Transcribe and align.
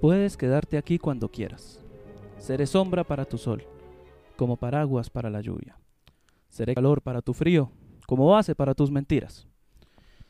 Puedes 0.00 0.36
quedarte 0.36 0.78
aquí 0.78 0.96
cuando 0.96 1.28
quieras. 1.28 1.80
Seré 2.38 2.66
sombra 2.66 3.02
para 3.02 3.24
tu 3.24 3.36
sol, 3.36 3.64
como 4.36 4.56
paraguas 4.56 5.10
para 5.10 5.28
la 5.28 5.40
lluvia. 5.40 5.76
Seré 6.48 6.76
calor 6.76 7.02
para 7.02 7.20
tu 7.20 7.34
frío, 7.34 7.72
como 8.06 8.28
base 8.28 8.54
para 8.54 8.74
tus 8.74 8.92
mentiras. 8.92 9.48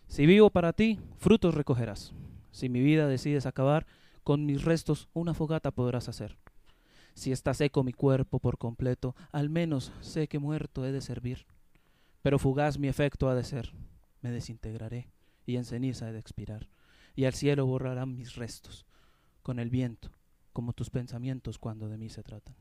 Si 0.06 0.24
vivo 0.24 0.48
para 0.48 0.72
ti, 0.72 0.98
frutos 1.18 1.54
recogerás. 1.54 2.14
Si 2.50 2.70
mi 2.70 2.80
vida 2.80 3.06
decides 3.08 3.44
acabar, 3.44 3.86
con 4.24 4.46
mis 4.46 4.64
restos 4.64 5.10
una 5.12 5.34
fogata 5.34 5.70
podrás 5.70 6.08
hacer. 6.08 6.38
Si 7.12 7.30
está 7.30 7.52
seco 7.52 7.84
mi 7.84 7.92
cuerpo 7.92 8.38
por 8.38 8.56
completo, 8.56 9.14
al 9.32 9.50
menos 9.50 9.92
sé 10.00 10.28
que 10.28 10.38
muerto 10.38 10.86
he 10.86 10.92
de 10.92 11.02
servir. 11.02 11.44
Pero 12.22 12.38
fugaz 12.38 12.78
mi 12.78 12.88
efecto 12.88 13.28
ha 13.28 13.34
de 13.34 13.44
ser. 13.44 13.74
Me 14.22 14.30
desintegraré 14.30 15.08
y 15.44 15.56
en 15.56 15.66
ceniza 15.66 16.08
he 16.08 16.12
de 16.14 16.20
expirar. 16.20 16.70
Y 17.14 17.26
al 17.26 17.34
cielo 17.34 17.66
borrarán 17.66 18.16
mis 18.16 18.34
restos, 18.34 18.86
con 19.42 19.58
el 19.58 19.70
viento, 19.70 20.10
como 20.52 20.72
tus 20.72 20.90
pensamientos 20.90 21.58
cuando 21.58 21.88
de 21.88 21.98
mí 21.98 22.08
se 22.08 22.22
tratan. 22.22 22.54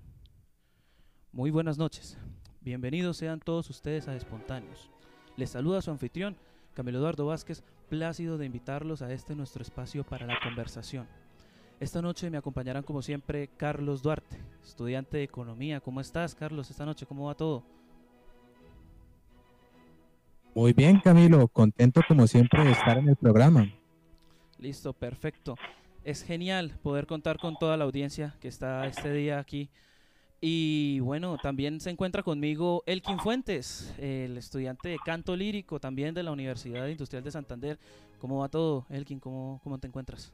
Muy 1.32 1.52
buenas 1.52 1.78
noches. 1.78 2.18
Bienvenidos 2.62 3.18
sean 3.18 3.40
todos 3.40 3.70
ustedes 3.70 4.08
a 4.08 4.16
Espontáneos. 4.16 4.90
Les 5.36 5.50
saluda 5.50 5.82
su 5.82 5.92
anfitrión, 5.92 6.36
Camilo 6.74 7.00
Eduardo 7.00 7.26
Vázquez, 7.26 7.64
plácido 7.90 8.38
de 8.38 8.46
invitarlos 8.46 9.02
a 9.02 9.12
este 9.12 9.36
nuestro 9.36 9.62
espacio 9.62 10.04
para 10.04 10.26
la 10.26 10.40
conversación. 10.44 11.08
Esta 11.80 12.02
noche 12.02 12.30
me 12.30 12.38
acompañarán 12.38 12.84
como 12.84 13.02
siempre 13.02 13.50
Carlos 13.56 14.02
Duarte, 14.02 14.38
estudiante 14.64 15.18
de 15.18 15.24
Economía. 15.24 15.80
¿Cómo 15.80 16.02
estás, 16.02 16.34
Carlos, 16.34 16.72
esta 16.72 16.86
noche? 16.86 17.06
¿Cómo 17.06 17.28
va 17.28 17.36
todo? 17.36 17.64
Muy 20.56 20.74
bien, 20.74 21.00
Camilo. 21.00 21.48
Contento 21.48 22.02
como 22.08 22.26
siempre 22.26 22.64
de 22.64 22.72
estar 22.72 22.98
en 22.98 23.10
el 23.10 23.16
programa. 23.16 23.72
Listo, 24.58 24.92
perfecto. 24.92 25.56
Es 26.08 26.24
genial 26.24 26.72
poder 26.84 27.06
contar 27.06 27.38
con 27.38 27.58
toda 27.58 27.76
la 27.76 27.84
audiencia 27.84 28.34
que 28.40 28.48
está 28.48 28.88
este 28.88 29.12
día 29.12 29.40
aquí. 29.40 29.70
Y 30.40 31.02
bueno, 31.02 31.38
también 31.38 31.82
se 31.82 31.90
encuentra 31.90 32.24
conmigo 32.24 32.82
Elkin 32.86 33.20
Fuentes, 33.20 33.94
el 33.98 34.38
estudiante 34.38 34.88
de 34.88 35.00
canto 35.04 35.36
lírico 35.36 35.82
también 35.82 36.14
de 36.14 36.24
la 36.24 36.32
Universidad 36.32 36.88
Industrial 36.88 37.22
de 37.26 37.32
Santander. 37.32 37.78
¿Cómo 38.20 38.40
va 38.40 38.48
todo, 38.48 38.86
Elkin? 38.90 39.20
¿Cómo, 39.20 39.60
cómo 39.66 39.80
te 39.80 39.88
encuentras? 39.88 40.32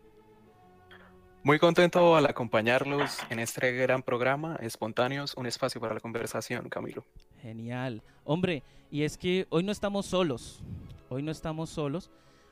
Muy 1.41 1.57
contento 1.57 2.15
al 2.15 2.27
acompañarlos 2.27 3.17
en 3.31 3.39
este 3.39 3.71
gran 3.71 4.03
programa, 4.03 4.57
Espontáneos, 4.57 5.33
un 5.35 5.47
espacio 5.47 5.81
para 5.81 5.95
la 5.95 6.01
conversación, 6.01 6.69
Camilo. 6.69 7.03
Genial. 7.41 8.03
Hombre, 8.25 8.61
y 8.91 9.01
es 9.01 9.17
que 9.17 9.47
hoy 9.49 9.63
no 9.63 9.71
estamos 9.71 10.05
solos, 10.05 10.61
hoy 11.09 11.23
no 11.23 11.31
estamos 11.31 11.71
solos, 11.71 12.11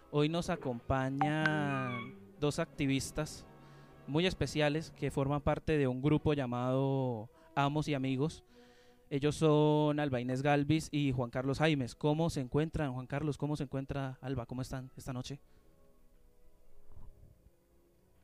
hoy 0.10 0.28
nos 0.28 0.50
acompañan 0.50 2.21
dos 2.42 2.60
activistas 2.60 3.46
muy 4.08 4.26
especiales 4.26 4.92
que 4.98 5.12
forman 5.12 5.40
parte 5.40 5.78
de 5.78 5.88
un 5.88 6.02
grupo 6.02 6.34
llamado 6.34 7.30
Amos 7.56 7.88
y 7.88 7.94
Amigos. 7.94 8.44
Ellos 9.10 9.36
son 9.36 10.00
Alba 10.00 10.20
Inés 10.20 10.42
Galvis 10.42 10.90
y 10.92 11.12
Juan 11.14 11.30
Carlos 11.30 11.60
Jaimes. 11.60 11.96
¿Cómo 11.96 12.30
se 12.30 12.42
encuentran, 12.42 12.94
Juan 12.94 13.08
Carlos? 13.08 13.38
¿Cómo 13.38 13.56
se 13.56 13.64
encuentra 13.64 14.18
Alba? 14.22 14.46
¿Cómo 14.46 14.62
están 14.62 14.92
esta 14.98 15.14
noche? 15.14 15.40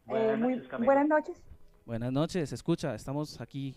Buenas, 0.06 0.36
eh, 0.36 0.38
noches, 0.38 0.86
buenas 0.86 1.08
noches. 1.08 1.44
Buenas 1.86 2.12
noches, 2.12 2.52
escucha, 2.52 2.96
estamos 2.96 3.40
aquí. 3.40 3.76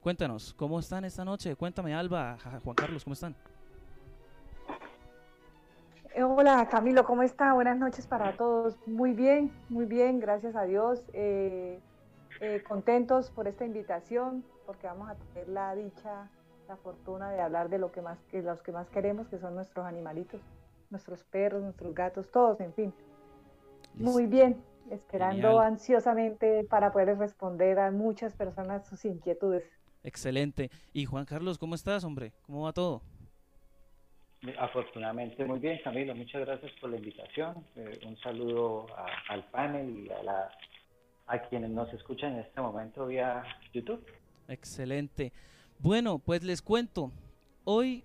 Cuéntanos, 0.00 0.52
¿cómo 0.54 0.80
están 0.80 1.04
esta 1.04 1.24
noche? 1.24 1.54
Cuéntame, 1.56 1.94
Alba, 1.94 2.36
Juan 2.62 2.74
Carlos, 2.74 3.04
¿cómo 3.04 3.14
están? 3.14 3.36
Eh, 6.14 6.22
hola 6.22 6.68
Camilo, 6.70 7.04
¿cómo 7.04 7.22
está? 7.22 7.54
Buenas 7.54 7.78
noches 7.78 8.06
para 8.06 8.36
todos. 8.36 8.76
Muy 8.86 9.14
bien, 9.14 9.50
muy 9.70 9.86
bien, 9.86 10.20
gracias 10.20 10.54
a 10.54 10.64
Dios. 10.64 11.02
Eh, 11.14 11.80
contentos 12.68 13.30
por 13.30 13.48
esta 13.48 13.64
invitación, 13.64 14.44
porque 14.66 14.86
vamos 14.86 15.08
a 15.08 15.14
tener 15.14 15.48
la 15.48 15.74
dicha, 15.74 16.28
la 16.68 16.76
fortuna 16.76 17.30
de 17.30 17.40
hablar 17.40 17.70
de 17.70 17.78
lo 17.78 17.92
que 17.92 18.02
más, 18.02 18.18
que 18.30 18.42
los 18.42 18.60
que 18.62 18.72
más 18.72 18.90
queremos, 18.90 19.26
que 19.28 19.38
son 19.38 19.54
nuestros 19.54 19.86
animalitos, 19.86 20.40
nuestros 20.90 21.24
perros, 21.24 21.62
nuestros 21.62 21.94
gatos, 21.94 22.30
todos, 22.30 22.60
en 22.60 22.74
fin. 22.74 22.92
Muy 23.94 24.26
bien, 24.26 24.62
esperando 24.90 25.60
ansiosamente 25.60 26.64
para 26.64 26.92
poder 26.92 27.16
responder 27.16 27.78
a 27.78 27.90
muchas 27.90 28.34
personas 28.34 28.86
sus 28.86 29.04
inquietudes. 29.06 29.64
Excelente. 30.02 30.70
Y 30.92 31.06
Juan 31.06 31.24
Carlos, 31.24 31.58
¿cómo 31.58 31.74
estás, 31.74 32.04
hombre? 32.04 32.34
¿Cómo 32.42 32.64
va 32.64 32.72
todo? 32.72 33.02
Afortunadamente 34.58 35.44
muy 35.44 35.60
bien, 35.60 35.80
Camilo. 35.84 36.14
Muchas 36.14 36.44
gracias 36.44 36.72
por 36.80 36.90
la 36.90 36.96
invitación. 36.96 37.64
Eh, 37.76 38.00
un 38.06 38.16
saludo 38.18 38.86
al 39.28 39.44
panel 39.50 40.06
y 40.06 40.10
a, 40.10 40.22
la, 40.22 40.50
a 41.26 41.38
quienes 41.48 41.70
nos 41.70 41.92
escuchan 41.92 42.32
en 42.34 42.40
este 42.40 42.60
momento 42.60 43.06
vía 43.06 43.44
YouTube. 43.72 44.04
Excelente. 44.48 45.32
Bueno, 45.78 46.18
pues 46.18 46.42
les 46.42 46.60
cuento. 46.60 47.12
Hoy, 47.64 48.04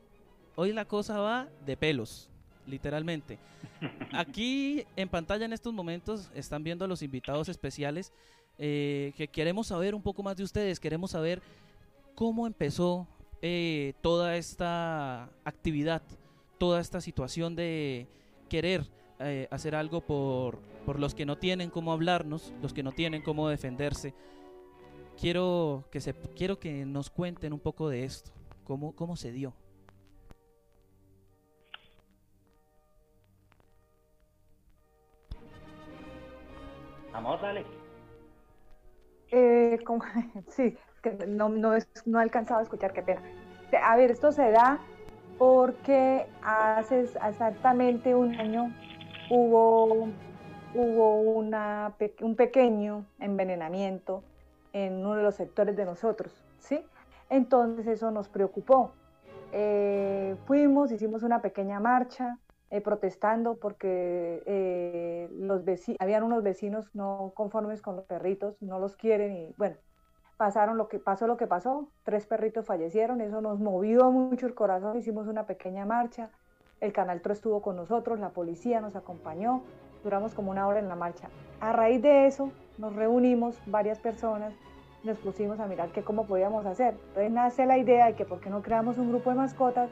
hoy 0.55 0.73
la 0.73 0.85
cosa 0.85 1.19
va 1.19 1.47
de 1.65 1.75
pelos 1.75 2.29
literalmente. 2.67 3.39
Aquí 4.13 4.85
en 4.95 5.09
pantalla 5.09 5.45
en 5.45 5.53
estos 5.53 5.73
momentos 5.73 6.29
están 6.35 6.63
viendo 6.63 6.85
a 6.85 6.87
los 6.87 7.01
invitados 7.01 7.49
especiales 7.49 8.13
eh, 8.57 9.13
que 9.15 9.27
queremos 9.27 9.67
saber 9.67 9.95
un 9.95 10.01
poco 10.01 10.23
más 10.23 10.35
de 10.35 10.43
ustedes, 10.43 10.79
queremos 10.79 11.11
saber 11.11 11.41
cómo 12.15 12.47
empezó 12.47 13.07
eh, 13.41 13.93
toda 14.01 14.35
esta 14.35 15.29
actividad, 15.43 16.01
toda 16.57 16.79
esta 16.79 17.01
situación 17.01 17.55
de 17.55 18.07
querer 18.49 18.85
eh, 19.19 19.47
hacer 19.51 19.75
algo 19.75 20.01
por, 20.01 20.59
por 20.85 20.99
los 20.99 21.15
que 21.15 21.25
no 21.25 21.37
tienen 21.37 21.69
cómo 21.69 21.91
hablarnos, 21.91 22.53
los 22.61 22.73
que 22.73 22.83
no 22.83 22.91
tienen 22.91 23.21
cómo 23.21 23.49
defenderse. 23.49 24.13
Quiero 25.19 25.85
que, 25.91 25.99
se, 25.99 26.13
quiero 26.13 26.59
que 26.59 26.85
nos 26.85 27.09
cuenten 27.09 27.53
un 27.53 27.59
poco 27.59 27.89
de 27.89 28.03
esto, 28.03 28.31
cómo, 28.63 28.95
cómo 28.95 29.15
se 29.15 29.31
dio. 29.31 29.53
Vamos, 37.11 37.41
dale. 37.41 37.65
Eh, 39.31 39.79
sí, 40.49 40.77
que 41.01 41.11
no, 41.27 41.49
no, 41.49 41.73
no 42.05 42.19
he 42.19 42.23
alcanzado 42.23 42.59
a 42.59 42.63
escuchar, 42.63 42.93
qué 42.93 43.01
pena. 43.01 43.23
A 43.83 43.97
ver, 43.97 44.11
esto 44.11 44.31
se 44.31 44.51
da 44.51 44.79
porque 45.37 46.25
hace 46.41 47.01
exactamente 47.01 48.15
un 48.15 48.35
año 48.35 48.73
hubo, 49.29 50.09
hubo 50.73 51.21
una, 51.21 51.93
un 52.21 52.35
pequeño 52.35 53.05
envenenamiento 53.19 54.23
en 54.73 54.97
uno 54.97 55.15
de 55.15 55.23
los 55.23 55.35
sectores 55.35 55.75
de 55.75 55.85
nosotros, 55.85 56.33
¿sí? 56.59 56.83
Entonces 57.29 57.87
eso 57.87 58.11
nos 58.11 58.29
preocupó. 58.29 58.91
Eh, 59.51 60.35
fuimos, 60.45 60.91
hicimos 60.91 61.23
una 61.23 61.41
pequeña 61.41 61.79
marcha, 61.79 62.37
eh, 62.69 62.81
protestando 62.81 63.55
porque 63.55 64.43
eh, 64.45 65.29
los 65.31 65.63
habían 65.99 66.23
unos 66.23 66.43
vecinos 66.43 66.93
no 66.93 67.31
conformes 67.33 67.81
con 67.81 67.95
los 67.95 68.05
perritos, 68.05 68.61
no 68.61 68.77
los 68.77 68.97
quieren 68.97 69.37
y 69.37 69.53
bueno, 69.57 69.77
pasaron 70.37 70.77
lo 70.77 70.87
que 70.87 70.99
pasó 70.99 71.27
lo 71.27 71.35
que 71.35 71.47
pasó, 71.47 71.87
tres 72.03 72.25
perritos 72.25 72.65
fallecieron, 72.65 73.21
eso 73.21 73.41
nos 73.41 73.59
movió 73.59 74.11
mucho 74.11 74.45
el 74.45 74.53
corazón, 74.53 74.97
hicimos 74.97 75.27
una 75.27 75.45
pequeña 75.45 75.85
marcha, 75.85 76.29
el 76.79 76.93
Canal 76.93 77.21
3 77.21 77.37
estuvo 77.37 77.61
con 77.61 77.75
nosotros, 77.75 78.19
la 78.19 78.29
policía 78.29 78.79
nos 78.79 78.95
acompañó, 78.95 79.63
duramos 80.03 80.35
como 80.35 80.51
una 80.51 80.67
hora 80.67 80.79
en 80.79 80.87
la 80.87 80.95
marcha. 80.95 81.27
A 81.59 81.73
raíz 81.73 82.01
de 82.03 82.27
eso 82.27 82.51
nos 82.77 82.95
reunimos 82.95 83.59
varias 83.65 83.99
personas, 83.99 84.53
nos 85.03 85.17
pusimos 85.17 85.59
a 85.59 85.65
mirar 85.65 85.89
qué 85.89 86.03
cómo 86.03 86.27
podíamos 86.27 86.65
hacer. 86.67 86.93
Entonces 87.07 87.31
nace 87.31 87.65
la 87.65 87.79
idea 87.79 88.05
de 88.05 88.13
que 88.13 88.25
por 88.25 88.39
qué 88.39 88.51
no 88.51 88.61
creamos 88.61 88.99
un 88.99 89.09
grupo 89.09 89.31
de 89.31 89.37
mascotas 89.37 89.89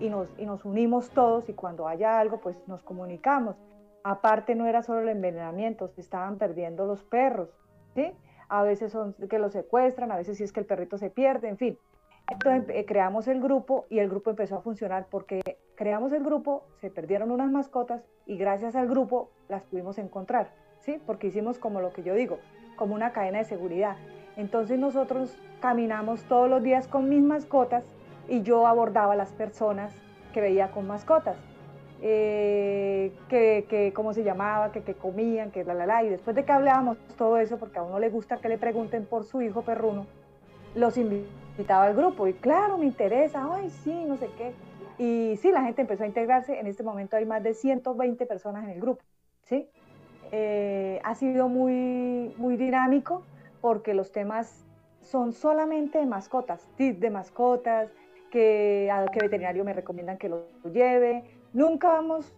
y 0.00 0.08
nos, 0.08 0.28
y 0.38 0.46
nos 0.46 0.64
unimos 0.64 1.10
todos 1.10 1.48
y 1.50 1.52
cuando 1.52 1.86
haya 1.86 2.18
algo, 2.18 2.40
pues 2.40 2.56
nos 2.66 2.82
comunicamos. 2.82 3.56
Aparte 4.04 4.54
no 4.54 4.66
era 4.66 4.82
solo 4.82 5.00
el 5.00 5.10
envenenamiento, 5.10 5.88
se 5.88 6.00
estaban 6.00 6.38
perdiendo 6.38 6.86
los 6.86 7.02
perros, 7.04 7.50
¿sí? 7.94 8.10
A 8.52 8.62
veces 8.62 8.92
son 8.92 9.14
que 9.30 9.38
los 9.38 9.52
secuestran, 9.52 10.12
a 10.12 10.16
veces 10.18 10.36
sí 10.36 10.44
es 10.44 10.52
que 10.52 10.60
el 10.60 10.66
perrito 10.66 10.98
se 10.98 11.08
pierde, 11.08 11.48
en 11.48 11.56
fin. 11.56 11.78
Entonces 12.30 12.68
eh, 12.68 12.84
creamos 12.84 13.26
el 13.26 13.40
grupo 13.40 13.86
y 13.88 13.98
el 13.98 14.10
grupo 14.10 14.28
empezó 14.28 14.56
a 14.56 14.60
funcionar 14.60 15.06
porque 15.10 15.40
creamos 15.74 16.12
el 16.12 16.22
grupo, 16.22 16.66
se 16.78 16.90
perdieron 16.90 17.30
unas 17.30 17.50
mascotas 17.50 18.04
y 18.26 18.36
gracias 18.36 18.76
al 18.76 18.88
grupo 18.88 19.30
las 19.48 19.62
pudimos 19.62 19.96
encontrar, 19.96 20.50
¿sí? 20.80 21.00
Porque 21.06 21.28
hicimos 21.28 21.58
como 21.58 21.80
lo 21.80 21.94
que 21.94 22.02
yo 22.02 22.12
digo, 22.12 22.40
como 22.76 22.94
una 22.94 23.14
cadena 23.14 23.38
de 23.38 23.44
seguridad. 23.44 23.96
Entonces 24.36 24.78
nosotros 24.78 25.34
caminamos 25.60 26.22
todos 26.24 26.50
los 26.50 26.62
días 26.62 26.88
con 26.88 27.08
mis 27.08 27.22
mascotas 27.22 27.84
y 28.28 28.42
yo 28.42 28.66
abordaba 28.66 29.14
a 29.14 29.16
las 29.16 29.32
personas 29.32 29.94
que 30.34 30.42
veía 30.42 30.72
con 30.72 30.86
mascotas. 30.86 31.38
Eh, 32.04 33.12
que, 33.28 33.64
que, 33.68 33.92
cómo 33.92 34.12
se 34.12 34.24
llamaba, 34.24 34.72
que, 34.72 34.82
que 34.82 34.94
comían, 34.94 35.52
que 35.52 35.62
la 35.64 35.74
la 35.74 35.86
la. 35.86 36.02
Y 36.02 36.08
después 36.08 36.34
de 36.34 36.44
que 36.44 36.52
hablábamos 36.52 36.98
todo 37.16 37.38
eso, 37.38 37.58
porque 37.58 37.78
a 37.78 37.82
uno 37.82 38.00
le 38.00 38.10
gusta 38.10 38.38
que 38.38 38.48
le 38.48 38.58
pregunten 38.58 39.06
por 39.06 39.24
su 39.24 39.40
hijo 39.40 39.62
perruno, 39.62 40.06
los 40.74 40.96
invitaba 40.98 41.84
al 41.84 41.94
grupo. 41.94 42.26
Y 42.26 42.32
claro, 42.32 42.76
me 42.78 42.86
interesa, 42.86 43.48
ay, 43.52 43.70
sí, 43.70 44.04
no 44.04 44.16
sé 44.16 44.28
qué. 44.36 44.52
Y 44.98 45.36
sí, 45.36 45.52
la 45.52 45.62
gente 45.62 45.82
empezó 45.82 46.02
a 46.02 46.06
integrarse. 46.06 46.58
En 46.58 46.66
este 46.66 46.82
momento 46.82 47.16
hay 47.16 47.24
más 47.24 47.42
de 47.42 47.54
120 47.54 48.26
personas 48.26 48.64
en 48.64 48.70
el 48.70 48.80
grupo, 48.80 49.02
¿sí? 49.44 49.68
eh, 50.32 50.98
ha 51.04 51.14
sido 51.14 51.48
muy, 51.48 52.34
muy 52.38 52.56
dinámico 52.56 53.22
porque 53.60 53.94
los 53.94 54.10
temas 54.10 54.64
son 55.02 55.32
solamente 55.32 55.98
de 55.98 56.06
mascotas, 56.06 56.66
tips 56.76 57.00
de 57.00 57.10
mascotas, 57.10 57.90
que 58.30 58.90
a 58.90 59.04
qué 59.12 59.20
veterinario 59.20 59.62
me 59.62 59.74
recomiendan 59.74 60.16
que 60.16 60.30
lo 60.30 60.46
lleve. 60.72 61.22
Nunca 61.52 61.98
hemos 61.98 62.34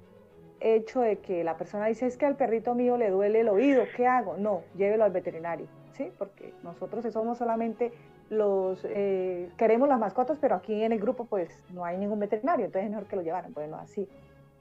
hecho 0.60 1.00
de 1.00 1.18
que 1.18 1.44
la 1.44 1.56
persona 1.56 1.86
dice 1.86 2.06
es 2.06 2.16
que 2.16 2.26
al 2.26 2.36
perrito 2.36 2.74
mío 2.74 2.96
le 2.96 3.10
duele 3.10 3.40
el 3.40 3.48
oído, 3.48 3.84
¿qué 3.96 4.06
hago? 4.06 4.36
No, 4.36 4.62
llévelo 4.76 5.04
al 5.04 5.12
veterinario, 5.12 5.66
¿sí? 5.92 6.10
Porque 6.18 6.54
nosotros 6.62 7.04
somos 7.12 7.38
solamente 7.38 7.92
los, 8.30 8.84
eh, 8.88 9.50
queremos 9.56 9.88
las 9.88 9.98
mascotas, 9.98 10.38
pero 10.40 10.56
aquí 10.56 10.82
en 10.82 10.92
el 10.92 11.00
grupo 11.00 11.26
pues 11.26 11.62
no 11.72 11.84
hay 11.84 11.96
ningún 11.98 12.18
veterinario, 12.18 12.66
entonces 12.66 12.86
es 12.86 12.90
mejor 12.90 13.06
que 13.06 13.16
lo 13.16 13.22
llevaran, 13.22 13.52
bueno, 13.52 13.76
así. 13.76 14.08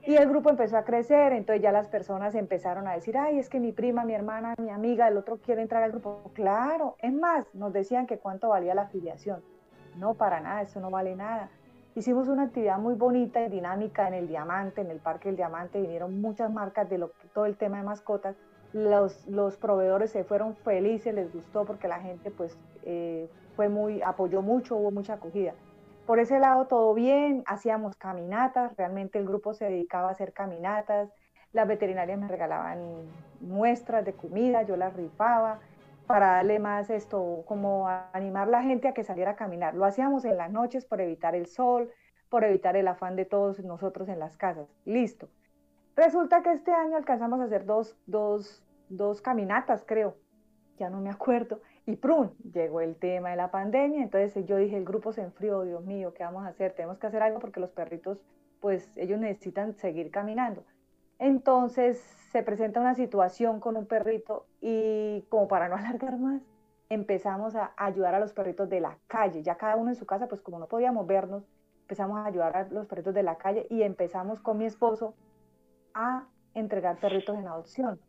Y 0.05 0.15
el 0.15 0.27
grupo 0.27 0.49
empezó 0.49 0.77
a 0.77 0.83
crecer, 0.83 1.31
entonces 1.31 1.63
ya 1.63 1.71
las 1.71 1.87
personas 1.87 2.35
empezaron 2.35 2.87
a 2.89 2.93
decir, 2.93 3.17
ay, 3.17 3.39
es 3.39 3.49
que 3.49 3.61
mi 3.61 3.71
prima, 3.71 4.03
mi 4.03 4.13
hermana, 4.13 4.53
mi 4.57 4.69
amiga, 4.69 5.07
el 5.07 5.15
otro 5.15 5.37
quiere 5.37 5.61
entrar 5.61 5.81
al 5.81 5.91
grupo. 5.91 6.29
Claro, 6.33 6.97
es 6.99 7.13
más, 7.13 7.45
nos 7.55 7.71
decían 7.71 8.05
que 8.05 8.17
cuánto 8.17 8.49
valía 8.49 8.75
la 8.75 8.81
afiliación. 8.81 9.41
No, 9.97 10.15
para 10.15 10.41
nada, 10.41 10.61
eso 10.63 10.81
no 10.81 10.89
vale 10.89 11.15
nada. 11.15 11.49
Hicimos 11.95 12.27
una 12.27 12.43
actividad 12.43 12.79
muy 12.79 12.95
bonita 12.95 13.45
y 13.45 13.49
dinámica 13.49 14.07
en 14.07 14.15
el 14.15 14.27
Diamante, 14.27 14.81
en 14.81 14.89
el 14.89 14.97
Parque 14.97 15.29
del 15.29 15.35
Diamante, 15.35 15.79
vinieron 15.79 16.19
muchas 16.21 16.51
marcas 16.51 16.89
de 16.89 16.97
lo, 16.97 17.11
todo 17.35 17.45
el 17.45 17.55
tema 17.55 17.77
de 17.77 17.83
mascotas. 17.83 18.35
Los, 18.73 19.27
los 19.27 19.57
proveedores 19.57 20.09
se 20.09 20.23
fueron 20.23 20.55
felices, 20.55 21.13
les 21.13 21.31
gustó 21.31 21.65
porque 21.65 21.87
la 21.87 21.99
gente 21.99 22.31
pues 22.31 22.57
eh, 22.81 23.29
fue 23.55 23.69
muy, 23.69 24.01
apoyó 24.01 24.41
mucho, 24.41 24.75
hubo 24.75 24.89
mucha 24.89 25.13
acogida. 25.13 25.53
Por 26.07 26.17
ese 26.17 26.39
lado 26.39 26.65
todo 26.65 26.95
bien, 26.95 27.43
hacíamos 27.45 27.95
caminatas, 27.95 28.75
realmente 28.75 29.19
el 29.19 29.27
grupo 29.27 29.53
se 29.53 29.65
dedicaba 29.65 30.09
a 30.09 30.13
hacer 30.13 30.33
caminatas, 30.33 31.09
las 31.51 31.67
veterinarias 31.67 32.19
me 32.19 32.27
regalaban 32.27 32.79
muestras 33.39 34.03
de 34.03 34.13
comida, 34.13 34.63
yo 34.63 34.77
las 34.77 34.95
rifaba 34.95 35.59
para 36.13 36.33
darle 36.33 36.59
más 36.59 36.91
esto, 36.91 37.43
como 37.47 37.87
animar 37.87 38.47
la 38.47 38.61
gente 38.61 38.87
a 38.87 38.93
que 38.93 39.03
saliera 39.03 39.31
a 39.31 39.35
caminar. 39.35 39.73
Lo 39.73 39.83
hacíamos 39.83 40.25
en 40.25 40.37
las 40.37 40.51
noches 40.51 40.85
por 40.85 41.01
evitar 41.01 41.33
el 41.33 41.47
sol, 41.47 41.89
por 42.29 42.43
evitar 42.43 42.75
el 42.75 42.87
afán 42.87 43.15
de 43.15 43.25
todos 43.25 43.63
nosotros 43.63 44.07
en 44.09 44.19
las 44.19 44.37
casas. 44.37 44.69
Listo. 44.85 45.27
Resulta 45.95 46.43
que 46.43 46.51
este 46.51 46.71
año 46.71 46.97
alcanzamos 46.97 47.39
a 47.39 47.45
hacer 47.45 47.65
dos, 47.65 47.97
dos, 48.05 48.63
dos 48.89 49.23
caminatas, 49.23 49.83
creo, 49.87 50.15
ya 50.77 50.91
no 50.91 51.01
me 51.01 51.09
acuerdo, 51.09 51.61
y 51.87 51.95
prun, 51.95 52.35
llegó 52.53 52.81
el 52.81 52.95
tema 52.95 53.31
de 53.31 53.37
la 53.37 53.49
pandemia, 53.49 54.03
entonces 54.03 54.45
yo 54.45 54.57
dije, 54.57 54.77
el 54.77 54.85
grupo 54.85 55.13
se 55.13 55.23
enfrió, 55.23 55.63
Dios 55.63 55.83
mío, 55.83 56.13
¿qué 56.13 56.23
vamos 56.23 56.45
a 56.45 56.49
hacer? 56.49 56.73
Tenemos 56.73 56.99
que 56.99 57.07
hacer 57.07 57.23
algo 57.23 57.39
porque 57.39 57.59
los 57.59 57.71
perritos, 57.71 58.21
pues 58.59 58.91
ellos 58.97 59.19
necesitan 59.19 59.73
seguir 59.77 60.11
caminando. 60.11 60.63
Entonces 61.17 62.22
se 62.33 62.41
presenta 62.41 62.79
una 62.79 62.95
situación 62.95 63.59
con 63.59 63.77
un 63.77 63.85
perrito 63.85 64.47
y 64.59 65.21
como 65.29 65.47
para 65.47 65.69
no 65.69 65.75
alargar 65.77 66.17
más, 66.17 66.41
empezamos 66.89 67.55
a 67.55 67.73
ayudar 67.77 68.15
a 68.15 68.19
los 68.19 68.33
perritos 68.33 68.69
de 68.69 68.81
la 68.81 68.97
calle, 69.07 69.43
ya 69.43 69.55
cada 69.55 69.75
uno 69.75 69.89
en 69.89 69.95
su 69.95 70.05
casa, 70.05 70.27
pues 70.27 70.41
como 70.41 70.59
no 70.59 70.67
podíamos 70.67 71.05
vernos, 71.05 71.43
empezamos 71.81 72.17
a 72.17 72.25
ayudar 72.25 72.57
a 72.57 72.67
los 72.69 72.87
perritos 72.87 73.13
de 73.13 73.23
la 73.23 73.37
calle 73.37 73.67
y 73.69 73.83
empezamos 73.83 74.39
con 74.39 74.57
mi 74.57 74.65
esposo 74.65 75.13
a 75.93 76.25
entregar 76.55 76.97
perritos 76.97 77.37
en 77.37 77.47
adopción. 77.47 77.99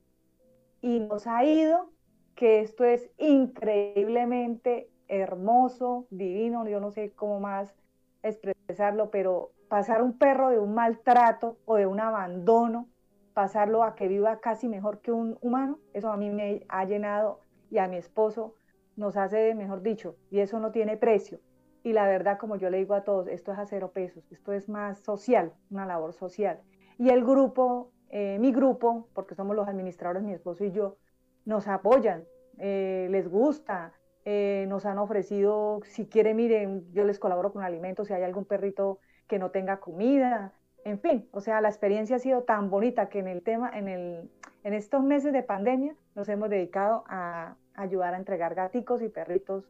Y 0.80 1.00
nos 1.00 1.26
ha 1.26 1.44
ido 1.44 1.90
que 2.34 2.60
esto 2.60 2.84
es 2.84 3.10
increíblemente 3.18 4.88
hermoso, 5.06 6.06
divino, 6.08 6.66
yo 6.66 6.80
no 6.80 6.90
sé 6.90 7.12
cómo 7.12 7.40
más 7.40 7.74
expresarlo, 8.22 9.10
pero 9.10 9.52
pasar 9.68 10.02
un 10.02 10.16
perro 10.16 10.48
de 10.48 10.58
un 10.58 10.74
maltrato 10.74 11.58
o 11.66 11.76
de 11.76 11.86
un 11.86 12.00
abandono, 12.00 12.88
pasarlo 13.34 13.82
a 13.82 13.96
que 13.96 14.08
viva 14.08 14.40
casi 14.40 14.68
mejor 14.68 15.00
que 15.00 15.12
un 15.12 15.36
humano, 15.40 15.78
eso 15.92 16.10
a 16.10 16.16
mí 16.16 16.30
me 16.30 16.64
ha 16.68 16.84
llenado 16.84 17.40
y 17.70 17.78
a 17.78 17.88
mi 17.88 17.96
esposo 17.96 18.54
nos 18.96 19.16
hace, 19.16 19.54
mejor 19.54 19.82
dicho, 19.82 20.16
y 20.30 20.38
eso 20.38 20.60
no 20.60 20.70
tiene 20.70 20.96
precio. 20.96 21.40
Y 21.82 21.92
la 21.92 22.06
verdad, 22.06 22.38
como 22.38 22.56
yo 22.56 22.70
le 22.70 22.78
digo 22.78 22.94
a 22.94 23.02
todos, 23.02 23.26
esto 23.26 23.52
es 23.52 23.58
a 23.58 23.66
cero 23.66 23.90
pesos, 23.92 24.24
esto 24.30 24.52
es 24.52 24.68
más 24.68 24.98
social, 25.00 25.52
una 25.70 25.84
labor 25.84 26.14
social. 26.14 26.60
Y 26.96 27.10
el 27.10 27.24
grupo, 27.24 27.90
eh, 28.08 28.38
mi 28.40 28.52
grupo, 28.52 29.08
porque 29.12 29.34
somos 29.34 29.56
los 29.56 29.68
administradores, 29.68 30.22
mi 30.22 30.32
esposo 30.32 30.64
y 30.64 30.70
yo, 30.70 30.96
nos 31.44 31.66
apoyan, 31.68 32.24
eh, 32.58 33.08
les 33.10 33.28
gusta, 33.28 33.92
eh, 34.24 34.64
nos 34.68 34.86
han 34.86 34.98
ofrecido, 34.98 35.80
si 35.84 36.06
quieren, 36.06 36.36
miren, 36.36 36.90
yo 36.92 37.04
les 37.04 37.18
colaboro 37.18 37.52
con 37.52 37.62
alimentos, 37.62 38.06
si 38.06 38.14
hay 38.14 38.22
algún 38.22 38.44
perrito 38.44 38.98
que 39.26 39.38
no 39.38 39.50
tenga 39.50 39.80
comida, 39.80 40.52
en 40.84 40.98
fin, 40.98 41.26
o 41.32 41.40
sea, 41.40 41.60
la 41.60 41.68
experiencia 41.68 42.16
ha 42.16 42.18
sido 42.18 42.42
tan 42.42 42.70
bonita 42.70 43.08
que 43.08 43.18
en 43.18 43.28
el 43.28 43.42
tema, 43.42 43.70
en, 43.74 43.88
el, 43.88 44.30
en 44.64 44.74
estos 44.74 45.02
meses 45.02 45.32
de 45.32 45.42
pandemia, 45.42 45.96
nos 46.14 46.28
hemos 46.28 46.50
dedicado 46.50 47.04
a 47.08 47.56
ayudar 47.74 48.14
a 48.14 48.18
entregar 48.18 48.54
gaticos 48.54 49.02
y 49.02 49.08
perritos 49.08 49.68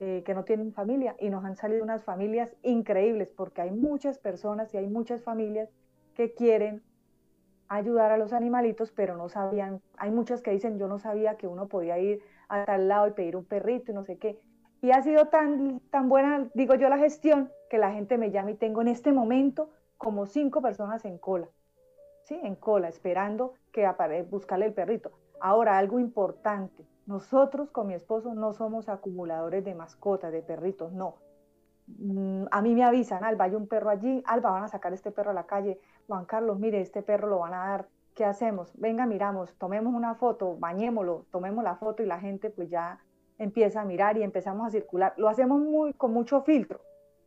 eh, 0.00 0.22
que 0.24 0.34
no 0.34 0.44
tienen 0.44 0.72
familia 0.72 1.16
y 1.18 1.30
nos 1.30 1.44
han 1.44 1.56
salido 1.56 1.82
unas 1.82 2.04
familias 2.04 2.54
increíbles 2.62 3.30
porque 3.34 3.62
hay 3.62 3.70
muchas 3.70 4.18
personas 4.18 4.72
y 4.74 4.76
hay 4.76 4.88
muchas 4.88 5.22
familias 5.22 5.70
que 6.14 6.34
quieren 6.34 6.82
ayudar 7.68 8.10
a 8.10 8.18
los 8.18 8.32
animalitos, 8.32 8.90
pero 8.90 9.16
no 9.16 9.28
sabían, 9.28 9.80
hay 9.96 10.10
muchas 10.10 10.42
que 10.42 10.50
dicen, 10.50 10.78
yo 10.78 10.88
no 10.88 10.98
sabía 10.98 11.36
que 11.36 11.46
uno 11.46 11.68
podía 11.68 11.98
ir 11.98 12.20
a 12.48 12.64
tal 12.64 12.88
lado 12.88 13.08
y 13.08 13.12
pedir 13.12 13.36
un 13.36 13.44
perrito 13.44 13.92
y 13.92 13.94
no 13.94 14.04
sé 14.04 14.18
qué. 14.18 14.38
Y 14.80 14.90
ha 14.90 15.02
sido 15.02 15.26
tan, 15.26 15.80
tan 15.90 16.08
buena, 16.08 16.48
digo 16.54 16.74
yo, 16.74 16.88
la 16.88 16.98
gestión, 16.98 17.50
que 17.68 17.78
la 17.78 17.92
gente 17.92 18.18
me 18.18 18.30
llama 18.30 18.52
y 18.52 18.54
tengo 18.54 18.80
en 18.82 18.88
este 18.88 19.12
momento 19.12 19.70
como 19.98 20.26
cinco 20.26 20.62
personas 20.62 21.04
en 21.04 21.18
cola, 21.18 21.48
¿sí? 22.22 22.40
En 22.42 22.54
cola, 22.54 22.88
esperando 22.88 23.54
que 23.72 23.84
aparezca, 23.84 24.30
buscarle 24.30 24.66
el 24.66 24.72
perrito. 24.72 25.10
Ahora, 25.40 25.76
algo 25.76 25.98
importante, 25.98 26.86
nosotros 27.06 27.70
con 27.70 27.88
mi 27.88 27.94
esposo 27.94 28.34
no 28.34 28.52
somos 28.52 28.88
acumuladores 28.88 29.64
de 29.64 29.74
mascotas, 29.74 30.32
de 30.32 30.42
perritos, 30.42 30.92
no. 30.92 31.16
Mm, 31.86 32.44
a 32.50 32.62
mí 32.62 32.74
me 32.74 32.84
avisan, 32.84 33.24
Alba, 33.24 33.46
hay 33.46 33.54
un 33.54 33.66
perro 33.66 33.90
allí, 33.90 34.22
Alba, 34.26 34.50
van 34.50 34.64
a 34.64 34.68
sacar 34.68 34.92
este 34.92 35.10
perro 35.10 35.30
a 35.30 35.34
la 35.34 35.46
calle, 35.46 35.80
Juan 36.06 36.24
Carlos, 36.26 36.58
mire, 36.58 36.80
este 36.80 37.02
perro 37.02 37.28
lo 37.28 37.40
van 37.40 37.54
a 37.54 37.68
dar, 37.68 37.88
¿qué 38.14 38.24
hacemos? 38.24 38.72
Venga, 38.78 39.06
miramos, 39.06 39.54
tomemos 39.58 39.94
una 39.94 40.14
foto, 40.14 40.56
bañémoslo, 40.58 41.26
tomemos 41.30 41.64
la 41.64 41.76
foto 41.76 42.02
y 42.02 42.06
la 42.06 42.20
gente 42.20 42.50
pues 42.50 42.68
ya 42.68 43.00
empieza 43.38 43.80
a 43.80 43.84
mirar 43.84 44.16
y 44.18 44.22
empezamos 44.22 44.66
a 44.66 44.70
circular. 44.70 45.14
Lo 45.16 45.28
hacemos 45.28 45.60
muy, 45.60 45.92
con 45.94 46.12
mucho 46.12 46.42
filtro. 46.42 46.80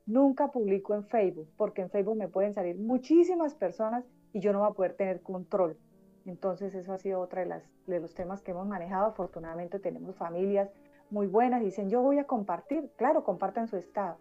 Nunca 0.06 0.52
publico 0.52 0.94
en 0.94 1.06
Facebook, 1.06 1.50
porque 1.58 1.82
en 1.82 1.90
Facebook 1.90 2.18
me 2.18 2.28
pueden 2.28 2.54
salir 2.54 2.78
muchísimas 2.78 3.54
personas 3.56 4.04
y 4.34 4.40
yo 4.40 4.52
no 4.54 4.60
voy 4.60 4.70
a 4.70 4.74
poder 4.74 4.94
tener 4.94 5.22
control. 5.22 5.78
Entonces 6.26 6.76
eso 6.76 6.94
ha 6.94 6.98
sido 6.98 7.20
otra 7.20 7.42
de, 7.42 7.48
las, 7.48 7.64
de 7.88 8.00
los 8.00 8.14
temas 8.14 8.42
que 8.42 8.52
hemos 8.52 8.68
manejado. 8.68 9.08
Afortunadamente 9.08 9.80
tenemos 9.80 10.16
familias 10.16 10.70
muy 11.10 11.28
buenas, 11.28 11.62
dicen 11.62 11.90
yo 11.90 12.02
voy 12.02 12.20
a 12.20 12.26
compartir, 12.26 12.92
claro, 12.96 13.24
compartan 13.24 13.68
su 13.68 13.78
estado. 13.78 14.18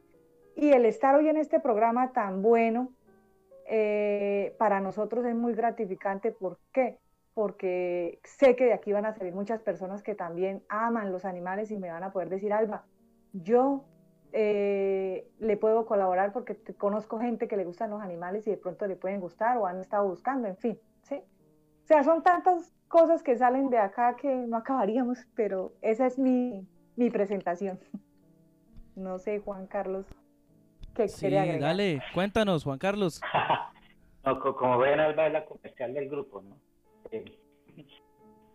Y 0.56 0.72
el 0.72 0.84
estar 0.84 1.14
hoy 1.14 1.28
en 1.28 1.37
este 1.37 1.60
programa 1.60 2.12
tan 2.12 2.42
bueno, 2.42 2.92
eh, 3.66 4.54
para 4.58 4.80
nosotros 4.80 5.25
es 5.25 5.34
muy 5.34 5.54
gratificante. 5.54 6.32
¿Por 6.32 6.58
qué? 6.72 6.99
Porque 7.34 8.18
sé 8.25 8.56
que 8.56 8.64
de 8.64 8.72
aquí 8.72 8.92
van 8.92 9.06
a 9.06 9.14
salir 9.14 9.32
muchas 9.32 9.62
personas 9.62 10.02
que 10.02 10.16
también 10.16 10.62
aman 10.68 11.12
los 11.12 11.25
animales 11.25 11.70
y 11.70 11.78
me 11.78 11.90
van 11.90 12.02
a 12.02 12.12
poder 12.12 12.28
decir, 12.28 12.52
Alba, 12.52 12.84
yo 13.32 13.84
eh, 14.32 15.28
le 15.38 15.56
puedo 15.56 15.87
colaborar 15.87 16.32
porque 16.32 16.56
conozco 16.78 17.18
gente 17.18 17.49
que 17.49 17.56
le 17.56 17.64
gustan 17.64 17.90
los 17.90 18.02
animales 18.02 18.46
y 18.46 18.50
de 18.50 18.56
pronto 18.56 18.87
le 18.87 18.96
pueden 18.96 19.20
gustar 19.20 19.56
o 19.58 19.66
han 19.66 19.80
estado 19.80 20.08
buscando, 20.08 20.49
en 20.49 20.56
fin, 20.56 20.78
¿sí? 21.02 21.16
O 21.16 21.87
sea, 21.87 22.04
son 22.04 22.22
tantas 22.22 22.72
cosas 22.88 23.22
que 23.22 23.37
salen 23.37 23.70
de 23.70 23.78
acá 23.78 24.16
que 24.16 24.34
no 24.34 24.56
acabaríamos, 24.56 25.26
pero 25.34 25.72
esa 25.82 26.06
es 26.06 26.18
mi, 26.18 26.66
mi 26.96 27.10
presentación. 27.10 27.78
No 28.96 29.18
sé, 29.18 29.38
Juan 29.38 29.66
Carlos 29.66 30.04
sí, 31.08 31.30
dale, 31.30 32.02
cuéntanos, 32.14 32.64
Juan 32.64 32.78
Carlos. 32.78 33.20
como 34.58 34.78
ven, 34.78 35.00
Alba 35.00 35.26
es 35.26 35.32
la 35.32 35.44
comercial 35.44 35.94
del 35.94 36.08
grupo, 36.08 36.42
¿no? 36.42 36.56
Eh, 37.10 37.25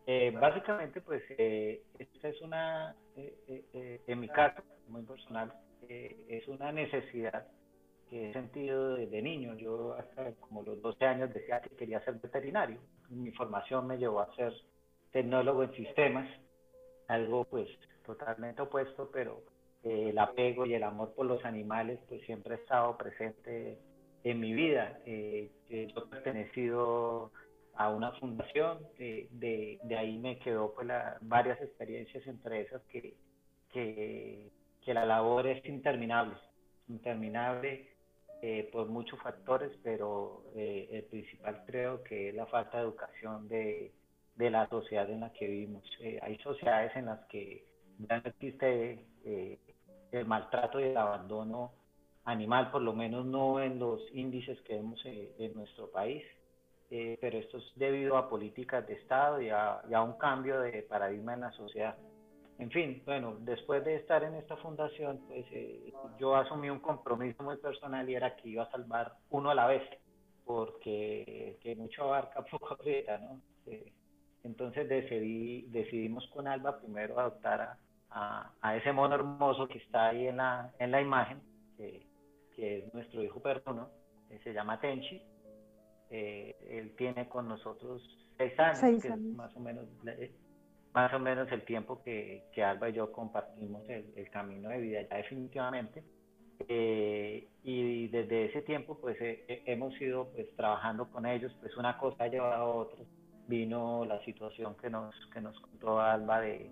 eh, 0.07 0.31
básicamente, 0.31 1.01
pues, 1.01 1.23
eh, 1.37 1.83
esta 1.97 2.29
es 2.29 2.41
una, 2.41 2.95
en 3.15 4.19
mi 4.19 4.27
caso, 4.29 4.61
muy 4.87 5.01
personal, 5.03 5.53
es 6.27 6.47
una 6.47 6.71
necesidad 6.71 7.47
que 8.09 8.29
he 8.29 8.33
sentido 8.33 8.95
desde 8.95 9.21
niño. 9.21 9.55
Yo 9.55 9.93
hasta 9.93 10.33
como 10.33 10.63
los 10.63 10.81
12 10.81 11.05
años 11.05 11.33
decía 11.33 11.61
que 11.61 11.75
quería 11.75 12.03
ser 12.05 12.15
veterinario. 12.15 12.79
Mi 13.09 13.31
formación 13.31 13.87
me 13.87 13.97
llevó 13.97 14.21
a 14.21 14.35
ser 14.35 14.53
tecnólogo 15.11 15.63
en 15.63 15.73
sistemas, 15.75 16.29
algo 17.07 17.45
pues 17.45 17.69
totalmente 18.05 18.61
opuesto, 18.61 19.09
pero 19.11 19.43
el 19.83 20.17
apego 20.17 20.65
y 20.65 20.73
el 20.73 20.83
amor 20.83 21.13
por 21.13 21.25
los 21.27 21.43
animales 21.45 21.99
pues 22.07 22.21
siempre 22.25 22.55
ha 22.55 22.57
estado 22.57 22.97
presente 22.97 23.77
en 24.23 24.39
mi 24.39 24.53
vida. 24.53 24.99
Eh, 25.05 25.51
yo 25.69 26.01
he 26.01 26.07
pertenecido 26.09 27.31
a 27.75 27.89
una 27.89 28.11
fundación, 28.13 28.79
eh, 28.97 29.27
de, 29.31 29.79
de, 29.83 29.97
ahí 29.97 30.17
me 30.17 30.39
quedó 30.39 30.73
pues 30.73 30.87
varias 31.21 31.61
experiencias, 31.61 32.25
entre 32.25 32.61
esas 32.61 32.81
que, 32.83 33.15
que, 33.71 34.49
la 34.93 35.05
labor 35.05 35.47
es 35.47 35.65
interminable, 35.65 36.35
interminable 36.87 37.95
eh, 38.41 38.69
por 38.71 38.87
muchos 38.87 39.19
factores, 39.19 39.71
pero 39.81 40.43
el 40.55 41.03
principal 41.05 41.63
creo 41.65 42.03
que 42.03 42.29
es 42.29 42.35
la 42.35 42.45
falta 42.45 42.77
de 42.77 42.83
educación 42.83 43.47
de, 43.47 43.91
la 44.37 44.67
sociedad 44.67 45.09
en 45.09 45.21
la 45.21 45.33
que 45.33 45.47
vivimos. 45.47 45.83
Eh, 46.01 46.19
hay 46.21 46.37
sociedades 46.39 46.95
en 46.95 47.07
las 47.07 47.21
que 47.27 47.65
ya 47.97 48.19
no 48.19 48.29
existe 48.29 49.05
eh, 49.23 49.59
el 50.11 50.25
maltrato 50.25 50.79
y 50.79 50.83
el 50.83 50.97
abandono 50.97 51.71
animal, 52.25 52.69
por 52.69 52.81
lo 52.81 52.93
menos 52.93 53.25
no 53.25 53.59
en 53.59 53.79
los 53.79 54.01
índices 54.13 54.61
que 54.61 54.75
vemos 54.75 55.01
en 55.05 55.53
nuestro 55.53 55.89
país, 55.89 56.23
pero 56.89 57.37
esto 57.37 57.57
es 57.57 57.63
debido 57.75 58.17
a 58.17 58.29
políticas 58.29 58.85
de 58.87 58.93
Estado 58.93 59.41
y 59.41 59.49
a 59.49 60.01
un 60.03 60.17
cambio 60.17 60.59
de 60.61 60.83
paradigma 60.83 61.33
en 61.33 61.41
la 61.41 61.51
sociedad. 61.53 61.95
En 62.57 62.71
fin, 62.71 63.01
bueno, 63.05 63.35
después 63.41 63.83
de 63.83 63.95
estar 63.95 64.23
en 64.23 64.35
esta 64.35 64.55
fundación, 64.57 65.19
pues 65.27 65.45
eh, 65.51 65.91
yo 66.19 66.35
asumí 66.35 66.69
un 66.69 66.79
compromiso 66.79 67.43
muy 67.43 67.57
personal 67.57 68.09
y 68.09 68.15
era 68.15 68.35
que 68.35 68.49
iba 68.49 68.63
a 68.63 68.71
salvar 68.71 69.13
uno 69.29 69.49
a 69.49 69.55
la 69.55 69.67
vez, 69.67 69.83
porque 70.45 71.57
que 71.61 71.75
mucho 71.75 72.03
abarca, 72.03 72.45
poco 72.51 72.73
aprieta, 72.73 73.17
¿no? 73.17 73.41
Eh, 73.65 73.91
entonces 74.43 74.87
decidí, 74.87 75.63
decidimos 75.69 76.25
con 76.27 76.47
Alba 76.47 76.79
primero 76.79 77.19
adoptar 77.19 77.77
a, 78.11 78.51
a, 78.61 78.77
ese 78.77 78.93
mono 78.93 79.15
hermoso 79.15 79.67
que 79.67 79.79
está 79.79 80.09
ahí 80.09 80.27
en 80.27 80.37
la, 80.37 80.71
en 80.79 80.91
la 80.91 81.01
imagen, 81.01 81.41
que 82.55 82.77
es 82.77 82.93
nuestro 82.93 83.23
hijo 83.23 83.41
perruno, 83.41 83.89
que 84.29 84.39
se 84.39 84.53
llama 84.53 84.79
Tenchi. 84.79 85.21
Eh, 86.09 86.55
él 86.69 86.95
tiene 86.95 87.27
con 87.27 87.47
nosotros 87.47 88.01
seis 88.37 88.57
años, 88.59 89.01
que 89.01 89.07
es 89.07 89.19
más 89.19 89.55
o 89.55 89.59
menos 89.59 89.85
más 90.95 91.13
o 91.13 91.19
menos 91.19 91.51
el 91.51 91.63
tiempo 91.65 92.01
que, 92.01 92.45
que 92.53 92.63
Alba 92.63 92.89
y 92.89 92.93
yo 92.93 93.11
compartimos 93.11 93.83
el, 93.89 94.29
camino 94.31 94.69
de 94.69 94.79
vida 94.79 95.01
ya 95.01 95.17
definitivamente. 95.17 96.03
Eh, 96.69 97.49
y 97.63 98.07
desde 98.07 98.45
ese 98.45 98.61
tiempo 98.61 98.97
pues 99.01 99.17
eh, 99.19 99.61
hemos 99.65 99.99
ido 99.99 100.31
pues 100.31 100.47
trabajando 100.55 101.11
con 101.11 101.25
ellos, 101.25 101.53
pues 101.59 101.75
una 101.75 101.97
cosa 101.97 102.23
ha 102.23 102.27
llevado 102.29 102.53
a 102.53 102.73
otra. 102.73 103.03
Vino 103.47 104.05
la 104.05 104.23
situación 104.23 104.75
que 104.77 104.89
nos, 104.89 105.13
que 105.33 105.41
nos 105.41 105.59
contó 105.59 105.99
Alba 105.99 106.39
de, 106.39 106.71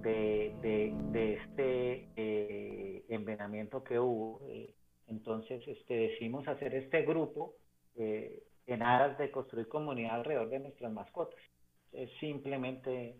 de, 0.00 0.94
de, 1.12 1.34
este 1.34 2.08
eh, 2.16 3.04
envenenamiento 3.10 3.84
que 3.84 3.98
hubo. 3.98 4.40
entonces 5.08 5.62
este, 5.68 5.94
decidimos 5.94 6.48
hacer 6.48 6.74
este 6.74 7.02
grupo 7.02 7.52
en 7.96 8.82
aras 8.82 9.18
de 9.18 9.30
construir 9.30 9.68
comunidad 9.68 10.14
alrededor 10.14 10.48
de 10.48 10.60
nuestras 10.60 10.90
mascotas. 10.90 11.40
Es 11.92 12.10
simplemente 12.18 13.16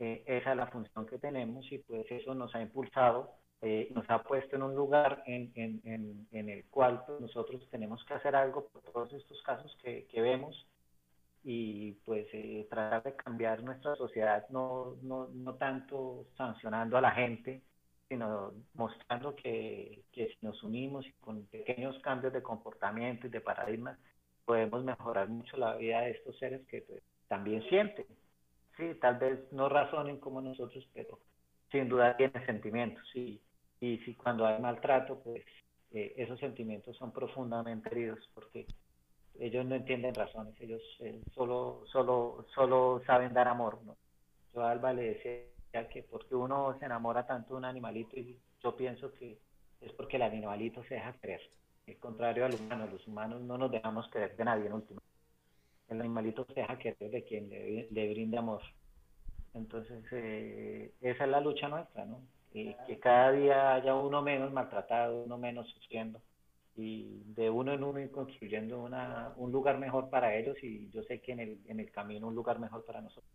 eh, 0.00 0.24
esa 0.26 0.52
es 0.52 0.56
la 0.56 0.66
función 0.68 1.04
que 1.06 1.18
tenemos 1.18 1.70
y 1.70 1.78
pues 1.78 2.10
eso 2.10 2.34
nos 2.34 2.54
ha 2.54 2.62
impulsado, 2.62 3.34
eh, 3.60 3.90
nos 3.94 4.08
ha 4.08 4.22
puesto 4.22 4.56
en 4.56 4.62
un 4.62 4.74
lugar 4.74 5.22
en, 5.26 5.52
en, 5.54 6.26
en, 6.32 6.48
el 6.48 6.64
cual 6.70 7.04
pues, 7.06 7.20
nosotros 7.20 7.68
tenemos 7.70 8.02
que 8.06 8.14
hacer 8.14 8.34
algo 8.34 8.66
por 8.68 8.80
todos 8.80 9.12
estos 9.12 9.42
casos 9.42 9.76
que, 9.82 10.06
que 10.06 10.22
vemos 10.22 10.66
y 11.44 11.92
pues 12.06 12.26
eh, 12.32 12.66
tratar 12.70 13.02
de 13.02 13.14
cambiar 13.14 13.62
nuestra 13.62 13.94
sociedad, 13.96 14.48
no, 14.48 14.96
no, 15.02 15.28
no 15.28 15.54
tanto 15.56 16.24
sancionando 16.34 16.96
a 16.96 17.02
la 17.02 17.10
gente, 17.10 17.60
sino 18.08 18.54
mostrando 18.72 19.36
que, 19.36 20.02
que 20.12 20.28
si 20.28 20.38
nos 20.40 20.62
unimos 20.62 21.06
y 21.06 21.12
con 21.20 21.44
pequeños 21.46 21.98
cambios 21.98 22.32
de 22.32 22.42
comportamiento 22.42 23.26
y 23.26 23.30
de 23.30 23.42
paradigmas, 23.42 23.98
podemos 24.46 24.82
mejorar 24.82 25.28
mucho 25.28 25.58
la 25.58 25.76
vida 25.76 26.00
de 26.00 26.12
estos 26.12 26.38
seres 26.38 26.66
que 26.68 26.80
pues, 26.80 27.02
también 27.28 27.62
sienten 27.68 28.06
sí, 28.80 28.94
tal 29.00 29.18
vez 29.18 29.52
no 29.52 29.68
razonen 29.68 30.18
como 30.18 30.40
nosotros, 30.40 30.86
pero 30.92 31.18
sin 31.70 31.88
duda 31.88 32.16
tienen 32.16 32.44
sentimientos. 32.46 33.04
Y, 33.14 33.40
y 33.80 33.98
si 33.98 34.14
cuando 34.14 34.46
hay 34.46 34.60
maltrato, 34.60 35.20
pues 35.22 35.44
eh, 35.92 36.14
esos 36.16 36.38
sentimientos 36.40 36.96
son 36.96 37.12
profundamente 37.12 37.88
heridos 37.90 38.18
porque 38.34 38.66
ellos 39.38 39.64
no 39.64 39.74
entienden 39.74 40.14
razones, 40.14 40.54
ellos 40.60 40.82
eh, 41.00 41.20
solo, 41.34 41.84
solo, 41.86 42.46
solo 42.54 43.02
saben 43.06 43.32
dar 43.32 43.48
amor. 43.48 43.78
¿no? 43.84 43.96
Yo 44.54 44.64
Alba 44.64 44.92
le 44.92 45.14
decía 45.14 45.88
que 45.88 46.02
porque 46.02 46.34
uno 46.34 46.76
se 46.78 46.86
enamora 46.86 47.26
tanto 47.26 47.54
de 47.54 47.58
un 47.58 47.64
animalito 47.64 48.18
y 48.18 48.38
yo 48.62 48.76
pienso 48.76 49.12
que 49.14 49.38
es 49.80 49.92
porque 49.92 50.16
el 50.16 50.22
animalito 50.22 50.82
se 50.84 50.94
deja 50.94 51.12
creer. 51.20 51.40
Es 51.86 51.98
contrario 51.98 52.44
al 52.44 52.54
humano, 52.54 52.86
los 52.90 53.06
humanos 53.06 53.40
no 53.42 53.56
nos 53.56 53.70
dejamos 53.70 54.08
creer 54.10 54.36
de 54.36 54.44
nadie 54.44 54.66
en 54.66 54.74
último 54.74 55.00
el 55.90 56.00
animalito 56.00 56.46
se 56.46 56.60
deja 56.60 56.78
querer 56.78 57.10
de 57.10 57.24
quien 57.24 57.48
le, 57.48 57.88
le 57.90 58.10
brinde 58.10 58.38
amor. 58.38 58.62
Entonces, 59.54 60.04
eh, 60.12 60.92
esa 61.00 61.24
es 61.24 61.30
la 61.30 61.40
lucha 61.40 61.68
nuestra, 61.68 62.04
¿no? 62.04 62.22
Que 62.52 62.98
cada 63.00 63.32
día 63.32 63.74
haya 63.74 63.94
uno 63.94 64.22
menos 64.22 64.52
maltratado, 64.52 65.22
uno 65.22 65.38
menos 65.38 65.68
sufriendo, 65.70 66.20
y 66.76 67.22
de 67.36 67.50
uno 67.50 67.72
en 67.72 67.84
uno 67.84 68.00
ir 68.00 68.10
construyendo 68.10 68.82
una, 68.82 69.32
un 69.36 69.52
lugar 69.52 69.78
mejor 69.78 70.10
para 70.10 70.36
ellos 70.36 70.56
y 70.62 70.88
yo 70.90 71.02
sé 71.04 71.20
que 71.20 71.32
en 71.32 71.40
el, 71.40 71.58
en 71.66 71.80
el 71.80 71.90
camino 71.90 72.28
un 72.28 72.34
lugar 72.34 72.58
mejor 72.58 72.84
para 72.84 73.00
nosotros. 73.00 73.30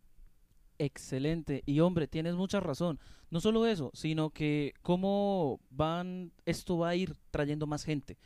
Excelente. 0.78 1.64
Y 1.66 1.80
hombre, 1.80 2.08
tienes 2.08 2.36
mucha 2.36 2.60
razón. 2.60 3.00
No 3.30 3.40
solo 3.40 3.66
eso, 3.66 3.92
sino 3.94 4.32
que 4.32 4.74
cómo 4.82 5.60
van, 5.70 6.32
esto 6.46 6.78
va 6.78 6.90
a 6.90 6.96
ir 6.96 7.16
trayendo 7.32 7.68
más 7.68 7.86
gente. 7.86 8.18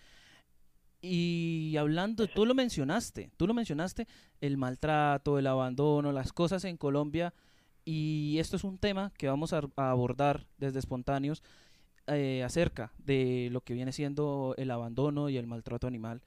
Y 1.02 1.76
hablando, 1.78 2.28
tú 2.28 2.46
lo 2.46 2.54
mencionaste, 2.54 3.32
tú 3.38 3.48
lo 3.48 3.54
mencionaste, 3.54 4.08
el 4.42 4.58
maltrato, 4.58 5.40
el 5.40 5.48
abandono, 5.48 6.12
las 6.12 6.34
cosas 6.34 6.66
en 6.66 6.76
Colombia, 6.76 7.34
y 7.86 8.38
esto 8.40 8.56
es 8.56 8.64
un 8.64 8.78
tema 8.78 9.12
que 9.18 9.28
vamos 9.28 9.54
a, 9.54 9.62
abordar 9.76 10.46
desde 10.58 10.80
espontáneos 10.80 11.42
eh, 12.08 12.44
acerca 12.44 12.92
de 12.98 13.50
lo 13.52 13.62
que 13.62 13.74
viene 13.74 13.92
siendo 13.92 14.54
el 14.58 14.72
abandono 14.72 15.30
y 15.30 15.38
el 15.38 15.48
maltrato 15.48 15.88
animal. 15.88 16.22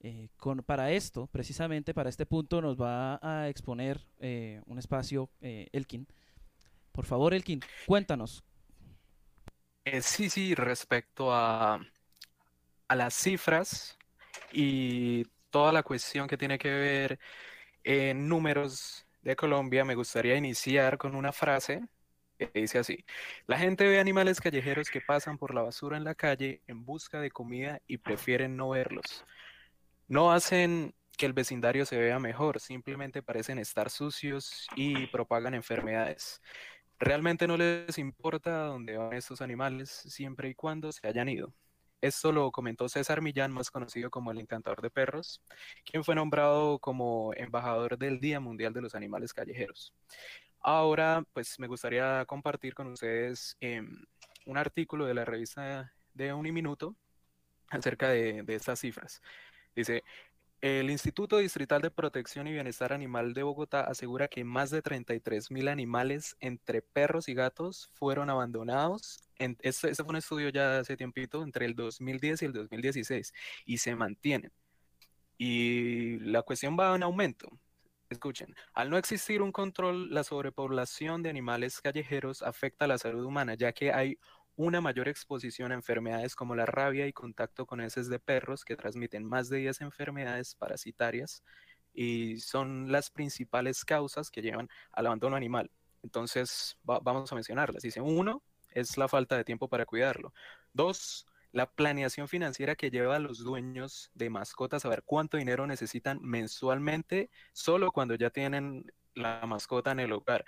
Eh, 0.00 0.28
con, 0.36 0.64
para 0.64 0.90
esto, 0.90 1.28
precisamente 1.28 1.94
para 1.94 2.10
este 2.10 2.26
punto, 2.26 2.60
nos 2.60 2.80
va 2.80 3.20
a 3.22 3.48
exponer 3.48 4.00
eh, 4.18 4.60
un 4.66 4.78
espacio 4.78 5.30
Elkin. 5.40 6.06
Por 6.90 7.04
favor, 7.04 7.32
Elkin, 7.32 7.60
cuéntanos. 7.86 8.42
sí, 10.00 10.30
sí, 10.30 10.54
respecto 10.54 11.32
a, 11.32 11.80
a 12.88 12.94
las 12.96 13.14
cifras, 13.14 13.98
y 14.54 15.24
toda 15.50 15.72
la 15.72 15.82
cuestión 15.82 16.28
que 16.28 16.36
tiene 16.38 16.58
que 16.58 16.70
ver 16.70 17.18
en 17.82 18.28
números 18.28 19.06
de 19.22 19.36
Colombia, 19.36 19.84
me 19.84 19.94
gustaría 19.94 20.36
iniciar 20.36 20.98
con 20.98 21.14
una 21.14 21.32
frase 21.32 21.82
que 22.38 22.50
dice 22.54 22.78
así, 22.78 23.04
la 23.46 23.58
gente 23.58 23.86
ve 23.86 24.00
animales 24.00 24.40
callejeros 24.40 24.90
que 24.90 25.00
pasan 25.00 25.38
por 25.38 25.54
la 25.54 25.62
basura 25.62 25.96
en 25.96 26.04
la 26.04 26.14
calle 26.14 26.62
en 26.66 26.84
busca 26.84 27.20
de 27.20 27.30
comida 27.30 27.80
y 27.86 27.98
prefieren 27.98 28.56
no 28.56 28.70
verlos. 28.70 29.24
No 30.08 30.32
hacen 30.32 30.94
que 31.16 31.26
el 31.26 31.32
vecindario 31.32 31.86
se 31.86 31.98
vea 31.98 32.18
mejor, 32.18 32.60
simplemente 32.60 33.22
parecen 33.22 33.58
estar 33.58 33.90
sucios 33.90 34.66
y 34.76 35.06
propagan 35.08 35.54
enfermedades. 35.54 36.42
Realmente 36.98 37.46
no 37.46 37.56
les 37.56 37.98
importa 37.98 38.64
dónde 38.64 38.96
van 38.96 39.14
estos 39.14 39.40
animales 39.40 39.90
siempre 39.90 40.48
y 40.48 40.54
cuando 40.54 40.92
se 40.92 41.06
hayan 41.06 41.28
ido. 41.28 41.54
Esto 42.04 42.32
lo 42.32 42.52
comentó 42.52 42.86
César 42.86 43.22
Millán, 43.22 43.50
más 43.50 43.70
conocido 43.70 44.10
como 44.10 44.30
el 44.30 44.38
encantador 44.38 44.82
de 44.82 44.90
perros, 44.90 45.40
quien 45.86 46.04
fue 46.04 46.14
nombrado 46.14 46.78
como 46.78 47.32
embajador 47.34 47.96
del 47.96 48.20
Día 48.20 48.40
Mundial 48.40 48.74
de 48.74 48.82
los 48.82 48.94
Animales 48.94 49.32
Callejeros. 49.32 49.94
Ahora, 50.60 51.24
pues 51.32 51.58
me 51.58 51.66
gustaría 51.66 52.22
compartir 52.26 52.74
con 52.74 52.88
ustedes 52.88 53.56
em, 53.58 54.04
un 54.44 54.58
artículo 54.58 55.06
de 55.06 55.14
la 55.14 55.24
revista 55.24 55.94
de 56.12 56.34
Uniminuto 56.34 56.94
acerca 57.70 58.10
de, 58.10 58.42
de 58.42 58.54
estas 58.54 58.80
cifras. 58.80 59.22
Dice, 59.74 60.04
el 60.64 60.88
Instituto 60.88 61.36
Distrital 61.36 61.82
de 61.82 61.90
Protección 61.90 62.46
y 62.46 62.52
Bienestar 62.52 62.94
Animal 62.94 63.34
de 63.34 63.42
Bogotá 63.42 63.82
asegura 63.82 64.28
que 64.28 64.44
más 64.44 64.70
de 64.70 64.80
33 64.80 65.50
mil 65.50 65.68
animales 65.68 66.38
entre 66.40 66.80
perros 66.80 67.28
y 67.28 67.34
gatos 67.34 67.90
fueron 67.92 68.30
abandonados. 68.30 69.18
En, 69.38 69.58
este, 69.60 69.94
fue 69.94 70.06
un 70.06 70.16
estudio 70.16 70.48
ya 70.48 70.78
hace 70.78 70.96
tiempito, 70.96 71.42
entre 71.42 71.66
el 71.66 71.74
2010 71.74 72.40
y 72.40 72.44
el 72.46 72.54
2016, 72.54 73.34
y 73.66 73.76
se 73.76 73.94
mantienen. 73.94 74.52
Y 75.36 76.18
la 76.20 76.40
cuestión 76.40 76.78
va 76.80 76.96
en 76.96 77.02
aumento. 77.02 77.50
Escuchen, 78.08 78.54
al 78.72 78.88
no 78.88 78.96
existir 78.96 79.42
un 79.42 79.52
control, 79.52 80.14
la 80.14 80.24
sobrepoblación 80.24 81.22
de 81.22 81.28
animales 81.28 81.82
callejeros 81.82 82.40
afecta 82.40 82.86
a 82.86 82.88
la 82.88 82.96
salud 82.96 83.26
humana, 83.26 83.52
ya 83.52 83.72
que 83.72 83.92
hay 83.92 84.16
una 84.56 84.80
mayor 84.80 85.08
exposición 85.08 85.72
a 85.72 85.74
enfermedades 85.74 86.34
como 86.34 86.54
la 86.54 86.66
rabia 86.66 87.06
y 87.06 87.12
contacto 87.12 87.66
con 87.66 87.80
heces 87.80 88.08
de 88.08 88.18
perros 88.18 88.64
que 88.64 88.76
transmiten 88.76 89.24
más 89.24 89.48
de 89.48 89.58
10 89.58 89.80
enfermedades 89.80 90.54
parasitarias 90.54 91.42
y 91.92 92.38
son 92.38 92.90
las 92.90 93.10
principales 93.10 93.84
causas 93.84 94.30
que 94.30 94.42
llevan 94.42 94.68
al 94.92 95.06
abandono 95.06 95.36
animal. 95.36 95.70
Entonces, 96.02 96.76
vamos 96.82 97.32
a 97.32 97.34
mencionarlas. 97.34 97.82
Dice, 97.82 98.00
uno, 98.00 98.42
es 98.70 98.98
la 98.98 99.08
falta 99.08 99.36
de 99.36 99.44
tiempo 99.44 99.68
para 99.68 99.86
cuidarlo. 99.86 100.34
Dos, 100.72 101.26
la 101.52 101.70
planeación 101.70 102.28
financiera 102.28 102.74
que 102.74 102.90
lleva 102.90 103.16
a 103.16 103.20
los 103.20 103.38
dueños 103.38 104.10
de 104.14 104.28
mascotas 104.28 104.84
a 104.84 104.88
ver 104.88 105.02
cuánto 105.04 105.36
dinero 105.36 105.66
necesitan 105.66 106.18
mensualmente 106.20 107.30
solo 107.52 107.92
cuando 107.92 108.16
ya 108.16 108.30
tienen 108.30 108.92
la 109.14 109.46
mascota 109.46 109.92
en 109.92 110.00
el 110.00 110.12
hogar. 110.12 110.44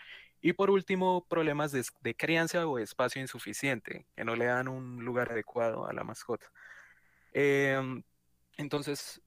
Y 0.47 0.53
por 0.53 0.71
último, 0.71 1.26
problemas 1.29 1.73
de, 1.73 2.15
crianza 2.15 2.69
o 2.69 2.79
espacio 2.79 3.21
insuficiente, 3.21 4.07
que 4.15 4.25
no 4.25 4.37
le 4.37 4.45
dan 4.45 4.69
un 4.69 5.05
lugar 5.05 5.33
adecuado 5.33 5.88
a 5.88 5.93
la 5.93 6.05
mascota. 6.05 6.47
Em, 7.33 8.05
entonces, 8.57 9.21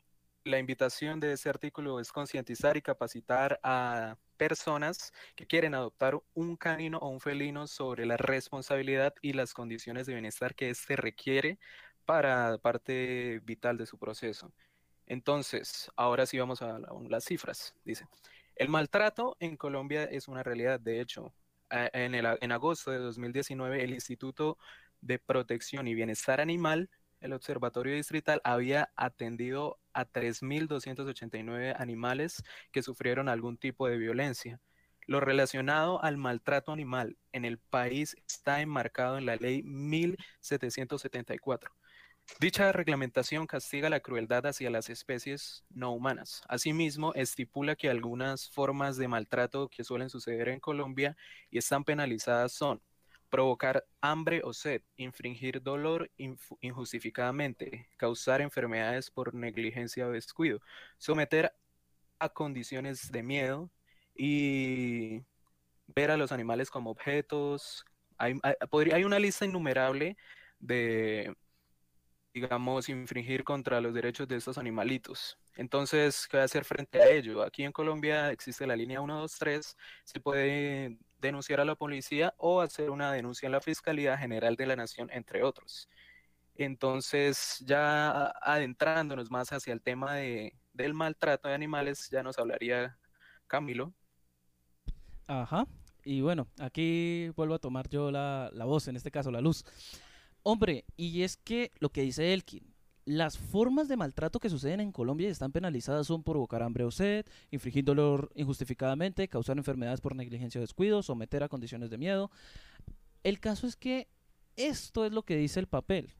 la 0.45 0.59
invitación 0.59 1.19
de 1.19 1.33
ese 1.33 1.49
artículo 1.49 1.99
es 1.99 2.13
concientizar 2.13 2.77
y 2.77 2.81
capacitar 2.81 3.59
a 3.63 4.15
personas 4.38 5.11
que 5.35 5.45
quieren 5.45 5.75
adoptar 5.75 6.17
un 6.35 6.55
canino 6.55 6.99
o 6.99 7.09
un 7.09 7.19
felino 7.19 7.67
sobre 7.67 8.05
la 8.05 8.15
responsabilidad 8.15 9.13
y 9.21 9.33
las 9.33 9.53
condiciones 9.53 10.07
de 10.07 10.13
bienestar 10.13 10.55
que 10.55 10.69
éste 10.69 10.95
requiere 10.95 11.59
para 12.05 12.57
parte 12.59 13.41
vital 13.43 13.77
de 13.77 13.88
su 13.88 13.97
proceso. 13.97 14.53
Entonces, 15.05 15.91
ahora 15.97 16.25
sí 16.25 16.39
vamos 16.39 16.61
a 16.61 16.79
las 17.09 17.25
cifras. 17.25 17.75
Dice, 17.83 18.07
el 18.59 18.69
maltrato 18.69 19.35
en 19.39 19.57
Colombia 19.57 20.03
es 20.03 20.27
una 20.27 20.43
realidad. 20.43 20.79
De 20.79 21.01
hecho, 21.01 21.33
en, 21.71 22.13
en 22.13 22.51
agosto 22.51 22.91
de 22.91 22.99
2019, 22.99 23.83
el 23.83 23.91
Instituto 23.91 24.59
de 25.01 25.17
Protección 25.17 25.87
y 25.87 25.95
Bienestar 25.95 26.41
Animal, 26.41 26.89
el 27.21 27.33
Observatorio 27.33 27.95
Distrital, 27.95 28.41
había 28.43 28.91
atendido 28.97 29.79
a 29.93 30.05
3.289 30.05 31.73
animales 31.79 32.43
que 32.71 32.83
sufrieron 32.83 33.29
algún 33.29 33.57
tipo 33.57 33.87
de 33.87 33.97
violencia. 33.97 34.59
Lo 35.07 35.21
relacionado 35.21 36.03
al 36.03 36.17
maltrato 36.17 36.73
animal 36.73 37.17
en 37.31 37.45
el 37.45 37.59
país 37.59 38.17
está 38.27 38.61
enmarcado 38.61 39.17
en 39.17 39.25
la 39.25 39.37
ley 39.37 39.63
1774. 39.63 41.71
Dicha 42.38 42.71
reglamentación 42.71 43.48
castiga 43.48 43.89
la 43.89 44.00
crueldad 44.00 44.45
hacia 44.45 44.69
las 44.69 44.89
especies 44.89 45.63
no 45.69 45.91
humanas. 45.91 46.41
Asimismo, 46.48 47.13
estipula 47.13 47.75
que 47.75 47.89
algunas 47.89 48.50
formas 48.50 48.98
de 48.98 49.07
maltrato 49.07 49.67
que 49.67 49.83
suelen 49.83 50.09
suceder 50.09 50.50
en 50.50 50.59
Colombia 50.59 51.17
y 51.50 51.57
están 51.57 51.83
penalizadas 51.83 52.53
son 52.53 52.81
provocar 53.29 53.86
hambre 54.01 54.41
o 54.43 54.53
sed, 54.53 54.81
infringir 54.95 55.62
dolor 55.62 56.09
injustificadamente, 56.62 57.88
causar 57.98 58.41
enfermedades 58.41 59.12
por 59.12 59.33
negligencia 59.33 60.07
o 60.07 60.12
descuido, 60.12 60.62
someter 60.98 61.53
a 62.19 62.29
condiciones 62.29 63.12
de 63.12 63.24
miedo 63.24 63.69
y 64.15 65.21
ver 65.88 66.12
a 66.12 66.17
los 66.17 66.31
animales 66.31 66.69
como 66.69 66.89
objetos. 66.89 67.86
Hay, 68.17 68.33
una 69.03 69.19
lista 69.19 69.45
innumerable 69.45 70.17
de, 70.59 71.33
digamos, 72.33 72.89
infringir 72.89 73.43
contra 73.43 73.81
los 73.81 73.93
derechos 73.93 74.27
de 74.27 74.36
estos 74.36 74.57
animalitos. 74.57 75.38
Entonces, 75.55 76.27
¿qué 76.27 76.38
hacer 76.38 76.63
frente 76.63 77.01
a 77.01 77.09
ello? 77.09 77.43
Aquí 77.43 77.63
en 77.63 77.71
Colombia 77.71 78.31
existe 78.31 78.67
la 78.67 78.75
línea 78.75 79.00
123, 79.00 79.75
se 80.03 80.19
puede 80.19 80.98
denunciar 81.19 81.59
a 81.59 81.65
la 81.65 81.75
policía 81.75 82.33
o 82.38 82.62
hacer 82.62 82.89
una 82.89 83.12
denuncia 83.12 83.48
en 83.48 83.51
la 83.53 83.62
Fiscalía 83.62 84.17
General 84.17 84.55
de 84.55 84.65
la 84.67 84.75
Nación, 84.75 85.09
entre 85.12 85.43
otros. 85.43 85.89
Entonces, 86.55 87.63
ya 87.65 88.27
adentrándonos 88.41 89.31
más 89.31 89.51
hacia 89.51 89.74
el 89.74 89.81
tema 89.81 90.15
de, 90.15 90.53
del 90.74 90.93
maltrato 90.93 91.48
de 91.48 91.55
animales, 91.55 92.09
ya 92.12 92.21
nos 92.21 92.38
hablaría 92.38 92.98
Camilo. 93.48 93.93
Ajá. 95.27 95.65
Y 96.03 96.21
bueno, 96.21 96.48
aquí 96.59 97.29
vuelvo 97.36 97.55
a 97.55 97.59
tomar 97.59 97.89
yo 97.89 98.12
la, 98.12 98.50
la 98.53 98.65
voz, 98.65 98.88
en 98.88 98.95
este 98.95 99.12
caso 99.12 99.31
la 99.31 99.41
luz. 99.41 99.63
Hombre, 100.43 100.86
y 100.96 101.24
es 101.24 101.38
que 101.38 101.72
lo 101.79 101.89
que 101.89 102.01
dice 102.01 102.34
Elkin, 102.34 102.74
las 103.05 103.38
formas 103.38 103.88
de 103.88 103.98
maltrato 103.98 104.39
que 104.39 104.50
suceden 104.50 104.79
en 104.79 104.91
Colombia 104.91 105.27
y 105.27 105.31
están 105.31 105.51
penalizadas 105.51 106.08
son 106.08 106.24
provocar 106.24 106.62
hambre 106.62 106.84
o 106.84 106.91
sed, 106.91 107.25
infligir 107.50 107.84
dolor 107.84 108.31
injustificadamente, 108.36 109.27
causar 109.27 109.58
enfermedades 109.58 110.00
por 110.00 110.15
negligencia 110.15 110.60
o 110.60 110.62
descuido, 110.62 111.01
someter 111.01 111.43
a 111.43 111.50
condiciones 111.50 111.89
de 111.89 111.98
miedo. 111.98 112.29
El 113.24 113.39
caso 113.39 113.67
es 113.67 113.75
que 113.75 114.08
esto 114.55 115.05
es 115.05 115.12
lo 115.12 115.24
que 115.24 115.38
dice 115.38 115.60
el 115.60 115.67
papel 115.67 116.13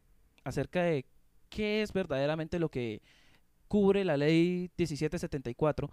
acerca 0.44 0.84
de 0.84 1.06
qué 1.50 1.82
es 1.82 1.94
verdaderamente 1.94 2.60
lo 2.60 2.70
que 2.70 3.02
cubre 3.68 4.04
la 4.04 4.18
ley 4.18 4.72
1774, 4.78 5.92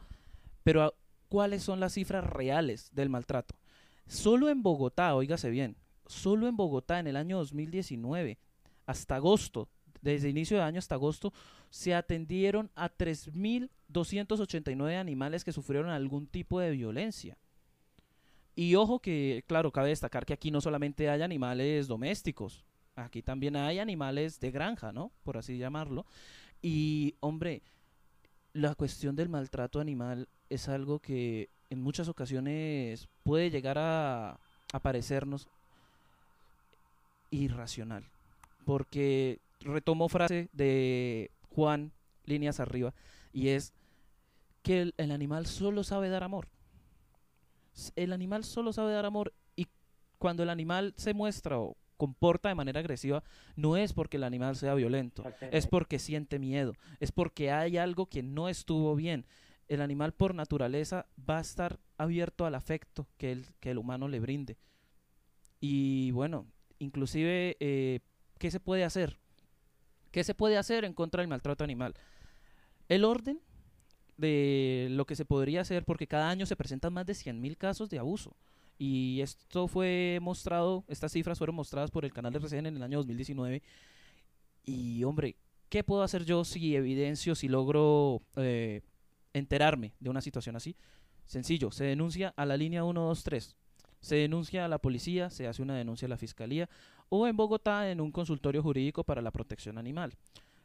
pero 0.63 0.95
cuáles 1.29 1.63
son 1.63 1.79
las 1.79 1.93
cifras 1.93 2.25
reales 2.25 2.91
del 2.95 3.11
maltrato. 3.11 3.55
Solo 4.07 4.49
en 4.49 4.63
Bogotá, 4.63 5.15
oígase 5.15 5.51
bien, 5.51 5.77
solo 6.07 6.49
en 6.49 6.57
Bogotá 6.57 6.99
en 6.99 7.07
el 7.07 7.17
año 7.17 7.39
2019, 7.39 8.39
hasta 8.87 9.17
agosto 9.17 9.69
desde 10.07 10.31
inicio 10.31 10.57
de 10.57 10.63
año 10.63 10.79
hasta 10.79 10.95
agosto, 10.95 11.35
se 11.71 11.95
atendieron 11.95 12.71
a 12.75 12.91
3.289 12.91 14.99
animales 14.99 15.45
que 15.45 15.53
sufrieron 15.53 15.91
algún 15.91 16.27
tipo 16.27 16.59
de 16.61 16.71
violencia. 16.71 17.37
Y 18.55 18.75
ojo 18.77 19.01
que, 19.01 19.45
claro, 19.47 19.71
cabe 19.73 19.91
destacar 19.91 20.25
que 20.25 20.33
aquí 20.33 20.51
no 20.51 20.63
solamente 20.63 21.11
hay 21.11 21.21
animales 21.23 21.89
domésticos, 21.89 22.65
aquí 22.95 23.23
también 23.23 23.57
hay 23.57 23.81
animales 23.81 24.41
de 24.41 24.51
granja, 24.51 24.93
¿no? 24.93 25.13
Por 25.25 25.37
así 25.37 25.59
llamarlo. 25.59 26.07
Y, 26.63 27.17
hombre, 27.21 27.61
la 28.55 28.75
cuestión 28.75 29.15
del 29.15 29.29
maltrato 29.29 29.79
animal 29.81 30.27
es 30.49 30.69
algo 30.69 31.01
que 31.01 31.51
en 31.69 31.83
muchas 31.83 32.09
ocasiones 32.09 33.11
puede 33.25 33.51
llegar 33.51 33.77
a, 33.77 34.41
a 34.73 34.81
parecernos 34.81 35.49
irracional. 37.31 38.05
Porque 38.65 39.41
retomo 39.61 40.09
frase 40.09 40.49
de 40.53 41.31
Juan, 41.51 41.93
líneas 42.25 42.61
arriba, 42.61 42.95
y 43.33 43.49
es 43.49 43.73
que 44.63 44.83
el, 44.83 44.95
el, 44.97 45.13
animal 45.13 45.47
solo 45.47 45.85
sabe 45.85 46.09
dar 46.09 46.25
amor. 46.25 46.49
El 47.95 48.13
animal 48.13 48.45
solo 48.45 48.73
sabe 48.73 48.93
dar 48.93 49.07
amor 49.07 49.33
y 49.55 49.67
cuando 50.19 50.43
el 50.43 50.51
animal 50.51 50.95
se 50.97 51.15
muestra 51.15 51.59
o 51.59 51.77
comporta 51.97 52.49
de 52.49 52.55
manera 52.55 52.81
agresiva, 52.81 53.23
no 53.57 53.77
es 53.77 53.93
porque 53.93 54.17
el 54.17 54.25
animal 54.25 54.57
sea 54.57 54.75
violento, 54.75 55.25
es 55.51 55.67
porque 55.67 55.99
siente 55.99 56.39
miedo, 56.39 56.75
es 57.01 57.13
porque 57.13 57.51
hay 57.51 57.79
algo 57.79 58.07
que 58.07 58.23
no 58.23 58.49
estuvo 58.49 58.95
bien. 58.95 59.27
El 59.69 59.81
animal 59.81 60.13
por 60.13 60.35
naturaleza 60.35 61.07
va 61.29 61.39
a 61.39 61.41
estar 61.41 61.81
abierto 61.99 62.47
al 62.47 62.55
afecto 62.55 63.09
que 63.17 63.33
el, 63.33 63.47
que 63.61 63.71
el 63.73 63.79
humano 63.79 64.09
le 64.09 64.21
brinde. 64.21 64.57
Y 65.61 66.13
bueno, 66.13 66.47
inclusive, 66.79 67.57
eh, 67.61 68.01
¿qué 68.39 68.51
se 68.51 68.61
puede 68.61 68.85
hacer? 68.85 69.19
¿Qué 70.11 70.25
se 70.25 70.35
puede 70.35 70.57
hacer 70.57 70.85
en 70.85 70.95
contra 70.95 71.21
del 71.23 71.29
maltrato 71.29 71.65
animal? 71.65 71.95
El 72.89 73.05
orden 73.05 73.41
de 74.17 74.89
lo 74.91 75.05
que 75.07 75.17
se 75.17 75.25
podría 75.25 75.61
hacer, 75.61 75.85
porque 75.85 76.07
cada 76.07 76.31
año 76.31 76.47
se 76.47 76.57
presentan 76.57 76.93
más 76.93 77.07
de 77.07 77.13
100.000 77.13 77.57
casos 77.57 77.91
de 77.91 77.99
abuso. 77.99 78.37
Y 78.79 79.21
esto 79.21 79.69
fue 79.69 80.19
mostrado, 80.21 80.85
estas 80.89 81.13
cifras 81.13 81.39
fueron 81.39 81.57
mostradas 81.57 81.91
por 81.91 82.05
el 82.05 82.13
canal 82.13 82.33
de 82.33 82.39
RCN 82.39 82.67
en 82.67 82.77
el 82.77 82.83
año 82.83 82.99
2019. 82.99 83.63
Y 84.65 85.05
hombre, 85.05 85.37
¿qué 85.69 85.83
puedo 85.83 86.03
hacer 86.03 86.25
yo 86.25 86.45
si 86.45 86.77
evidencio, 86.77 87.35
si 87.35 87.49
logro 87.49 88.23
eh, 88.37 88.83
enterarme 89.33 89.95
de 90.01 90.11
una 90.11 90.21
situación 90.21 90.57
así? 90.57 90.77
Sencillo, 91.27 91.71
se 91.71 91.85
denuncia 91.85 92.35
a 92.37 92.47
la 92.47 92.57
línea 92.57 92.83
123. 92.83 93.57
Se 94.01 94.17
denuncia 94.17 94.65
a 94.65 94.69
la 94.69 94.79
policía, 94.79 95.31
se 95.31 95.47
hace 95.47 95.63
una 95.63 95.77
denuncia 95.77 96.07
a 96.07 96.09
la 96.09 96.17
fiscalía 96.17 96.69
o 97.09 97.27
en 97.27 97.37
Bogotá 97.37 97.91
en 97.91 98.01
un 98.01 98.13
consultorio 98.13 98.63
jurídico 98.63 99.05
para 99.05 99.23
la 99.23 99.31
protección 99.31 99.79
animal. 99.79 100.15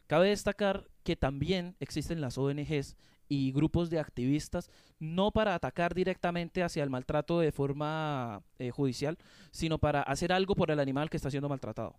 Cabe 0.07 0.29
destacar 0.29 0.89
que 1.03 1.15
también 1.15 1.75
existen 1.79 2.19
las 2.19 2.37
ONGs 2.37 2.97
y 3.29 3.53
grupos 3.53 3.89
de 3.89 3.97
activistas, 3.97 4.69
no 4.99 5.31
para 5.31 5.55
atacar 5.55 5.93
directamente 5.93 6.63
hacia 6.63 6.83
el 6.83 6.89
maltrato 6.89 7.39
de 7.39 7.53
forma 7.53 8.43
eh, 8.59 8.71
judicial, 8.71 9.17
sino 9.51 9.77
para 9.77 10.01
hacer 10.01 10.33
algo 10.33 10.53
por 10.53 10.69
el 10.69 10.81
animal 10.81 11.09
que 11.09 11.15
está 11.15 11.31
siendo 11.31 11.47
maltratado. 11.47 11.95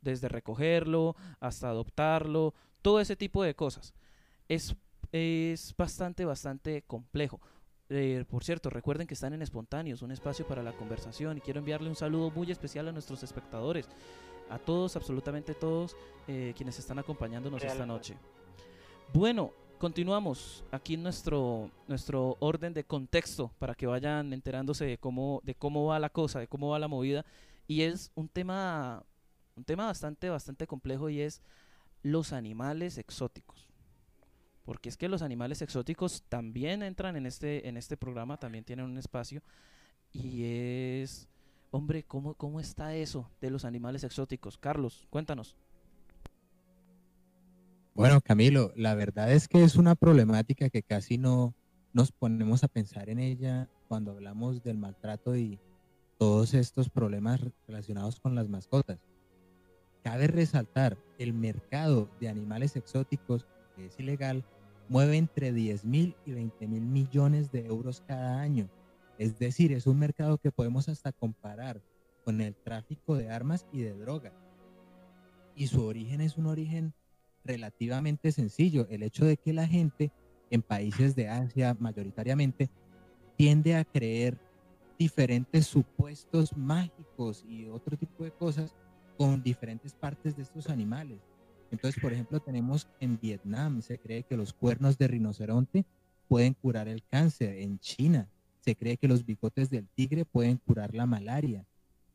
Desde 0.00 0.28
recogerlo 0.28 1.16
hasta 1.40 1.68
adoptarlo, 1.68 2.54
todo 2.80 3.00
ese 3.00 3.16
tipo 3.16 3.42
de 3.42 3.56
cosas. 3.56 3.92
Es, 4.48 4.76
es 5.10 5.74
bastante, 5.76 6.24
bastante 6.24 6.82
complejo. 6.82 7.40
Eh, 7.90 8.24
por 8.28 8.44
cierto, 8.44 8.68
recuerden 8.68 9.06
que 9.06 9.14
están 9.14 9.32
en 9.32 9.40
Espontáneos, 9.40 10.02
un 10.02 10.12
espacio 10.12 10.46
para 10.46 10.62
la 10.62 10.72
conversación 10.72 11.38
y 11.38 11.40
quiero 11.40 11.60
enviarle 11.60 11.88
un 11.88 11.96
saludo 11.96 12.30
muy 12.30 12.50
especial 12.50 12.86
a 12.88 12.92
nuestros 12.92 13.22
espectadores, 13.22 13.88
a 14.50 14.58
todos, 14.58 14.96
absolutamente 14.96 15.54
todos, 15.54 15.96
eh, 16.26 16.52
quienes 16.56 16.78
están 16.78 16.98
acompañándonos 16.98 17.62
esta 17.62 17.86
noche. 17.86 18.14
Bueno, 19.14 19.52
continuamos 19.78 20.64
aquí 20.70 20.98
nuestro, 20.98 21.70
nuestro 21.86 22.36
orden 22.40 22.74
de 22.74 22.84
contexto 22.84 23.50
para 23.58 23.74
que 23.74 23.86
vayan 23.86 24.34
enterándose 24.34 24.84
de 24.84 24.98
cómo, 24.98 25.40
de 25.44 25.54
cómo 25.54 25.86
va 25.86 25.98
la 25.98 26.10
cosa, 26.10 26.40
de 26.40 26.48
cómo 26.48 26.70
va 26.70 26.78
la 26.78 26.88
movida. 26.88 27.24
Y 27.66 27.82
es 27.82 28.10
un 28.14 28.28
tema, 28.28 29.02
un 29.56 29.64
tema 29.64 29.86
bastante, 29.86 30.28
bastante 30.28 30.66
complejo 30.66 31.08
y 31.08 31.22
es 31.22 31.40
los 32.02 32.34
animales 32.34 32.98
exóticos 32.98 33.67
porque 34.68 34.90
es 34.90 34.98
que 34.98 35.08
los 35.08 35.22
animales 35.22 35.62
exóticos 35.62 36.24
también 36.28 36.82
entran 36.82 37.16
en 37.16 37.24
este, 37.24 37.70
en 37.70 37.78
este 37.78 37.96
programa, 37.96 38.36
también 38.36 38.64
tienen 38.64 38.84
un 38.84 38.98
espacio, 38.98 39.40
y 40.12 40.42
es, 40.44 41.26
hombre, 41.70 42.02
¿cómo, 42.02 42.34
¿cómo 42.34 42.60
está 42.60 42.94
eso 42.94 43.30
de 43.40 43.48
los 43.48 43.64
animales 43.64 44.04
exóticos? 44.04 44.58
Carlos, 44.58 45.06
cuéntanos. 45.08 45.56
Bueno, 47.94 48.20
Camilo, 48.20 48.70
la 48.76 48.94
verdad 48.94 49.32
es 49.32 49.48
que 49.48 49.64
es 49.64 49.76
una 49.76 49.94
problemática 49.94 50.68
que 50.68 50.82
casi 50.82 51.16
no 51.16 51.54
nos 51.94 52.12
ponemos 52.12 52.62
a 52.62 52.68
pensar 52.68 53.08
en 53.08 53.20
ella 53.20 53.70
cuando 53.88 54.10
hablamos 54.10 54.62
del 54.62 54.76
maltrato 54.76 55.34
y 55.34 55.58
todos 56.18 56.52
estos 56.52 56.90
problemas 56.90 57.40
relacionados 57.66 58.20
con 58.20 58.34
las 58.34 58.50
mascotas. 58.50 58.98
Cabe 60.04 60.26
resaltar, 60.26 60.98
el 61.18 61.32
mercado 61.32 62.10
de 62.20 62.28
animales 62.28 62.76
exóticos, 62.76 63.46
que 63.74 63.86
es 63.86 63.98
ilegal, 63.98 64.44
mueve 64.88 65.16
entre 65.16 65.52
10 65.52 65.84
mil 65.84 66.16
y 66.24 66.32
20 66.32 66.66
mil 66.66 66.82
millones 66.82 67.52
de 67.52 67.66
euros 67.66 68.02
cada 68.06 68.40
año. 68.40 68.68
Es 69.18 69.38
decir, 69.38 69.72
es 69.72 69.86
un 69.86 69.98
mercado 69.98 70.38
que 70.38 70.52
podemos 70.52 70.88
hasta 70.88 71.12
comparar 71.12 71.82
con 72.24 72.40
el 72.40 72.54
tráfico 72.54 73.16
de 73.16 73.30
armas 73.30 73.66
y 73.72 73.80
de 73.80 73.94
droga. 73.94 74.32
Y 75.54 75.66
su 75.66 75.84
origen 75.84 76.20
es 76.20 76.36
un 76.36 76.46
origen 76.46 76.94
relativamente 77.44 78.30
sencillo. 78.32 78.86
El 78.90 79.02
hecho 79.02 79.24
de 79.24 79.36
que 79.36 79.52
la 79.52 79.66
gente 79.66 80.12
en 80.50 80.62
países 80.62 81.16
de 81.16 81.28
Asia 81.28 81.76
mayoritariamente 81.78 82.70
tiende 83.36 83.76
a 83.76 83.84
creer 83.84 84.38
diferentes 84.98 85.66
supuestos 85.66 86.56
mágicos 86.56 87.44
y 87.48 87.66
otro 87.66 87.96
tipo 87.96 88.24
de 88.24 88.32
cosas 88.32 88.74
con 89.16 89.42
diferentes 89.42 89.94
partes 89.94 90.36
de 90.36 90.42
estos 90.42 90.68
animales. 90.68 91.18
Entonces, 91.70 92.00
por 92.00 92.12
ejemplo, 92.12 92.40
tenemos 92.40 92.88
en 93.00 93.18
Vietnam, 93.20 93.82
se 93.82 93.98
cree 93.98 94.22
que 94.22 94.36
los 94.36 94.52
cuernos 94.52 94.96
de 94.98 95.08
rinoceronte 95.08 95.84
pueden 96.28 96.54
curar 96.54 96.88
el 96.88 97.02
cáncer. 97.04 97.58
En 97.58 97.78
China, 97.78 98.28
se 98.60 98.74
cree 98.74 98.96
que 98.96 99.08
los 99.08 99.24
bigotes 99.24 99.70
del 99.70 99.86
tigre 99.88 100.24
pueden 100.24 100.58
curar 100.58 100.94
la 100.94 101.06
malaria. 101.06 101.64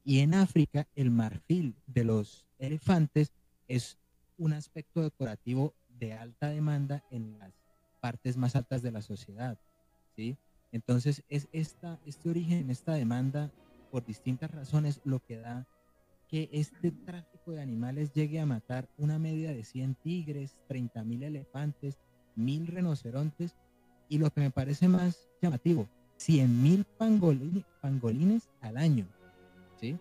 Y 0.03 0.19
en 0.19 0.33
África, 0.33 0.87
el 0.95 1.11
marfil 1.11 1.75
de 1.87 2.03
los 2.03 2.45
elefantes 2.59 3.31
es 3.67 3.97
un 4.37 4.53
aspecto 4.53 5.01
decorativo 5.01 5.73
de 5.99 6.13
alta 6.13 6.49
demanda 6.49 7.03
en 7.11 7.37
las 7.39 7.53
partes 8.01 8.35
más 8.35 8.55
altas 8.55 8.81
de 8.81 8.91
la 8.91 9.01
sociedad. 9.01 9.57
¿sí? 10.15 10.35
Entonces, 10.71 11.23
es 11.29 11.47
esta, 11.51 11.99
este 12.05 12.29
origen, 12.29 12.69
esta 12.69 12.93
demanda, 12.93 13.51
por 13.91 14.05
distintas 14.05 14.51
razones, 14.51 15.01
lo 15.05 15.19
que 15.19 15.37
da 15.37 15.67
que 16.33 16.49
este 16.51 16.89
tráfico 16.89 17.51
de 17.51 17.61
animales 17.61 18.11
llegue 18.11 18.39
a 18.39 18.47
matar 18.47 18.89
una 18.97 19.19
media 19.19 19.53
de 19.53 19.63
100 19.63 19.93
tigres, 20.01 20.57
30 20.67 21.03
mil 21.03 21.21
elefantes, 21.21 21.99
mil 22.35 22.65
rinocerontes 22.65 23.55
y 24.09 24.17
lo 24.17 24.31
que 24.31 24.41
me 24.41 24.49
parece 24.49 24.87
más 24.87 25.29
llamativo, 25.43 25.87
100 26.17 26.63
mil 26.63 26.85
pangolines, 26.97 28.49
al 28.61 28.77
año. 28.77 29.05
¿sí? 29.79 29.95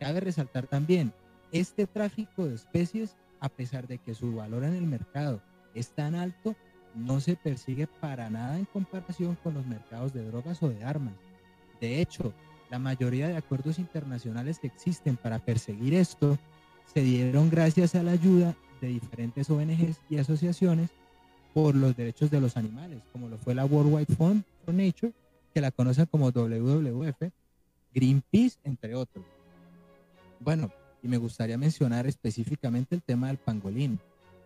Cabe 0.00 0.20
resaltar 0.20 0.66
también, 0.66 1.12
este 1.52 1.86
tráfico 1.86 2.46
de 2.46 2.54
especies, 2.54 3.14
a 3.40 3.50
pesar 3.50 3.86
de 3.86 3.98
que 3.98 4.14
su 4.14 4.34
valor 4.34 4.64
en 4.64 4.76
el 4.76 4.86
mercado 4.86 5.42
es 5.74 5.90
tan 5.90 6.14
alto, 6.14 6.56
no 6.94 7.20
se 7.20 7.36
persigue 7.36 7.86
para 7.86 8.30
nada 8.30 8.58
en 8.58 8.64
comparación 8.64 9.36
con 9.44 9.52
los 9.52 9.66
mercados 9.66 10.14
de 10.14 10.24
drogas 10.24 10.62
o 10.62 10.70
de 10.70 10.82
armas. 10.84 11.16
De 11.82 12.00
hecho, 12.00 12.32
la 12.70 12.78
mayoría 12.78 13.28
de 13.28 13.36
acuerdos 13.36 13.78
internacionales 13.78 14.58
que 14.58 14.66
existen 14.66 15.16
para 15.16 15.38
perseguir 15.38 15.94
esto 15.94 16.38
se 16.92 17.00
dieron 17.00 17.50
gracias 17.50 17.94
a 17.94 18.02
la 18.02 18.12
ayuda 18.12 18.54
de 18.80 18.88
diferentes 18.88 19.48
ONGs 19.50 20.00
y 20.08 20.18
asociaciones 20.18 20.90
por 21.54 21.74
los 21.74 21.96
derechos 21.96 22.30
de 22.30 22.40
los 22.40 22.56
animales, 22.56 23.02
como 23.12 23.28
lo 23.28 23.38
fue 23.38 23.54
la 23.54 23.64
World 23.64 23.94
Wide 23.94 24.14
Fund 24.16 24.44
for 24.64 24.74
Nature, 24.74 25.12
que 25.52 25.60
la 25.60 25.70
conocen 25.70 26.06
como 26.06 26.30
WWF, 26.30 27.30
Greenpeace, 27.94 28.58
entre 28.64 28.94
otros. 28.94 29.24
Bueno, 30.40 30.70
y 31.02 31.08
me 31.08 31.16
gustaría 31.16 31.58
mencionar 31.58 32.06
específicamente 32.06 32.94
el 32.94 33.02
tema 33.02 33.28
del 33.28 33.38
pangolín. 33.38 33.98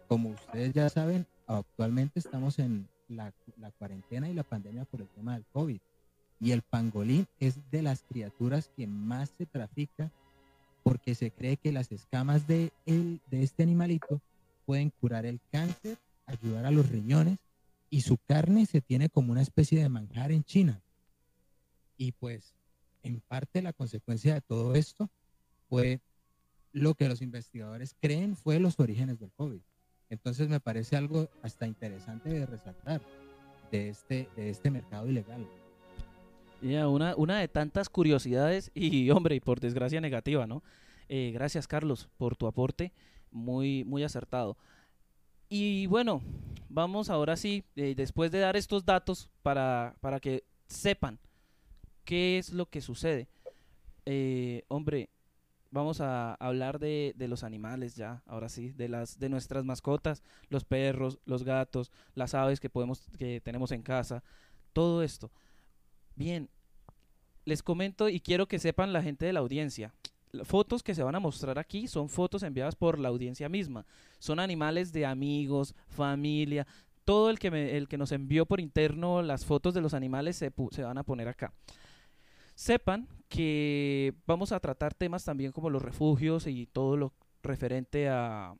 Como 0.08 0.30
ustedes 0.30 0.72
ya 0.72 0.88
saben, 0.88 1.26
actualmente 1.46 2.18
estamos 2.18 2.58
en 2.58 2.88
la, 3.08 3.32
la 3.58 3.70
cuarentena 3.72 4.28
y 4.28 4.34
la 4.34 4.42
pandemia 4.42 4.84
por 4.84 5.00
el 5.00 5.08
tema 5.08 5.34
del 5.34 5.44
COVID 5.52 5.78
y 6.42 6.50
el 6.50 6.62
pangolín 6.62 7.28
es 7.38 7.54
de 7.70 7.82
las 7.82 8.02
criaturas 8.02 8.68
que 8.76 8.88
más 8.88 9.30
se 9.38 9.46
trafica 9.46 10.10
porque 10.82 11.14
se 11.14 11.30
cree 11.30 11.56
que 11.56 11.70
las 11.70 11.92
escamas 11.92 12.48
de, 12.48 12.72
el, 12.84 13.20
de 13.30 13.44
este 13.44 13.62
animalito 13.62 14.20
pueden 14.66 14.90
curar 14.90 15.24
el 15.24 15.40
cáncer, 15.52 15.98
ayudar 16.26 16.66
a 16.66 16.72
los 16.72 16.88
riñones 16.88 17.38
y 17.90 18.00
su 18.00 18.18
carne 18.18 18.66
se 18.66 18.80
tiene 18.80 19.08
como 19.08 19.30
una 19.30 19.40
especie 19.42 19.80
de 19.80 19.88
manjar 19.88 20.32
en 20.32 20.42
China. 20.42 20.82
Y 21.96 22.10
pues 22.10 22.54
en 23.04 23.20
parte 23.20 23.62
la 23.62 23.72
consecuencia 23.72 24.34
de 24.34 24.40
todo 24.40 24.74
esto 24.74 25.08
fue 25.68 26.00
lo 26.72 26.94
que 26.94 27.08
los 27.08 27.22
investigadores 27.22 27.94
creen 28.00 28.34
fue 28.34 28.58
los 28.58 28.80
orígenes 28.80 29.20
del 29.20 29.30
COVID. 29.30 29.60
Entonces 30.10 30.48
me 30.48 30.58
parece 30.58 30.96
algo 30.96 31.28
hasta 31.42 31.68
interesante 31.68 32.30
de 32.30 32.46
resaltar 32.46 33.00
de 33.70 33.90
este, 33.90 34.28
de 34.34 34.50
este 34.50 34.72
mercado 34.72 35.08
ilegal. 35.08 35.46
Ya, 36.62 36.86
una, 36.86 37.16
una 37.16 37.40
de 37.40 37.48
tantas 37.48 37.88
curiosidades 37.88 38.70
y, 38.72 39.10
hombre, 39.10 39.34
y 39.34 39.40
por 39.40 39.60
desgracia 39.60 40.00
negativa, 40.00 40.46
¿no? 40.46 40.62
Eh, 41.08 41.32
gracias, 41.34 41.66
Carlos, 41.66 42.08
por 42.16 42.36
tu 42.36 42.46
aporte, 42.46 42.92
muy, 43.30 43.84
muy 43.84 44.04
acertado. 44.04 44.56
Y 45.48 45.86
bueno, 45.86 46.22
vamos 46.68 47.10
ahora 47.10 47.36
sí, 47.36 47.64
eh, 47.76 47.94
después 47.96 48.30
de 48.30 48.38
dar 48.38 48.56
estos 48.56 48.84
datos 48.84 49.28
para, 49.42 49.96
para 50.00 50.20
que 50.20 50.44
sepan 50.68 51.18
qué 52.04 52.38
es 52.38 52.52
lo 52.52 52.66
que 52.66 52.80
sucede. 52.80 53.28
Eh, 54.06 54.62
hombre, 54.68 55.10
vamos 55.70 56.00
a 56.00 56.34
hablar 56.34 56.78
de, 56.78 57.12
de, 57.16 57.28
los 57.28 57.42
animales 57.42 57.96
ya, 57.96 58.22
ahora 58.24 58.48
sí, 58.48 58.70
de 58.70 58.88
las 58.88 59.18
de 59.18 59.28
nuestras 59.28 59.64
mascotas, 59.64 60.22
los 60.48 60.64
perros, 60.64 61.18
los 61.26 61.42
gatos, 61.42 61.90
las 62.14 62.34
aves 62.34 62.60
que 62.60 62.70
podemos 62.70 63.10
que 63.18 63.40
tenemos 63.40 63.72
en 63.72 63.82
casa, 63.82 64.22
todo 64.72 65.02
esto. 65.02 65.30
Bien, 66.14 66.48
les 67.44 67.62
comento 67.62 68.08
y 68.08 68.20
quiero 68.20 68.46
que 68.46 68.58
sepan 68.58 68.92
la 68.92 69.02
gente 69.02 69.26
de 69.26 69.32
la 69.32 69.40
audiencia. 69.40 69.92
Las 70.30 70.48
fotos 70.48 70.82
que 70.82 70.94
se 70.94 71.02
van 71.02 71.14
a 71.14 71.20
mostrar 71.20 71.58
aquí 71.58 71.86
son 71.86 72.08
fotos 72.08 72.42
enviadas 72.42 72.74
por 72.74 72.98
la 72.98 73.08
audiencia 73.08 73.48
misma. 73.48 73.84
Son 74.18 74.40
animales 74.40 74.92
de 74.92 75.04
amigos, 75.04 75.74
familia. 75.88 76.66
Todo 77.04 77.30
el 77.30 77.38
que, 77.38 77.76
el 77.76 77.88
que 77.88 77.98
nos 77.98 78.12
envió 78.12 78.46
por 78.46 78.60
interno 78.60 79.22
las 79.22 79.44
fotos 79.44 79.74
de 79.74 79.80
los 79.80 79.92
animales 79.92 80.36
se, 80.36 80.52
se 80.70 80.82
van 80.82 80.98
a 80.98 81.02
poner 81.02 81.28
acá. 81.28 81.52
Sepan 82.54 83.08
que 83.28 84.14
vamos 84.26 84.52
a 84.52 84.60
tratar 84.60 84.94
temas 84.94 85.24
también 85.24 85.52
como 85.52 85.70
los 85.70 85.82
refugios 85.82 86.46
y 86.46 86.66
todo 86.66 86.96
lo 86.96 87.12
referente 87.42 88.08
a, 88.08 88.54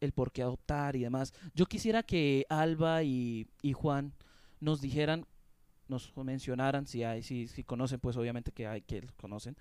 el 0.00 0.12
por 0.12 0.32
qué 0.32 0.42
adoptar 0.42 0.96
y 0.96 1.00
demás. 1.00 1.34
Yo 1.54 1.66
quisiera 1.66 2.02
que 2.02 2.46
Alba 2.48 3.02
y 3.02 3.46
Juan 3.74 4.14
nos 4.60 4.80
dijeran 4.80 5.26
nos 5.88 6.16
mencionaran, 6.16 6.86
si 6.86 7.04
hay, 7.04 7.22
si, 7.22 7.64
conocen, 7.64 8.00
pues 8.00 8.16
obviamente 8.16 8.52
que 8.52 8.66
hay 8.66 8.82
que 8.82 9.06
conocen, 9.16 9.56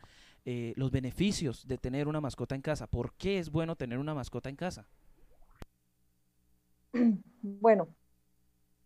eh, 0.45 0.73
los 0.75 0.91
beneficios 0.91 1.67
de 1.67 1.77
tener 1.77 2.07
una 2.07 2.21
mascota 2.21 2.55
en 2.55 2.61
casa. 2.61 2.87
¿Por 2.87 3.13
qué 3.13 3.39
es 3.39 3.51
bueno 3.51 3.75
tener 3.75 3.99
una 3.99 4.13
mascota 4.13 4.49
en 4.49 4.55
casa? 4.55 4.85
Bueno, 7.45 7.89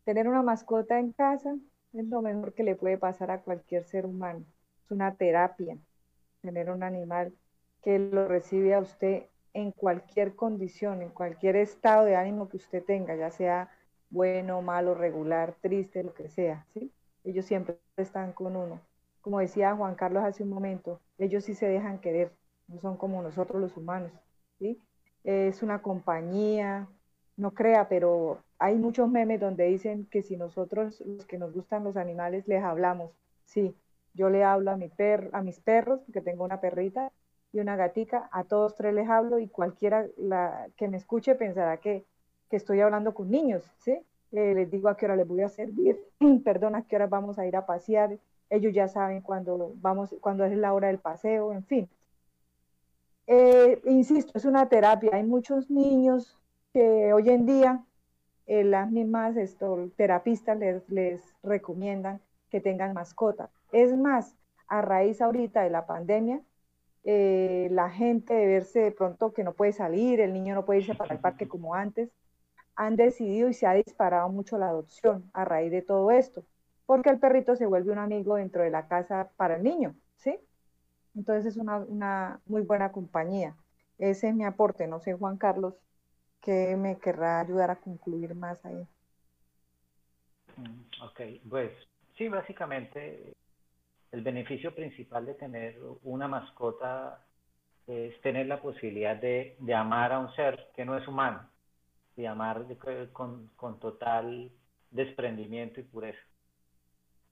tener 0.04 0.28
una 0.28 0.42
mascota 0.42 0.98
en 0.98 1.12
casa 1.12 1.56
es 1.94 2.08
lo 2.08 2.24
mejor 2.24 2.54
que 2.54 2.64
le 2.64 2.76
puede 2.76 2.98
pasar 2.98 3.30
a 3.30 3.42
cualquier 3.42 3.84
ser 3.84 4.08
humano. 4.08 4.44
Es 4.84 4.90
una 4.90 5.14
terapia, 5.14 5.78
tener 6.42 6.72
un 6.72 6.82
animal 6.82 7.34
que 7.84 8.00
lo 8.00 8.28
recibe 8.28 8.74
a 8.74 8.80
usted 8.80 9.26
en 9.54 9.72
cualquier 9.72 10.36
condición, 10.36 11.02
en 11.02 11.10
cualquier 11.10 11.56
estado 11.56 12.06
de 12.06 12.16
ánimo 12.16 12.50
que 12.50 12.58
usted 12.58 12.84
tenga, 12.84 13.16
ya 13.16 13.32
sea 13.32 13.70
bueno, 14.10 14.62
malo, 14.62 14.94
regular, 14.94 15.56
triste, 15.62 16.04
lo 16.04 16.14
que 16.14 16.30
sea, 16.30 16.66
¿sí? 16.74 16.92
Ellos 17.30 17.46
siempre 17.46 17.78
están 17.98 18.32
con 18.34 18.56
uno. 18.56 18.80
Como 19.22 19.40
decía 19.40 19.76
Juan 19.76 19.96
Carlos 19.96 20.24
hace 20.24 20.44
un 20.44 20.50
momento, 20.50 21.02
ellos 21.18 21.44
sí 21.44 21.54
se 21.54 21.68
dejan 21.68 22.00
querer, 22.00 22.32
no 22.68 22.80
son 22.80 22.98
como 22.98 23.22
nosotros 23.22 23.62
los 23.62 23.76
humanos, 23.76 24.12
¿sí? 24.60 24.82
Es 25.24 25.62
una 25.62 25.82
compañía, 25.82 26.88
no 27.36 27.52
crea, 27.52 27.90
pero 27.90 28.40
hay 28.60 28.76
muchos 28.76 29.10
memes 29.10 29.42
donde 29.42 29.66
dicen 29.66 30.08
que 30.10 30.24
si 30.24 30.38
nosotros, 30.38 31.02
los 31.02 31.26
que 31.26 31.38
nos 31.38 31.54
gustan 31.54 31.84
los 31.84 31.98
animales, 31.98 32.48
les 32.48 32.64
hablamos, 32.64 33.12
sí, 33.46 33.76
yo 34.14 34.30
le 34.30 34.44
hablo 34.44 34.72
a, 34.72 34.78
mi 34.78 34.88
per, 34.88 35.30
a 35.34 35.42
mis 35.42 35.60
perros, 35.60 36.00
porque 36.06 36.22
tengo 36.22 36.46
una 36.46 36.62
perrita 36.62 37.12
y 37.52 37.60
una 37.60 37.76
gatica, 37.76 38.30
a 38.32 38.46
todos 38.46 38.76
tres 38.76 38.94
les 38.94 39.10
hablo 39.10 39.40
y 39.40 39.50
cualquiera 39.50 40.08
que 40.78 40.88
me 40.88 40.98
escuche 40.98 41.36
pensará 41.36 41.78
que, 41.78 42.06
que 42.50 42.56
estoy 42.56 42.80
hablando 42.82 43.14
con 43.14 43.30
niños, 43.30 43.64
¿sí? 43.80 44.00
Eh, 44.32 44.54
les 44.54 44.70
digo 44.70 44.90
a 44.90 44.98
qué 44.98 45.06
hora 45.06 45.16
les 45.16 45.28
voy 45.28 45.42
a 45.42 45.50
servir, 45.50 45.98
perdón, 46.44 46.76
a 46.76 46.86
qué 46.86 46.96
hora 46.98 47.08
vamos 47.08 47.40
a 47.40 47.46
ir 47.46 47.56
a 47.56 47.66
pasear, 47.66 48.18
ellos 48.50 48.74
ya 48.74 48.88
saben 48.88 49.22
cuando, 49.22 49.74
vamos, 49.76 50.16
cuando 50.22 50.44
es 50.46 50.58
la 50.58 50.74
hora 50.74 50.88
del 50.88 51.00
paseo, 51.00 51.54
en 51.54 51.64
fin. 51.66 51.90
Eh, 53.28 53.82
insisto, 53.86 54.32
es 54.36 54.46
una 54.46 54.70
terapia, 54.70 55.12
hay 55.14 55.24
muchos 55.24 55.70
niños 55.70 56.38
que 56.74 57.14
hoy 57.14 57.30
en 57.30 57.46
día 57.46 57.86
eh, 58.48 58.64
las 58.64 58.90
mismas 58.92 59.36
esto, 59.38 59.90
terapistas 59.98 60.58
les, 60.58 60.88
les 60.90 61.22
recomiendan 61.44 62.22
que 62.50 62.62
tengan 62.62 62.94
mascota. 62.94 63.50
Es 63.72 63.96
más, 63.98 64.36
a 64.68 64.82
raíz 64.82 65.22
ahorita 65.22 65.62
de 65.64 65.70
la 65.70 65.86
pandemia, 65.86 66.42
la 67.04 67.90
gente 67.90 68.34
de 68.34 68.48
verse 68.48 68.82
de 68.82 68.92
pronto 68.92 69.32
que 69.32 69.46
no 69.46 69.54
puede 69.54 69.72
salir, 69.72 70.20
el 70.20 70.34
niño 70.34 70.56
no 70.56 70.66
puede 70.66 70.82
irse 70.82 70.94
para 70.94 71.14
el 71.14 71.22
parque 71.22 71.48
como 71.48 71.74
antes, 71.74 72.10
han 72.78 72.96
decidido 72.96 73.50
y 73.50 73.54
se 73.54 73.66
ha 73.66 73.74
disparado 73.74 74.30
mucho 74.30 74.58
la 74.58 74.70
adopción 74.70 75.30
a 75.34 75.44
raíz 75.44 75.72
de 75.72 75.82
todo 75.82 76.12
esto, 76.12 76.46
porque 76.86 77.10
el 77.10 77.20
perrito 77.20 77.56
se 77.56 77.66
vuelve 77.66 77.92
un 77.92 77.98
amigo 77.98 78.36
dentro 78.36 78.62
de 78.62 78.70
la 78.70 78.88
casa 78.88 79.32
para 79.36 79.56
el 79.56 79.64
niño, 79.64 79.96
¿sí? 80.16 80.40
Entonces 81.16 81.48
es 81.48 81.58
una, 81.58 82.40
muy 82.46 82.62
buena 82.62 82.92
compañía. 82.92 83.56
Ese 83.98 84.30
es 84.30 84.36
mi 84.36 84.46
aporte. 84.46 84.88
No 84.88 85.00
sé, 85.00 85.14
Juan 85.14 85.38
Carlos, 85.38 85.74
¿qué 86.40 86.78
me 86.78 87.00
querrá 87.00 87.40
ayudar 87.40 87.72
a 87.72 87.78
concluir 87.78 88.36
más 88.36 88.64
ahí? 88.64 88.88
Mm, 90.56 91.04
ok, 91.04 91.22
pues 91.50 91.72
sí, 92.16 92.30
básicamente 92.30 93.34
el 94.12 94.22
beneficio 94.22 94.74
principal 94.76 95.26
de 95.26 95.34
tener 95.34 95.80
una 96.04 96.28
mascota 96.28 97.26
es 97.88 98.22
tener 98.22 98.46
la 98.46 98.62
posibilidad 98.62 99.16
de, 99.16 99.58
de 99.60 99.74
amar 99.74 100.12
a 100.12 100.20
un 100.20 100.32
ser 100.36 100.70
que 100.76 100.86
no 100.86 100.96
es 100.96 101.08
humano, 101.08 101.50
y 102.18 102.26
amar 102.26 102.66
con, 103.14 103.48
con 103.56 103.80
total 103.80 104.52
desprendimiento 104.92 105.80
y 105.80 105.84
pureza. 105.84 106.20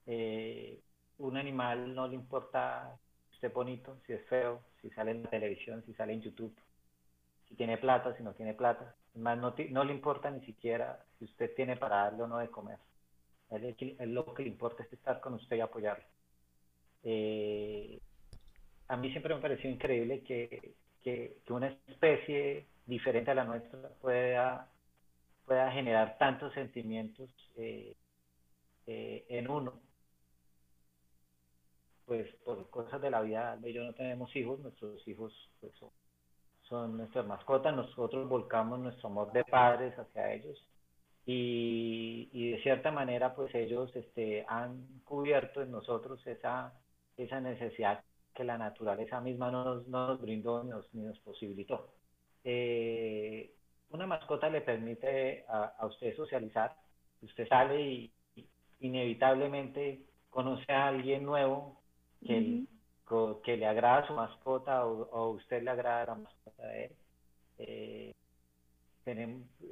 Eh, 0.05 0.79
un 1.17 1.37
animal 1.37 1.93
no 1.95 2.07
le 2.07 2.15
importa 2.15 2.97
si 3.29 3.35
esté 3.35 3.47
bonito, 3.49 3.97
si 4.05 4.13
es 4.13 4.25
feo, 4.27 4.61
si 4.81 4.89
sale 4.91 5.11
en 5.11 5.23
la 5.23 5.29
televisión, 5.29 5.83
si 5.85 5.93
sale 5.93 6.13
en 6.13 6.21
YouTube, 6.21 6.55
si 7.47 7.55
tiene 7.55 7.77
plata, 7.77 8.15
si 8.15 8.23
no 8.23 8.33
tiene 8.33 8.53
plata. 8.53 8.95
Además, 9.13 9.37
no, 9.39 9.55
no 9.71 9.83
le 9.83 9.93
importa 9.93 10.29
ni 10.29 10.45
siquiera 10.45 11.03
si 11.17 11.25
usted 11.25 11.53
tiene 11.55 11.77
para 11.77 12.03
darle 12.03 12.23
o 12.23 12.27
no 12.27 12.37
de 12.37 12.49
comer. 12.49 12.77
él, 13.51 13.95
lo 14.13 14.33
que 14.33 14.43
le 14.43 14.49
importa 14.49 14.83
es 14.83 14.93
estar 14.93 15.19
con 15.19 15.33
usted 15.33 15.57
y 15.57 15.61
apoyarlo. 15.61 16.05
Eh, 17.03 17.99
a 18.87 18.97
mí 18.97 19.09
siempre 19.11 19.33
me 19.33 19.41
pareció 19.41 19.69
increíble 19.69 20.23
que, 20.23 20.73
que, 21.01 21.37
una 21.49 21.67
especie 21.87 22.67
diferente 22.85 23.31
a 23.31 23.35
la 23.35 23.43
nuestra 23.43 23.79
pueda, 24.01 24.67
pueda 25.45 25.71
generar 25.71 26.17
tantos 26.17 26.53
sentimientos 26.53 27.29
eh, 27.57 27.95
eh, 28.87 29.25
en 29.29 29.49
uno. 29.49 29.81
Pues 32.05 32.27
por 32.43 32.69
cosas 32.69 33.01
de 33.01 33.09
la 33.09 33.21
vida, 33.21 33.57
yo 33.63 33.83
no 33.83 33.93
tenemos 33.93 34.35
hijos, 34.35 34.59
nuestros 34.59 35.07
hijos 35.07 35.33
pues, 35.59 35.73
son, 36.63 36.97
nuestras 36.97 37.25
mascotas, 37.25 37.75
nosotros 37.75 38.27
volcamos 38.29 38.79
nuestro 38.79 39.09
amor 39.09 39.31
de 39.31 39.43
padres 39.43 39.97
hacia 39.97 40.33
ellos 40.33 40.63
y, 41.25 42.29
y 42.31 42.51
de 42.51 42.61
cierta 42.61 42.91
manera 42.91 43.33
pues 43.35 43.53
ellos 43.55 43.95
este, 43.95 44.45
han 44.47 45.01
cubierto 45.03 45.61
en 45.63 45.71
nosotros 45.71 46.25
esa, 46.27 46.73
esa 47.17 47.39
necesidad 47.39 48.03
que 48.35 48.43
la 48.43 48.57
naturaleza 48.57 49.21
misma 49.21 49.49
no 49.49 49.81
nos, 49.81 50.21
brindó 50.21 50.63
ni 50.91 51.01
nos, 51.01 51.19
posibilitó. 51.19 51.93
Eh, 52.43 53.55
una 53.89 54.07
mascota 54.07 54.49
le 54.49 54.61
permite 54.61 55.45
a, 55.47 55.85
usted 55.85 56.15
socializar, 56.15 56.75
usted 57.21 57.47
sale 57.47 57.81
y, 57.81 58.11
inevitablemente 58.79 60.01
conoce 60.29 60.71
a 60.71 60.87
alguien 60.87 61.23
nuevo 61.23 61.81
que, 62.21 62.65
que 63.43 63.57
le 63.57 63.65
agrada 63.65 63.99
a 63.99 64.07
su 64.07 64.13
mascota 64.13 64.85
o, 64.85 65.15
a 65.15 65.29
usted 65.29 65.63
le 65.63 65.71
agrada 65.71 66.05
la 66.05 66.15
mascota 66.15 66.67
de 66.67 66.85
él. 66.85 66.91
Eh, 67.57 68.13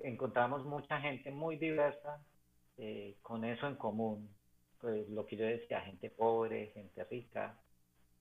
encontramos 0.03 0.63
mucha 0.65 0.99
gente 1.01 1.31
muy 1.31 1.57
diversa 1.57 2.21
eh, 2.77 3.15
con 3.21 3.43
eso 3.43 3.67
en 3.67 3.75
común, 3.75 4.29
pues 4.79 5.09
lo 5.09 5.25
que 5.25 5.35
yo 5.35 5.45
decía, 5.45 5.81
gente 5.81 6.09
pobre, 6.09 6.67
gente 6.73 7.03
rica, 7.05 7.55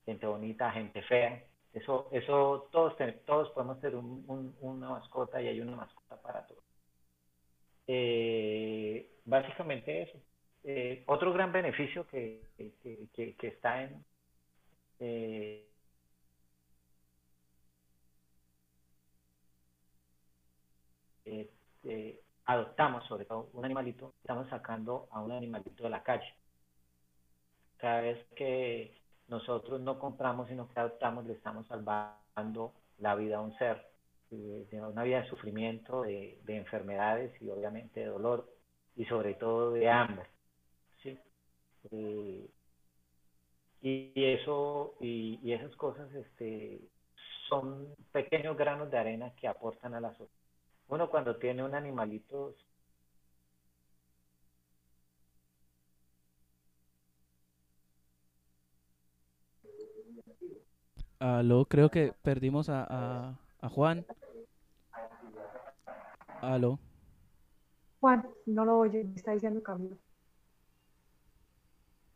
gente 0.05 0.25
bonita, 0.25 0.71
gente 0.71 1.01
fea. 1.03 1.43
Eso, 1.73 2.07
eso 2.11 2.69
todos, 2.71 2.95
todos 3.25 3.49
podemos 3.51 3.79
tener 3.81 3.95
una 3.97 4.89
mascota 4.89 5.41
y 5.41 5.47
hay 5.47 5.59
una 5.59 5.75
mascota 5.75 6.21
para 6.21 6.45
todos. 6.45 6.63
Eh, 7.87 9.09
básicamente 9.25 10.03
eso. 10.03 10.17
Eh, 10.63 11.03
otro 11.07 11.33
gran 11.33 11.51
beneficio 11.51 12.07
que, 12.07 12.43
que, 12.57 13.47
está 13.47 13.83
en 13.83 14.05
eh, 14.99 15.67
adoptamos 22.45 23.05
sobre 23.07 23.25
todo 23.25 23.49
un 23.53 23.65
animalito, 23.65 24.13
estamos 24.21 24.47
sacando 24.49 25.07
a 25.11 25.21
un 25.21 25.31
animalito 25.31 25.83
de 25.83 25.89
la 25.89 26.03
calle. 26.03 26.33
Cada 27.77 28.01
vez 28.01 28.25
que 28.35 29.02
nosotros 29.27 29.81
no 29.81 29.99
compramos, 29.99 30.47
sino 30.49 30.69
que 30.69 30.79
adoptamos, 30.79 31.25
le 31.25 31.33
estamos 31.33 31.65
salvando 31.67 32.73
la 32.99 33.15
vida 33.15 33.37
a 33.37 33.41
un 33.41 33.57
ser, 33.57 33.85
eh, 34.31 34.67
una 34.71 35.03
vida 35.03 35.21
de 35.21 35.29
sufrimiento, 35.29 36.03
de, 36.03 36.39
enfermedades 36.47 37.39
y 37.41 37.49
obviamente 37.49 38.01
de 38.01 38.07
dolor 38.07 38.49
y 38.95 39.05
sobre 39.05 39.35
todo 39.35 39.71
de 39.71 39.89
hambre. 39.89 40.25
¿sí? 41.01 41.17
Eh, 41.91 42.49
y, 43.81 44.11
eso 44.15 44.95
y, 44.99 45.39
y, 45.43 45.53
esas 45.53 45.75
cosas 45.75 46.13
este, 46.13 46.81
son 47.49 47.95
pequeños 48.11 48.57
granos 48.57 48.89
de 48.89 48.97
arena 48.97 49.33
que 49.35 49.47
aportan 49.47 49.93
a 49.93 49.99
la 49.99 50.09
sociedad. 50.11 50.29
Uno 50.87 51.09
cuando 51.09 51.37
tiene 51.37 51.63
un 51.63 51.75
animalito 51.75 52.55
Aló, 61.23 61.63
creo 61.63 61.89
que 61.89 62.13
perdimos 62.21 62.67
a, 62.67 63.37
a, 63.61 63.69
Juan. 63.69 64.05
Aló. 66.41 66.77
Juan, 68.01 68.27
no 68.45 68.65
lo 68.65 68.79
oye, 68.79 69.05
me 69.05 69.15
está 69.15 69.31
diciendo 69.31 69.63
Camilo. 69.63 69.97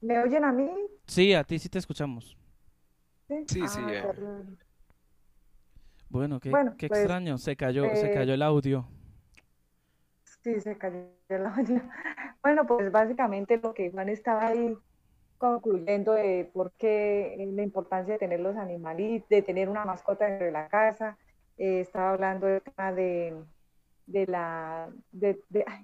¿Me 0.02 0.22
oyen 0.22 0.44
a 0.44 0.52
mí? 0.52 0.70
Sí, 1.06 1.34
a 1.34 1.46
ti 1.46 1.58
sí 1.58 1.70
te 1.70 1.80
escuchamos. 1.80 2.38
Sí, 3.30 3.46
sí. 3.48 3.62
Ah, 3.64 3.92
eh. 3.94 4.44
Bueno, 6.10 6.42
qué, 6.42 6.52
qué 6.78 6.90
pues, 6.90 7.00
extraño, 7.00 7.38
se 7.38 7.56
cayó, 7.56 7.84
se 7.96 8.08
eh, 8.08 8.14
cayó 8.14 8.34
el 8.34 8.42
audio. 8.42 8.90
Sí, 10.44 10.60
se 10.60 10.78
cayó 10.78 11.08
el 11.30 11.46
audio. 11.46 11.82
Bueno, 12.44 12.66
pues 12.66 12.92
básicamente 12.92 13.58
lo 13.58 13.74
que 13.74 13.92
Juan 13.92 14.08
estaba 14.08 14.48
ahí 14.48 14.78
concluyendo 15.38 16.14
de 16.14 16.50
por 16.54 16.72
qué 16.74 17.36
la 17.54 17.64
importancia 17.64 18.14
de 18.14 18.20
tener 18.20 18.40
los 18.40 18.56
animalitos, 18.58 19.30
de 19.30 19.42
tener 19.42 19.70
una 19.70 19.86
mascota 19.86 20.26
dentro 20.26 20.46
de 20.48 20.52
la 20.52 20.68
casa. 20.68 21.18
Eh, 21.58 21.82
estaba 21.82 22.12
hablando 22.12 22.48
del 22.48 22.62
tema 22.62 22.92
de, 22.92 23.36
de 24.06 24.28
la, 24.28 24.90
de, 25.12 25.40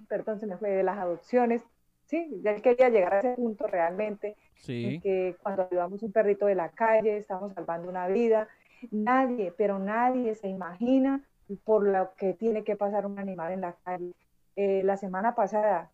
perdón, 0.08 0.40
se 0.40 0.48
me 0.48 0.58
fue, 0.58 0.70
de 0.70 0.84
las 0.84 0.98
adopciones. 0.98 1.64
Sí, 2.06 2.42
ya 2.44 2.56
quería 2.62 2.90
llegar 2.90 3.14
a 3.14 3.20
ese 3.20 3.36
punto 3.36 3.66
realmente, 3.66 4.36
sí. 4.56 5.00
que 5.02 5.36
cuando 5.42 5.64
ayudamos 5.64 6.04
un 6.04 6.12
perrito 6.12 6.46
de 6.46 6.56
la 6.56 6.70
calle, 6.70 7.18
estamos 7.18 7.54
salvando 7.54 7.90
una 7.90 8.08
vida. 8.08 8.48
Nadie, 8.92 9.54
pero 9.58 9.80
nadie 9.80 10.36
se 10.36 10.50
imagina 10.50 11.24
por 11.64 11.88
lo 11.88 12.14
que 12.16 12.34
tiene 12.34 12.64
que 12.64 12.76
pasar 12.76 13.06
un 13.06 13.20
animal 13.20 13.54
en 13.54 13.62
la 13.62 13.74
calle. 13.84 14.14
Eh, 14.56 14.82
la 14.84 14.98
semana 14.98 15.34
pasada, 15.34 15.92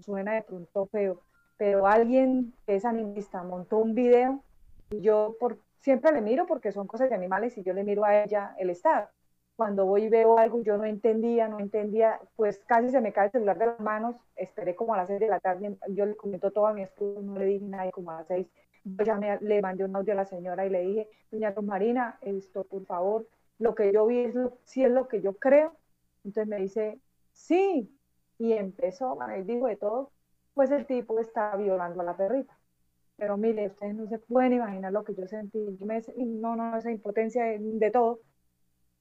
suena 0.00 0.34
de 0.34 0.42
pronto 0.42 0.86
feo, 0.86 1.22
pero 1.60 1.86
alguien 1.86 2.54
que 2.64 2.76
es 2.76 2.86
animista 2.86 3.42
montó 3.42 3.76
un 3.76 3.94
video 3.94 4.42
y 4.88 5.02
yo 5.02 5.36
por, 5.38 5.58
siempre 5.80 6.10
le 6.10 6.22
miro 6.22 6.46
porque 6.46 6.72
son 6.72 6.86
cosas 6.86 7.10
de 7.10 7.14
animales 7.14 7.58
y 7.58 7.62
yo 7.62 7.74
le 7.74 7.84
miro 7.84 8.02
a 8.02 8.24
ella 8.24 8.54
el 8.58 8.70
estado. 8.70 9.10
Cuando 9.56 9.84
voy 9.84 10.04
y 10.04 10.08
veo 10.08 10.38
algo, 10.38 10.62
yo 10.62 10.78
no 10.78 10.86
entendía, 10.86 11.48
no 11.48 11.58
entendía, 11.60 12.18
pues 12.34 12.62
casi 12.66 12.88
se 12.88 13.02
me 13.02 13.12
cae 13.12 13.26
el 13.26 13.32
celular 13.32 13.58
de 13.58 13.66
las 13.66 13.80
manos, 13.80 14.16
esperé 14.36 14.74
como 14.74 14.94
a 14.94 14.96
las 14.96 15.08
seis 15.08 15.20
de 15.20 15.28
la 15.28 15.38
tarde, 15.38 15.76
yo 15.90 16.06
le 16.06 16.16
comento 16.16 16.50
todo 16.50 16.66
a 16.66 16.72
mi 16.72 16.80
esposo, 16.80 17.20
no 17.20 17.38
le 17.38 17.44
dije 17.44 17.66
nada, 17.66 17.90
como 17.90 18.10
a 18.10 18.20
las 18.20 18.26
seis, 18.26 18.46
yo 18.82 19.04
ya 19.04 19.16
me, 19.16 19.38
le 19.42 19.60
mandé 19.60 19.84
un 19.84 19.94
audio 19.94 20.14
a 20.14 20.16
la 20.16 20.24
señora 20.24 20.64
y 20.64 20.70
le 20.70 20.80
dije, 20.80 21.08
doña 21.30 21.54
Marina, 21.60 22.18
esto 22.22 22.64
por 22.64 22.86
favor, 22.86 23.28
lo 23.58 23.74
que 23.74 23.92
yo 23.92 24.06
vi 24.06 24.20
es 24.20 24.34
lo, 24.34 24.56
si 24.64 24.82
es 24.82 24.90
lo 24.90 25.08
que 25.08 25.20
yo 25.20 25.34
creo. 25.34 25.74
Entonces 26.24 26.48
me 26.48 26.56
dice, 26.56 26.98
sí, 27.32 27.94
y 28.38 28.54
empezó, 28.54 29.18
él 29.30 29.46
dijo 29.46 29.66
de 29.66 29.76
todo, 29.76 30.10
pues 30.60 30.70
el 30.72 30.84
tipo 30.84 31.18
está 31.18 31.56
violando 31.56 32.02
a 32.02 32.04
la 32.04 32.14
perrita. 32.14 32.54
Pero 33.16 33.38
mire, 33.38 33.68
ustedes 33.68 33.94
no 33.94 34.06
se 34.06 34.18
pueden 34.18 34.52
imaginar 34.52 34.92
lo 34.92 35.04
que 35.04 35.14
yo 35.14 35.26
sentí, 35.26 35.58
no, 36.18 36.54
no, 36.54 36.76
esa 36.76 36.90
impotencia 36.90 37.44
de, 37.44 37.90
todo. 37.90 38.20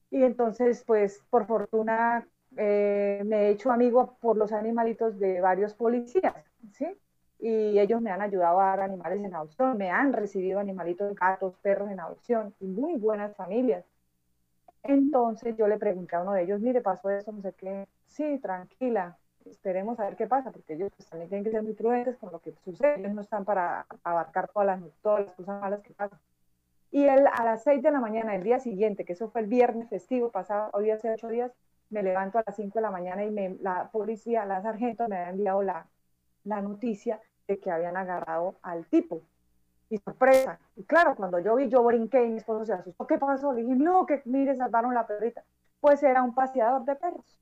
Y 0.10 0.24
entonces, 0.24 0.86
pues 0.88 1.22
por 1.30 1.48
fortuna, 1.48 2.26
eh, 2.56 3.24
me 3.26 3.42
he 3.42 3.50
hecho 3.50 3.74
amigo 3.74 4.16
por 4.22 4.38
los 4.38 4.54
animalitos 4.54 5.20
de 5.20 5.42
varios 5.42 5.74
policías, 5.74 6.34
¿sí? 6.72 6.98
Y 7.40 7.78
ellos 7.78 8.02
me 8.02 8.12
han 8.12 8.22
ayudado 8.22 8.62
a 8.62 8.68
dar 8.68 8.80
animales 8.80 9.22
en 9.22 9.36
adopción, 9.36 9.78
me 9.78 9.92
han 9.92 10.14
recibido 10.14 10.62
animalitos, 10.62 11.14
gatos, 11.14 11.58
perros 11.58 11.92
en 11.92 12.00
adopción, 12.00 12.56
muy 12.62 12.96
buenas 12.96 13.36
familias. 13.36 13.84
Entonces 14.84 15.58
yo 15.58 15.68
le 15.68 15.78
pregunté 15.78 16.16
a 16.16 16.22
uno 16.22 16.32
de 16.32 16.44
ellos, 16.44 16.62
mire, 16.62 16.80
pasó 16.80 17.10
eso, 17.10 17.34
no 17.34 17.42
sé 17.42 17.52
qué, 17.52 17.86
sí, 18.08 18.40
tranquila, 18.42 19.18
esperemos 19.50 20.00
a 20.00 20.06
ver 20.06 20.16
qué 20.16 20.28
pasa, 20.28 20.52
porque 20.52 20.74
ellos 20.74 20.92
también 21.10 21.30
tienen 21.30 21.44
que 21.44 21.52
ser 21.52 21.64
muy 21.64 21.74
prudentes 21.74 22.18
con 22.18 22.32
lo 22.32 22.40
que 22.40 22.54
sucede, 22.64 23.00
ellos 23.00 23.14
no 23.14 23.22
están 23.22 23.46
para 23.46 23.86
abarcar 24.04 24.50
todas 24.50 24.68
las, 24.68 24.82
todas 25.02 25.26
las 25.26 25.36
cosas 25.36 25.62
malas 25.62 25.82
que 25.82 25.94
pasan. 25.94 26.20
Y 26.92 27.06
él 27.06 27.28
a 27.32 27.44
las 27.44 27.64
6 27.64 27.84
de 27.84 27.92
la 27.92 28.00
mañana 28.00 28.36
el 28.36 28.44
día 28.44 28.60
siguiente, 28.60 29.06
que 29.06 29.14
eso 29.14 29.30
fue 29.30 29.42
el 29.42 29.48
viernes 29.48 29.90
festivo 29.90 30.32
pasado, 30.32 30.70
hoy 30.74 30.90
hace 30.90 31.12
8 31.12 31.28
días, 31.28 31.52
me 31.90 32.04
levanto 32.04 32.40
a 32.40 32.44
las 32.46 32.56
5 32.56 32.80
de 32.80 32.82
la 32.82 32.92
mañana 32.92 33.24
y 33.24 33.32
me, 33.32 33.58
la 33.62 33.90
policía, 33.92 34.46
la 34.46 34.62
sargento 34.62 35.08
me 35.08 35.18
ha 35.18 35.30
enviado 35.30 35.62
la, 35.62 35.88
la 36.44 36.62
noticia 36.62 37.20
de 37.48 37.60
que 37.60 37.72
habían 37.72 37.98
agarrado 37.98 38.56
al 38.62 38.86
tipo. 38.86 39.22
Y 39.92 39.98
sorpresa. 39.98 40.60
Y 40.76 40.84
claro, 40.84 41.16
cuando 41.16 41.40
yo 41.40 41.56
vi, 41.56 41.68
yo 41.68 41.84
brinqué 41.84 42.24
y 42.24 42.30
mi 42.30 42.38
esposo 42.38 42.64
se 42.64 42.74
asustó. 42.74 43.08
¿Qué 43.08 43.18
pasó? 43.18 43.54
Le 43.54 43.64
dije, 43.64 43.76
no, 43.76 44.06
que 44.06 44.22
mire, 44.26 44.56
salvaron 44.56 44.94
la 44.94 45.08
perrita. 45.08 45.44
Pues 45.80 46.04
era 46.04 46.22
un 46.22 46.36
paseador 46.36 46.86
de 46.86 46.96
perros, 46.96 47.40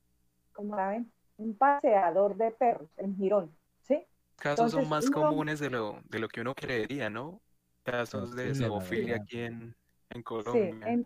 como 0.54 0.74
la 0.74 0.88
ven 0.88 1.12
un 1.38 1.56
paseador 1.56 2.36
de 2.36 2.50
perros 2.52 2.90
en 2.98 3.16
Girón, 3.16 3.56
¿sí? 3.82 4.06
casos 4.36 4.72
son 4.72 4.88
más 4.88 5.06
uno- 5.06 5.10
comunes 5.10 5.60
de 5.60 5.70
lo, 5.70 6.00
de 6.04 6.18
lo 6.18 6.28
que 6.28 6.40
uno 6.40 6.54
creería, 6.54 7.10
¿no? 7.10 7.40
Casos 7.82 8.34
de 8.34 8.54
zoofilia 8.54 9.16
aquí 9.16 9.40
en, 9.40 9.76
en 10.10 10.22
Sí, 10.38 10.58
Colombia. 10.58 10.78
en- 10.84 11.04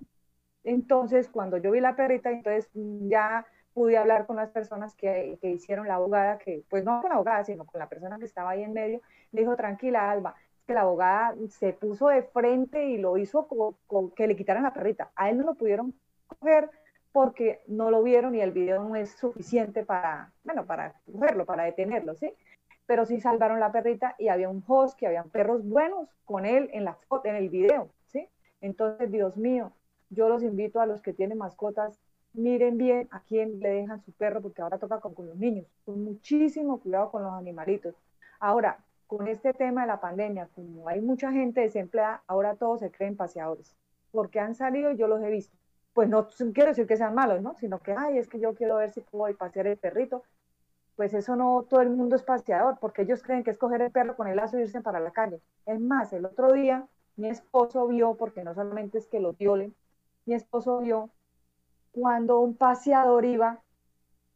entonces 0.65 1.29
cuando 1.29 1.57
yo 1.59 1.71
vi 1.73 1.81
la 1.81 1.97
perrita, 1.97 2.31
entonces 2.31 2.71
mm, 2.75 3.09
ya 3.11 3.47
pude 3.75 3.97
hablar 3.99 4.27
con 4.27 4.37
las 4.37 4.51
personas 4.51 4.95
que, 4.97 5.39
que 5.41 5.51
hicieron 5.51 5.89
la 5.89 5.97
abogada, 5.97 6.39
que 6.39 6.65
pues 6.69 6.85
no 6.85 7.01
con 7.03 7.11
la 7.11 7.17
abogada, 7.17 7.45
sino 7.45 7.67
con 7.67 7.79
la 7.81 7.89
persona 7.89 8.19
que 8.19 8.27
estaba 8.27 8.51
ahí 8.51 8.63
en 8.63 8.73
medio, 8.73 9.01
le 9.33 9.41
dijo, 9.43 9.57
tranquila, 9.57 10.11
Alba, 10.11 10.35
que 10.67 10.75
la 10.75 10.83
abogada 10.83 11.35
se 11.51 11.73
puso 11.73 12.09
de 12.09 12.23
frente 12.25 12.85
y 12.87 12.99
lo 12.99 13.17
hizo 13.19 13.49
como 13.49 13.77
que 14.15 14.27
le 14.27 14.37
quitaran 14.37 14.63
la 14.65 14.75
perrita. 14.75 15.13
A 15.17 15.31
él 15.31 15.39
no 15.39 15.45
lo 15.47 15.55
pudieron 15.55 15.95
coger 16.27 16.71
porque 17.13 17.61
no 17.67 17.91
lo 17.91 18.03
vieron 18.03 18.35
y 18.35 18.41
el 18.41 18.53
video 18.53 18.83
no 18.83 18.97
es 18.97 19.11
suficiente 19.11 19.85
para, 19.85 20.33
bueno, 20.45 20.67
para 20.67 21.01
cogerlo, 21.11 21.45
para 21.45 21.65
detenerlo, 21.65 22.15
¿sí? 22.15 22.33
Pero 22.87 23.05
sí 23.05 23.21
salvaron 23.21 23.61
la 23.61 23.71
perrita 23.71 24.17
y 24.19 24.29
había 24.29 24.49
un 24.49 24.65
host, 24.67 24.99
que 24.99 25.07
habían 25.07 25.31
perros 25.31 25.63
buenos 25.65 26.09
con 26.25 26.47
él 26.47 26.71
en 26.73 26.85
la 26.85 26.95
foto, 26.95 27.29
en 27.29 27.37
el 27.37 27.49
video, 27.51 27.91
¿sí? 28.07 28.29
Entonces, 28.61 29.11
Dios 29.11 29.37
mío, 29.37 29.73
yo 30.11 30.29
los 30.29 30.43
invito 30.43 30.81
a 30.81 30.87
los 30.87 31.03
que 31.03 31.13
tienen 31.13 31.39
mascotas, 31.39 32.01
miren 32.33 32.79
bien 32.79 33.09
a 33.11 33.21
quién 33.21 33.61
le 33.61 33.69
dejan 33.69 34.01
su 34.03 34.13
perro, 34.13 34.41
porque 34.41 34.63
ahora 34.63 34.79
toca 34.79 35.01
con, 35.01 35.15
con 35.15 35.27
los 35.27 35.37
niños, 35.37 35.67
con 35.85 36.03
muchísimo 36.03 36.81
cuidado 36.81 37.11
con 37.11 37.23
los 37.23 37.33
animalitos. 37.35 37.95
Ahora, 38.41 38.79
con 39.07 39.29
este 39.29 39.53
tema 39.53 39.83
de 39.83 39.89
la 39.89 40.01
pandemia, 40.01 40.49
como 40.55 40.89
hay 40.89 41.03
mucha 41.03 41.31
gente 41.31 41.61
desempleada, 41.61 42.23
ahora 42.27 42.57
todos 42.57 42.81
se 42.81 42.91
creen 42.91 43.17
paseadores, 43.17 43.77
porque 44.11 44.41
han 44.41 44.55
salido 44.55 44.91
yo 44.93 45.07
los 45.07 45.23
he 45.23 45.29
visto. 45.29 45.62
Pues 45.93 46.09
no 46.09 46.29
quiero 46.55 46.71
decir 46.71 46.87
que 46.87 46.97
sean 46.97 47.15
malos, 47.15 47.43
¿no? 47.43 47.55
Sino 47.59 47.81
que, 47.81 47.93
ay, 47.93 48.19
es 48.19 48.29
que 48.29 48.41
yo 48.41 48.55
quiero 48.55 48.77
ver 48.77 48.91
si 48.91 49.01
puedo 49.03 49.35
pasear 49.37 49.67
el 49.67 49.77
perrito. 49.77 50.23
Pues 50.97 51.15
eso 51.15 51.37
no, 51.37 51.65
todo 51.69 51.81
el 51.81 51.91
mundo 51.91 52.17
es 52.17 52.23
paseador, 52.23 52.79
porque 52.81 53.03
ellos 53.03 53.23
creen 53.23 53.45
que 53.45 53.51
es 53.51 53.59
coger 53.59 53.83
el 53.83 53.91
perro 53.91 54.17
con 54.17 54.29
el 54.29 54.37
lazo 54.37 54.59
e 54.59 54.63
irse 54.63 54.81
para 54.81 55.01
la 55.01 55.11
calle. 55.11 55.41
Es 55.67 55.81
más, 55.81 56.13
el 56.13 56.25
otro 56.25 56.53
día 56.53 56.87
mi 57.17 57.29
esposo 57.29 57.87
vio, 57.89 58.15
porque 58.15 58.45
no 58.45 58.55
solamente 58.55 58.99
es 58.99 59.07
que 59.07 59.21
lo 59.21 59.35
violen, 59.35 59.75
mi 60.25 60.35
esposo 60.35 60.79
vio 60.79 61.11
cuando 61.93 62.41
un 62.41 62.57
paseador 62.57 63.25
iba 63.25 63.61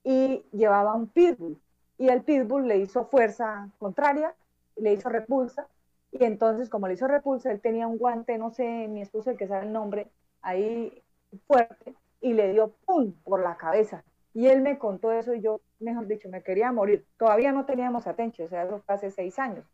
y 0.04 0.44
llevaba 0.52 0.94
un 0.94 1.08
pitbull 1.08 1.60
y 1.98 2.08
el 2.08 2.22
pitbull 2.22 2.68
le 2.68 2.78
hizo 2.78 3.06
fuerza 3.06 3.70
contraria, 3.78 4.34
le 4.76 4.92
hizo 4.92 5.08
repulsa 5.08 5.66
y 6.12 6.24
entonces 6.24 6.68
como 6.68 6.86
le 6.86 6.94
hizo 6.94 7.08
repulsa, 7.08 7.50
él 7.50 7.60
tenía 7.60 7.86
un 7.86 7.98
guante, 7.98 8.38
no 8.38 8.50
sé, 8.50 8.88
mi 8.88 9.02
esposo 9.02 9.30
el 9.30 9.36
que 9.38 9.48
sabe 9.48 9.66
el 9.66 9.72
nombre, 9.72 10.10
ahí 10.42 11.02
fuerte 11.46 11.94
y 12.20 12.32
le 12.32 12.52
dio 12.52 12.74
pum 12.86 13.12
por 13.24 13.42
la 13.42 13.56
cabeza. 13.56 14.04
Y 14.34 14.48
él 14.48 14.60
me 14.62 14.78
contó 14.78 15.12
eso 15.12 15.34
y 15.34 15.40
yo, 15.40 15.60
mejor 15.78 16.06
dicho, 16.06 16.28
me 16.28 16.42
quería 16.42 16.72
morir. 16.72 17.06
Todavía 17.18 17.52
no 17.52 17.64
teníamos 17.64 18.06
atención, 18.06 18.46
o 18.46 18.50
sea, 18.50 18.64
eso 18.64 18.82
fue 18.84 18.94
hace 18.94 19.10
seis 19.10 19.38
años. 19.38 19.64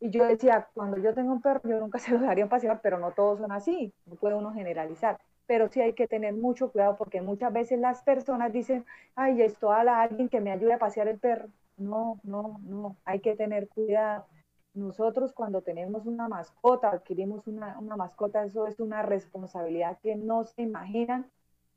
Y 0.00 0.10
yo 0.10 0.24
decía, 0.24 0.68
cuando 0.74 0.98
yo 0.98 1.14
tengo 1.14 1.32
un 1.32 1.40
perro, 1.40 1.60
yo 1.64 1.78
nunca 1.78 1.98
se 2.00 2.10
lo 2.12 2.20
daría 2.20 2.44
un 2.44 2.50
pasear, 2.50 2.80
pero 2.82 2.98
no 2.98 3.12
todos 3.12 3.38
son 3.38 3.52
así, 3.52 3.94
no 4.06 4.16
puede 4.16 4.34
uno 4.34 4.52
generalizar. 4.52 5.20
Pero 5.46 5.68
sí 5.68 5.80
hay 5.80 5.92
que 5.92 6.08
tener 6.08 6.34
mucho 6.34 6.72
cuidado 6.72 6.96
porque 6.96 7.20
muchas 7.22 7.52
veces 7.52 7.78
las 7.78 8.02
personas 8.02 8.52
dicen, 8.52 8.84
ay, 9.14 9.42
esto 9.42 9.70
a 9.72 9.80
alguien 10.02 10.28
que 10.28 10.40
me 10.40 10.50
ayude 10.50 10.72
a 10.74 10.78
pasear 10.78 11.08
el 11.08 11.18
perro. 11.18 11.48
No, 11.76 12.20
no, 12.24 12.60
no, 12.64 12.96
hay 13.04 13.20
que 13.20 13.36
tener 13.36 13.68
cuidado. 13.68 14.26
Nosotros 14.74 15.32
cuando 15.32 15.60
tenemos 15.60 16.06
una 16.06 16.28
mascota, 16.28 16.90
adquirimos 16.90 17.46
una, 17.46 17.78
una 17.78 17.96
mascota, 17.96 18.44
eso 18.44 18.66
es 18.66 18.80
una 18.80 19.02
responsabilidad 19.02 19.98
que 20.02 20.16
no 20.16 20.44
se 20.44 20.62
imaginan 20.62 21.26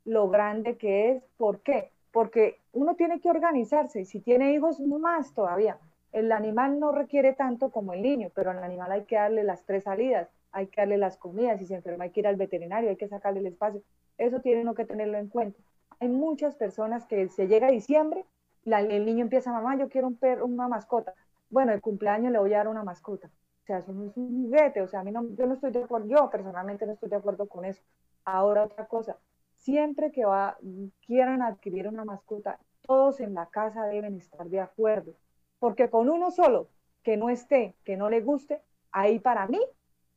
lo 0.05 0.29
grande 0.29 0.77
que 0.77 1.11
es. 1.11 1.23
¿Por 1.37 1.59
qué? 1.59 1.91
Porque 2.11 2.61
uno 2.71 2.95
tiene 2.95 3.19
que 3.19 3.29
organizarse 3.29 4.05
si 4.05 4.21
tiene 4.21 4.53
hijos, 4.53 4.79
más 4.79 5.33
todavía. 5.33 5.77
El 6.13 6.31
animal 6.31 6.79
no 6.79 6.93
requiere 6.93 7.33
tanto 7.33 7.71
como 7.71 7.91
el 7.91 8.01
niño, 8.01 8.29
pero 8.33 8.51
al 8.51 8.63
animal 8.63 8.91
hay 8.91 9.03
que 9.03 9.17
darle 9.17 9.43
las 9.43 9.65
tres 9.65 9.83
salidas, 9.83 10.29
hay 10.53 10.67
que 10.67 10.79
darle 10.79 10.97
las 10.97 11.17
comidas, 11.17 11.59
si 11.59 11.65
se 11.65 11.75
enferma 11.75 12.05
hay 12.05 12.11
que 12.11 12.21
ir 12.21 12.27
al 12.27 12.37
veterinario, 12.37 12.89
hay 12.89 12.95
que 12.95 13.09
sacarle 13.09 13.41
el 13.41 13.47
espacio. 13.47 13.81
Eso 14.17 14.39
tiene 14.39 14.73
que 14.73 14.85
tenerlo 14.85 15.17
en 15.17 15.27
cuenta. 15.27 15.59
Hay 15.99 16.07
muchas 16.07 16.55
personas 16.55 17.05
que 17.05 17.27
se 17.27 17.47
llega 17.47 17.67
a 17.67 17.71
diciembre, 17.71 18.25
el 18.63 19.05
niño 19.05 19.23
empieza, 19.23 19.51
mamá, 19.51 19.77
yo 19.77 19.89
quiero 19.89 20.07
un 20.07 20.15
perro, 20.15 20.45
una 20.45 20.69
mascota. 20.69 21.13
Bueno, 21.49 21.73
el 21.73 21.81
cumpleaños 21.81 22.31
le 22.31 22.39
voy 22.39 22.53
a 22.53 22.57
dar 22.57 22.67
una 22.67 22.83
mascota. 22.83 23.27
O 23.27 23.65
sea, 23.65 23.79
eso 23.79 23.93
no 23.93 24.05
es 24.05 24.15
un 24.17 24.43
juguete, 24.43 24.81
o 24.81 24.87
sea, 24.87 24.99
a 24.99 25.03
mí 25.03 25.11
no, 25.11 25.27
yo 25.35 25.47
no 25.47 25.53
estoy 25.53 25.71
de 25.71 25.83
acuerdo, 25.83 26.07
yo 26.07 26.29
personalmente 26.29 26.85
no 26.85 26.93
estoy 26.93 27.09
de 27.09 27.15
acuerdo 27.15 27.47
con 27.47 27.65
eso. 27.65 27.81
Ahora 28.23 28.63
otra 28.63 28.85
cosa, 28.85 29.17
siempre 29.55 30.11
que 30.11 30.25
va, 30.25 30.57
quieran 31.05 31.41
adquirir 31.41 31.87
una 31.87 32.05
mascota, 32.05 32.59
todos 32.83 33.19
en 33.19 33.33
la 33.33 33.47
casa 33.47 33.85
deben 33.85 34.17
estar 34.17 34.47
de 34.47 34.59
acuerdo, 34.59 35.15
porque 35.57 35.89
con 35.89 36.09
uno 36.09 36.29
solo 36.29 36.69
que 37.01 37.17
no 37.17 37.29
esté, 37.29 37.75
que 37.83 37.97
no 37.97 38.09
le 38.09 38.21
guste, 38.21 38.61
ahí 38.91 39.19
para 39.19 39.47
mí 39.47 39.59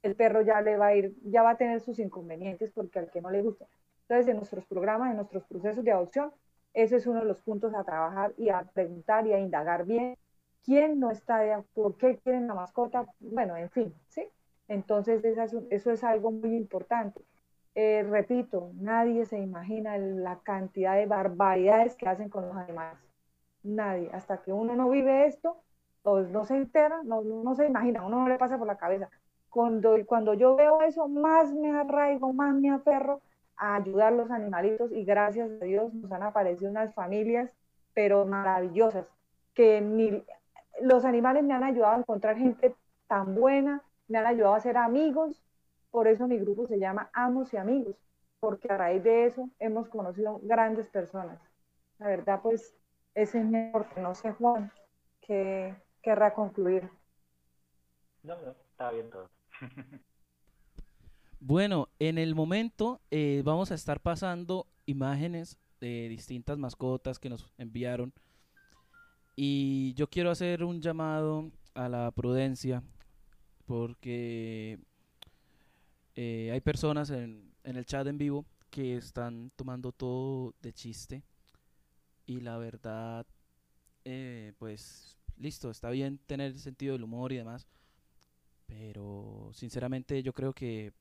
el 0.03 0.15
perro 0.15 0.43
ya 0.43 0.61
le 0.61 0.77
va 0.77 0.89
a 0.89 0.95
ir, 0.95 1.15
ya 1.23 1.43
va 1.43 1.51
a 1.51 1.57
tener 1.57 1.81
sus 1.81 1.99
inconvenientes 1.99 2.71
porque 2.73 2.99
al 2.99 3.11
que 3.11 3.21
no 3.21 3.31
le 3.31 3.43
gusta. 3.43 3.67
Entonces, 4.03 4.29
en 4.29 4.37
nuestros 4.37 4.67
programas, 4.67 5.11
en 5.11 5.17
nuestros 5.17 5.45
procesos 5.45 5.85
de 5.85 5.93
adopción, 5.93 6.33
ese 6.75 6.97
es 6.97 7.07
uno 7.07 7.21
de 7.21 7.27
los 7.27 7.43
puntos 7.43 7.75
a 7.75 7.85
trabajar 7.85 8.35
y 8.37 8.51
a 8.51 8.63
preguntar 8.63 9.27
y 9.27 9.33
a 9.33 9.41
indagar 9.41 9.85
bien 9.85 10.17
quién 10.65 11.01
no 11.01 11.11
está 11.11 11.39
de 11.39 11.63
por 11.75 11.97
qué 11.97 12.19
quieren 12.19 12.47
la 12.47 12.55
mascota, 12.55 13.07
bueno, 13.21 13.57
en 13.57 13.71
fin, 13.71 13.95
¿sí? 14.09 14.29
Entonces, 14.69 15.25
eso 15.25 15.91
es 15.91 16.05
algo 16.05 16.31
muy 16.31 16.55
importante. 16.57 17.25
Eh, 17.75 18.03
repito, 18.03 18.73
nadie 18.75 19.25
se 19.25 19.39
imagina 19.39 19.97
la 19.99 20.41
cantidad 20.41 20.97
de 20.97 21.07
barbaridades 21.07 21.97
que 21.97 22.09
hacen 22.09 22.29
con 22.29 22.47
los 22.49 22.57
animales. 22.57 22.99
Nadie. 23.63 24.11
Hasta 24.13 24.43
que 24.43 24.53
uno 24.53 24.75
no 24.77 24.91
vive 24.91 25.27
esto, 25.27 25.63
o 26.03 26.21
no 26.21 26.45
se 26.45 26.57
entera, 26.57 27.03
no, 27.05 27.23
no 27.23 27.55
se 27.55 27.67
imagina, 27.67 28.05
uno 28.05 28.21
no 28.21 28.29
le 28.29 28.39
pasa 28.39 28.59
por 28.59 28.67
la 28.67 28.77
cabeza. 28.77 29.09
Cuando, 29.49 29.97
cuando 30.07 30.35
yo 30.35 30.57
veo 30.57 30.83
eso, 30.83 31.09
más 31.09 31.53
me 31.53 31.71
arraigo, 31.71 32.33
más 32.33 32.55
me 32.55 32.71
aferro 32.71 33.21
a 33.57 33.77
ayudar 33.77 34.13
a 34.13 34.17
los 34.17 34.31
animalitos 34.31 34.93
y 34.93 35.05
gracias 35.05 35.51
a 35.51 35.65
Dios 35.65 35.93
nos 35.95 36.13
han 36.13 36.23
aparecido 36.23 36.71
unas 36.71 36.95
familias, 36.95 37.55
pero 37.95 38.25
maravillosas, 38.27 39.07
que 39.55 39.81
ni, 39.81 40.23
los 40.83 41.05
animales 41.05 41.45
me 41.45 41.55
han 41.55 41.65
ayudado 41.65 41.95
a 41.95 41.99
encontrar 41.99 42.37
gente 42.37 42.75
tan 43.07 43.35
buena, 43.35 43.83
me 44.09 44.19
han 44.19 44.27
ayudado 44.27 44.55
a 44.55 44.61
ser 44.61 44.77
amigos, 44.77 45.43
por 45.91 46.09
eso 46.09 46.27
mi 46.27 46.39
grupo 46.39 46.67
se 46.67 46.79
llama 46.79 47.11
Amos 47.13 47.53
y 47.53 47.57
Amigos, 47.57 47.97
porque 48.41 48.71
a 48.71 48.77
raíz 48.77 49.03
de 49.03 49.27
eso 49.27 49.51
hemos 49.59 49.89
conocido 49.89 50.41
grandes 50.43 50.89
personas. 50.89 51.41
La 51.99 52.09
verdad, 52.09 52.41
pues, 52.43 52.75
ese 53.15 53.41
es 53.41 53.45
mi 53.45 53.69
aporte. 53.69 54.01
No 54.01 54.15
sé, 54.15 54.33
Juan, 54.33 54.71
que 55.21 55.75
querrá 56.03 56.33
concluir. 56.35 56.89
No, 58.23 58.37
no, 58.41 58.51
está 58.51 58.91
bien 58.91 59.11
todo. 59.11 59.29
Bueno, 61.41 61.89
en 62.01 62.19
el 62.19 62.35
momento 62.35 63.01
eh, 63.13 63.43
vamos 63.45 63.71
a 63.71 63.77
estar 63.77 64.01
pasando 64.01 64.67
imágenes 64.87 65.57
de 65.81 66.09
distintas 66.09 66.59
mascotas 66.59 67.21
que 67.21 67.29
nos 67.29 67.53
enviaron. 67.59 68.13
Y 69.41 69.95
yo 69.95 70.11
quiero 70.11 70.33
hacer 70.33 70.65
un 70.65 70.81
llamado 70.81 71.53
a 71.73 71.89
la 71.89 72.11
prudencia 72.11 72.83
porque 73.67 74.81
eh, 76.17 76.51
hay 76.53 76.61
personas 76.61 77.11
en, 77.11 77.55
el 77.63 77.87
chat 77.87 78.05
en 78.09 78.19
vivo 78.19 78.45
que 78.69 78.97
están 78.97 79.53
tomando 79.55 79.93
todo 79.93 80.57
de 80.61 80.73
chiste 80.73 81.23
y 82.27 82.41
la 82.41 82.59
verdad, 82.59 83.29
eh, 84.05 84.55
pues 84.59 85.17
listo, 85.37 85.71
está 85.71 85.91
bien 85.91 86.19
tener 86.27 86.59
sentido 86.59 86.95
del 86.95 87.05
humor 87.05 87.31
y 87.31 87.37
demás, 87.37 87.69
pero 88.67 89.53
sinceramente 89.55 90.21
yo 90.25 90.33
creo 90.33 90.53
que 90.53 90.93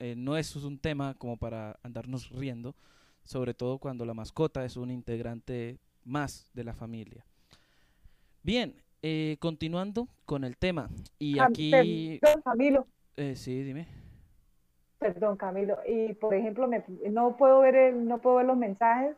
eh, 0.00 0.14
no 0.14 0.36
es 0.36 0.54
un 0.54 0.78
tema 0.78 1.14
como 1.14 1.38
para 1.38 1.80
andarnos 1.82 2.28
riendo, 2.28 2.76
sobre 3.24 3.54
todo 3.54 3.78
cuando 3.78 4.04
la 4.04 4.12
mascota 4.12 4.66
es 4.66 4.76
un 4.76 4.90
integrante 4.90 5.78
más 6.04 6.50
de 6.52 6.64
la 6.64 6.74
familia. 6.74 7.24
Bien, 8.46 8.76
eh, 9.02 9.38
continuando 9.40 10.06
con 10.24 10.44
el 10.44 10.56
tema. 10.56 10.88
Y 11.18 11.40
aquí... 11.40 12.20
Perdón, 12.22 12.42
Camilo. 12.42 12.86
Eh, 13.16 13.34
sí, 13.34 13.64
dime. 13.64 13.88
Perdón, 15.00 15.36
Camilo. 15.36 15.78
Y 15.84 16.12
por 16.12 16.32
ejemplo, 16.32 16.68
me, 16.68 16.84
no, 17.10 17.36
puedo 17.36 17.58
ver 17.58 17.74
el, 17.74 18.06
no 18.06 18.18
puedo 18.18 18.36
ver 18.36 18.46
los 18.46 18.56
mensajes. 18.56 19.16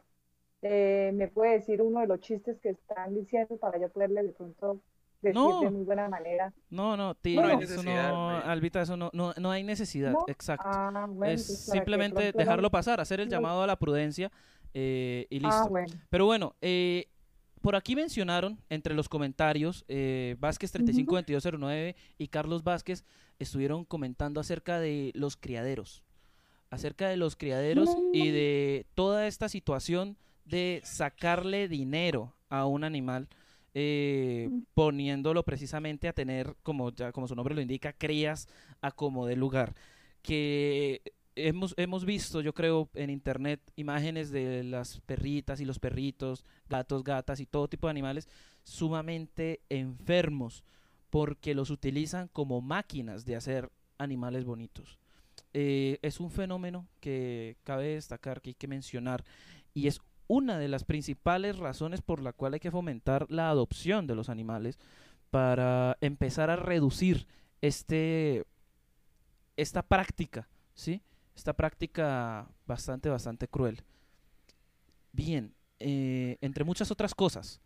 Eh, 0.62 1.10
¿Me 1.12 1.28
puede 1.28 1.58
decir 1.58 1.82
uno 1.82 2.00
de 2.00 2.06
los 2.06 2.20
chistes 2.20 2.58
que 2.62 2.70
están 2.70 3.14
diciendo 3.14 3.58
para 3.58 3.78
yo 3.78 3.90
poderle 3.90 4.22
de 4.22 4.32
pronto 4.32 4.80
decir 5.20 5.38
no. 5.38 5.60
de 5.60 5.72
muy 5.72 5.84
buena 5.84 6.08
manera? 6.08 6.54
No, 6.70 6.96
no, 6.96 7.14
tío, 7.14 7.42
no, 7.42 7.48
no 7.48 7.60
eso 7.60 7.82
no, 7.82 8.30
Albita, 8.30 8.80
eso 8.80 8.96
no, 8.96 9.10
no, 9.12 9.34
no 9.38 9.50
hay 9.50 9.62
necesidad, 9.62 10.14
exacto. 10.26 10.66
Ah, 10.66 11.06
bueno, 11.06 11.34
es 11.34 11.66
simplemente 11.66 12.32
dejarlo 12.32 12.70
pasar, 12.70 12.98
hacer 12.98 13.20
el 13.20 13.28
llamado 13.28 13.62
a 13.62 13.66
la 13.66 13.76
prudencia 13.76 14.32
eh, 14.72 15.26
y 15.28 15.38
listo. 15.38 15.64
Ah, 15.64 15.68
bueno. 15.68 15.94
Pero 16.08 16.24
bueno, 16.24 16.56
eh, 16.62 17.08
por 17.60 17.76
aquí 17.76 17.96
mencionaron 17.96 18.58
entre 18.68 18.94
los 18.94 19.08
comentarios, 19.08 19.84
eh, 19.88 20.36
Vázquez 20.38 20.72
352209 20.72 21.96
y 22.18 22.28
Carlos 22.28 22.64
Vázquez 22.64 23.04
estuvieron 23.38 23.84
comentando 23.84 24.40
acerca 24.40 24.78
de 24.80 25.12
los 25.14 25.36
criaderos, 25.36 26.02
acerca 26.70 27.08
de 27.08 27.16
los 27.16 27.36
criaderos 27.36 27.90
y 28.12 28.30
de 28.30 28.86
toda 28.94 29.26
esta 29.26 29.48
situación 29.48 30.16
de 30.44 30.80
sacarle 30.84 31.68
dinero 31.68 32.34
a 32.48 32.66
un 32.66 32.84
animal. 32.84 33.28
eh, 33.74 34.50
poniéndolo 34.74 35.44
precisamente 35.44 36.08
a 36.08 36.12
tener, 36.12 36.56
como, 36.64 36.90
ya, 36.90 37.12
como 37.12 37.28
su 37.28 37.36
nombre 37.36 37.54
lo 37.54 37.60
indica, 37.60 37.92
crías 37.92 38.48
a 38.80 38.90
como 38.90 39.26
de 39.26 39.36
lugar. 39.36 39.74
Que 40.22 41.02
hemos, 41.46 41.74
hemos 41.76 42.04
visto, 42.04 42.40
yo 42.40 42.52
creo, 42.52 42.88
en 42.94 43.10
internet 43.10 43.60
imágenes 43.76 44.30
de 44.30 44.64
las 44.64 45.00
perritas 45.00 45.60
y 45.60 45.64
los 45.64 45.78
perritos, 45.78 46.44
gatos, 46.68 47.04
gatas 47.04 47.40
y 47.40 47.46
todo 47.46 47.68
tipo 47.68 47.86
de 47.86 47.92
animales 47.92 48.28
sumamente 48.64 49.60
enfermos 49.68 50.64
porque 51.10 51.54
los 51.54 51.70
utilizan 51.70 52.28
como 52.28 52.60
máquinas 52.60 53.24
de 53.24 53.36
hacer 53.36 53.70
animales 53.98 54.44
bonitos. 54.44 54.98
Eh, 55.54 55.98
es 56.02 56.20
un 56.20 56.30
fenómeno 56.30 56.86
que 57.00 57.56
cabe 57.64 57.94
destacar, 57.94 58.42
que 58.42 58.50
hay 58.50 58.54
que 58.54 58.68
mencionar, 58.68 59.24
y 59.72 59.86
es 59.86 60.00
una 60.26 60.58
de 60.58 60.68
las 60.68 60.84
principales 60.84 61.56
razones 61.56 62.02
por 62.02 62.20
la 62.20 62.32
cual 62.32 62.54
hay 62.54 62.60
que 62.60 62.70
fomentar 62.70 63.26
la 63.30 63.48
adopción 63.48 64.06
de 64.06 64.14
los 64.14 64.28
animales 64.28 64.78
para 65.30 65.96
empezar 66.00 66.50
a 66.50 66.56
reducir 66.56 67.26
este 67.62 68.44
esta 69.56 69.82
práctica, 69.82 70.48
¿sí? 70.74 71.02
Esta 71.38 71.52
práctica 71.52 72.48
bastante, 72.66 73.08
bastante 73.08 73.46
cruel. 73.46 73.80
Bien, 75.12 75.54
eh, 75.78 76.36
entre 76.40 76.64
muchas 76.64 76.90
otras 76.90 77.14
cosas, 77.14 77.60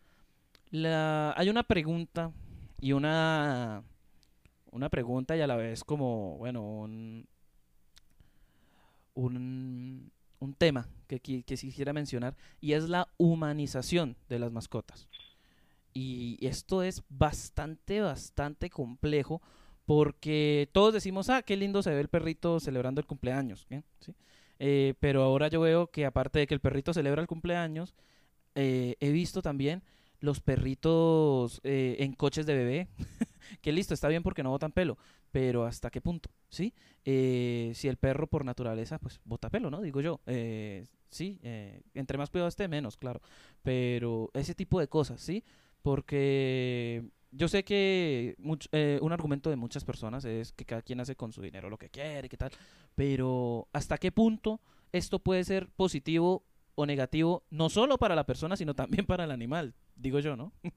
la, 0.71 1.33
hay 1.39 1.49
una 1.49 1.63
pregunta 1.63 2.33
y 2.83 2.93
una, 2.93 3.83
una 4.73 4.91
pregunta 4.91 5.39
y 5.39 5.41
a 5.41 5.47
la 5.47 5.57
vez 5.57 5.85
como, 5.85 6.37
bueno, 6.37 6.61
un, 6.61 7.27
un, 9.15 10.13
un 10.39 10.53
tema 10.53 10.87
que, 11.07 11.19
que, 11.21 11.43
quisiera 11.43 11.95
mencionar 11.95 12.37
y 12.61 12.75
es 12.75 12.91
la 12.91 13.09
humanización 13.17 14.17
de 14.29 14.39
las 14.39 14.53
mascotas. 14.53 15.09
Y 15.95 16.47
esto 16.47 16.83
es 16.83 17.03
bastante, 17.09 18.03
bastante 18.03 18.69
complejo 18.69 19.41
porque 19.87 20.69
todos 20.73 20.95
decimos, 20.95 21.29
ah, 21.31 21.43
qué 21.43 21.57
lindo 21.57 21.83
se 21.83 21.91
ve 21.91 22.01
el 22.01 22.09
perrito 22.09 22.61
celebrando 22.61 23.01
el 23.01 23.07
cumpleaños. 23.07 23.67
¿Sí? 24.01 24.15
Eh, 24.59 24.95
pero 25.01 25.23
ahora 25.23 25.49
yo 25.49 25.61
veo 25.61 25.89
que 25.89 26.07
aparte 26.07 26.39
de 26.39 26.47
que 26.47 26.55
el 26.55 26.61
perrito 26.61 26.95
celebra 26.95 27.21
el 27.21 27.27
cumpleaños, 27.27 27.95
eh, 28.55 28.97
he 29.01 29.11
visto 29.11 29.43
también 29.43 29.83
los 30.21 30.41
perritos 30.41 31.61
eh, 31.65 31.97
en 31.99 32.13
coches 32.13 32.47
de 32.47 32.55
bebé, 32.55 32.89
que 33.61 33.73
listo, 33.73 33.93
está 33.93 34.09
bien 34.09 34.23
porque 34.23 34.43
no 34.43 34.51
botan 34.51 34.71
pelo, 34.71 34.97
pero 35.33 35.65
¿hasta 35.65 35.91
qué 35.91 36.01
punto? 36.01 36.31
¿Sí? 36.49 36.73
Eh, 37.05 37.73
si 37.75 37.89
el 37.89 37.97
perro 37.97 38.29
por 38.29 38.45
naturaleza, 38.45 38.99
pues 38.99 39.21
bota 39.25 39.51
pelo, 39.51 39.71
¿no? 39.71 39.81
Digo 39.81 40.01
yo. 40.01 40.21
Eh, 40.27 40.87
sí, 41.11 41.41
entre 41.95 42.19
más 42.19 42.31
cuidado 42.31 42.49
esté, 42.49 42.69
menos, 42.69 42.97
claro. 42.97 43.21
Pero 43.63 44.31
ese 44.33 44.55
tipo 44.55 44.79
de 44.79 44.89
cosas, 44.89 45.21
¿sí? 45.21 45.43
Porque 45.83 47.03
yo 47.33 47.49
sé 47.49 47.65
que 47.65 48.37
un 49.01 49.13
argumento 49.13 49.51
de 49.51 49.57
muchas 49.57 49.85
personas 49.85 50.25
es 50.25 50.53
que 50.53 50.65
cada 50.65 50.83
quien 50.83 51.01
hace 51.01 51.17
con 51.17 51.33
su 51.33 51.43
dinero 51.43 51.71
lo 51.71 51.79
que 51.79 51.91
quiere, 51.91 52.29
qué 52.29 52.37
tal, 52.37 52.53
pero 52.95 53.67
¿hasta 53.73 53.99
qué 53.99 54.13
punto 54.13 54.61
esto 54.93 55.19
puede 55.19 55.43
ser 55.45 55.69
positivo 55.71 56.45
o 56.75 56.87
negativo, 56.87 57.43
no 57.51 57.69
solo 57.69 57.99
para 57.99 58.15
la 58.15 58.25
persona, 58.25 58.57
sino 58.57 58.75
también 58.75 59.07
para 59.07 59.25
el 59.25 59.31
animal, 59.31 59.75
digo 59.97 60.21
yo, 60.21 60.37
¿no? 60.37 60.53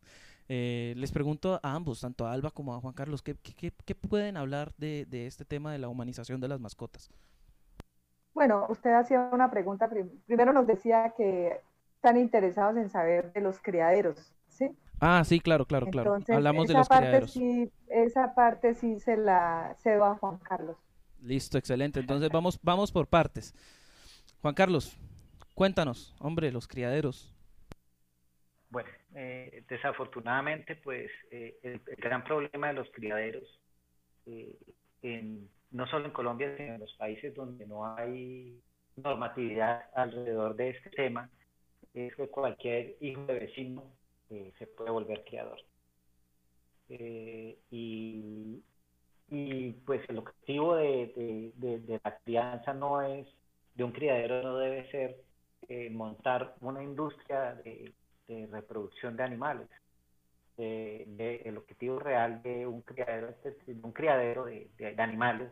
Eh, 0.48 0.94
les 0.96 1.12
pregunto 1.12 1.60
a 1.64 1.74
ambos, 1.74 2.02
tanto 2.02 2.28
a 2.28 2.32
Alba 2.32 2.52
como 2.52 2.76
a 2.76 2.80
Juan 2.80 2.94
Carlos, 2.94 3.24
¿qué, 3.24 3.36
qué, 3.36 3.96
pueden 3.96 4.38
hablar 4.38 4.76
de, 4.78 5.08
de, 5.10 5.26
este 5.26 5.44
tema 5.44 5.72
de 5.72 5.80
la 5.80 5.90
humanización 5.90 6.40
de 6.40 6.48
las 6.48 6.60
mascotas? 6.60 7.10
Bueno, 8.32 8.68
usted 8.70 8.94
hacía 8.94 9.28
una 9.32 9.50
pregunta, 9.50 9.90
primero 10.28 10.54
nos 10.54 10.68
decía 10.68 11.16
que 11.18 11.60
están 11.96 12.18
interesados 12.18 12.78
en 12.78 12.92
saber 12.92 13.34
de 13.34 13.42
los 13.42 13.60
criaderos, 13.60 14.36
¿sí? 14.48 14.70
Ah, 15.00 15.24
sí, 15.26 15.40
claro, 15.40 15.66
claro, 15.66 15.88
claro. 15.88 16.18
Hablamos 16.30 16.68
de 16.68 16.74
los 16.74 16.88
parte 16.88 17.06
criaderos. 17.06 17.32
Sí, 17.32 17.72
esa 17.90 18.34
parte 18.34 18.74
sí 18.74 19.00
se 19.00 19.18
la 19.18 19.76
cedo 19.80 20.06
a 20.06 20.16
Juan 20.16 20.38
Carlos. 20.40 20.78
Listo, 21.22 21.58
excelente. 21.58 22.00
Entonces 22.00 22.30
vamos, 22.30 22.60
vamos 22.62 22.92
por 22.92 23.08
partes. 23.08 23.54
Juan 24.42 24.54
Carlos, 24.54 24.98
Cuéntanos, 25.56 26.14
hombre, 26.20 26.52
los 26.52 26.68
criaderos. 26.68 27.34
Bueno, 28.70 28.90
eh, 29.16 29.64
desafortunadamente, 29.70 30.76
pues 30.76 31.10
eh, 31.32 31.58
el, 31.64 31.80
gran 31.96 32.26
problema 32.26 32.68
de 32.68 32.74
los 32.74 32.92
criaderos, 32.92 33.62
eh, 34.26 34.54
no 35.72 35.88
solo 35.88 36.08
en 36.08 36.12
Colombia, 36.12 36.54
sino 36.58 36.74
en 36.74 36.82
los 36.82 36.94
países 36.96 37.34
donde 37.34 37.66
no 37.66 37.96
hay 37.96 38.60
normatividad 38.98 39.86
alrededor 39.96 40.58
de 40.58 40.72
este 40.72 40.90
tema, 40.90 41.30
es 41.94 42.14
que 42.16 42.28
cualquier 42.28 42.98
hijo 43.00 43.26
de 43.26 43.40
vecino 43.40 43.86
se 44.30 44.68
puede 44.68 44.92
volver 44.92 45.24
criador. 45.26 45.60
y, 46.90 48.62
pues 49.86 50.08
el 50.10 50.20
objetivo 50.20 50.76
de, 50.76 51.52
de 51.56 52.00
la 52.04 52.18
crianza 52.20 52.74
no 52.74 53.02
es, 53.02 53.28
de 53.74 53.84
un 53.84 53.92
criadero 53.92 54.42
no 54.44 54.58
debe 54.58 54.90
ser 54.92 55.26
eh, 55.68 55.90
montar 55.90 56.56
una 56.62 56.84
industria 56.84 57.56
de, 57.56 57.94
reproducción 58.52 59.16
de 59.16 59.24
animales. 59.24 59.70
el 60.58 61.58
objetivo 61.58 62.00
real 62.00 62.42
de 62.44 62.68
un 62.68 62.82
criadero, 62.82 63.36
un 63.84 63.92
criadero 63.92 64.46
de, 64.46 64.96
animales, 64.98 65.52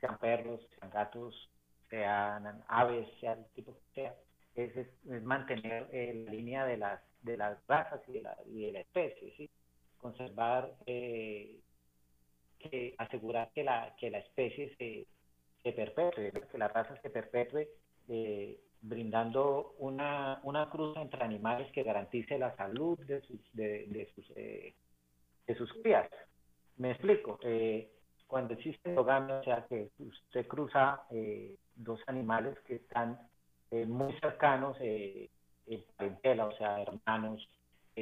sean 0.00 0.18
perros, 0.18 0.60
sean 0.78 0.90
gatos, 0.90 1.50
sean 1.90 2.64
aves, 2.68 3.08
sea 3.20 3.34
el 3.34 3.44
tipo 3.54 3.72
que 3.72 4.02
sea, 4.02 4.14
es, 4.54 4.86
mantener 5.22 5.88
eh, 5.92 6.24
la 6.24 6.32
línea 6.32 6.64
de 6.64 6.76
las, 6.76 7.00
de 7.22 7.36
las 7.36 7.58
razas 7.66 8.00
y 8.08 8.12
de 8.12 8.22
la, 8.22 8.36
y 8.46 8.66
de 8.66 8.72
la 8.72 8.80
especie, 8.80 9.50
conservar, 9.98 10.74
eh, 10.86 11.60
que, 12.58 12.94
asegurar 12.98 13.50
que 13.54 13.64
la, 13.64 13.94
que 13.98 14.10
la 14.10 14.18
especie 14.18 14.74
se, 14.76 15.06
se 15.62 15.72
perpetúe, 15.72 16.48
que 16.50 16.58
la 16.58 16.68
raza 16.68 17.00
se 17.00 17.10
perpetúe 17.10 17.66
eh, 18.08 18.60
brindando 18.80 19.74
una, 19.78 20.40
una 20.42 20.68
cruz 20.68 20.96
entre 20.96 21.22
animales 21.22 21.70
que 21.72 21.84
garantice 21.84 22.38
la 22.38 22.54
salud 22.56 22.98
de 23.06 23.20
sus, 23.22 23.40
de, 23.52 23.86
de 23.86 24.10
sus, 24.14 24.32
eh, 24.36 24.74
de 25.46 25.54
sus 25.54 25.72
crías. 25.74 26.08
Me 26.76 26.90
explico. 26.90 27.38
Cuando 28.32 28.54
existe 28.54 28.88
endogamia, 28.88 29.40
o 29.40 29.44
sea, 29.44 29.66
que 29.68 29.90
usted 29.98 30.46
cruza 30.46 31.02
eh, 31.10 31.54
dos 31.76 32.00
animales 32.06 32.58
que 32.60 32.76
están 32.76 33.20
muy 33.86 34.12
cercanos 34.20 34.76
en 34.80 35.28
parentela, 35.96 36.46
o 36.46 36.56
sea, 36.56 36.82
hermanos, 36.82 37.48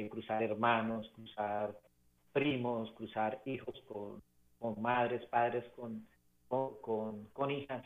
cruzar 0.09 0.43
hermanos, 0.43 1.09
cruzar 1.15 1.75
primos, 2.33 2.91
cruzar 2.91 3.41
hijos 3.45 3.81
con, 3.87 4.21
con 4.59 4.81
madres, 4.81 5.25
padres 5.27 5.65
con, 5.75 6.05
con, 6.47 7.25
con 7.33 7.51
hijas, 7.51 7.83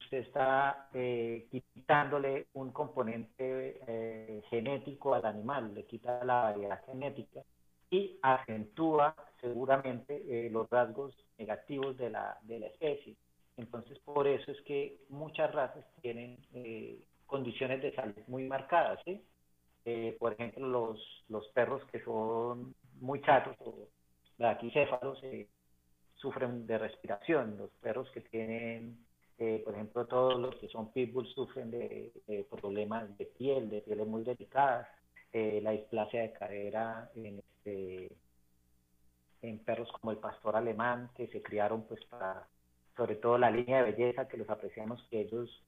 usted 0.00 0.18
está 0.18 0.88
eh, 0.94 1.46
quitándole 1.50 2.46
un 2.54 2.70
componente 2.72 3.80
eh, 3.86 4.42
genético 4.48 5.14
al 5.14 5.26
animal, 5.26 5.74
le 5.74 5.84
quita 5.84 6.24
la 6.24 6.42
variedad 6.42 6.84
genética 6.86 7.42
y 7.90 8.18
acentúa 8.22 9.14
seguramente 9.40 10.22
eh, 10.28 10.50
los 10.50 10.68
rasgos 10.70 11.14
negativos 11.38 11.96
de 11.96 12.10
la, 12.10 12.38
de 12.42 12.60
la 12.60 12.66
especie. 12.66 13.16
Entonces, 13.56 13.98
por 14.00 14.26
eso 14.26 14.52
es 14.52 14.60
que 14.62 14.98
muchas 15.08 15.52
razas 15.52 15.84
tienen 16.00 16.38
condiciones 17.28 17.80
de 17.80 17.94
salud 17.94 18.16
muy 18.26 18.44
marcadas. 18.48 19.00
¿sí? 19.04 19.22
por 20.18 20.34
ejemplo, 20.34 20.66
los, 20.66 21.24
los 21.28 21.46
perros 21.48 21.82
que 21.90 22.02
son 22.04 22.74
muy 23.00 23.22
chatos 23.22 23.56
o 23.60 23.88
braquicéfalos 24.36 25.22
sufren 26.16 26.66
de 26.66 26.76
respiración. 26.76 27.56
Los 27.56 27.70
perros 27.80 28.10
que 28.10 28.20
tienen 28.20 28.98
eh, 29.38 29.62
por 29.64 29.74
ejemplo, 29.74 30.04
todos 30.06 30.38
los 30.40 30.56
que 30.56 30.68
son 30.68 30.92
pitbulls 30.92 31.32
sufren 31.32 31.70
de, 31.70 32.12
problemas 32.50 33.16
de 33.18 33.26
piel, 33.26 33.70
de 33.70 33.82
pieles 33.82 34.06
muy 34.06 34.24
delicadas, 34.24 34.88
eh, 35.32 35.60
la 35.62 35.70
displasia 35.70 36.22
de 36.22 36.32
cadera 36.32 37.08
en, 37.14 37.38
este, 37.38 38.16
en 39.42 39.58
perros 39.60 39.90
como 39.92 40.10
el 40.10 40.18
pastor 40.18 40.56
alemán, 40.56 41.10
que 41.16 41.28
se 41.28 41.40
criaron 41.40 41.84
pues 41.84 42.04
para, 42.06 42.48
sobre 42.96 43.14
todo 43.14 43.38
la 43.38 43.50
línea 43.50 43.84
de 43.84 43.92
belleza, 43.92 44.26
que 44.26 44.38
los 44.38 44.50
apreciamos 44.50 45.06
que 45.08 45.20
ellos 45.20 45.48
eh, 45.50 45.62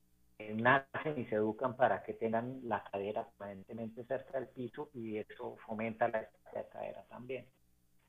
nacen 0.55 1.19
y 1.19 1.27
se 1.27 1.37
educan 1.37 1.77
para 1.77 2.03
que 2.03 2.15
tengan 2.15 2.61
la 2.65 2.83
cadera 2.85 3.27
permanentemente 3.39 4.05
cerca 4.05 4.39
del 4.39 4.49
piso 4.49 4.91
y 4.95 5.19
eso 5.19 5.57
fomenta 5.67 6.09
la 6.09 6.21
de 6.21 6.69
cadera 6.73 7.05
también. 7.09 7.47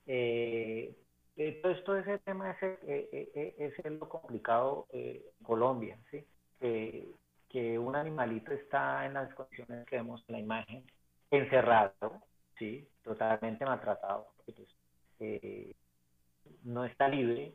Eh, 0.06 0.96
entonces, 1.36 1.84
todo 1.84 1.98
ese 1.98 2.20
tema 2.20 2.52
es, 2.52 2.58
eh, 2.88 3.56
es, 3.58 3.86
lo 3.86 4.10
complicado 4.10 4.88
en 4.92 5.22
Colombia, 5.44 5.98
¿sí? 6.10 6.26
que 6.60 7.78
un 7.78 7.96
animalito 7.96 8.52
está 8.54 9.06
en 9.06 9.14
las 9.14 9.34
condiciones 9.34 9.86
que 9.86 9.98
vemos 9.98 10.24
en 10.28 10.34
la 10.34 10.40
imagen, 10.40 10.84
encerrado, 11.32 12.22
¿sí? 12.58 12.88
totalmente 13.04 13.66
maltratado, 13.66 14.34
pues, 14.46 14.58
eh, 15.20 15.76
no 16.64 16.86
está 16.86 17.08
libre. 17.08 17.54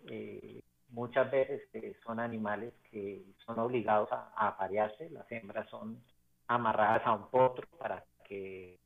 Eh, 0.97 0.99
muchas 0.99 1.31
veces 1.31 1.63
son 2.05 2.21
animales 2.21 2.73
que 2.91 3.25
son 3.45 3.59
obligados 3.59 4.11
a, 4.13 4.33
aparearse, 4.37 5.11
las 5.11 5.31
hembras 5.31 5.69
son 5.69 6.03
amarradas 6.49 7.03
a 7.07 7.13
un 7.13 7.29
potro 7.31 7.67
para 7.79 8.05
que 8.25 8.79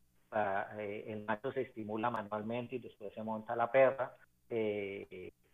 el 0.79 1.25
macho 1.25 1.53
se 1.53 1.63
estimula 1.63 2.11
manualmente 2.11 2.77
y 2.77 2.79
después 2.79 3.13
se 3.15 3.23
monta 3.23 3.57
la 3.57 3.71
perra. 3.71 4.17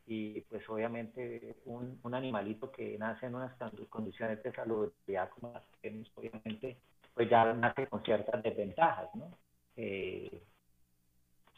y 0.08 0.40
pues 0.42 0.68
obviamente 0.68 1.56
un, 1.64 1.98
un, 2.02 2.14
animalito 2.14 2.70
que 2.70 2.96
nace 2.98 3.26
en 3.26 3.34
unas 3.34 3.52
condiciones 3.88 4.42
de 4.42 4.52
salubridad 4.52 5.30
como 5.30 5.52
las 5.52 5.64
que 5.64 5.88
tenemos, 5.88 6.10
obviamente, 6.14 6.76
pues 7.14 7.28
ya 7.28 7.52
nace 7.54 7.86
con 7.88 8.02
ciertas 8.04 8.42
desventajas, 8.42 9.08
¿no? 9.14 9.36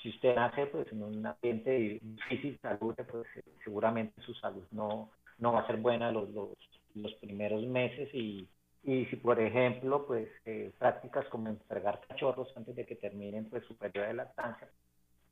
Si 0.02 0.10
usted 0.10 0.34
nace 0.34 0.66
pues 0.66 0.90
en 0.92 1.02
un 1.02 1.26
ambiente 1.26 2.00
difícil, 2.00 2.58
salud, 2.62 2.94
pues 3.10 3.26
seguramente 3.64 4.20
su 4.22 4.34
salud 4.34 4.64
no, 4.70 5.10
no 5.38 5.52
va 5.52 5.60
a 5.60 5.66
ser 5.66 5.78
buena 5.78 6.12
los, 6.12 6.30
los, 6.30 6.50
los 6.94 7.14
primeros 7.14 7.64
meses 7.66 8.08
y, 8.12 8.48
y 8.84 9.06
si 9.06 9.16
por 9.16 9.40
ejemplo 9.40 10.06
pues 10.06 10.28
eh, 10.44 10.72
prácticas 10.78 11.26
como 11.26 11.48
entregar 11.48 12.00
cachorros 12.06 12.56
antes 12.56 12.76
de 12.76 12.86
que 12.86 12.96
terminen 12.96 13.46
pues 13.46 13.64
su 13.64 13.76
periodo 13.76 14.06
de 14.06 14.14
lactancia 14.14 14.68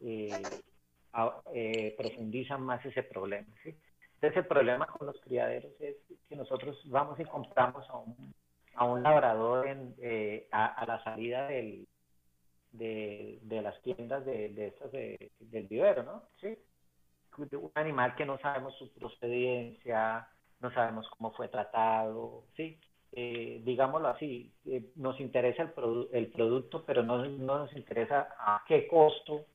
eh, 0.00 0.42
eh, 1.54 1.94
profundizan 1.96 2.62
más 2.62 2.84
ese 2.84 3.02
problema 3.04 3.48
¿sí? 3.62 3.74
entonces 4.14 4.38
el 4.38 4.46
problema 4.46 4.86
con 4.86 5.06
los 5.06 5.20
criaderos 5.20 5.72
es 5.80 5.96
que 6.28 6.36
nosotros 6.36 6.78
vamos 6.86 7.18
y 7.20 7.24
compramos 7.24 7.88
a 7.88 7.98
un, 7.98 8.34
a 8.74 8.84
un 8.84 9.02
labrador 9.02 9.68
en, 9.68 9.94
a, 10.50 10.66
a, 10.66 10.86
la 10.86 11.02
salida 11.04 11.46
del, 11.46 11.86
de, 12.76 13.38
de 13.42 13.62
las 13.62 13.80
tiendas 13.82 14.24
de, 14.24 14.50
de 14.50 14.66
estas 14.68 14.92
de, 14.92 15.30
del 15.40 15.66
vivero 15.66 16.02
¿no? 16.02 16.22
¿sí? 16.40 16.56
un 17.38 17.70
animal 17.74 18.14
que 18.14 18.24
no 18.24 18.38
sabemos 18.38 18.74
su 18.78 18.92
procedencia, 18.92 20.28
no 20.60 20.72
sabemos 20.72 21.08
cómo 21.10 21.32
fue 21.32 21.48
tratado, 21.48 22.44
¿sí? 22.56 22.78
Eh, 23.12 23.60
digámoslo 23.64 24.08
así, 24.08 24.52
eh, 24.66 24.90
nos 24.96 25.18
interesa 25.20 25.62
el, 25.62 26.08
el 26.12 26.26
producto, 26.28 26.84
pero 26.84 27.02
no, 27.02 27.24
no, 27.24 27.58
nos 27.58 27.76
interesa 27.76 28.28
a 28.38 28.62
qué 28.66 28.86
costo 28.88 29.46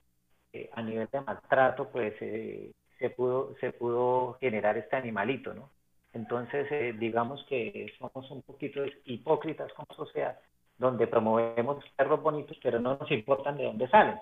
eh, 0.53 0.69
a 0.73 0.81
nivel 0.81 1.07
de 1.11 1.21
maltrato 1.21 1.89
pues 1.91 2.13
se 2.19 3.09
pudo 3.11 3.55
se 3.59 3.71
pudo 3.73 4.33
generar 4.39 4.77
este 4.77 4.95
animalito, 4.95 5.53
¿no? 5.53 5.71
Entonces, 6.13 6.99
digamos 6.99 7.43
que 7.45 7.93
somos 7.97 8.29
un 8.31 8.41
poquito 8.41 8.81
hipócritas 9.05 9.71
como 9.73 9.87
sociedad, 9.95 10.39
donde 10.81 11.07
promovemos 11.07 11.83
perros 11.95 12.21
bonitos, 12.21 12.57
pero 12.61 12.79
no 12.79 12.97
nos 12.97 13.09
importan 13.11 13.55
de 13.55 13.65
dónde 13.65 13.87
salen, 13.87 14.19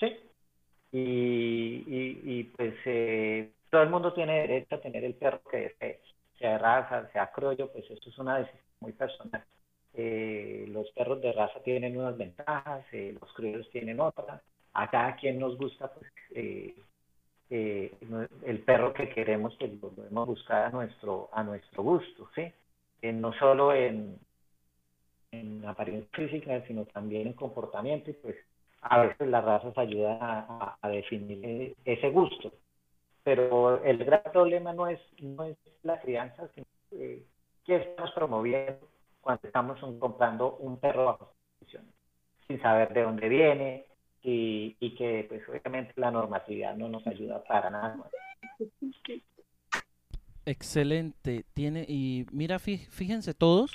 ¿sí? 0.00 0.16
y, 0.92 1.84
y, 1.86 2.44
pues 2.44 2.74
eh, 2.86 3.52
todo 3.70 3.82
el 3.82 3.90
mundo 3.90 4.12
tiene 4.14 4.40
derecho 4.40 4.76
a 4.76 4.80
tener 4.80 5.04
el 5.04 5.14
perro 5.14 5.40
que 5.50 5.58
desee, 5.58 6.00
sea 6.38 6.52
de 6.52 6.58
raza, 6.58 7.08
sea 7.12 7.30
criollo, 7.30 7.70
pues 7.70 7.84
eso 7.90 8.08
es 8.08 8.18
una 8.18 8.38
decisión 8.38 8.62
muy 8.80 8.92
personal. 8.92 9.44
Eh, 9.94 10.66
los 10.68 10.90
perros 10.92 11.20
de 11.20 11.32
raza 11.32 11.60
tienen 11.62 11.98
unas 11.98 12.16
ventajas, 12.16 12.84
eh, 12.92 13.16
los 13.20 13.32
criollos 13.34 13.68
tienen 13.70 14.00
otras. 14.00 14.40
A 14.74 14.88
cada 14.90 15.16
quien 15.16 15.38
nos 15.38 15.58
gusta, 15.58 15.92
pues, 15.92 16.10
el 17.50 18.62
perro 18.64 18.92
que 18.92 19.08
queremos, 19.08 19.56
pues 19.58 19.72
lo 19.82 19.90
podemos 19.90 20.26
buscar 20.26 20.66
a 20.66 20.70
nuestro, 20.70 21.28
a 21.32 21.42
nuestro 21.42 21.82
gusto, 21.82 22.30
¿sí? 22.34 22.52
no 23.02 23.32
solo 23.34 23.74
en, 23.74 24.18
en 25.32 25.64
apariencia 25.66 26.08
física, 26.12 26.64
sino 26.66 26.84
también 26.86 27.26
en 27.26 27.32
comportamiento 27.34 28.10
y 28.10 28.14
pues 28.14 28.36
a 28.82 29.00
veces 29.02 29.28
las 29.28 29.44
razas 29.44 29.76
ayudan 29.76 30.18
a, 30.20 30.78
definir 30.88 31.74
ese 31.84 32.10
gusto. 32.10 32.52
Pero 33.24 33.82
el 33.84 33.98
gran 34.04 34.22
problema 34.32 34.72
no 34.72 34.86
es, 34.86 35.00
no 35.20 35.44
es 35.44 35.56
la 35.82 36.00
crianza, 36.00 36.48
sino 36.54 36.66
que, 36.90 37.22
estamos 37.66 38.12
promoviendo 38.12 38.78
cuando 39.20 39.46
estamos 39.46 39.78
comprando 39.98 40.56
un 40.56 40.78
perro 40.78 41.04
bajo 41.04 41.34
condiciones, 41.58 41.92
sin 42.46 42.62
saber 42.62 42.94
de 42.94 43.02
dónde 43.02 43.28
viene 43.28 43.84
y, 44.22 44.74
y 44.80 44.94
que 44.94 45.26
pues 45.28 45.46
obviamente 45.50 45.92
la 45.96 46.10
normatividad 46.10 46.74
no 46.76 46.88
nos 46.88 47.06
ayuda 47.06 47.44
para 47.44 47.68
nada. 47.68 47.98
Excelente. 50.46 51.44
Tiene, 51.52 51.84
y 51.86 52.24
mira, 52.32 52.58
fíjense 52.58 53.34
todos 53.34 53.70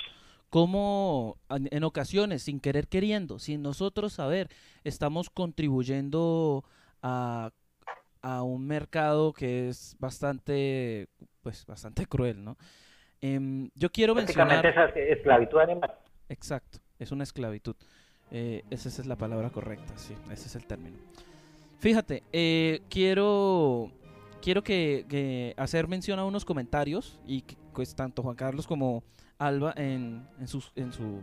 cómo 0.54 1.40
en 1.48 1.82
ocasiones, 1.82 2.44
sin 2.44 2.60
querer 2.60 2.86
queriendo, 2.86 3.40
sin 3.40 3.60
nosotros 3.60 4.12
saber, 4.12 4.48
estamos 4.84 5.28
contribuyendo 5.28 6.62
a, 7.02 7.50
un 8.22 8.64
mercado 8.64 9.32
que 9.32 9.68
es 9.68 9.96
bastante, 9.98 11.08
pues, 11.42 11.66
bastante 11.66 12.06
cruel, 12.06 12.44
¿no? 12.44 12.56
Em, 13.20 13.68
yo 13.74 13.90
quiero 13.90 14.14
mencionar... 14.14 14.64
es 14.64 15.18
esclavitud 15.18 15.58
animal. 15.58 15.92
Exacto, 16.28 16.78
es 17.00 17.10
una 17.10 17.24
esclavitud. 17.24 17.74
Eh, 18.30 18.62
esa 18.70 18.88
es 18.88 19.06
la 19.06 19.16
palabra 19.16 19.50
correcta, 19.50 19.98
sí, 19.98 20.14
ese 20.30 20.46
es 20.46 20.54
el 20.54 20.66
término. 20.68 20.98
Fíjate, 21.80 22.22
eh, 22.32 22.80
quiero 22.88 23.90
quiero 24.40 24.62
que, 24.62 25.52
hacer 25.56 25.88
mención 25.88 26.20
a 26.20 26.24
unos 26.24 26.44
comentarios 26.44 27.18
y 27.26 27.42
que 27.42 27.56
pues 27.72 27.96
tanto 27.96 28.22
Juan 28.22 28.36
Carlos 28.36 28.68
como 28.68 29.02
Alba 29.38 29.72
en, 29.76 30.26
sus, 30.46 30.72
en, 30.76 30.92
su, 30.92 31.20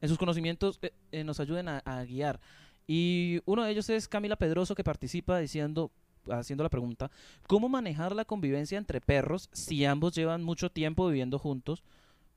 en 0.00 0.08
sus 0.08 0.18
conocimientos 0.18 0.78
eh, 0.82 0.92
eh, 1.12 1.24
nos 1.24 1.40
ayuden 1.40 1.68
a, 1.68 2.04
guiar. 2.04 2.40
Y 2.86 3.40
uno 3.44 3.64
de 3.64 3.70
ellos 3.70 3.88
es 3.90 4.08
Camila 4.08 4.36
Pedroso 4.36 4.74
que 4.74 4.84
participa 4.84 5.38
diciendo, 5.38 5.90
haciendo 6.30 6.64
la 6.64 6.70
pregunta, 6.70 7.10
¿cómo 7.46 7.68
manejar 7.68 8.14
la 8.14 8.24
convivencia 8.24 8.78
entre 8.78 9.00
perros 9.00 9.50
si 9.52 9.84
ambos 9.84 10.14
llevan 10.14 10.42
mucho 10.42 10.70
tiempo 10.70 11.06
viviendo 11.08 11.38
juntos, 11.38 11.82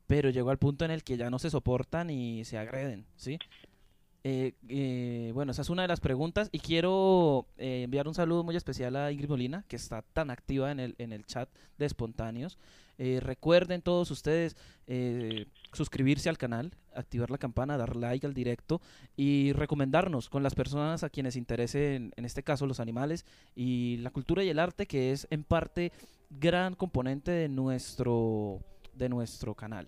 pero 0.08 0.30
llegó 0.30 0.50
al 0.50 0.58
punto 0.58 0.84
en 0.84 0.92
el 0.92 1.04
que 1.04 1.16
ya 1.16 1.30
no 1.30 1.40
se 1.40 1.50
soportan 1.50 2.10
y 2.10 2.44
se 2.44 2.58
agreden? 2.58 3.06
¿sí? 3.16 3.40
Eh, 4.24 5.32
bueno, 5.34 5.52
esa 5.52 5.64
es 5.64 5.70
una 5.70 5.82
de 5.82 5.88
las 5.88 6.00
preguntas 6.00 6.50
y 6.52 6.60
quiero 6.60 7.48
enviar 7.58 8.08
un 8.08 8.14
saludo 8.14 8.44
muy 8.44 8.56
especial 8.56 8.96
a 8.96 9.12
Ingrid 9.12 9.30
Molina, 9.30 9.66
que 9.68 9.76
está 9.76 10.02
tan 10.02 10.30
activa 10.30 10.72
en 10.72 10.80
el, 10.80 10.96
en 10.98 11.14
el 11.14 11.26
chat 11.26 11.50
de 11.78 11.86
espontáneos. 11.86 12.58
Eh, 13.04 13.20
recuerden 13.20 13.82
todos 13.82 14.12
ustedes 14.12 14.56
eh, 14.86 15.48
suscribirse 15.74 16.30
al 16.30 16.38
canal, 16.38 16.72
activar 16.94 17.32
la 17.32 17.40
campana, 17.40 17.76
dar 17.76 17.96
like 17.96 18.28
al 18.28 18.36
directo 18.36 18.80
y 19.18 19.54
recomendarnos 19.54 20.30
con 20.30 20.44
las 20.44 20.54
personas 20.54 21.04
a 21.04 21.10
quienes 21.10 21.36
interesen, 21.36 22.14
en 22.16 22.26
este 22.26 22.44
caso 22.44 22.68
los 22.68 22.80
animales 22.80 23.26
y 23.56 23.98
la 24.02 24.12
cultura 24.12 24.44
y 24.44 24.50
el 24.50 24.60
arte, 24.60 24.86
que 24.86 25.12
es 25.12 25.26
en 25.32 25.44
parte 25.44 25.92
gran 26.30 26.76
componente 26.76 27.32
de 27.32 27.50
nuestro, 27.50 28.60
de 28.94 29.10
nuestro 29.10 29.56
canal. 29.56 29.88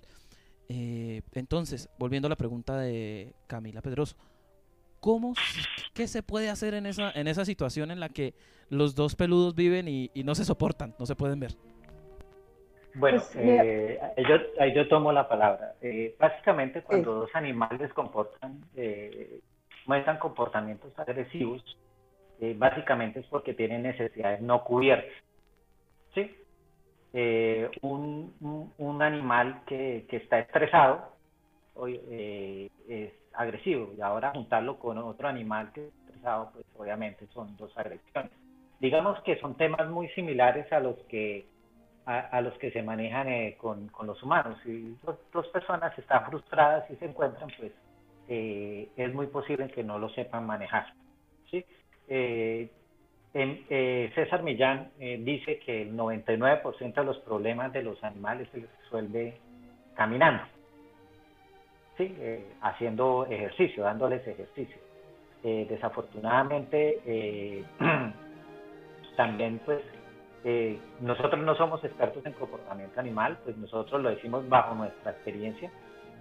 Eh, 0.70 1.22
entonces, 1.34 1.89
volviendo 1.97 2.28
a 2.28 2.30
la 2.30 2.36
pregunta 2.36 2.78
de 2.78 3.34
Camila 3.47 3.82
Pedroso, 3.82 4.16
¿cómo, 4.99 5.34
qué 5.93 6.07
se 6.07 6.24
puede 6.24 6.49
hacer 6.49 6.74
en 6.74 6.86
esa, 6.86 7.11
en 7.11 7.28
esa 7.28 7.45
situación 7.45 7.91
en 7.91 7.99
la 7.99 8.09
que 8.09 8.34
los 8.70 8.95
dos 8.95 9.16
peludos 9.16 9.55
viven 9.55 9.88
y 9.88 10.09
no 10.24 10.36
se 10.36 10.45
soportan, 10.45 10.95
no 10.99 11.05
se 11.05 11.16
pueden 11.16 11.39
ver? 11.39 11.55
Bueno, 12.95 13.20
pues, 13.20 13.36
eh, 13.36 13.99
yo, 14.18 14.36
ahí 14.59 14.74
yo 14.74 14.88
tomo 14.88 15.11
la 15.11 15.28
palabra. 15.28 15.74
Eh, 15.82 16.16
básicamente, 16.20 16.84
cuando 16.84 17.14
dos 17.14 17.30
animales 17.34 17.91
comportan, 17.93 18.61
eh, 18.76 19.39
muestran 19.86 20.20
comportamientos 20.20 20.97
agresivos, 20.99 21.64
eh, 22.39 22.55
básicamente 22.57 23.22
es 23.22 23.26
porque 23.28 23.53
tienen 23.53 23.84
necesidades 23.84 24.41
no 24.41 24.64
cubiertas. 24.64 25.11
¿Sí? 27.14 27.80
Un, 27.82 28.74
un, 28.78 29.01
animal 29.01 29.61
que, 29.66 30.05
que, 30.09 30.18
está 30.18 30.39
estresado 30.39 31.14
es 31.86 33.14
agresivo 33.34 33.93
y 33.97 34.01
ahora 34.01 34.32
juntarlo 34.32 34.78
con 34.80 34.97
otro 34.97 35.28
animal 35.28 35.72
que 35.74 35.88
está 35.88 36.03
estresado, 36.07 36.51
pues 36.53 36.66
obviamente 36.78 37.28
son 37.28 37.55
dos 37.57 37.76
agresiones. 37.78 38.32
Digamos 38.80 39.20
que 39.22 39.39
son 39.39 39.55
temas 39.55 39.89
muy 39.89 40.09
similares 40.09 40.72
a 40.72 40.80
los 40.80 40.97
que 41.07 41.47
a, 42.05 42.41
los 42.41 42.53
que 42.57 42.72
se 42.72 42.84
manejan 42.84 43.30
eh, 43.30 43.55
con, 43.57 43.88
con, 43.88 44.07
los 44.07 44.22
humanos. 44.22 44.57
Si 44.64 44.97
dos, 45.32 45.47
personas 45.47 45.97
están 45.97 46.26
frustradas 46.26 46.89
y 46.91 46.95
se 46.97 47.05
encuentran, 47.05 47.49
pues 47.57 47.72
eh, 48.28 48.89
es 48.97 49.14
muy 49.14 49.28
posible 49.28 49.70
que 49.70 49.84
no 49.84 49.99
lo 49.99 50.09
sepan 50.09 50.45
manejar. 50.45 50.93
¿sí? 51.49 51.66
Eh, 53.36 54.11
César 54.13 54.43
Millán 54.43 54.91
dice 54.99 55.57
que 55.59 55.84
el 55.84 55.97
99% 55.97 56.93
de 56.93 57.03
los 57.03 57.17
problemas 57.19 57.73
de 57.73 57.84
los 57.84 58.03
animales 58.03 58.47
se 58.51 58.59
les 58.59 58.69
resuelve 58.81 59.38
caminando, 59.95 60.43
¿sí? 61.97 62.15
haciendo 62.61 63.25
ejercicio, 63.29 63.84
dándoles 63.84 64.25
ejercicio. 64.27 64.77
desafortunadamente, 65.43 67.63
también 69.17 69.59
pues 69.65 69.81
eh, 70.43 70.77
nosotros 70.99 71.41
no 71.41 71.55
somos 71.55 71.84
expertos 71.84 72.25
en 72.25 72.34
comportamiento 72.34 72.99
animal, 72.99 73.38
pues 73.43 73.55
nosotros 73.57 74.01
lo 74.01 74.09
decimos 74.09 74.47
bajo 74.49 74.75
nuestra 74.75 75.11
experiencia. 75.11 75.71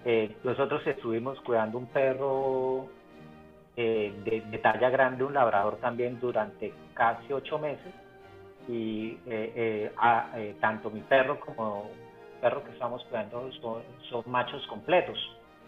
Eh, 0.04 0.36
nosotros 0.44 0.86
estuvimos 0.86 1.40
cuidando 1.40 1.78
un 1.78 1.86
perro 1.86 2.86
eh, 3.76 4.12
de, 4.24 4.58
talla 4.58 4.90
grande, 4.90 5.24
un 5.24 5.34
labrador 5.34 5.76
también, 5.76 6.20
durante 6.20 6.72
casi 6.94 7.32
ocho 7.32 7.58
meses. 7.58 7.92
Y 8.68 9.16
tanto 10.60 10.90
mi 10.90 11.00
perro 11.00 11.40
como 11.40 11.90
el 12.34 12.40
perro 12.40 12.62
que 12.64 12.70
estamos 12.70 13.02
cuidando 13.04 13.50
son, 13.60 13.82
son 14.08 14.22
machos 14.26 14.64
completos, 14.68 15.18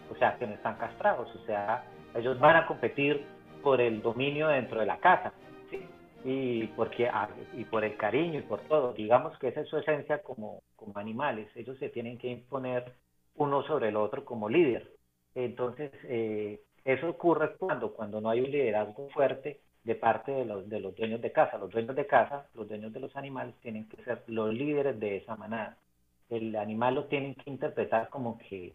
o 0.09 0.15
sea, 0.15 0.37
que 0.37 0.47
no 0.47 0.53
están 0.53 0.75
castrados, 0.77 1.27
o 1.35 1.45
sea, 1.45 1.83
ellos 2.15 2.39
van 2.39 2.55
a 2.55 2.67
competir 2.67 3.25
por 3.61 3.81
el 3.81 4.01
dominio 4.01 4.47
dentro 4.47 4.79
de 4.79 4.85
la 4.85 4.97
casa. 4.99 5.33
Y, 6.23 6.67
porque, 6.75 7.07
ah, 7.07 7.29
y 7.53 7.65
por 7.65 7.83
el 7.83 7.97
cariño 7.97 8.39
y 8.39 8.43
por 8.43 8.59
todo. 8.61 8.93
Digamos 8.93 9.37
que 9.37 9.49
esa 9.49 9.61
es 9.61 9.67
su 9.67 9.77
esencia 9.77 10.23
como, 10.23 10.63
como 10.75 10.97
animales. 10.97 11.47
Ellos 11.55 11.77
se 11.77 11.89
tienen 11.89 12.17
que 12.17 12.27
imponer 12.27 12.93
uno 13.35 13.61
sobre 13.63 13.89
el 13.89 13.95
otro 13.95 14.25
como 14.25 14.49
líder. 14.49 14.91
Entonces, 15.35 15.91
eh, 16.05 16.61
eso 16.85 17.09
ocurre 17.09 17.55
cuando, 17.57 17.93
cuando 17.93 18.21
no 18.21 18.29
hay 18.29 18.41
un 18.41 18.51
liderazgo 18.51 19.09
fuerte 19.09 19.59
de 19.83 19.95
parte 19.95 20.31
de 20.31 20.45
los, 20.45 20.69
de 20.69 20.79
los 20.79 20.95
dueños 20.95 21.21
de 21.21 21.31
casa. 21.31 21.57
Los 21.57 21.71
dueños 21.71 21.95
de 21.95 22.07
casa, 22.07 22.47
los 22.53 22.67
dueños 22.67 22.93
de 22.93 22.99
los 22.99 23.15
animales, 23.15 23.55
tienen 23.61 23.89
que 23.89 24.03
ser 24.03 24.23
los 24.27 24.53
líderes 24.53 24.99
de 24.99 25.17
esa 25.17 25.35
manada. 25.35 25.77
El 26.29 26.55
animal 26.55 26.95
lo 26.95 27.05
tienen 27.05 27.35
que 27.35 27.49
interpretar 27.49 28.09
como 28.09 28.37
que 28.37 28.73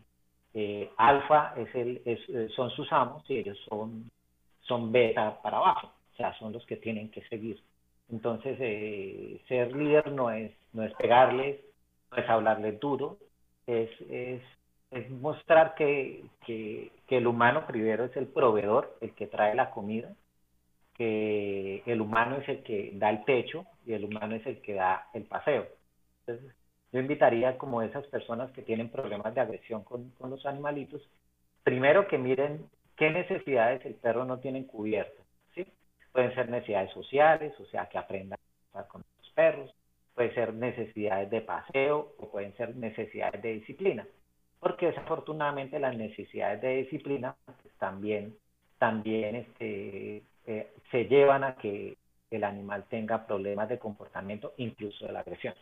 eh, 0.55 0.91
alfa 0.97 1.55
es 1.57 1.73
el, 1.75 2.03
es, 2.05 2.19
eh, 2.29 2.49
son 2.55 2.71
sus 2.71 2.93
amos 2.93 3.29
y 3.31 3.39
ellos 3.39 3.59
son, 3.69 4.11
son 4.63 4.91
beta 4.91 5.41
para 5.43 5.59
abajo, 5.59 5.93
o 6.13 6.17
sea, 6.17 6.37
son 6.39 6.53
los 6.53 6.67
que 6.67 6.77
tienen 6.77 7.11
que 7.11 7.23
seguir. 7.29 7.61
Entonces, 8.11 8.57
eh, 8.61 9.41
ser 9.47 9.75
líder 9.75 10.11
no 10.11 10.31
es, 10.31 10.53
no 10.73 10.83
es 10.83 10.93
pegarles, 10.95 11.61
no 12.11 12.17
es 12.17 12.29
hablarles 12.29 12.81
duro, 12.81 13.19
es, 13.67 13.89
es, 14.09 14.43
es 14.91 15.09
mostrar 15.11 15.75
que, 15.75 16.25
que, 16.45 16.91
que 17.07 17.19
el 17.19 17.27
humano 17.27 17.67
primero 17.67 18.05
es 18.05 18.17
el 18.17 18.27
proveedor, 18.27 18.97
el 19.01 19.15
que 19.15 19.27
trae 19.27 19.55
la 19.55 19.71
comida, 19.71 20.13
que 20.95 21.83
el 21.87 22.01
humano 22.01 22.37
es 22.39 22.49
el 22.49 22.63
que 22.63 22.91
da 22.95 23.11
el 23.11 23.25
techo 23.25 23.65
y 23.87 23.93
el 23.93 24.05
humano 24.05 24.35
es 24.35 24.47
el 24.47 24.61
que 24.61 24.75
da 24.75 25.09
el 25.15 25.25
paseo. 25.25 25.67
Entonces, 26.27 26.55
yo 26.93 27.01
invitaría 27.01 27.57
como 27.57 27.83
esas 27.83 28.05
personas 28.09 28.51
que 28.51 28.63
tienen 28.63 28.91
problemas 28.91 29.35
de 29.35 29.41
agresión 29.41 29.85
con, 29.85 30.11
con 30.11 30.31
los 30.31 30.45
animalitos, 30.45 31.09
primero 31.63 32.09
que 32.09 32.19
miren 32.19 32.69
qué 32.97 33.11
necesidades 33.11 33.85
el 33.87 33.95
perro 33.95 34.25
no 34.25 34.41
tiene 34.41 34.67
cubiertas. 34.67 35.25
¿sí? 35.55 35.67
Pueden 36.13 36.35
ser 36.35 36.49
necesidades 36.49 36.93
sociales, 36.93 37.59
o 37.61 37.65
sea, 37.67 37.87
que 37.87 37.97
aprendan 37.97 38.39
a 38.39 38.67
estar 38.67 38.89
con 38.89 39.05
los 39.19 39.31
perros, 39.31 39.73
pueden 40.15 40.35
ser 40.35 40.53
necesidades 40.53 41.31
de 41.31 41.41
paseo 41.43 42.13
o 42.19 42.29
pueden 42.31 42.55
ser 42.57 42.75
necesidades 42.77 43.41
de 43.41 43.55
disciplina, 43.55 44.07
porque 44.61 44.87
desafortunadamente 44.87 45.79
las 45.79 45.97
necesidades 45.97 46.61
de 46.61 46.77
disciplina 46.77 47.37
pues, 47.45 47.75
también, 47.79 48.37
también 48.79 49.37
este, 49.37 50.23
eh, 50.47 50.73
se 50.91 51.05
llevan 51.07 51.45
a 51.45 51.57
que 51.57 51.97
el 52.31 52.45
animal 52.45 52.85
tenga 52.89 53.27
problemas 53.27 53.69
de 53.69 53.79
comportamiento, 53.79 54.53
incluso 54.59 55.07
de 55.07 55.13
la 55.13 55.21
agresión. 55.21 55.55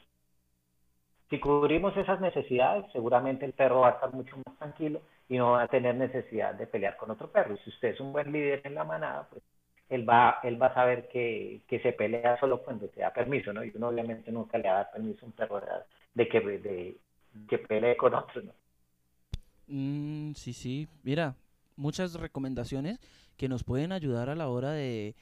Si 1.31 1.39
cubrimos 1.41 1.97
esas 1.97 2.21
necesidades, 2.21 2.87
seguramente 2.93 3.45
el 3.45 3.53
perro 3.53 3.81
va 3.81 3.89
a 3.89 3.93
estar 3.93 4.13
mucho 4.13 4.37
más 4.37 4.59
tranquilo 4.59 5.01
y 5.29 5.37
no 5.37 5.53
va 5.53 5.63
a 5.63 5.69
tener 5.69 5.95
necesidad 5.95 6.55
de 6.55 6.67
pelear 6.67 6.97
con 6.97 7.11
otro 7.11 7.31
perro. 7.31 7.55
Y 7.55 7.59
si 7.59 7.71
usted 7.71 7.89
es 7.89 8.01
un 8.01 8.13
buen 8.13 8.33
líder 8.33 8.63
en 8.65 8.75
la 8.75 8.85
manada, 8.85 9.29
pues 9.31 9.43
él 9.91 10.09
va, 10.09 10.39
él 10.43 10.61
va 10.61 10.69
a 10.69 10.75
saber 10.75 11.09
que, 11.09 11.63
que 11.69 11.81
se 11.81 11.93
pelea 11.93 12.39
solo 12.41 12.63
cuando 12.63 12.89
te 12.89 13.01
da 13.01 13.13
permiso, 13.13 13.53
¿no? 13.53 13.65
Y 13.65 13.73
uno 13.75 13.89
obviamente 13.89 14.33
nunca 14.33 14.59
le 14.59 14.69
va 14.69 14.75
a 14.75 14.79
dar 14.85 14.91
permiso 14.93 15.25
a 15.25 15.27
un 15.27 15.33
perro 15.33 15.61
de, 15.61 16.25
de, 16.25 16.97
que 17.49 17.59
pelee 17.59 17.97
con 17.97 18.15
otro, 18.15 18.43
¿no? 18.43 18.53
Mm, 19.69 20.33
sí, 20.35 20.53
sí. 20.53 20.89
Mira, 21.03 21.37
muchas 21.77 22.15
recomendaciones 22.15 22.99
que 23.37 23.49
nos 23.49 23.65
pueden 23.65 23.93
ayudar 23.93 24.29
a 24.31 24.35
la 24.35 24.49
hora 24.49 24.73
de 24.73 25.15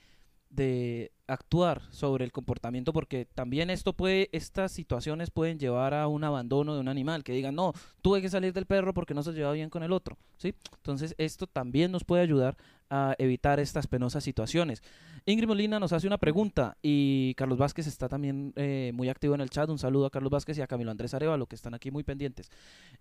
de 0.50 1.12
actuar 1.26 1.82
sobre 1.90 2.24
el 2.24 2.30
comportamiento 2.30 2.92
porque 2.92 3.24
también 3.24 3.68
esto 3.68 3.92
puede 3.92 4.28
estas 4.32 4.70
situaciones 4.70 5.30
pueden 5.30 5.58
llevar 5.58 5.92
a 5.92 6.06
un 6.06 6.22
abandono 6.22 6.74
de 6.74 6.80
un 6.80 6.88
animal 6.88 7.24
que 7.24 7.32
digan 7.32 7.56
no 7.56 7.72
tuve 8.00 8.22
que 8.22 8.30
salir 8.30 8.52
del 8.52 8.64
perro 8.64 8.94
porque 8.94 9.12
no 9.12 9.24
se 9.24 9.32
lleva 9.32 9.52
bien 9.52 9.70
con 9.70 9.82
el 9.82 9.92
otro 9.92 10.16
sí 10.36 10.54
entonces 10.76 11.16
esto 11.18 11.48
también 11.48 11.90
nos 11.90 12.04
puede 12.04 12.22
ayudar 12.22 12.56
a 12.90 13.16
evitar 13.18 13.58
estas 13.58 13.88
penosas 13.88 14.22
situaciones 14.22 14.82
Ingrid 15.28 15.48
Molina 15.48 15.80
nos 15.80 15.92
hace 15.92 16.06
una 16.06 16.18
pregunta 16.18 16.76
y 16.82 17.34
Carlos 17.34 17.58
Vázquez 17.58 17.88
está 17.88 18.08
también 18.08 18.52
eh, 18.54 18.92
muy 18.94 19.08
activo 19.08 19.34
en 19.34 19.40
el 19.40 19.50
chat 19.50 19.68
un 19.68 19.78
saludo 19.78 20.06
a 20.06 20.10
Carlos 20.10 20.30
Vázquez 20.30 20.56
y 20.56 20.62
a 20.62 20.68
Camilo 20.68 20.92
Andrés 20.92 21.14
Arevalo 21.14 21.46
que 21.46 21.56
están 21.56 21.74
aquí 21.74 21.90
muy 21.90 22.04
pendientes 22.04 22.48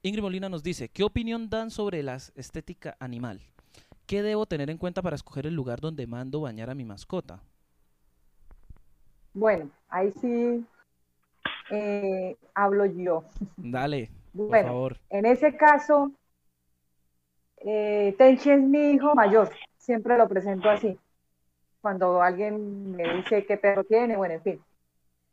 Ingrid 0.01 0.23
Molina 0.23 0.49
nos 0.49 0.63
dice 0.63 0.89
qué 0.89 1.03
opinión 1.03 1.51
dan 1.51 1.69
sobre 1.69 2.01
la 2.01 2.15
estética 2.15 2.97
animal 2.99 3.41
¿Qué 4.07 4.21
debo 4.21 4.45
tener 4.45 4.69
en 4.69 4.77
cuenta 4.77 5.01
para 5.01 5.15
escoger 5.15 5.47
el 5.47 5.55
lugar 5.55 5.81
donde 5.81 6.05
mando 6.05 6.41
bañar 6.41 6.69
a 6.69 6.75
mi 6.75 6.85
mascota? 6.85 7.41
Bueno, 9.33 9.69
ahí 9.89 10.11
sí 10.21 10.63
eh, 11.71 12.35
hablo 12.53 12.85
yo. 12.85 13.23
Dale, 13.57 14.11
por 14.35 14.49
favor. 14.51 14.97
En 15.09 15.25
ese 15.25 15.57
caso, 15.57 16.11
eh, 17.57 18.13
Tenchi 18.17 18.51
es 18.51 18.61
mi 18.61 18.91
hijo 18.91 19.15
mayor, 19.15 19.49
siempre 19.77 20.17
lo 20.17 20.29
presento 20.29 20.69
así. 20.69 20.97
Cuando 21.85 22.19
alguien 22.19 22.95
me 22.95 23.03
dice 23.13 23.45
qué 23.45 23.57
perro 23.57 23.83
tiene, 23.83 24.17
bueno, 24.17 24.33
en 24.33 24.41
fin. 24.41 24.61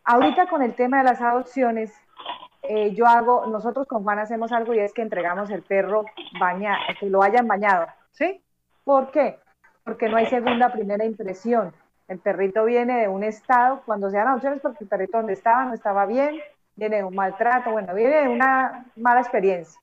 Ahorita 0.04 0.48
con 0.48 0.60
el 0.60 0.74
tema 0.74 0.98
de 0.98 1.04
las 1.04 1.22
adopciones, 1.22 1.90
eh, 2.60 2.92
yo 2.92 3.06
hago, 3.06 3.46
nosotros 3.46 3.86
con 3.86 4.04
Juan 4.04 4.18
hacemos 4.18 4.52
algo 4.52 4.74
y 4.74 4.80
es 4.80 4.92
que 4.92 5.00
entregamos 5.00 5.48
el 5.48 5.62
perro 5.62 6.04
bañado, 6.38 6.78
que 7.00 7.08
lo 7.08 7.22
hayan 7.22 7.48
bañado, 7.48 7.86
¿sí? 8.10 8.42
¿Por 8.84 9.10
qué? 9.12 9.38
Porque 9.82 10.10
no 10.10 10.18
hay 10.18 10.26
segunda, 10.26 10.70
primera 10.70 11.06
impresión. 11.06 11.72
El 12.06 12.18
perrito 12.18 12.66
viene 12.66 13.00
de 13.00 13.08
un 13.08 13.24
estado, 13.24 13.80
cuando 13.86 14.10
se 14.10 14.18
dan 14.18 14.34
opciones, 14.34 14.60
porque 14.60 14.84
el 14.84 14.88
perrito 14.88 15.16
donde 15.16 15.32
estaba 15.32 15.64
no 15.64 15.72
estaba 15.72 16.04
bien, 16.04 16.38
viene 16.76 16.96
de 16.96 17.04
un 17.04 17.14
maltrato, 17.14 17.70
bueno, 17.70 17.94
viene 17.94 18.24
de 18.24 18.28
una 18.28 18.84
mala 18.96 19.22
experiencia. 19.22 19.80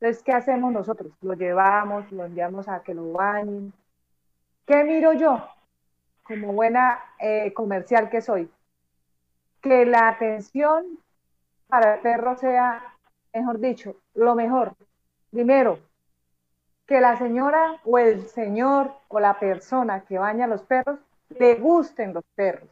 Entonces, 0.00 0.24
¿qué 0.24 0.32
hacemos 0.32 0.72
nosotros? 0.72 1.12
Lo 1.20 1.34
llevamos, 1.34 2.10
lo 2.10 2.24
enviamos 2.24 2.66
a 2.66 2.82
que 2.82 2.92
lo 2.92 3.12
bañen. 3.12 3.72
¿Qué 4.66 4.82
miro 4.82 5.12
yo? 5.12 5.40
Como 6.22 6.52
buena 6.52 6.98
eh, 7.18 7.52
comercial 7.52 8.10
que 8.10 8.20
soy. 8.20 8.50
Que 9.60 9.84
la 9.86 10.08
atención 10.08 10.98
para 11.66 11.94
el 11.94 12.00
perro 12.00 12.36
sea, 12.36 12.96
mejor 13.32 13.58
dicho, 13.58 13.96
lo 14.14 14.34
mejor. 14.34 14.74
Primero, 15.30 15.78
que 16.86 17.00
la 17.00 17.16
señora 17.16 17.80
o 17.84 17.98
el 17.98 18.26
señor 18.28 18.92
o 19.08 19.20
la 19.20 19.38
persona 19.38 20.00
que 20.02 20.18
baña 20.18 20.46
los 20.46 20.62
perros 20.62 20.98
le 21.30 21.54
gusten 21.54 22.12
los 22.12 22.24
perros. 22.34 22.68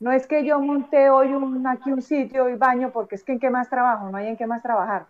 No 0.00 0.12
es 0.12 0.26
que 0.26 0.44
yo 0.44 0.60
monte 0.60 1.10
hoy 1.10 1.32
un, 1.32 1.66
aquí 1.66 1.92
un 1.92 2.02
sitio 2.02 2.48
y 2.48 2.56
baño 2.56 2.90
porque 2.92 3.14
es 3.14 3.24
que 3.24 3.32
en 3.32 3.40
qué 3.40 3.50
más 3.50 3.68
trabajo, 3.68 4.08
no 4.10 4.16
hay 4.16 4.28
en 4.28 4.36
qué 4.36 4.46
más 4.46 4.62
trabajar. 4.62 5.06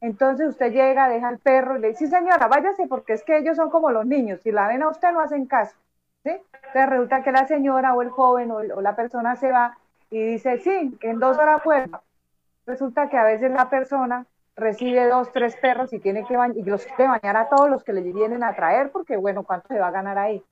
Entonces 0.00 0.48
usted 0.48 0.72
llega, 0.72 1.08
deja 1.08 1.28
al 1.28 1.38
perro 1.38 1.76
y 1.76 1.80
le 1.80 1.88
dice, 1.88 2.06
sí 2.06 2.10
señora, 2.10 2.48
váyase 2.48 2.86
porque 2.86 3.12
es 3.14 3.22
que 3.22 3.38
ellos 3.38 3.56
son 3.56 3.70
como 3.70 3.90
los 3.90 4.04
niños, 4.04 4.40
si 4.42 4.50
la 4.50 4.68
ven 4.68 4.82
a 4.82 4.88
usted 4.88 5.12
no 5.12 5.20
hacen 5.20 5.46
caso. 5.46 5.76
¿Sí? 6.24 6.30
Entonces 6.30 6.88
resulta 6.88 7.22
que 7.22 7.32
la 7.32 7.46
señora 7.46 7.94
o 7.94 8.02
el 8.02 8.10
joven 8.10 8.50
o, 8.50 8.62
la 8.62 8.96
persona 8.96 9.36
se 9.36 9.50
va 9.50 9.76
y 10.10 10.22
dice, 10.22 10.58
sí, 10.58 10.96
que 11.00 11.10
en 11.10 11.18
dos 11.18 11.38
horas 11.38 11.62
vuelva. 11.64 12.02
Resulta 12.66 13.08
que 13.08 13.16
a 13.16 13.24
veces 13.24 13.50
la 13.50 13.68
persona 13.70 14.26
recibe 14.56 15.08
dos, 15.08 15.32
tres 15.32 15.56
perros 15.56 15.92
y 15.92 15.98
tiene 15.98 16.24
que 16.24 16.36
bañar, 16.36 16.56
y 16.56 16.62
los 16.62 16.84
quiere 16.84 17.08
bañar 17.08 17.36
a 17.36 17.48
todos 17.48 17.70
los 17.70 17.82
que 17.82 17.92
le 17.92 18.02
vienen 18.02 18.44
a 18.44 18.54
traer, 18.54 18.90
porque 18.90 19.16
bueno, 19.16 19.42
¿cuánto 19.42 19.68
se 19.68 19.78
va 19.78 19.88
a 19.88 19.92
ganar 19.92 20.18
ahí? 20.18 20.42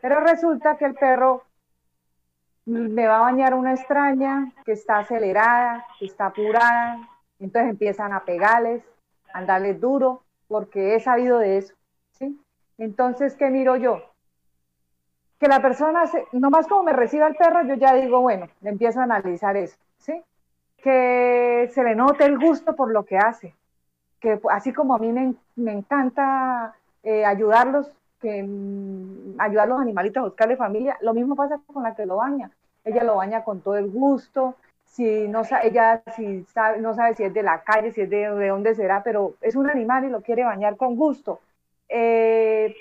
Pero 0.00 0.20
resulta 0.20 0.76
que 0.76 0.84
el 0.84 0.94
perro 0.94 1.42
me 2.64 3.06
va 3.06 3.18
a 3.18 3.22
bañar 3.22 3.54
una 3.54 3.74
extraña 3.74 4.52
que 4.64 4.72
está 4.72 4.98
acelerada, 4.98 5.86
que 5.98 6.06
está 6.06 6.26
apurada, 6.26 7.08
entonces 7.40 7.70
empiezan 7.70 8.12
a 8.12 8.24
pegarles, 8.24 8.84
a 9.32 9.38
andarles 9.38 9.80
duro, 9.80 10.22
porque 10.46 10.94
he 10.94 11.00
sabido 11.00 11.38
de 11.38 11.58
eso, 11.58 11.74
¿sí? 12.12 12.40
Entonces, 12.78 13.34
¿qué 13.36 13.50
miro 13.50 13.76
yo? 13.76 14.02
Que 15.38 15.48
la 15.48 15.62
persona, 15.62 16.06
se, 16.06 16.26
nomás 16.32 16.66
como 16.66 16.82
me 16.82 16.92
reciba 16.92 17.26
el 17.26 17.36
perro, 17.36 17.62
yo 17.64 17.74
ya 17.74 17.94
digo, 17.94 18.20
bueno, 18.20 18.48
le 18.60 18.70
empiezo 18.70 19.00
a 19.00 19.04
analizar 19.04 19.56
eso, 19.56 19.76
¿sí? 19.98 20.22
que 20.82 21.70
se 21.72 21.82
le 21.82 21.94
note 21.94 22.24
el 22.24 22.38
gusto 22.38 22.74
por 22.74 22.90
lo 22.90 23.04
que 23.04 23.18
hace, 23.18 23.54
que 24.20 24.40
así 24.50 24.72
como 24.72 24.94
a 24.94 24.98
mí 24.98 25.12
me, 25.12 25.34
me 25.56 25.72
encanta 25.72 26.74
eh, 27.02 27.24
ayudarlos, 27.24 27.90
que 28.20 28.42
mm, 28.42 29.36
ayudar 29.38 29.66
a 29.66 29.70
los 29.70 29.80
animalitos 29.80 30.20
a 30.20 30.24
buscarle 30.26 30.56
familia, 30.56 30.96
lo 31.02 31.14
mismo 31.14 31.36
pasa 31.36 31.60
con 31.66 31.82
la 31.82 31.94
que 31.94 32.06
lo 32.06 32.16
baña. 32.16 32.50
Ella 32.84 33.04
lo 33.04 33.16
baña 33.16 33.44
con 33.44 33.60
todo 33.60 33.76
el 33.76 33.90
gusto, 33.90 34.56
si 34.84 35.28
no 35.28 35.42
ella 35.62 36.02
si 36.16 36.44
sabe, 36.44 36.80
no 36.80 36.94
sabe 36.94 37.14
si 37.14 37.24
es 37.24 37.34
de 37.34 37.42
la 37.42 37.62
calle, 37.62 37.92
si 37.92 38.02
es 38.02 38.10
de, 38.10 38.30
de 38.30 38.48
dónde 38.48 38.74
será, 38.74 39.02
pero 39.02 39.34
es 39.40 39.54
un 39.54 39.68
animal 39.68 40.04
y 40.04 40.08
lo 40.08 40.22
quiere 40.22 40.44
bañar 40.44 40.76
con 40.76 40.96
gusto. 40.96 41.40
Eh, 41.88 42.74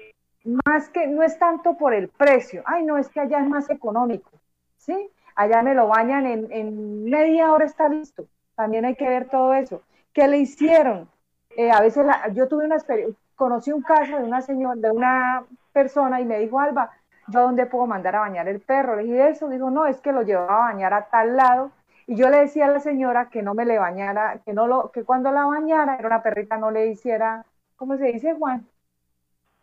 más 0.66 0.90
que 0.90 1.08
no 1.08 1.24
es 1.24 1.38
tanto 1.38 1.78
por 1.78 1.94
el 1.94 2.08
precio, 2.10 2.64
ay 2.66 2.84
no, 2.84 2.98
es 2.98 3.10
que 3.10 3.20
allá 3.20 3.40
es 3.40 3.48
más 3.48 3.70
económico, 3.70 4.32
¿sí? 4.78 5.12
allá 5.38 5.62
me 5.62 5.76
lo 5.76 5.88
bañan 5.88 6.26
en, 6.26 7.06
media 7.06 7.54
hora 7.54 7.66
está 7.66 7.88
listo. 7.88 8.26
También 8.56 8.86
hay 8.86 8.96
que 8.96 9.08
ver 9.08 9.30
todo 9.30 9.54
eso. 9.54 9.84
¿Qué 10.12 10.28
le 10.28 10.40
hicieron? 10.40 11.08
Eh, 11.56 11.72
a 11.72 11.80
veces 11.80 12.06
yo 12.34 12.48
tuve 12.48 12.66
una 12.66 12.76
experiencia, 12.76 13.16
conocí 13.36 13.72
un 13.72 13.84
caso 13.84 14.18
de 14.18 14.24
una 14.24 14.42
señora, 14.42 14.76
de 14.76 14.92
una 14.92 15.46
persona 15.72 16.20
y 16.20 16.26
me 16.26 16.40
dijo, 16.40 16.60
Alba, 16.60 16.92
¿yo 17.28 17.42
dónde 17.42 17.68
puedo 17.68 17.86
mandar 17.86 18.16
a 18.16 18.22
bañar 18.22 18.48
el 18.48 18.60
perro? 18.60 18.96
Le 18.96 19.04
dije 19.04 19.30
eso, 19.30 19.48
dijo, 19.48 19.70
no, 19.70 19.86
es 19.86 20.02
que 20.02 20.12
lo 20.12 20.24
llevaba 20.24 20.70
a 20.70 20.74
bañar 20.74 20.94
a 20.94 21.06
tal 21.06 21.38
lado. 21.38 21.72
Y 22.08 22.16
yo 22.16 22.30
le 22.30 22.40
decía 22.40 22.66
a 22.66 22.72
la 22.72 22.80
señora 22.80 23.30
que 23.30 23.44
no 23.44 23.54
me 23.54 23.66
le 23.66 23.78
bañara, 23.78 24.40
que 24.44 24.54
no 24.54 24.66
lo, 24.66 24.92
que 24.92 25.04
cuando 25.04 25.32
la 25.32 25.46
bañara, 25.46 25.98
era 25.98 26.08
una 26.08 26.24
perrita, 26.24 26.58
no 26.58 26.72
le 26.72 26.88
hiciera, 26.88 27.46
¿cómo 27.76 27.98
se 27.98 28.06
dice, 28.06 28.34
Juan? 28.34 28.66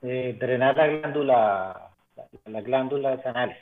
Eh, 0.07 0.37
drenar 0.39 0.77
la 0.77 0.87
glándula 0.87 1.91
las 2.45 2.65
glándulas 2.65 3.25
anales. 3.25 3.57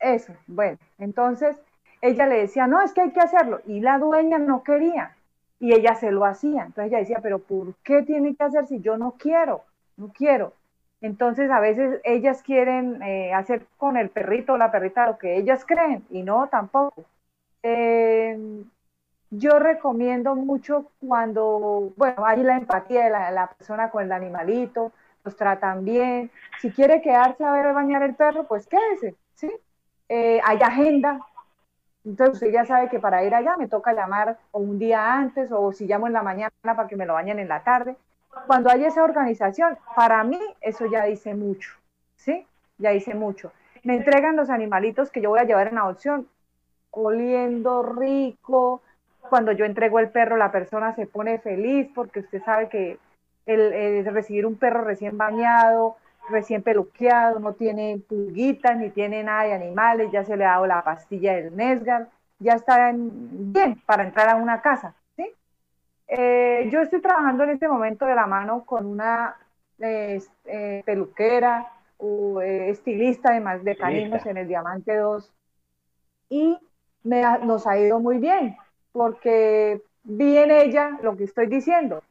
Eso, 0.00 0.32
bueno, 0.46 0.78
entonces 0.98 1.60
ella 2.00 2.26
le 2.26 2.38
decía, 2.38 2.66
no, 2.66 2.80
es 2.80 2.94
que 2.94 3.02
hay 3.02 3.10
que 3.10 3.20
hacerlo, 3.20 3.60
y 3.66 3.80
la 3.80 3.98
dueña 3.98 4.38
no 4.38 4.62
quería, 4.62 5.14
y 5.60 5.74
ella 5.74 5.94
se 5.94 6.10
lo 6.10 6.24
hacía. 6.24 6.64
Entonces 6.64 6.86
ella 6.86 6.98
decía, 6.98 7.18
pero 7.22 7.40
¿por 7.40 7.74
qué 7.84 8.02
tiene 8.02 8.34
que 8.34 8.44
hacer 8.44 8.66
si 8.66 8.80
yo 8.80 8.96
no 8.96 9.12
quiero? 9.18 9.64
No 9.98 10.12
quiero. 10.12 10.54
Entonces 11.02 11.50
a 11.50 11.60
veces 11.60 12.00
ellas 12.04 12.42
quieren 12.42 13.02
eh, 13.02 13.34
hacer 13.34 13.66
con 13.76 13.98
el 13.98 14.08
perrito 14.08 14.54
o 14.54 14.58
la 14.58 14.72
perrita 14.72 15.06
lo 15.06 15.18
que 15.18 15.36
ellas 15.36 15.64
creen, 15.66 16.04
y 16.10 16.22
no 16.22 16.48
tampoco. 16.48 17.04
Eh, 17.62 18.64
yo 19.30 19.58
recomiendo 19.58 20.34
mucho 20.36 20.90
cuando, 21.00 21.92
bueno, 21.96 22.24
hay 22.24 22.42
la 22.42 22.56
empatía 22.56 23.04
de 23.04 23.10
la, 23.10 23.50
persona 23.58 23.90
con 23.90 24.04
el 24.04 24.12
animalito, 24.12 24.92
los 25.26 25.36
tratan 25.36 25.84
bien. 25.84 26.30
Si 26.60 26.70
quiere 26.70 27.02
quedarse 27.02 27.44
a 27.44 27.52
ver 27.52 27.74
bañar 27.74 28.02
el 28.02 28.14
perro, 28.14 28.44
pues 28.44 28.66
quédese, 28.66 29.16
¿sí? 29.34 29.50
Eh, 30.08 30.40
hay 30.42 30.58
agenda. 30.62 31.20
Entonces 32.04 32.34
usted 32.34 32.52
ya 32.52 32.64
sabe 32.64 32.88
que 32.88 33.00
para 33.00 33.24
ir 33.24 33.34
allá 33.34 33.56
me 33.58 33.66
toca 33.66 33.92
llamar 33.92 34.38
o 34.52 34.60
un 34.60 34.78
día 34.78 35.14
antes 35.14 35.50
o 35.50 35.72
si 35.72 35.86
llamo 35.86 36.06
en 36.06 36.12
la 36.12 36.22
mañana 36.22 36.52
para 36.62 36.86
que 36.86 36.96
me 36.96 37.04
lo 37.04 37.14
bañen 37.14 37.40
en 37.40 37.48
la 37.48 37.64
tarde. 37.64 37.96
Cuando 38.46 38.70
hay 38.70 38.84
esa 38.84 39.02
organización, 39.02 39.76
para 39.96 40.22
mí 40.22 40.38
eso 40.60 40.86
ya 40.86 41.04
dice 41.04 41.34
mucho, 41.34 41.72
¿sí? 42.14 42.46
Ya 42.78 42.90
dice 42.90 43.14
mucho. 43.14 43.50
Me 43.82 43.96
entregan 43.96 44.36
los 44.36 44.50
animalitos 44.50 45.10
que 45.10 45.20
yo 45.20 45.30
voy 45.30 45.40
a 45.40 45.44
llevar 45.44 45.68
en 45.68 45.78
adopción, 45.78 46.28
oliendo 46.92 47.82
rico, 47.82 48.82
cuando 49.28 49.50
yo 49.52 49.64
entrego 49.64 49.98
el 49.98 50.10
perro, 50.10 50.36
la 50.36 50.52
persona 50.52 50.94
se 50.94 51.06
pone 51.06 51.38
feliz 51.40 51.90
porque 51.94 52.20
usted 52.20 52.42
sabe 52.44 52.68
que 52.68 52.98
el, 53.46 54.04
recibir 54.06 54.44
un 54.46 54.56
perro 54.56 54.82
recién 54.82 55.16
bañado, 55.16 55.96
recién 56.28 56.62
peluqueado, 56.62 57.38
no 57.38 57.52
tiene 57.54 58.00
pulguitas 58.08 58.76
ni 58.76 58.90
tiene 58.90 59.22
nada 59.22 59.44
de 59.44 59.54
animales, 59.54 60.10
ya 60.12 60.24
se 60.24 60.36
le 60.36 60.44
ha 60.44 60.52
dado 60.52 60.66
la 60.66 60.82
pastilla 60.82 61.36
del 61.36 61.56
Nesgar, 61.56 62.08
ya 62.38 62.54
está 62.54 62.92
bien 62.92 63.80
para 63.86 64.04
entrar 64.04 64.28
a 64.28 64.36
una 64.36 64.60
casa. 64.60 64.94
¿sí? 65.16 65.30
Eh, 66.08 66.68
yo 66.70 66.80
estoy 66.80 67.00
trabajando 67.00 67.44
en 67.44 67.50
este 67.50 67.68
momento 67.68 68.04
de 68.04 68.14
la 68.14 68.26
mano 68.26 68.64
con 68.64 68.86
una 68.86 69.36
eh, 69.78 70.20
peluquera 70.84 71.72
o 71.98 72.40
eh, 72.40 72.70
estilista 72.70 73.30
además 73.30 73.64
de 73.64 73.76
caninos 73.76 74.24
en 74.26 74.36
el 74.36 74.48
Diamante 74.48 74.96
2 74.96 75.32
y 76.28 76.58
me 77.04 77.22
nos 77.44 77.66
ha 77.66 77.78
ido 77.78 78.00
muy 78.00 78.18
bien 78.18 78.56
porque 78.92 79.82
vi 80.02 80.36
en 80.36 80.50
ella 80.50 80.98
lo 81.02 81.16
que 81.16 81.24
estoy 81.24 81.46
diciendo. 81.46 82.02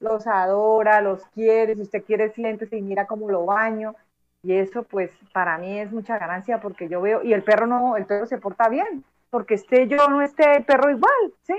Los 0.00 0.26
adora, 0.26 1.00
los 1.00 1.24
quiere, 1.34 1.74
si 1.74 1.82
usted 1.82 2.04
quiere 2.04 2.30
siéntese 2.30 2.76
y 2.76 2.82
mira 2.82 3.06
cómo 3.06 3.28
lo 3.30 3.46
baño, 3.46 3.94
y 4.42 4.54
eso 4.54 4.84
pues 4.84 5.10
para 5.32 5.58
mí 5.58 5.80
es 5.80 5.92
mucha 5.92 6.18
ganancia 6.18 6.60
porque 6.60 6.88
yo 6.88 7.00
veo, 7.00 7.22
y 7.22 7.32
el 7.32 7.42
perro 7.42 7.66
no, 7.66 7.96
el 7.96 8.06
perro 8.06 8.26
se 8.26 8.38
porta 8.38 8.68
bien, 8.68 9.04
porque 9.30 9.54
esté 9.54 9.88
yo 9.88 10.08
no 10.08 10.22
esté 10.22 10.56
el 10.56 10.64
perro 10.64 10.90
igual, 10.90 11.34
¿sí? 11.42 11.54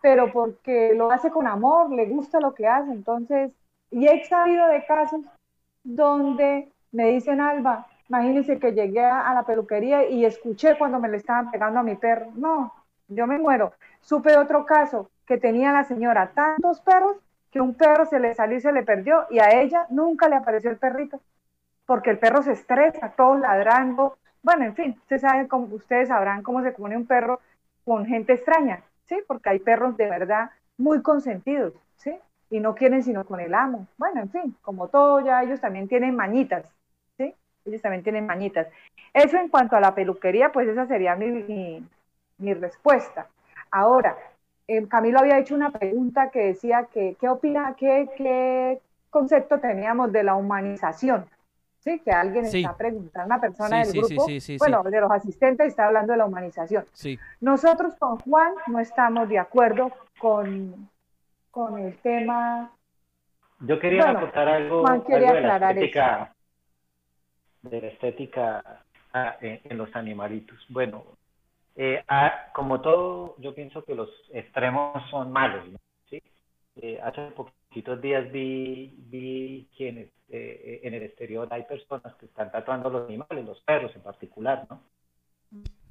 Pero 0.00 0.32
porque 0.32 0.94
lo 0.94 1.12
hace 1.12 1.30
con 1.30 1.46
amor, 1.46 1.90
le 1.90 2.06
gusta 2.06 2.40
lo 2.40 2.54
que 2.54 2.66
hace, 2.66 2.90
entonces, 2.90 3.52
y 3.90 4.08
he 4.08 4.24
sabido 4.24 4.66
de 4.68 4.84
casos 4.86 5.20
donde 5.84 6.72
me 6.92 7.08
dicen, 7.08 7.40
Alba, 7.40 7.86
imagínense 8.08 8.58
que 8.58 8.72
llegué 8.72 9.04
a 9.04 9.32
la 9.34 9.44
peluquería 9.44 10.08
y 10.08 10.24
escuché 10.24 10.76
cuando 10.78 10.98
me 10.98 11.08
le 11.08 11.18
estaban 11.18 11.50
pegando 11.50 11.80
a 11.80 11.82
mi 11.82 11.96
perro, 11.96 12.28
no, 12.34 12.72
yo 13.08 13.26
me 13.26 13.38
muero. 13.38 13.72
Supe 14.00 14.36
otro 14.36 14.64
caso 14.64 15.10
que 15.26 15.38
tenía 15.38 15.72
la 15.72 15.84
señora 15.84 16.32
tantos 16.34 16.80
perros 16.80 17.16
que 17.52 17.60
un 17.60 17.74
perro 17.74 18.06
se 18.06 18.18
le 18.18 18.34
salió 18.34 18.56
y 18.56 18.60
se 18.60 18.72
le 18.72 18.82
perdió 18.82 19.26
y 19.30 19.38
a 19.38 19.60
ella 19.60 19.86
nunca 19.90 20.28
le 20.28 20.36
apareció 20.36 20.70
el 20.70 20.78
perrito 20.78 21.20
porque 21.86 22.10
el 22.10 22.18
perro 22.18 22.42
se 22.42 22.52
estresa, 22.52 23.10
todo 23.10 23.36
ladrando. 23.36 24.16
Bueno, 24.42 24.64
en 24.64 24.74
fin, 24.74 24.96
ustedes 25.02 25.22
saben 25.22 25.46
ustedes 25.50 26.08
sabrán 26.08 26.42
cómo 26.42 26.62
se 26.62 26.72
pone 26.72 26.96
un 26.96 27.06
perro 27.06 27.40
con 27.84 28.06
gente 28.06 28.32
extraña, 28.32 28.82
¿sí? 29.04 29.18
Porque 29.26 29.50
hay 29.50 29.58
perros 29.58 29.96
de 29.96 30.08
verdad 30.08 30.50
muy 30.78 31.02
consentidos, 31.02 31.74
¿sí? 31.96 32.16
Y 32.50 32.60
no 32.60 32.74
quieren 32.74 33.02
sino 33.02 33.24
con 33.24 33.40
el 33.40 33.54
amo. 33.54 33.86
Bueno, 33.98 34.22
en 34.22 34.30
fin, 34.30 34.56
como 34.62 34.88
todo, 34.88 35.20
ya 35.20 35.42
ellos 35.42 35.60
también 35.60 35.88
tienen 35.88 36.16
mañitas, 36.16 36.64
¿sí? 37.18 37.34
Ellos 37.64 37.82
también 37.82 38.02
tienen 38.02 38.26
mañitas. 38.26 38.68
Eso 39.12 39.36
en 39.36 39.48
cuanto 39.48 39.76
a 39.76 39.80
la 39.80 39.94
peluquería, 39.94 40.50
pues 40.50 40.68
esa 40.68 40.86
sería 40.86 41.14
mi, 41.14 41.86
mi 42.38 42.54
respuesta. 42.54 43.26
Ahora, 43.70 44.16
eh, 44.68 44.86
Camilo 44.88 45.18
había 45.18 45.38
hecho 45.38 45.54
una 45.54 45.70
pregunta 45.70 46.30
que 46.30 46.40
decía 46.40 46.88
que, 46.92 47.16
¿qué 47.20 47.28
opina, 47.28 47.74
qué, 47.76 48.08
qué 48.16 48.80
concepto 49.10 49.58
teníamos 49.58 50.12
de 50.12 50.22
la 50.22 50.34
humanización? 50.34 51.26
Sí, 51.80 52.00
que 52.04 52.12
alguien 52.12 52.44
está 52.44 52.76
preguntando, 52.76 53.26
una 53.26 53.40
persona 53.40 53.84
del 53.84 53.92
grupo, 53.92 54.24
bueno, 54.58 54.82
de 54.84 55.00
los 55.00 55.10
asistentes 55.10 55.66
está 55.66 55.86
hablando 55.86 56.12
de 56.12 56.18
la 56.18 56.26
humanización. 56.26 56.84
Nosotros 57.40 57.96
con 57.98 58.20
Juan 58.20 58.52
no 58.68 58.78
estamos 58.78 59.28
de 59.28 59.40
acuerdo 59.40 59.90
con, 60.18 60.88
con 61.50 61.80
el 61.80 61.96
tema. 61.98 62.70
Yo 63.58 63.80
quería 63.80 64.10
aportar 64.10 64.48
algo, 64.48 64.84
de 65.08 65.40
la 65.40 65.56
estética, 65.56 66.34
de 67.62 67.80
la 67.80 67.86
estética 67.88 68.84
ah, 69.12 69.36
en 69.40 69.76
los 69.76 69.94
animalitos. 69.96 70.64
Bueno, 70.68 71.04
eh, 71.74 72.04
como 72.54 72.80
todo, 72.80 73.36
yo 73.38 73.54
pienso 73.54 73.84
que 73.84 73.94
los 73.94 74.10
extremos 74.32 75.02
son 75.10 75.32
malos. 75.32 75.64
¿sí? 76.08 76.22
Eh, 76.76 77.00
hace 77.02 77.30
poquitos 77.30 78.00
días 78.00 78.30
vi, 78.30 78.94
vi 78.98 79.68
quienes 79.76 80.10
eh, 80.28 80.80
en 80.82 80.94
el 80.94 81.02
exterior 81.04 81.48
hay 81.50 81.64
personas 81.64 82.14
que 82.16 82.26
están 82.26 82.50
tatuando 82.50 82.90
los 82.90 83.08
animales, 83.08 83.44
los 83.44 83.60
perros 83.62 83.94
en 83.94 84.02
particular, 84.02 84.66
¿no? 84.68 84.82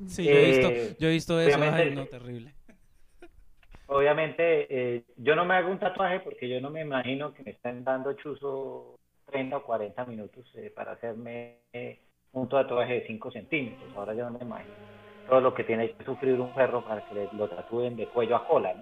Sí, 0.07 0.25
yo 0.25 0.31
he 0.31 0.45
visto, 0.45 0.97
yo 0.99 1.07
he 1.07 1.11
visto 1.11 1.39
eso, 1.39 1.59
no, 1.59 2.05
terrible. 2.07 2.53
Obviamente, 3.87 5.03
yo 5.17 5.35
no 5.35 5.45
me 5.45 5.55
hago 5.55 5.69
un 5.69 5.77
tatuaje 5.77 6.21
porque 6.21 6.49
yo 6.49 6.59
no 6.61 6.71
me 6.71 6.81
imagino 6.81 7.33
que 7.33 7.43
me 7.43 7.51
estén 7.51 7.83
dando 7.83 8.13
chuzo 8.13 8.97
30 9.25 9.57
o 9.57 9.63
40 9.63 10.05
minutos 10.05 10.51
para 10.73 10.93
hacerme 10.93 11.57
un 12.31 12.49
tatuaje 12.49 12.93
de 12.93 13.07
5 13.07 13.31
centímetros. 13.31 13.95
Ahora 13.95 14.15
yo 14.15 14.27
no 14.29 14.39
me 14.39 14.45
imagino 14.45 14.73
todo 15.31 15.39
lo 15.39 15.53
que 15.53 15.63
tiene 15.63 15.93
que 15.93 16.03
sufrir 16.03 16.37
un 16.41 16.53
perro 16.53 16.83
para 16.83 16.99
que 17.05 17.29
lo 17.37 17.47
tatúen 17.47 17.95
de 17.95 18.05
cuello 18.07 18.35
a 18.35 18.45
cola. 18.45 18.75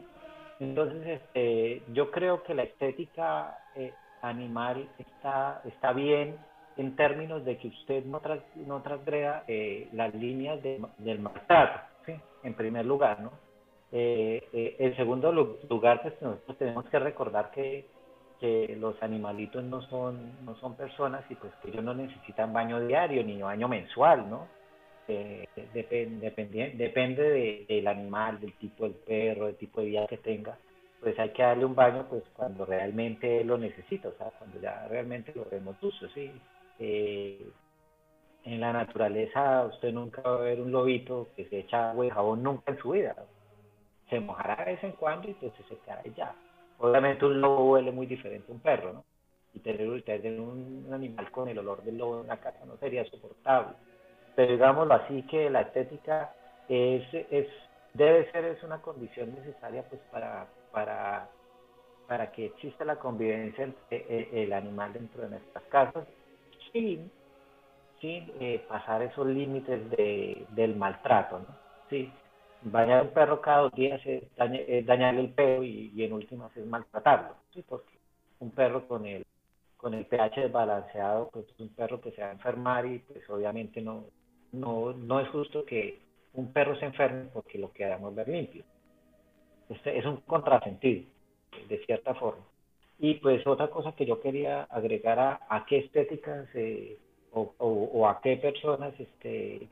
Entonces, 0.59 1.21
este, 1.21 1.83
yo 1.93 2.09
creo 2.09 2.41
que 2.41 2.55
la 2.55 2.63
estética 2.63 3.55
eh, 3.75 3.93
animal 4.23 4.89
está, 4.97 5.61
está 5.65 5.93
bien 5.93 6.37
en 6.75 6.95
términos 6.95 7.45
de 7.45 7.59
que 7.59 7.67
usted 7.67 8.03
no, 8.05 8.19
no 8.65 8.81
transgreda 8.81 9.43
eh, 9.47 9.89
las 9.93 10.11
líneas 10.15 10.59
del 10.63 11.19
maltrato, 11.19 11.81
en 12.41 12.53
primer 12.55 12.83
lugar. 12.83 13.19
¿no? 13.19 13.31
Eh, 13.91 14.75
en 14.79 14.95
segundo 14.95 15.31
lugar, 15.31 16.01
pues 16.01 16.19
nosotros 16.19 16.57
tenemos 16.57 16.85
que 16.85 16.97
recordar 16.97 17.51
que, 17.51 17.85
que 18.39 18.75
los 18.75 18.99
animalitos 19.03 19.63
no 19.63 19.83
son, 19.83 20.43
no 20.43 20.55
son 20.55 20.75
personas 20.75 21.23
y 21.29 21.35
pues 21.35 21.53
que 21.61 21.69
ellos 21.69 21.83
no 21.83 21.93
necesitan 21.93 22.51
baño 22.51 22.79
diario 22.79 23.23
ni 23.23 23.39
baño 23.39 23.67
mensual, 23.67 24.27
¿no? 24.27 24.58
Eh, 25.11 25.47
depende, 25.73 26.31
depende 26.75 27.65
del 27.67 27.87
animal, 27.87 28.39
del 28.39 28.53
tipo 28.53 28.83
del 28.83 28.93
perro, 28.93 29.47
del 29.47 29.55
tipo 29.55 29.81
de 29.81 29.87
vida 29.87 30.05
que 30.05 30.17
tenga, 30.17 30.55
pues 30.99 31.17
hay 31.17 31.29
que 31.29 31.41
darle 31.41 31.65
un 31.65 31.73
baño 31.73 32.05
pues 32.07 32.23
cuando 32.35 32.63
realmente 32.63 33.43
lo 33.43 33.57
necesita, 33.57 34.09
o 34.09 34.13
sea, 34.13 34.27
cuando 34.37 34.61
ya 34.61 34.87
realmente 34.87 35.33
lo 35.33 35.45
vemos 35.45 35.77
sucio, 35.79 36.09
¿sí? 36.09 36.31
Eh, 36.77 37.43
en 38.43 38.59
la 38.59 38.71
naturaleza 38.71 39.65
usted 39.65 39.91
nunca 39.91 40.21
va 40.21 40.35
a 40.35 40.41
ver 40.41 40.61
un 40.61 40.71
lobito 40.71 41.29
que 41.35 41.45
se 41.45 41.59
echa 41.61 41.89
agua 41.89 42.05
y 42.05 42.11
jabón 42.11 42.43
nunca 42.43 42.71
en 42.71 42.77
su 42.77 42.91
vida. 42.91 43.15
Se 44.11 44.19
mojará 44.19 44.63
de 44.63 44.73
vez 44.73 44.83
en 44.83 44.91
cuando 44.91 45.27
y 45.27 45.31
entonces 45.31 45.65
se 45.67 45.77
quedará 45.77 46.03
ya. 46.15 46.35
Obviamente 46.77 47.25
un 47.25 47.41
lobo 47.41 47.71
huele 47.71 47.91
muy 47.91 48.05
diferente 48.05 48.51
a 48.51 48.53
un 48.53 48.61
perro, 48.61 48.93
¿no? 48.93 49.05
Y 49.55 49.59
tener, 49.59 50.03
tener 50.03 50.39
un 50.39 50.87
animal 50.91 51.31
con 51.31 51.49
el 51.49 51.57
olor 51.57 51.81
del 51.83 51.97
lobo 51.97 52.21
en 52.21 52.27
la 52.27 52.37
casa 52.37 52.63
no 52.65 52.77
sería 52.77 53.03
soportable 53.05 53.75
pero 54.35 54.51
digámoslo 54.51 54.93
así 54.93 55.23
que 55.23 55.49
la 55.49 55.61
estética 55.61 56.33
es, 56.67 57.03
es 57.13 57.47
debe 57.93 58.31
ser 58.31 58.45
es 58.45 58.63
una 58.63 58.81
condición 58.81 59.33
necesaria 59.35 59.83
pues 59.89 60.01
para 60.11 60.47
para 60.71 61.29
para 62.07 62.31
que 62.31 62.47
exista 62.47 62.85
la 62.85 62.97
convivencia 62.97 63.63
entre 63.63 64.43
el 64.43 64.53
animal 64.53 64.93
dentro 64.93 65.23
de 65.23 65.29
nuestras 65.29 65.63
casas 65.65 66.07
sin 66.71 67.11
sin 68.01 68.31
eh, 68.39 68.63
pasar 68.67 69.01
esos 69.01 69.27
límites 69.27 69.89
de, 69.91 70.45
del 70.51 70.75
maltrato 70.75 71.39
¿no? 71.39 71.47
sí 71.89 72.11
bañar 72.61 73.03
un 73.03 73.09
perro 73.09 73.41
cada 73.41 73.61
dos 73.61 73.73
días 73.73 74.01
es, 74.05 74.23
dañarle 74.85 75.21
el 75.21 75.33
pelo 75.33 75.63
y, 75.63 75.91
en 76.03 76.13
últimas 76.13 76.55
es 76.55 76.65
maltratarlo 76.65 77.35
sí 77.53 77.63
porque 77.67 77.97
un 78.39 78.51
perro 78.51 78.87
con 78.87 79.05
el 79.05 79.25
con 79.77 79.93
el 79.93 80.05
pH 80.05 80.41
desbalanceado 80.41 81.29
pues 81.31 81.47
es 81.47 81.59
un 81.59 81.69
perro 81.69 82.01
que 82.01 82.11
se 82.11 82.21
va 82.21 82.29
a 82.29 82.33
enfermar 82.33 82.85
y 82.85 82.99
pues 82.99 83.27
obviamente 83.29 83.81
no 83.81 84.05
no, 84.51 84.93
no 84.93 85.19
es 85.19 85.27
justo 85.29 85.65
que 85.65 85.99
un 86.33 86.51
perro 86.53 86.75
se 86.77 86.85
enferme 86.85 87.29
porque 87.33 87.57
lo 87.57 87.71
queramos 87.71 88.13
ver 88.15 88.27
limpio. 88.27 88.63
Este 89.69 89.97
es 89.97 90.05
un 90.05 90.17
contrasentido, 90.17 91.03
de 91.67 91.77
cierta 91.85 92.13
forma. 92.15 92.43
Y 92.97 93.15
pues 93.15 93.45
otra 93.47 93.69
cosa 93.69 93.93
que 93.93 94.05
yo 94.05 94.19
quería 94.19 94.63
agregar 94.63 95.19
a, 95.19 95.39
a 95.49 95.65
qué 95.65 95.77
estética 95.79 96.45
se, 96.51 96.97
o, 97.31 97.53
o, 97.57 98.07
a 98.07 98.19
qué 98.21 98.37
personas 98.37 98.93
este, 98.99 99.67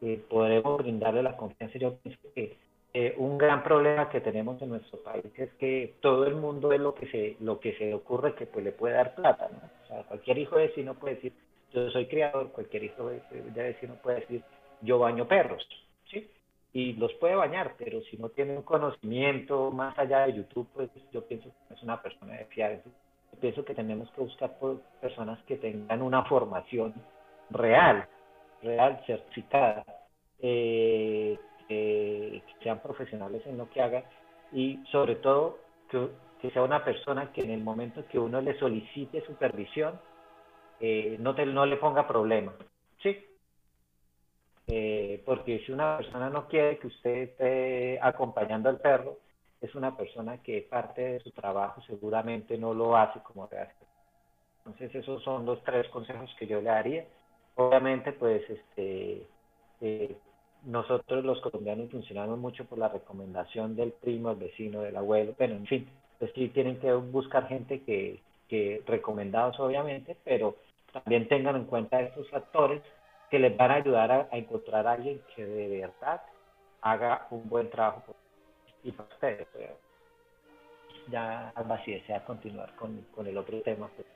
eh, 0.00 0.22
podremos 0.28 0.78
brindarle 0.78 1.22
la 1.22 1.36
confianza. 1.36 1.78
Yo 1.78 1.96
pienso 1.96 2.20
que 2.34 2.56
eh, 2.94 3.14
un 3.18 3.38
gran 3.38 3.62
problema 3.62 4.08
que 4.08 4.20
tenemos 4.20 4.60
en 4.62 4.70
nuestro 4.70 4.98
país 5.02 5.24
es 5.36 5.52
que 5.54 5.94
todo 6.00 6.26
el 6.26 6.34
mundo 6.34 6.72
es 6.72 6.80
lo 6.80 6.94
que 6.94 7.06
se 7.08 7.36
lo 7.40 7.60
que 7.60 7.76
se 7.76 7.94
ocurre 7.94 8.34
que 8.34 8.46
pues 8.46 8.64
le 8.64 8.72
puede 8.72 8.94
dar 8.94 9.14
plata, 9.14 9.48
¿no? 9.52 9.58
O 9.84 9.86
sea, 9.86 10.02
cualquier 10.04 10.38
hijo 10.38 10.56
de 10.56 10.68
vecino 10.68 10.94
puede 10.94 11.16
decir 11.16 11.32
yo 11.72 11.90
soy 11.90 12.06
criador, 12.06 12.52
cualquier 12.52 12.84
hijo 12.84 13.08
de, 13.08 13.22
vecino 13.54 13.94
puede 13.96 14.20
decir 14.20 14.42
yo 14.82 14.98
baño 14.98 15.26
perros, 15.26 15.66
¿sí? 16.10 16.30
Y 16.72 16.94
los 16.94 17.12
puede 17.14 17.34
bañar, 17.34 17.74
pero 17.76 18.00
si 18.02 18.16
no 18.16 18.28
tiene 18.28 18.56
un 18.56 18.62
conocimiento 18.62 19.70
más 19.70 19.98
allá 19.98 20.26
de 20.26 20.34
YouTube, 20.34 20.68
pues 20.72 20.90
yo 21.12 21.26
pienso 21.26 21.48
que 21.48 21.56
no 21.68 21.76
es 21.76 21.82
una 21.82 22.00
persona 22.00 22.34
de 22.36 22.44
fiar. 22.46 22.80
Yo 22.84 23.40
pienso 23.40 23.64
que 23.64 23.74
tenemos 23.74 24.10
que 24.12 24.20
buscar 24.20 24.56
personas 25.00 25.42
que 25.44 25.56
tengan 25.56 26.00
una 26.02 26.24
formación 26.24 26.94
real, 27.50 28.08
real, 28.62 29.02
certificada, 29.06 29.84
eh, 30.38 31.38
que 31.68 32.42
sean 32.62 32.80
profesionales 32.80 33.42
en 33.46 33.58
lo 33.58 33.68
que 33.70 33.80
hagan 33.80 34.04
y 34.52 34.80
sobre 34.90 35.16
todo 35.16 35.58
que, 35.88 36.50
sea 36.50 36.62
una 36.62 36.84
persona 36.84 37.32
que 37.32 37.42
en 37.42 37.50
el 37.50 37.62
momento 37.62 38.04
que 38.10 38.18
uno 38.18 38.40
le 38.40 38.58
solicite 38.58 39.24
supervisión 39.26 40.00
eh, 40.80 41.16
no, 41.20 41.34
te, 41.34 41.46
no 41.46 41.66
le 41.66 41.76
ponga 41.76 42.08
problema. 42.08 42.54
¿sí? 43.02 43.16
Eh, 44.66 45.22
porque 45.24 45.60
si 45.66 45.72
una 45.72 45.98
persona 45.98 46.30
no 46.30 46.46
quiere 46.48 46.78
que 46.78 46.86
usted 46.86 47.16
esté 47.22 47.98
acompañando 48.00 48.68
al 48.68 48.80
perro, 48.80 49.18
es 49.60 49.74
una 49.74 49.96
persona 49.96 50.38
que 50.42 50.62
parte 50.62 51.02
de 51.02 51.20
su 51.20 51.30
trabajo 51.32 51.82
seguramente 51.82 52.56
no 52.56 52.72
lo 52.72 52.96
hace 52.96 53.20
como 53.20 53.46
debe 53.48 53.62
hacer. 53.62 53.88
Entonces 54.58 54.94
esos 54.94 55.22
son 55.22 55.44
los 55.44 55.62
tres 55.64 55.88
consejos 55.88 56.34
que 56.38 56.46
yo 56.46 56.60
le 56.60 56.70
daría. 56.70 57.04
Obviamente 57.56 58.12
pues 58.12 58.48
este 58.48 59.26
eh, 59.80 60.16
nosotros 60.64 61.24
los 61.24 61.40
colombianos 61.40 61.90
funcionamos 61.90 62.38
mucho 62.38 62.64
por 62.66 62.78
la 62.78 62.88
recomendación 62.88 63.76
del 63.76 63.92
primo, 63.92 64.30
el 64.30 64.36
vecino, 64.36 64.82
del 64.82 64.96
abuelo, 64.96 65.34
bueno, 65.38 65.54
en 65.54 65.66
fin, 65.66 65.88
pues 66.18 66.30
sí 66.34 66.48
tienen 66.48 66.78
que 66.78 66.92
buscar 66.92 67.48
gente 67.48 67.82
que, 67.82 68.20
que 68.48 68.82
recomendados 68.86 69.58
obviamente, 69.58 70.16
pero 70.22 70.56
también 70.92 71.28
tengan 71.28 71.56
en 71.56 71.64
cuenta 71.64 72.00
estos 72.00 72.28
factores 72.30 72.82
que 73.30 73.38
les 73.38 73.56
van 73.56 73.70
a 73.70 73.74
ayudar 73.74 74.10
a, 74.10 74.28
encontrar 74.32 74.86
a 74.86 74.92
alguien 74.92 75.20
que 75.34 75.44
de 75.44 75.80
verdad 75.80 76.22
haga 76.82 77.26
un 77.30 77.48
buen 77.48 77.70
trabajo 77.70 78.14
y 78.82 78.92
para 78.92 79.08
ustedes. 79.08 79.46
Pues, 79.52 79.70
ya 81.08 81.50
Alba, 81.50 81.82
si 81.84 81.92
desea 81.92 82.24
continuar 82.24 82.74
con, 82.76 83.06
con 83.14 83.26
el 83.26 83.36
otro 83.36 83.60
tema, 83.62 83.88
pues 83.94 84.06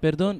Perdón, 0.00 0.38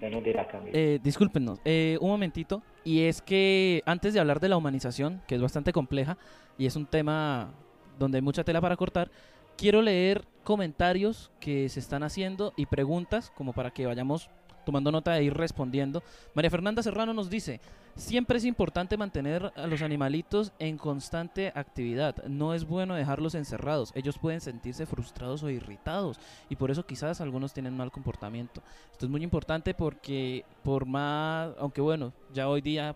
eh, 0.72 1.00
discúlpenos, 1.02 1.61
eh, 1.64 1.98
un 2.00 2.11
momentito. 2.11 2.62
Y 2.84 3.02
es 3.02 3.20
que 3.20 3.82
antes 3.86 4.14
de 4.14 4.20
hablar 4.20 4.38
de 4.38 4.48
la 4.48 4.56
humanización, 4.56 5.20
que 5.26 5.34
es 5.34 5.42
bastante 5.42 5.72
compleja 5.72 6.16
y 6.56 6.66
es 6.66 6.76
un 6.76 6.86
tema 6.86 7.52
donde 7.98 8.18
hay 8.18 8.22
mucha 8.22 8.44
tela 8.44 8.61
para 8.61 8.76
cortar, 8.76 9.11
quiero 9.56 9.82
leer 9.82 10.24
comentarios 10.44 11.32
que 11.40 11.68
se 11.68 11.80
están 11.80 12.04
haciendo 12.04 12.52
y 12.56 12.66
preguntas 12.66 13.32
como 13.34 13.52
para 13.52 13.72
que 13.72 13.86
vayamos 13.86 14.30
tomando 14.68 14.92
nota 14.92 15.12
de 15.12 15.24
ir 15.24 15.32
respondiendo. 15.32 16.02
María 16.34 16.50
Fernanda 16.50 16.82
Serrano 16.82 17.14
nos 17.14 17.30
dice, 17.30 17.58
siempre 17.96 18.36
es 18.36 18.44
importante 18.44 18.98
mantener 18.98 19.50
a 19.56 19.66
los 19.66 19.80
animalitos 19.80 20.52
en 20.58 20.76
constante 20.76 21.50
actividad. 21.54 22.22
No 22.26 22.52
es 22.52 22.66
bueno 22.66 22.94
dejarlos 22.94 23.34
encerrados. 23.34 23.92
Ellos 23.94 24.18
pueden 24.18 24.42
sentirse 24.42 24.84
frustrados 24.84 25.42
o 25.42 25.48
irritados 25.48 26.20
y 26.50 26.56
por 26.56 26.70
eso 26.70 26.84
quizás 26.84 27.22
algunos 27.22 27.54
tienen 27.54 27.78
mal 27.78 27.90
comportamiento. 27.90 28.62
Esto 28.92 29.06
es 29.06 29.10
muy 29.10 29.22
importante 29.22 29.72
porque 29.72 30.44
por 30.62 30.84
más, 30.84 31.54
aunque 31.58 31.80
bueno, 31.80 32.12
ya 32.34 32.46
hoy 32.46 32.60
día 32.60 32.94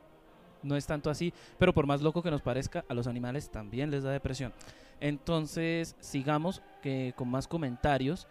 no 0.62 0.76
es 0.76 0.86
tanto 0.86 1.08
así, 1.08 1.32
pero 1.58 1.72
por 1.72 1.86
más 1.86 2.02
loco 2.02 2.22
que 2.22 2.30
nos 2.30 2.42
parezca, 2.42 2.84
a 2.86 2.92
los 2.92 3.06
animales 3.06 3.50
también 3.50 3.90
les 3.90 4.02
da 4.02 4.10
depresión. 4.10 4.52
Entonces, 5.00 5.96
sigamos 6.00 6.60
que, 6.82 7.14
con 7.16 7.30
más 7.30 7.48
comentarios. 7.48 8.28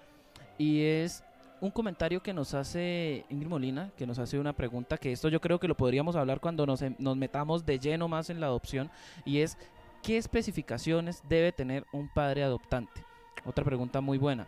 Y 0.60 0.82
es 0.84 1.24
un 1.62 1.70
comentario 1.70 2.22
que 2.22 2.34
nos 2.34 2.54
hace 2.56 3.24
Ingrid 3.30 3.48
Molina, 3.48 3.92
que 3.96 4.08
nos 4.08 4.20
hace 4.20 4.40
una 4.40 4.54
pregunta, 4.54 4.98
que 4.98 5.12
esto 5.12 5.30
yo 5.30 5.40
creo 5.40 5.60
que 5.60 5.68
lo 5.68 5.78
podríamos 5.78 6.16
hablar 6.16 6.42
cuando 6.42 6.66
nos, 6.66 6.82
em, 6.82 6.96
nos 6.98 7.16
metamos 7.16 7.66
de 7.66 7.80
lleno 7.80 8.08
más 8.08 8.30
en 8.30 8.40
la 8.40 8.48
adopción, 8.48 8.90
y 9.26 9.40
es, 9.40 9.58
¿qué 10.02 10.18
especificaciones 10.18 11.24
debe 11.30 11.52
tener 11.52 11.86
un 11.94 12.10
padre 12.10 12.44
adoptante? 12.44 13.06
Otra 13.46 13.64
pregunta 13.64 14.02
muy 14.02 14.18
buena. 14.18 14.48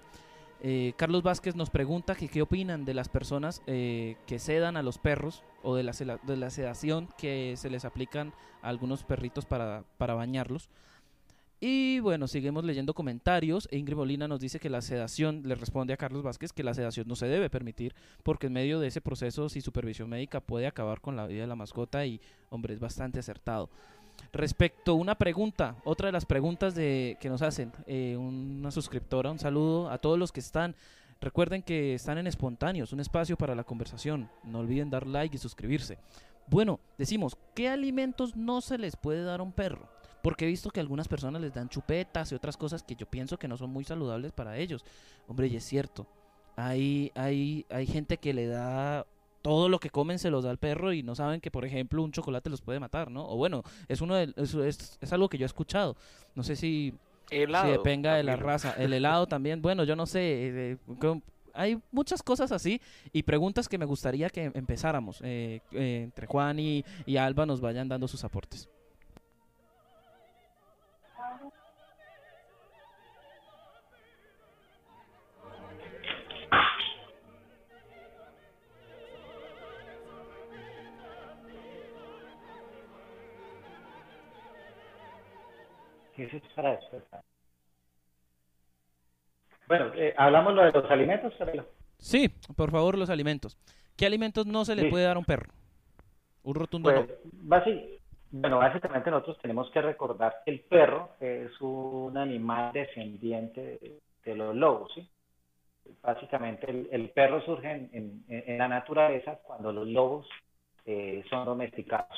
Eh, 0.65 0.93
Carlos 0.95 1.23
Vázquez 1.23 1.55
nos 1.55 1.69
pregunta 1.69 2.15
qué 2.15 2.41
opinan 2.41 2.85
de 2.85 2.93
las 2.93 3.09
personas 3.09 3.61
eh, 3.67 4.15
que 4.25 4.39
sedan 4.39 4.77
a 4.77 4.81
los 4.81 4.97
perros 4.97 5.43
o 5.61 5.75
de 5.75 5.83
la, 5.83 5.91
de 5.91 6.37
la 6.37 6.49
sedación 6.49 7.09
que 7.17 7.55
se 7.57 7.69
les 7.69 7.85
aplican 7.85 8.33
a 8.61 8.69
algunos 8.69 9.03
perritos 9.03 9.45
para, 9.45 9.83
para 9.97 10.13
bañarlos. 10.13 10.69
Y 11.65 12.01
bueno, 12.01 12.27
seguimos 12.27 12.65
leyendo 12.65 12.93
comentarios. 12.93 13.69
Ingrid 13.71 13.95
Molina 13.95 14.27
nos 14.27 14.41
dice 14.41 14.59
que 14.59 14.69
la 14.69 14.81
sedación, 14.81 15.43
le 15.45 15.55
responde 15.55 15.93
a 15.93 15.97
Carlos 15.97 16.21
Vázquez 16.21 16.51
que 16.51 16.61
la 16.61 16.73
sedación 16.73 17.07
no 17.07 17.15
se 17.15 17.27
debe 17.27 17.49
permitir 17.49 17.95
porque 18.21 18.47
en 18.47 18.53
medio 18.53 18.81
de 18.81 18.87
ese 18.87 18.99
proceso, 18.99 19.47
si 19.47 19.61
supervisión 19.61 20.09
médica 20.09 20.41
puede 20.41 20.67
acabar 20.67 20.99
con 20.99 21.15
la 21.15 21.25
vida 21.25 21.43
de 21.43 21.47
la 21.47 21.55
mascota 21.55 22.05
y, 22.05 22.19
hombre, 22.49 22.73
es 22.73 22.81
bastante 22.81 23.19
acertado. 23.19 23.69
Respecto 24.33 24.91
a 24.91 24.95
una 24.95 25.15
pregunta, 25.15 25.77
otra 25.85 26.07
de 26.07 26.11
las 26.11 26.25
preguntas 26.25 26.75
de, 26.75 27.17
que 27.21 27.29
nos 27.29 27.41
hacen, 27.41 27.71
eh, 27.87 28.17
una 28.17 28.69
suscriptora, 28.69 29.31
un 29.31 29.39
saludo 29.39 29.89
a 29.89 29.99
todos 29.99 30.19
los 30.19 30.33
que 30.33 30.41
están. 30.41 30.75
Recuerden 31.21 31.63
que 31.63 31.93
están 31.93 32.17
en 32.17 32.27
espontáneos, 32.27 32.91
un 32.91 32.99
espacio 32.99 33.37
para 33.37 33.55
la 33.55 33.63
conversación. 33.63 34.29
No 34.43 34.59
olviden 34.59 34.89
dar 34.89 35.07
like 35.07 35.37
y 35.37 35.39
suscribirse. 35.39 35.97
Bueno, 36.47 36.81
decimos, 36.97 37.37
¿qué 37.55 37.69
alimentos 37.69 38.35
no 38.35 38.59
se 38.59 38.77
les 38.77 38.97
puede 38.97 39.23
dar 39.23 39.39
a 39.39 39.43
un 39.43 39.53
perro? 39.53 39.87
Porque 40.23 40.45
he 40.45 40.47
visto 40.47 40.71
que 40.71 40.79
algunas 40.79 41.09
personas 41.09 41.41
les 41.41 41.53
dan 41.53 41.67
chupetas 41.67 42.31
y 42.31 42.35
otras 42.35 42.55
cosas 42.55 42.81
que 42.81 42.95
yo 42.95 43.05
pienso 43.05 43.37
que 43.37 43.49
no 43.49 43.57
son 43.57 43.69
muy 43.69 43.83
saludables 43.83 44.31
para 44.31 44.57
ellos. 44.57 44.85
Hombre, 45.27 45.47
y 45.47 45.57
es 45.57 45.65
cierto. 45.65 46.07
Hay, 46.55 47.11
hay, 47.13 47.65
hay 47.69 47.85
gente 47.85 48.17
que 48.17 48.33
le 48.33 48.47
da 48.47 49.05
todo 49.41 49.67
lo 49.67 49.79
que 49.79 49.89
comen 49.89 50.19
se 50.19 50.31
los 50.31 50.45
da 50.45 50.49
al 50.49 50.57
perro 50.57 50.93
y 50.93 51.03
no 51.03 51.13
saben 51.13 51.41
que, 51.41 51.51
por 51.51 51.65
ejemplo, 51.65 52.01
un 52.01 52.13
chocolate 52.13 52.49
los 52.49 52.61
puede 52.61 52.79
matar, 52.79 53.11
¿no? 53.11 53.27
O 53.27 53.35
bueno, 53.35 53.63
es 53.89 53.99
uno 53.99 54.15
de, 54.15 54.33
es, 54.37 54.97
es, 55.01 55.13
algo 55.13 55.27
que 55.27 55.37
yo 55.37 55.43
he 55.43 55.45
escuchado. 55.45 55.97
No 56.35 56.43
sé 56.43 56.55
si, 56.55 56.93
helado, 57.29 57.69
dependa 57.69 58.15
de 58.15 58.23
la 58.23 58.37
raza. 58.37 58.73
El 58.77 58.93
helado 58.93 59.27
también, 59.27 59.61
bueno, 59.61 59.83
yo 59.83 59.97
no 59.97 60.05
sé. 60.05 60.21
Eh, 60.21 60.77
hay 61.53 61.79
muchas 61.91 62.23
cosas 62.23 62.53
así 62.53 62.79
y 63.11 63.23
preguntas 63.23 63.67
que 63.67 63.77
me 63.77 63.85
gustaría 63.85 64.29
que 64.29 64.51
empezáramos. 64.53 65.19
Eh, 65.21 65.59
eh, 65.73 66.03
entre 66.05 66.27
Juan 66.27 66.59
y, 66.59 66.85
y 67.05 67.17
Alba 67.17 67.45
nos 67.45 67.59
vayan 67.59 67.89
dando 67.89 68.07
sus 68.07 68.23
aportes. 68.23 68.69
Eso 86.17 86.37
es 86.37 86.43
para 86.55 86.75
despertar. 86.75 87.23
Bueno, 89.67 89.91
eh, 89.95 90.13
hablamos 90.17 90.53
lo 90.53 90.63
de 90.63 90.71
los 90.71 90.91
alimentos, 90.91 91.33
Sí, 91.97 92.29
por 92.55 92.71
favor, 92.71 92.97
los 92.97 93.09
alimentos. 93.09 93.57
¿Qué 93.95 94.05
alimentos 94.05 94.45
no 94.45 94.65
se 94.65 94.75
le 94.75 94.89
puede 94.89 95.05
dar 95.05 95.15
a 95.15 95.19
un 95.19 95.25
perro? 95.25 95.51
Un 96.43 96.55
rotundo 96.55 96.91
pues, 96.91 97.63
Bueno, 98.31 98.57
básicamente 98.59 99.09
nosotros 99.09 99.39
tenemos 99.41 99.69
que 99.71 99.81
recordar 99.81 100.41
que 100.43 100.51
el 100.51 100.59
perro 100.61 101.11
es 101.19 101.49
un 101.61 102.17
animal 102.17 102.73
descendiente 102.73 104.01
de, 104.25 104.35
los 104.35 104.55
lobos, 104.55 104.91
¿sí? 104.93 105.09
Básicamente 106.01 106.87
el, 106.91 107.09
perro 107.11 107.41
surge 107.45 107.89
en, 107.91 108.57
la 108.57 108.67
naturaleza 108.67 109.39
cuando 109.43 109.71
los 109.71 109.87
lobos 109.87 110.27
eh, 110.85 111.23
son 111.29 111.45
domesticados. 111.45 112.17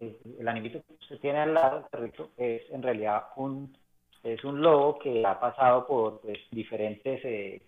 Eh, 0.00 0.16
el 0.38 0.48
animito 0.48 0.82
que 0.86 1.06
se 1.06 1.18
tiene 1.18 1.40
al 1.40 1.54
lado 1.54 1.86
perrito 1.90 2.30
es 2.36 2.62
en 2.70 2.82
realidad 2.82 3.24
un, 3.36 3.76
es 4.22 4.42
un 4.44 4.60
lobo 4.60 4.98
que 4.98 5.24
ha 5.24 5.38
pasado 5.38 5.86
por 5.86 6.20
pues, 6.20 6.38
diferentes 6.50 7.24
eh, 7.24 7.62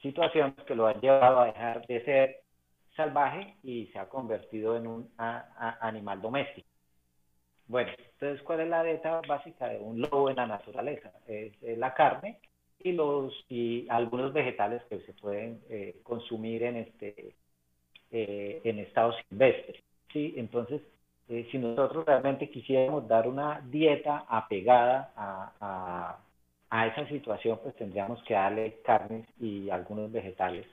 situaciones 0.00 0.54
que 0.66 0.74
lo 0.74 0.86
han 0.86 1.00
llevado 1.00 1.40
a 1.40 1.46
dejar 1.46 1.86
de 1.86 2.04
ser 2.04 2.40
salvaje 2.96 3.56
y 3.62 3.86
se 3.86 3.98
ha 3.98 4.08
convertido 4.08 4.76
en 4.76 4.86
un 4.86 5.10
animal 5.18 6.20
doméstico. 6.22 6.68
Bueno, 7.66 7.90
entonces, 7.98 8.42
¿cuál 8.42 8.60
es 8.60 8.68
la 8.68 8.84
dieta 8.84 9.20
básica 9.26 9.68
de 9.68 9.78
un 9.78 10.00
lobo 10.00 10.30
en 10.30 10.36
la 10.36 10.46
naturaleza? 10.46 11.10
Es, 11.26 11.60
la 11.62 11.94
carne 11.94 12.38
y 12.78 12.92
los 12.92 13.32
y 13.48 13.86
algunos 13.88 14.32
vegetales 14.32 14.82
que 14.84 15.00
se 15.00 15.14
pueden 15.14 15.60
eh, 15.70 15.96
consumir 16.02 16.62
en 16.62 16.76
este 16.76 17.34
en 18.10 18.78
estado 18.78 19.12
silvestre. 19.28 19.82
Sí, 20.12 20.34
entonces 20.36 20.80
eh, 21.28 21.48
si 21.50 21.58
nosotros 21.58 22.04
realmente 22.04 22.50
quisiéramos 22.50 23.08
dar 23.08 23.26
una 23.26 23.60
dieta 23.70 24.26
apegada 24.28 25.12
a, 25.16 26.18
a, 26.70 26.86
esa 26.86 27.06
situación, 27.08 27.58
pues 27.62 27.74
tendríamos 27.76 28.22
que 28.24 28.34
darle 28.34 28.80
carnes 28.84 29.26
y 29.40 29.70
algunos 29.70 30.10
vegetales 30.10 30.66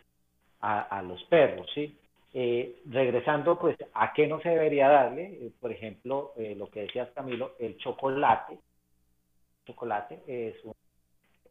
a, 0.59 0.81
a 0.81 1.01
los 1.03 1.23
perros, 1.25 1.69
¿sí? 1.73 1.97
Eh, 2.33 2.81
regresando, 2.85 3.59
pues, 3.59 3.77
¿a 3.93 4.11
qué 4.13 4.27
no 4.27 4.41
se 4.41 4.49
debería 4.49 4.89
darle? 4.89 5.25
Eh, 5.25 5.51
por 5.59 5.71
ejemplo, 5.71 6.33
lo 6.37 6.69
que 6.69 6.81
decías 6.81 7.09
Camilo, 7.11 7.53
el 7.59 7.77
chocolate. 7.77 8.57
chocolate 9.65 10.21
es 10.27 10.55
un, 10.65 10.73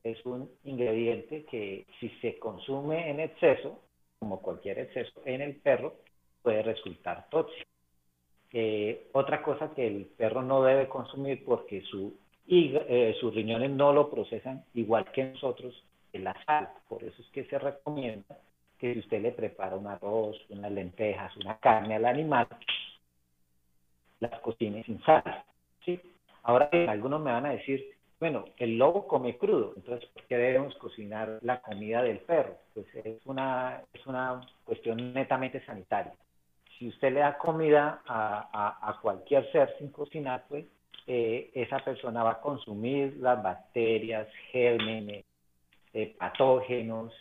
es 0.02 0.26
un 0.26 0.50
ingrediente 0.64 1.44
que 1.44 1.86
si 2.00 2.08
se 2.20 2.38
consume 2.38 3.10
en 3.10 3.20
exceso, 3.20 3.80
como 4.18 4.42
cualquier 4.42 4.80
exceso 4.80 5.20
en 5.24 5.42
el 5.42 5.56
perro, 5.56 5.94
puede 6.42 6.62
resultar 6.62 7.28
tóxico. 7.30 7.69
Otra 9.12 9.42
cosa 9.42 9.70
que 9.74 9.86
el 9.86 10.06
perro 10.16 10.42
no 10.42 10.62
debe 10.62 10.88
consumir 10.88 11.44
porque 11.44 11.82
su, 11.82 12.14
sus 13.20 13.34
riñones 13.34 13.70
no 13.70 13.92
lo 13.92 14.10
procesan 14.10 14.64
igual 14.74 15.10
que 15.12 15.24
nosotros, 15.24 15.84
la 16.12 16.34
sal. 16.44 16.68
Por 16.88 17.04
eso 17.04 17.22
es 17.22 17.28
que 17.28 17.44
se 17.44 17.58
recomienda 17.58 18.38
que 18.78 18.94
si 18.94 19.00
usted 19.00 19.20
le 19.20 19.32
prepara 19.32 19.76
un 19.76 19.86
arroz, 19.86 20.36
unas 20.48 20.72
lentejas, 20.72 21.36
una 21.36 21.58
carne 21.58 21.96
al 21.96 22.06
animal, 22.06 22.48
las 24.20 24.40
cocine 24.40 24.82
sin 24.84 25.00
sal. 25.02 25.44
¿sí? 25.84 26.00
Ahora 26.42 26.70
algunos 26.88 27.20
me 27.20 27.30
van 27.30 27.46
a 27.46 27.52
decir, 27.52 27.84
bueno, 28.18 28.46
el 28.56 28.78
lobo 28.78 29.06
come 29.06 29.36
crudo, 29.36 29.74
entonces 29.76 30.08
¿por 30.10 30.24
qué 30.24 30.36
debemos 30.36 30.74
cocinar 30.76 31.38
la 31.42 31.60
comida 31.60 32.02
del 32.02 32.18
perro? 32.18 32.56
Pues 32.74 32.86
es 32.94 33.24
una, 33.26 33.82
es 33.92 34.06
una 34.06 34.40
cuestión 34.64 35.12
netamente 35.12 35.64
sanitaria. 35.64 36.14
Si 36.80 36.88
usted 36.88 37.12
le 37.12 37.20
da 37.20 37.36
comida 37.36 38.00
a, 38.06 38.98
cualquier 39.02 39.52
ser 39.52 39.76
sin 39.76 39.90
cocinar, 39.90 40.46
pues 40.48 40.64
eh, 41.06 41.50
esa 41.52 41.78
persona 41.80 42.22
va 42.22 42.30
a 42.30 42.40
consumir 42.40 43.18
las 43.18 43.42
bacterias, 43.42 44.26
gérmenes, 44.50 45.26
eh, 45.92 46.16
patógenos, 46.18 47.12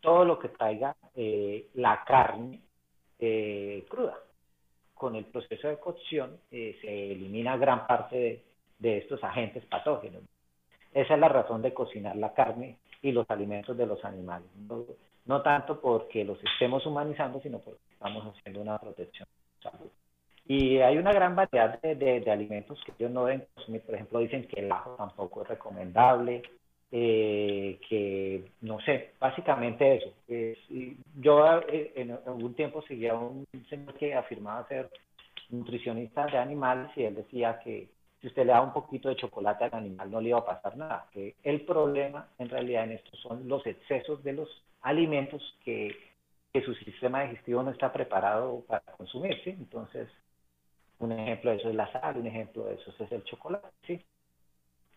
todo 0.00 0.24
lo 0.24 0.38
que 0.38 0.48
traiga 0.48 0.96
eh, 1.14 1.68
la 1.74 2.02
carne 2.06 2.60
cruda. 3.90 4.18
Con 4.94 5.16
el 5.16 5.26
proceso 5.26 5.68
de 5.68 5.78
cocción 5.78 6.38
se 6.50 7.12
elimina 7.12 7.58
gran 7.58 7.86
parte 7.86 8.42
de, 8.78 8.98
estos 8.98 9.22
agentes 9.22 9.66
patógenos. 9.66 10.22
Esa 10.94 11.12
es 11.12 11.20
la 11.20 11.28
razón 11.28 11.60
de 11.60 11.74
cocinar 11.74 12.16
la 12.16 12.32
carne 12.32 12.78
y 13.02 13.12
los 13.12 13.30
alimentos 13.30 13.76
de 13.76 13.84
los 13.86 14.02
animales. 14.02 14.48
No, 15.26 15.42
tanto 15.42 15.80
porque 15.80 16.24
los 16.24 16.38
estemos 16.44 16.84
humanizando, 16.86 17.40
sino 17.40 17.58
porque 17.58 17.80
estamos 17.92 18.24
haciendo 18.26 18.60
una 18.60 18.78
protección 18.78 19.26
de 19.28 19.70
salud. 19.70 19.90
Y 20.46 20.78
hay 20.78 20.98
una 20.98 21.12
gran 21.12 21.34
variedad 21.34 21.80
de, 21.80 22.30
alimentos 22.30 22.78
que 22.84 22.92
ellos 22.98 23.10
no 23.10 23.24
deben 23.24 23.46
consumir. 23.54 23.82
Por 23.82 23.94
ejemplo, 23.94 24.18
dicen 24.18 24.46
que 24.46 24.60
el 24.60 24.70
ajo 24.70 24.94
tampoco 24.96 25.42
es 25.42 25.48
recomendable, 25.48 26.42
eh, 26.92 27.80
que 27.88 28.44
no 28.60 28.78
sé, 28.80 29.14
básicamente 29.18 29.96
eso. 29.96 30.12
yo 31.16 31.60
eh, 31.68 31.92
en 31.96 32.12
algún 32.12 32.54
tiempo 32.54 32.82
seguía 32.82 33.12
a 33.12 33.18
un 33.18 33.46
señor 33.70 33.94
que 33.94 34.14
afirmaba 34.14 34.68
ser 34.68 34.90
nutricionista 35.48 36.26
de 36.26 36.38
animales 36.38 36.90
y 36.96 37.04
él 37.04 37.14
decía 37.14 37.58
que 37.64 37.88
si 38.24 38.28
usted 38.28 38.46
le 38.46 38.52
da 38.52 38.62
un 38.62 38.72
poquito 38.72 39.10
de 39.10 39.16
chocolate 39.16 39.64
al 39.64 39.74
animal 39.74 40.10
no 40.10 40.18
le 40.18 40.30
iba 40.30 40.38
a 40.38 40.46
pasar 40.46 40.78
nada, 40.78 41.06
que 41.12 41.34
el 41.42 41.60
problema 41.60 42.26
en 42.38 42.48
realidad 42.48 42.84
en 42.84 42.92
esto 42.92 43.14
son 43.18 43.46
los 43.46 43.66
excesos 43.66 44.24
de 44.24 44.32
los 44.32 44.48
alimentos 44.80 45.42
que, 45.62 45.94
que 46.50 46.62
su 46.62 46.74
sistema 46.74 47.24
digestivo 47.24 47.62
no 47.62 47.70
está 47.70 47.92
preparado 47.92 48.64
para 48.66 48.80
consumir, 48.96 49.38
¿sí? 49.44 49.50
Entonces, 49.50 50.08
un 51.00 51.12
ejemplo 51.12 51.50
de 51.50 51.58
eso 51.58 51.68
es 51.68 51.74
la 51.74 51.92
sal, 51.92 52.16
un 52.16 52.26
ejemplo 52.26 52.64
de 52.64 52.76
eso 52.76 52.94
es 52.98 53.12
el 53.12 53.24
chocolate, 53.24 53.68
¿sí? 53.86 54.02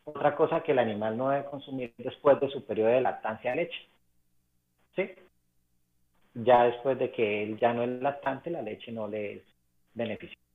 Otra 0.06 0.34
cosa 0.34 0.64
que 0.64 0.72
el 0.72 0.80
animal 0.80 1.18
no 1.18 1.28
debe 1.28 1.50
consumir 1.50 1.94
después 1.98 2.40
de 2.40 2.48
su 2.50 2.66
periodo 2.66 2.92
de 2.92 3.02
lactancia 3.02 3.54
leche. 3.56 3.90
¿Sí? 4.96 5.12
Ya 6.34 6.64
después 6.64 6.98
de 6.98 7.12
que 7.12 7.44
él 7.44 7.60
ya 7.60 7.74
no 7.74 7.84
es 7.84 7.90
lactante, 8.02 8.50
la 8.50 8.62
leche 8.62 8.94
no 8.94 9.10
le 9.10 9.34
es 9.34 9.44
beneficiosa. 9.96 10.47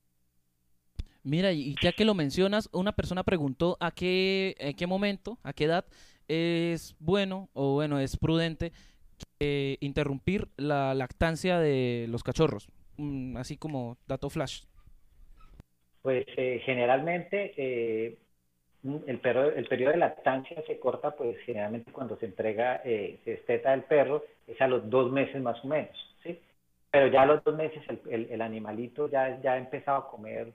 Mira, 1.24 1.52
y 1.52 1.76
ya 1.80 1.92
que 1.92 2.04
lo 2.04 2.14
mencionas, 2.14 2.68
una 2.72 2.92
persona 2.92 3.22
preguntó 3.22 3.76
a 3.80 3.92
qué, 3.92 4.56
en 4.58 4.74
qué 4.74 4.86
momento, 4.86 5.38
a 5.42 5.52
qué 5.52 5.64
edad 5.64 5.84
es 6.28 6.96
bueno 6.98 7.48
o 7.52 7.74
bueno, 7.74 7.98
es 7.98 8.16
prudente 8.16 8.72
interrumpir 9.80 10.48
la 10.56 10.94
lactancia 10.94 11.58
de 11.58 12.06
los 12.08 12.22
cachorros, 12.22 12.68
mm, 12.96 13.36
así 13.36 13.56
como 13.56 13.98
dato 14.06 14.30
flash. 14.30 14.62
Pues 16.02 16.26
eh, 16.36 16.60
generalmente 16.64 17.54
eh, 17.56 18.18
el, 19.06 19.18
perro, 19.18 19.52
el 19.52 19.66
periodo 19.66 19.92
de 19.92 19.98
lactancia 19.98 20.62
se 20.66 20.78
corta, 20.78 21.12
pues 21.12 21.38
generalmente 21.44 21.92
cuando 21.92 22.16
se 22.18 22.26
entrega, 22.26 22.82
eh, 22.84 23.18
se 23.24 23.34
esteta 23.34 23.72
el 23.74 23.82
perro, 23.82 24.24
es 24.46 24.60
a 24.60 24.66
los 24.66 24.88
dos 24.90 25.12
meses 25.12 25.40
más 25.40 25.64
o 25.64 25.68
menos, 25.68 25.96
¿sí? 26.22 26.40
Pero 26.90 27.06
ya 27.06 27.22
a 27.22 27.26
los 27.26 27.44
dos 27.44 27.54
meses 27.56 27.82
el, 28.10 28.28
el, 28.30 28.42
animalito 28.42 29.08
ya, 29.08 29.40
ya 29.40 29.52
ha 29.52 29.58
empezado 29.58 29.98
a 29.98 30.10
comer 30.10 30.52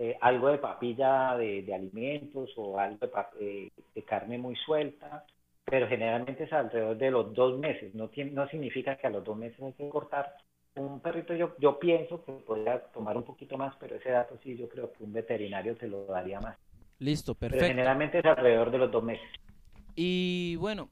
eh, 0.00 0.16
algo 0.20 0.48
de 0.48 0.58
papilla 0.58 1.36
de, 1.36 1.62
de, 1.62 1.74
alimentos 1.74 2.50
o 2.56 2.78
algo 2.78 2.98
de, 3.38 3.64
eh, 3.66 3.70
de, 3.94 4.02
carne 4.04 4.38
muy 4.38 4.54
suelta, 4.54 5.24
pero 5.64 5.88
generalmente 5.88 6.44
es 6.44 6.52
alrededor 6.52 6.96
de 6.96 7.10
los 7.10 7.34
dos 7.34 7.58
meses, 7.58 7.94
no, 7.94 8.08
tiene, 8.08 8.30
no 8.30 8.48
significa 8.48 8.96
que 8.96 9.08
a 9.08 9.10
los 9.10 9.24
dos 9.24 9.36
meses 9.36 9.60
hay 9.60 9.72
que 9.72 9.88
cortar. 9.88 10.36
Un 10.76 11.00
perrito 11.00 11.34
yo, 11.34 11.56
yo 11.58 11.80
pienso 11.80 12.24
que 12.24 12.30
podría 12.32 12.78
tomar 12.92 13.16
un 13.16 13.24
poquito 13.24 13.58
más, 13.58 13.74
pero 13.80 13.96
ese 13.96 14.10
dato 14.10 14.38
sí 14.44 14.56
yo 14.56 14.68
creo 14.68 14.92
que 14.92 15.02
un 15.02 15.12
veterinario 15.12 15.76
te 15.76 15.88
lo 15.88 16.06
daría 16.06 16.40
más. 16.40 16.56
Listo, 17.00 17.34
perfecto. 17.34 17.66
generalmente 17.66 18.20
es 18.20 18.24
alrededor 18.24 18.70
de 18.70 18.78
los 18.78 18.92
dos 18.92 19.02
meses. 19.02 19.28
Y 19.96 20.54
bueno, 20.56 20.90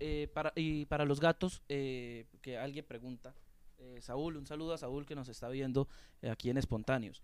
eh, 0.00 0.28
para, 0.32 0.52
y 0.56 0.86
para 0.86 1.04
los 1.04 1.20
gatos, 1.20 1.62
eh, 1.68 2.24
que 2.40 2.56
alguien 2.56 2.86
pregunta, 2.86 3.34
eh, 3.76 3.98
Saúl, 4.00 4.38
un 4.38 4.46
saludo 4.46 4.72
a 4.72 4.78
Saúl 4.78 5.04
que 5.04 5.14
nos 5.14 5.28
está 5.28 5.50
viendo 5.50 5.88
aquí 6.30 6.48
en 6.48 6.56
Espontáneos. 6.56 7.22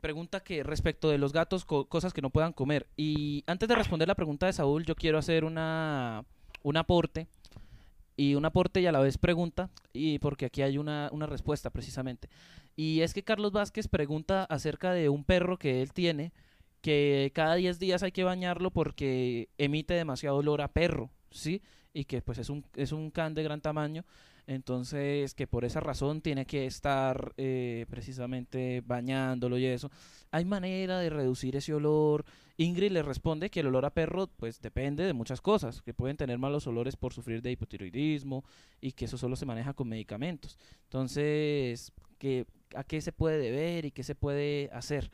Pregunta 0.00 0.40
que 0.40 0.62
respecto 0.62 1.10
de 1.10 1.18
los 1.18 1.32
gatos, 1.32 1.64
cosas 1.64 2.12
que 2.12 2.22
no 2.22 2.30
puedan 2.30 2.52
comer. 2.52 2.86
Y 2.96 3.44
antes 3.46 3.68
de 3.68 3.74
responder 3.74 4.08
la 4.08 4.14
pregunta 4.14 4.46
de 4.46 4.52
Saúl, 4.52 4.84
yo 4.84 4.94
quiero 4.94 5.18
hacer 5.18 5.44
una, 5.44 6.24
un 6.62 6.76
aporte 6.76 7.28
y 8.16 8.34
un 8.34 8.44
aporte 8.44 8.80
y 8.80 8.86
a 8.86 8.92
la 8.92 9.00
vez 9.00 9.18
pregunta, 9.18 9.70
y 9.92 10.18
porque 10.18 10.46
aquí 10.46 10.62
hay 10.62 10.78
una, 10.78 11.08
una, 11.12 11.26
respuesta 11.26 11.70
precisamente. 11.70 12.28
Y 12.76 13.00
es 13.00 13.12
que 13.12 13.24
Carlos 13.24 13.52
Vázquez 13.52 13.88
pregunta 13.88 14.44
acerca 14.44 14.92
de 14.92 15.08
un 15.08 15.24
perro 15.24 15.58
que 15.58 15.82
él 15.82 15.92
tiene 15.92 16.32
que 16.80 17.32
cada 17.34 17.54
10 17.54 17.78
días 17.78 18.02
hay 18.02 18.12
que 18.12 18.24
bañarlo 18.24 18.70
porque 18.70 19.48
emite 19.56 19.94
demasiado 19.94 20.36
olor 20.36 20.60
a 20.60 20.68
perro, 20.68 21.10
¿sí? 21.30 21.62
Y 21.94 22.04
que 22.04 22.20
pues 22.20 22.38
es 22.38 22.50
un, 22.50 22.64
es 22.76 22.92
un 22.92 23.10
can 23.10 23.34
de 23.34 23.42
gran 23.42 23.62
tamaño, 23.62 24.04
entonces 24.46 25.34
que 25.34 25.46
por 25.46 25.64
esa 25.64 25.80
razón 25.80 26.20
tiene 26.20 26.46
que 26.46 26.66
estar 26.66 27.32
eh, 27.36 27.86
precisamente 27.88 28.82
bañándolo 28.84 29.58
y 29.58 29.66
eso. 29.66 29.90
¿Hay 30.30 30.44
manera 30.44 30.98
de 30.98 31.10
reducir 31.10 31.56
ese 31.56 31.74
olor? 31.74 32.24
Ingrid 32.56 32.92
le 32.92 33.02
responde 33.02 33.50
que 33.50 33.60
el 33.60 33.66
olor 33.66 33.84
a 33.84 33.90
perro 33.90 34.28
pues 34.28 34.60
depende 34.60 35.04
de 35.04 35.12
muchas 35.12 35.40
cosas, 35.40 35.82
que 35.82 35.94
pueden 35.94 36.16
tener 36.16 36.38
malos 36.38 36.66
olores 36.66 36.96
por 36.96 37.12
sufrir 37.12 37.42
de 37.42 37.50
hipotiroidismo 37.50 38.44
y 38.80 38.92
que 38.92 39.06
eso 39.06 39.18
solo 39.18 39.36
se 39.36 39.46
maneja 39.46 39.74
con 39.74 39.88
medicamentos. 39.88 40.58
Entonces, 40.84 41.92
¿a 42.74 42.84
qué 42.84 43.00
se 43.00 43.12
puede 43.12 43.38
deber 43.38 43.84
y 43.84 43.90
qué 43.90 44.02
se 44.02 44.14
puede 44.14 44.70
hacer? 44.72 45.10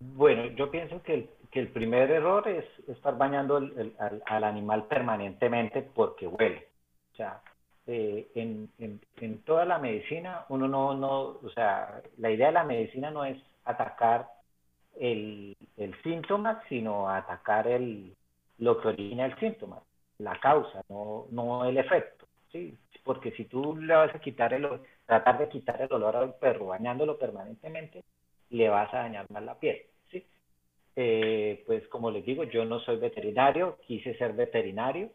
Bueno, 0.00 0.46
yo 0.56 0.70
pienso 0.70 1.02
que 1.02 1.14
el, 1.14 1.30
que 1.50 1.60
el 1.60 1.68
primer 1.68 2.10
error 2.10 2.48
es 2.48 2.64
estar 2.88 3.18
bañando 3.18 3.56
al, 3.56 4.44
animal 4.44 4.86
permanentemente 4.86 5.82
porque 5.82 6.26
huele. 6.26 6.68
O 7.12 7.16
sea, 7.16 7.42
eh, 7.90 8.28
en, 8.34 8.70
en, 8.78 9.42
toda 9.42 9.64
la 9.64 9.78
medicina, 9.78 10.44
uno 10.48 10.68
no, 10.68 10.94
no, 10.94 11.38
o 11.42 11.50
sea, 11.54 12.00
la 12.18 12.30
idea 12.30 12.46
de 12.48 12.52
la 12.52 12.64
medicina 12.64 13.10
no 13.10 13.24
es 13.24 13.36
atacar 13.64 14.28
el, 14.98 15.56
el 15.76 16.02
síntoma, 16.02 16.62
sino 16.68 17.08
atacar 17.08 17.66
el, 17.66 18.14
lo 18.58 18.80
que 18.80 18.88
origina 18.88 19.26
el 19.26 19.36
síntoma, 19.38 19.82
la 20.18 20.38
causa, 20.38 20.82
no, 20.88 21.26
no 21.30 21.64
el 21.64 21.78
efecto. 21.78 22.26
¿sí? 22.52 22.76
Porque 23.02 23.32
si 23.32 23.46
tú 23.46 23.76
le 23.76 23.94
vas 23.94 24.14
a 24.14 24.20
quitar 24.20 24.54
el, 24.54 24.68
tratar 25.06 25.38
de 25.38 25.48
quitar 25.48 25.82
el 25.82 25.92
olor 25.92 26.14
al 26.16 26.34
perro 26.34 26.66
bañándolo 26.66 27.18
permanentemente, 27.18 28.04
le 28.50 28.68
vas 28.68 28.92
a 28.94 28.98
dañar 28.98 29.26
más 29.30 29.42
la 29.42 29.58
piel. 29.58 29.82
Eh, 30.96 31.62
pues 31.66 31.86
como 31.88 32.10
les 32.10 32.24
digo, 32.26 32.44
yo 32.44 32.64
no 32.64 32.80
soy 32.80 32.96
veterinario, 32.96 33.78
quise 33.86 34.14
ser 34.18 34.32
veterinario, 34.34 35.10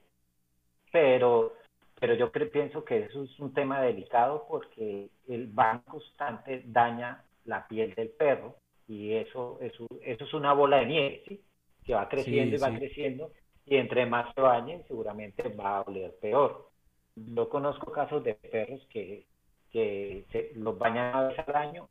pero, 0.91 1.53
pero 1.99 2.13
yo 2.13 2.31
creo, 2.31 2.51
pienso 2.51 2.83
que 2.83 2.99
eso 2.99 3.23
es 3.23 3.39
un 3.39 3.53
tema 3.53 3.81
delicado 3.81 4.45
porque 4.49 5.09
el 5.27 5.47
baño 5.47 5.83
constante 5.85 6.63
daña 6.65 7.23
la 7.45 7.67
piel 7.67 7.93
del 7.95 8.09
perro 8.09 8.55
y 8.87 9.13
eso, 9.13 9.57
eso, 9.61 9.87
eso 10.01 10.23
es 10.23 10.33
una 10.33 10.53
bola 10.53 10.77
de 10.77 10.85
nieve, 10.85 11.23
¿sí? 11.27 11.41
que 11.83 11.93
va 11.93 12.09
creciendo 12.09 12.55
y 12.55 12.59
va 12.59 12.77
creciendo 12.77 13.31
y 13.65 13.77
entre 13.77 14.05
más 14.05 14.33
se 14.33 14.41
bañen 14.41 14.83
seguramente 14.87 15.47
va 15.49 15.77
a 15.77 15.81
oler 15.81 16.15
peor. 16.21 16.69
Yo 17.15 17.49
conozco 17.49 17.91
casos 17.91 18.23
de 18.23 18.35
perros 18.35 18.85
que, 18.89 19.25
que 19.71 20.25
se, 20.31 20.51
los 20.55 20.77
bañan 20.77 21.15
una 21.15 21.27
vez 21.29 21.39
al 21.39 21.55
año 21.55 21.89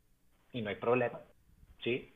y 0.51 0.61
no 0.61 0.69
hay 0.69 0.75
problema, 0.75 1.19
¿sí? 1.83 2.11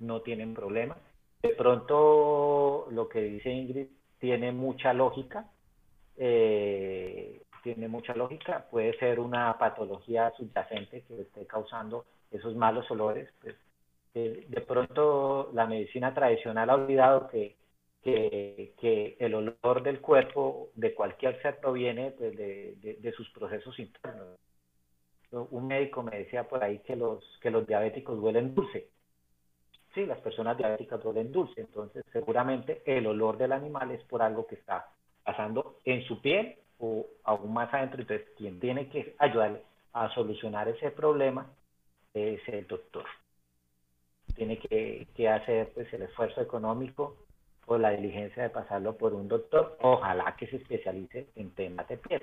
no 0.00 0.22
tienen 0.22 0.54
problema. 0.54 0.96
De 1.42 1.50
pronto, 1.50 2.88
lo 2.90 3.08
que 3.08 3.20
dice 3.20 3.50
Ingrid 3.50 3.86
tiene 4.18 4.52
mucha 4.52 4.92
lógica, 4.92 5.48
eh, 6.18 7.42
tiene 7.62 7.88
mucha 7.88 8.14
lógica. 8.14 8.66
Puede 8.70 8.98
ser 8.98 9.20
una 9.20 9.56
patología 9.58 10.32
subyacente 10.36 11.02
que 11.02 11.22
esté 11.22 11.46
causando 11.46 12.04
esos 12.30 12.54
malos 12.54 12.90
olores. 12.90 13.28
Pues, 13.40 13.56
eh, 14.14 14.46
de 14.48 14.60
pronto 14.62 15.50
la 15.52 15.66
medicina 15.66 16.14
tradicional 16.14 16.70
ha 16.70 16.74
olvidado 16.74 17.28
que, 17.28 17.56
que, 18.02 19.16
el 19.18 19.34
olor 19.34 19.82
del 19.82 20.00
cuerpo 20.00 20.70
de 20.74 20.94
cualquier 20.94 21.40
ser 21.42 21.60
proviene 21.60 22.12
pues, 22.12 22.36
de, 22.36 22.98
de, 23.00 23.12
sus 23.12 23.28
procesos 23.30 23.78
internos. 23.78 24.38
Un 25.30 25.66
médico 25.66 26.02
me 26.02 26.18
decía 26.18 26.48
por 26.48 26.64
ahí 26.64 26.78
que 26.78 26.96
los, 26.96 27.22
que 27.42 27.50
los 27.50 27.66
diabéticos 27.66 28.18
huelen 28.18 28.54
dulce. 28.54 28.88
Sí, 29.94 30.06
las 30.06 30.20
personas 30.20 30.56
diabéticas 30.56 31.04
huelen 31.04 31.32
dulce, 31.32 31.60
entonces 31.60 32.04
seguramente 32.12 32.82
el 32.86 33.06
olor 33.06 33.36
del 33.36 33.52
animal 33.52 33.90
es 33.90 34.02
por 34.04 34.22
algo 34.22 34.46
que 34.46 34.54
está 34.54 34.86
pasando 35.28 35.76
en 35.84 36.02
su 36.04 36.22
piel 36.22 36.56
o 36.78 37.04
aún 37.24 37.52
más 37.52 37.72
adentro. 37.74 38.00
Entonces, 38.00 38.26
quien 38.38 38.58
tiene 38.58 38.88
que 38.88 39.14
ayudarle 39.18 39.60
a 39.92 40.08
solucionar 40.14 40.68
ese 40.68 40.90
problema 40.90 41.46
es 42.14 42.40
el 42.48 42.66
doctor. 42.66 43.04
Tiene 44.34 44.58
que, 44.58 45.06
que 45.14 45.28
hacer 45.28 45.70
pues, 45.74 45.92
el 45.92 46.02
esfuerzo 46.02 46.40
económico 46.40 47.18
o 47.66 47.76
la 47.76 47.90
diligencia 47.90 48.44
de 48.44 48.48
pasarlo 48.48 48.96
por 48.96 49.12
un 49.12 49.28
doctor, 49.28 49.76
ojalá 49.82 50.34
que 50.38 50.46
se 50.46 50.56
especialice 50.56 51.28
en 51.36 51.50
temas 51.50 51.86
de 51.88 51.98
piel. 51.98 52.22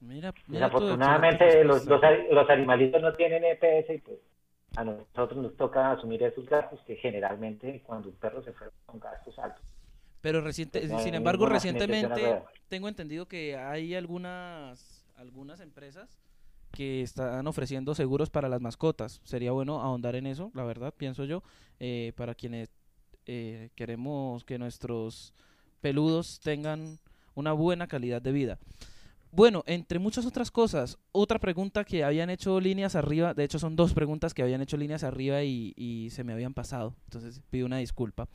Mira, 0.00 0.34
Desafortunadamente 0.48 1.62
los, 1.62 1.86
los, 1.86 2.00
los, 2.28 2.50
animalitos 2.50 3.00
no 3.00 3.12
tienen 3.12 3.44
EPS 3.44 3.90
y 3.90 3.98
pues 3.98 4.18
a 4.74 4.82
nosotros 4.82 5.36
nos 5.36 5.56
toca 5.56 5.92
asumir 5.92 6.24
esos 6.24 6.44
gastos 6.46 6.80
que 6.88 6.96
generalmente 6.96 7.82
cuando 7.86 8.08
un 8.08 8.16
perro 8.16 8.42
se 8.42 8.52
fue 8.52 8.66
son 8.86 8.98
gastos 8.98 9.38
altos. 9.38 9.64
Pero 10.24 10.40
reciente, 10.40 10.88
sin 11.00 11.14
embargo, 11.14 11.44
recientemente 11.44 12.40
tengo 12.68 12.88
entendido 12.88 13.28
que 13.28 13.58
hay 13.58 13.94
algunas, 13.94 15.04
algunas 15.16 15.60
empresas 15.60 16.16
que 16.72 17.02
están 17.02 17.46
ofreciendo 17.46 17.94
seguros 17.94 18.30
para 18.30 18.48
las 18.48 18.62
mascotas. 18.62 19.20
Sería 19.24 19.52
bueno 19.52 19.82
ahondar 19.82 20.16
en 20.16 20.26
eso, 20.26 20.50
la 20.54 20.64
verdad, 20.64 20.94
pienso 20.96 21.26
yo, 21.26 21.42
eh, 21.78 22.14
para 22.16 22.34
quienes 22.34 22.70
eh, 23.26 23.68
queremos 23.74 24.44
que 24.44 24.56
nuestros 24.56 25.34
peludos 25.82 26.40
tengan 26.40 26.98
una 27.34 27.52
buena 27.52 27.86
calidad 27.86 28.22
de 28.22 28.32
vida. 28.32 28.58
Bueno, 29.30 29.62
entre 29.66 29.98
muchas 29.98 30.24
otras 30.24 30.50
cosas, 30.50 30.96
otra 31.12 31.38
pregunta 31.38 31.84
que 31.84 32.02
habían 32.02 32.30
hecho 32.30 32.60
líneas 32.60 32.94
arriba, 32.94 33.34
de 33.34 33.44
hecho 33.44 33.58
son 33.58 33.76
dos 33.76 33.92
preguntas 33.92 34.32
que 34.32 34.42
habían 34.42 34.62
hecho 34.62 34.78
líneas 34.78 35.04
arriba 35.04 35.42
y, 35.42 35.74
y 35.76 36.08
se 36.12 36.24
me 36.24 36.32
habían 36.32 36.54
pasado, 36.54 36.94
entonces 37.08 37.42
pido 37.50 37.66
una 37.66 37.76
disculpa. 37.76 38.26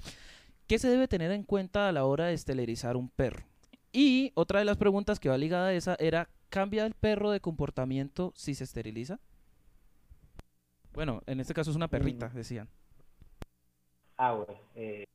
¿Qué 0.70 0.78
se 0.78 0.88
debe 0.88 1.08
tener 1.08 1.32
en 1.32 1.42
cuenta 1.42 1.90
a 1.90 1.92
la 1.92 2.06
hora 2.06 2.28
de 2.28 2.34
estelarizar 2.34 2.96
un 2.96 3.10
perro? 3.10 3.44
Y 3.92 4.32
otra 4.36 4.60
de 4.60 4.66
las 4.66 4.78
preguntas 4.78 5.20
que 5.20 5.28
va 5.28 5.36
ligada 5.36 5.70
a 5.70 5.74
esa 5.74 5.96
era, 6.00 6.30
¿cambia 6.50 6.86
el 6.86 6.94
perro 6.94 7.32
de 7.32 7.40
comportamiento 7.40 8.34
si 8.36 8.54
se 8.54 8.66
esteriliza? 8.66 9.18
Bueno, 10.94 11.24
en 11.26 11.40
este 11.40 11.56
caso 11.56 11.72
es 11.72 11.76
una 11.76 11.88
perrita, 11.88 12.30
mm. 12.30 12.34
decían. 12.36 12.70
Ah, 14.18 14.34
bueno. 14.34 14.62
Eh, 14.76 15.08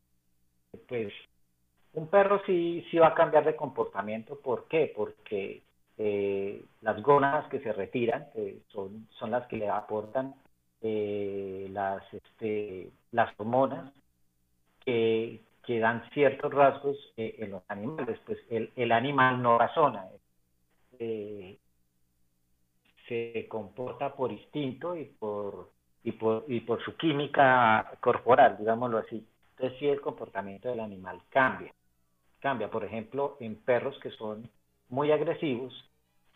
pues 0.89 1.13
un 1.93 2.09
perro 2.09 2.43
sí, 2.47 2.85
sí 2.91 2.99
va 2.99 3.11
a 3.11 3.15
cambiar 3.15 3.45
de 3.45 3.55
comportamiento. 3.55 4.41
¿Por 4.41 4.67
qué? 4.67 4.93
Porque 4.93 5.63
eh, 5.99 6.65
las 6.81 7.01
gónadas 7.01 7.49
que 7.49 7.61
se 7.61 7.73
retiran 7.73 8.27
son, 8.73 9.07
son 9.21 9.31
las 9.31 9.47
que 9.47 9.59
le 9.59 9.69
aportan 9.69 10.35
eh, 10.81 11.69
las, 11.71 12.03
este, 12.13 12.91
las 13.13 13.33
hormonas 13.39 13.93
que, 14.85 15.41
dan 15.67 16.09
ciertos 16.11 16.53
rasgos 16.53 16.97
eh, 17.17 17.37
en 17.39 17.51
los 17.53 17.63
animales. 17.69 18.19
Pues 18.27 18.39
el, 18.51 18.93
animal 18.93 19.43
no 19.43 19.59
razona, 19.59 20.07
eh, 20.99 21.59
se 23.09 23.47
comporta 23.49 24.15
por 24.15 24.33
instinto 24.33 24.97
y 24.97 25.05
por, 25.05 25.71
y 26.03 26.13
por, 26.13 26.45
y 26.49 26.61
por 26.61 26.83
su 26.85 26.97
química 26.97 27.93
corporal, 28.01 28.57
digámoslo 28.59 28.99
así. 28.99 29.27
Entonces 29.51 29.79
sí 29.79 29.89
el 29.89 30.01
comportamiento 30.01 30.69
del 30.69 30.81
animal 30.81 31.21
cambia. 31.29 31.73
Cambia, 32.41 32.71
por 32.71 32.85
ejemplo, 32.85 33.37
en 33.41 33.57
perros 33.57 33.99
que 34.01 34.11
son 34.11 34.49
muy 34.89 35.11
agresivos, 35.11 35.73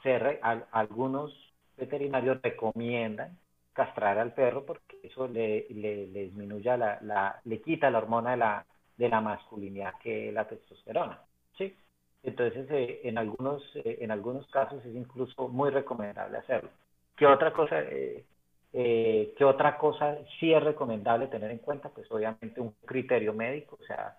se 0.02 0.40
algunos 0.72 1.32
veterinarios 1.76 2.40
recomiendan 2.42 3.36
castrar 3.78 4.18
al 4.18 4.34
perro 4.34 4.66
porque 4.66 4.98
eso 5.04 5.28
le, 5.28 5.66
le, 5.70 6.06
disminuye 6.06 6.76
la, 6.76 6.98
la, 7.02 7.40
le 7.44 7.60
quita 7.60 7.88
la 7.90 7.98
hormona 7.98 8.32
de 8.32 8.36
la, 8.38 8.66
de 8.96 9.08
la 9.08 9.20
masculinidad 9.20 9.94
que 10.02 10.28
es 10.28 10.34
la 10.34 10.48
testosterona. 10.48 11.20
¿sí? 11.56 11.76
Entonces, 12.24 12.68
eh, 12.72 13.02
en, 13.04 13.18
algunos, 13.18 13.62
eh, 13.76 13.98
en 14.00 14.10
algunos 14.10 14.48
casos 14.48 14.84
es 14.84 14.96
incluso 14.96 15.46
muy 15.46 15.70
recomendable 15.70 16.38
hacerlo. 16.38 16.70
¿Qué 17.16 17.24
otra 17.24 17.52
cosa, 17.52 17.76
eh, 17.82 18.24
¿qué 18.72 19.44
otra 19.44 19.78
cosa 19.78 20.18
sí 20.40 20.52
es 20.52 20.62
recomendable 20.62 21.28
tener 21.28 21.52
en 21.52 21.58
cuenta? 21.58 21.88
Pues 21.90 22.10
obviamente 22.10 22.60
un 22.60 22.74
criterio 22.84 23.32
médico, 23.32 23.78
o 23.80 23.84
sea, 23.84 24.16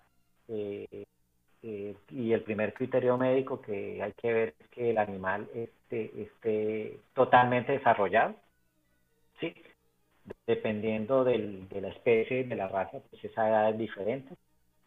y 0.47 2.31
el 2.31 2.43
primer 2.43 2.73
criterio 2.73 3.17
médico 3.17 3.61
que 3.61 4.01
hay 4.01 4.13
que 4.13 4.33
ver 4.33 4.55
es 4.57 4.67
que 4.69 4.91
el 4.91 4.97
animal 4.97 5.49
esté, 5.53 6.11
esté 6.21 6.99
totalmente 7.13 7.73
desarrollado, 7.73 8.35
¿sí? 9.39 9.53
Dependiendo 10.45 11.23
del, 11.23 11.67
de 11.69 11.81
la 11.81 11.89
especie, 11.89 12.43
de 12.43 12.55
la 12.55 12.67
raza, 12.67 12.99
pues 13.09 13.23
esa 13.23 13.49
edad 13.49 13.69
es 13.71 13.77
diferente. 13.77 14.35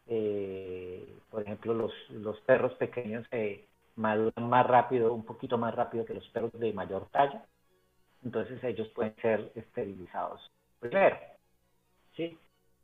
Eh, 0.07 1.19
por 1.31 1.43
ejemplo, 1.43 1.75
los, 1.75 2.41
perros 2.41 2.75
pequeños 2.75 3.27
se 3.31 3.67
maduran 3.97 4.49
más 4.49 4.67
rápido, 4.67 5.13
un 5.15 5.25
poquito 5.25 5.59
más 5.59 5.75
rápido 5.75 6.05
que 6.05 6.15
los 6.15 6.29
perros 6.29 6.53
de 6.53 6.73
mayor 6.73 7.09
talla. 7.11 7.45
Entonces 8.25 8.63
ellos 8.63 8.89
pueden 8.89 9.15
ser 9.17 9.53
esterilizados 9.55 10.51
primero. 10.79 11.17
¿sí? 12.17 12.39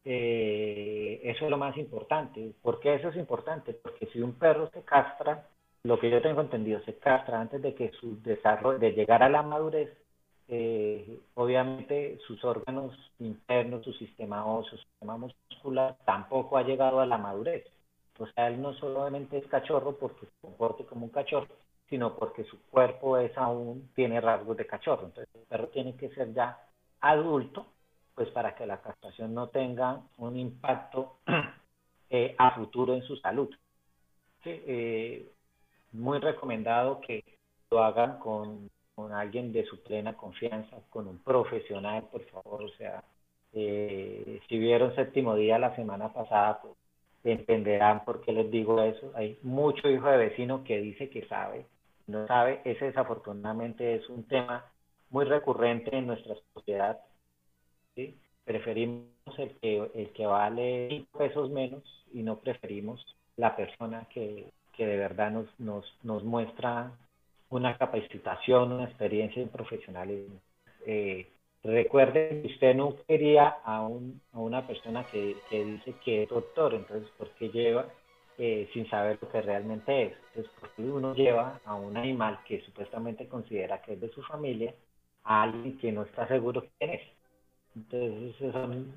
Eh, 0.04 1.20
eso 1.22 1.44
es 1.44 1.50
lo 1.50 1.58
más 1.58 1.76
importante. 1.76 2.52
¿Por 2.62 2.80
qué 2.80 2.94
eso 2.94 3.08
es 3.08 3.16
importante? 3.16 3.74
Porque 3.74 4.06
si 4.06 4.20
un 4.20 4.34
perro 4.34 4.70
se 4.70 4.82
castra, 4.82 5.46
lo 5.84 5.98
que 5.98 6.10
yo 6.10 6.20
tengo 6.22 6.40
entendido, 6.40 6.80
se 6.80 6.98
castra 6.98 7.40
antes 7.40 7.62
de 7.62 7.74
que 7.74 7.90
su 7.92 8.20
desarrollo, 8.22 8.78
de 8.78 8.92
llegar 8.92 9.22
a 9.22 9.28
la 9.28 9.42
madurez, 9.42 9.90
eh, 10.48 11.20
obviamente 11.34 12.18
sus 12.26 12.42
órganos 12.42 12.94
internos, 13.18 13.84
su 13.84 13.92
sistema 13.92 14.46
óseo, 14.46 14.78
su 14.78 14.84
sistema 14.84 15.18
muscular, 15.18 15.96
tampoco 16.06 16.56
ha 16.56 16.62
llegado 16.62 17.00
a 17.00 17.06
la 17.06 17.18
madurez. 17.18 17.64
O 18.18 18.26
sea, 18.26 18.48
él 18.48 18.60
no 18.60 18.72
solamente 18.74 19.38
es 19.38 19.46
cachorro 19.46 19.96
porque 19.96 20.26
se 20.26 20.32
comporte 20.40 20.84
como 20.86 21.04
un 21.04 21.12
cachorro, 21.12 21.48
sino 21.88 22.16
porque 22.16 22.44
su 22.44 22.60
cuerpo 22.70 23.18
es 23.18 23.36
aún, 23.36 23.90
tiene 23.94 24.20
rasgos 24.20 24.56
de 24.56 24.66
cachorro. 24.66 25.06
Entonces 25.06 25.32
el 25.34 25.42
perro 25.42 25.68
tiene 25.68 25.94
que 25.96 26.08
ser 26.10 26.32
ya 26.32 26.58
adulto, 27.00 27.66
pues 28.14 28.28
para 28.30 28.54
que 28.54 28.66
la 28.66 28.80
castración 28.80 29.34
no 29.34 29.48
tenga 29.48 30.00
un 30.16 30.36
impacto 30.36 31.18
eh, 32.10 32.34
a 32.38 32.52
futuro 32.52 32.94
en 32.94 33.02
su 33.02 33.16
salud. 33.16 33.54
Eh, 34.44 35.30
muy 35.92 36.18
recomendado 36.18 37.00
que 37.00 37.22
lo 37.70 37.82
hagan 37.82 38.18
con 38.18 38.70
con 38.98 39.12
alguien 39.12 39.52
de 39.52 39.64
su 39.64 39.80
plena 39.80 40.16
confianza, 40.16 40.76
con 40.90 41.06
un 41.06 41.18
profesional, 41.18 42.08
por 42.10 42.20
favor. 42.30 42.64
O 42.64 42.68
sea, 42.70 43.04
eh, 43.52 44.40
si 44.48 44.58
vieron 44.58 44.92
séptimo 44.96 45.36
día 45.36 45.56
la 45.56 45.76
semana 45.76 46.12
pasada, 46.12 46.60
pues 46.60 46.74
entenderán 47.22 48.04
por 48.04 48.22
qué 48.22 48.32
les 48.32 48.50
digo 48.50 48.82
eso. 48.82 49.12
Hay 49.14 49.38
mucho 49.44 49.88
hijo 49.88 50.08
de 50.08 50.16
vecino 50.16 50.64
que 50.64 50.80
dice 50.80 51.10
que 51.10 51.24
sabe, 51.28 51.64
no 52.08 52.26
sabe. 52.26 52.60
Ese 52.64 52.86
desafortunadamente 52.86 53.94
es 53.94 54.08
un 54.08 54.24
tema 54.24 54.64
muy 55.10 55.26
recurrente 55.26 55.96
en 55.96 56.08
nuestra 56.08 56.34
sociedad. 56.52 56.98
¿sí? 57.94 58.18
Preferimos 58.44 59.06
el 59.38 59.56
que, 59.60 59.90
el 59.94 60.10
que 60.12 60.26
vale 60.26 60.88
cinco 60.90 61.18
pesos 61.18 61.50
menos 61.50 61.84
y 62.12 62.24
no 62.24 62.40
preferimos 62.40 63.06
la 63.36 63.54
persona 63.54 64.08
que, 64.12 64.50
que 64.72 64.86
de 64.88 64.96
verdad 64.96 65.30
nos, 65.30 65.60
nos, 65.60 65.86
nos 66.02 66.24
muestra 66.24 66.90
una 67.50 67.76
capacitación, 67.76 68.72
una 68.72 68.84
experiencia 68.84 69.42
en 69.42 69.48
profesionales. 69.48 70.26
Eh, 70.86 71.26
recuerde 71.62 72.42
que 72.42 72.48
usted 72.48 72.74
no 72.74 72.96
quería 73.06 73.48
a, 73.64 73.82
un, 73.82 74.20
una 74.32 74.66
persona 74.66 75.04
que, 75.10 75.36
que, 75.50 75.64
dice 75.64 75.94
que 76.04 76.22
es 76.24 76.28
doctor, 76.28 76.74
entonces, 76.74 77.08
¿por 77.16 77.30
qué 77.30 77.48
lleva 77.48 77.86
eh, 78.38 78.68
sin 78.72 78.88
saber 78.88 79.18
lo 79.20 79.28
que 79.30 79.42
realmente 79.42 80.02
es? 80.04 80.12
Entonces, 80.28 80.52
¿por 80.60 80.70
qué 80.70 80.82
uno 80.82 81.14
lleva 81.14 81.60
a 81.64 81.74
un 81.74 81.96
animal 81.96 82.38
que 82.46 82.60
supuestamente 82.62 83.28
considera 83.28 83.82
que 83.82 83.94
es 83.94 84.00
de 84.00 84.10
su 84.10 84.22
familia 84.22 84.74
a 85.24 85.42
alguien 85.42 85.78
que 85.78 85.92
no 85.92 86.02
está 86.02 86.28
seguro 86.28 86.66
quién 86.78 86.90
es? 86.90 87.02
Entonces, 87.74 88.34
esas 88.36 88.52
son 88.52 88.92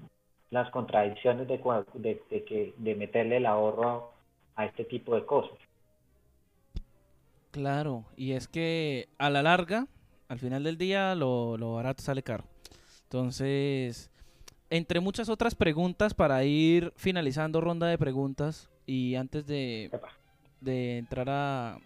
las 0.49 0.69
contradicciones 0.71 1.47
de, 1.47 1.57
de, 1.95 2.21
de, 2.29 2.43
que, 2.43 2.73
de 2.77 2.95
meterle 2.95 3.37
el 3.37 3.45
ahorro 3.45 4.11
a 4.55 4.65
este 4.65 4.83
tipo 4.85 5.15
de 5.15 5.25
cosas. 5.25 5.57
Claro, 7.51 8.05
y 8.15 8.31
es 8.31 8.47
que 8.47 9.09
a 9.17 9.29
la 9.29 9.43
larga, 9.43 9.87
al 10.29 10.39
final 10.39 10.63
del 10.63 10.77
día, 10.77 11.15
lo, 11.15 11.57
barato 11.73 12.01
sale 12.01 12.23
caro. 12.23 12.45
Entonces, 13.03 14.09
entre 14.69 15.01
muchas 15.01 15.27
otras 15.27 15.53
preguntas 15.53 16.13
para 16.13 16.43
ir 16.45 16.93
finalizando 16.95 17.59
ronda 17.59 17.87
de 17.87 17.97
preguntas 17.97 18.69
y 18.85 19.15
antes 19.15 19.45
de, 19.47 19.91
de 20.61 20.97
entrar 20.97 21.27
a, 21.29 21.77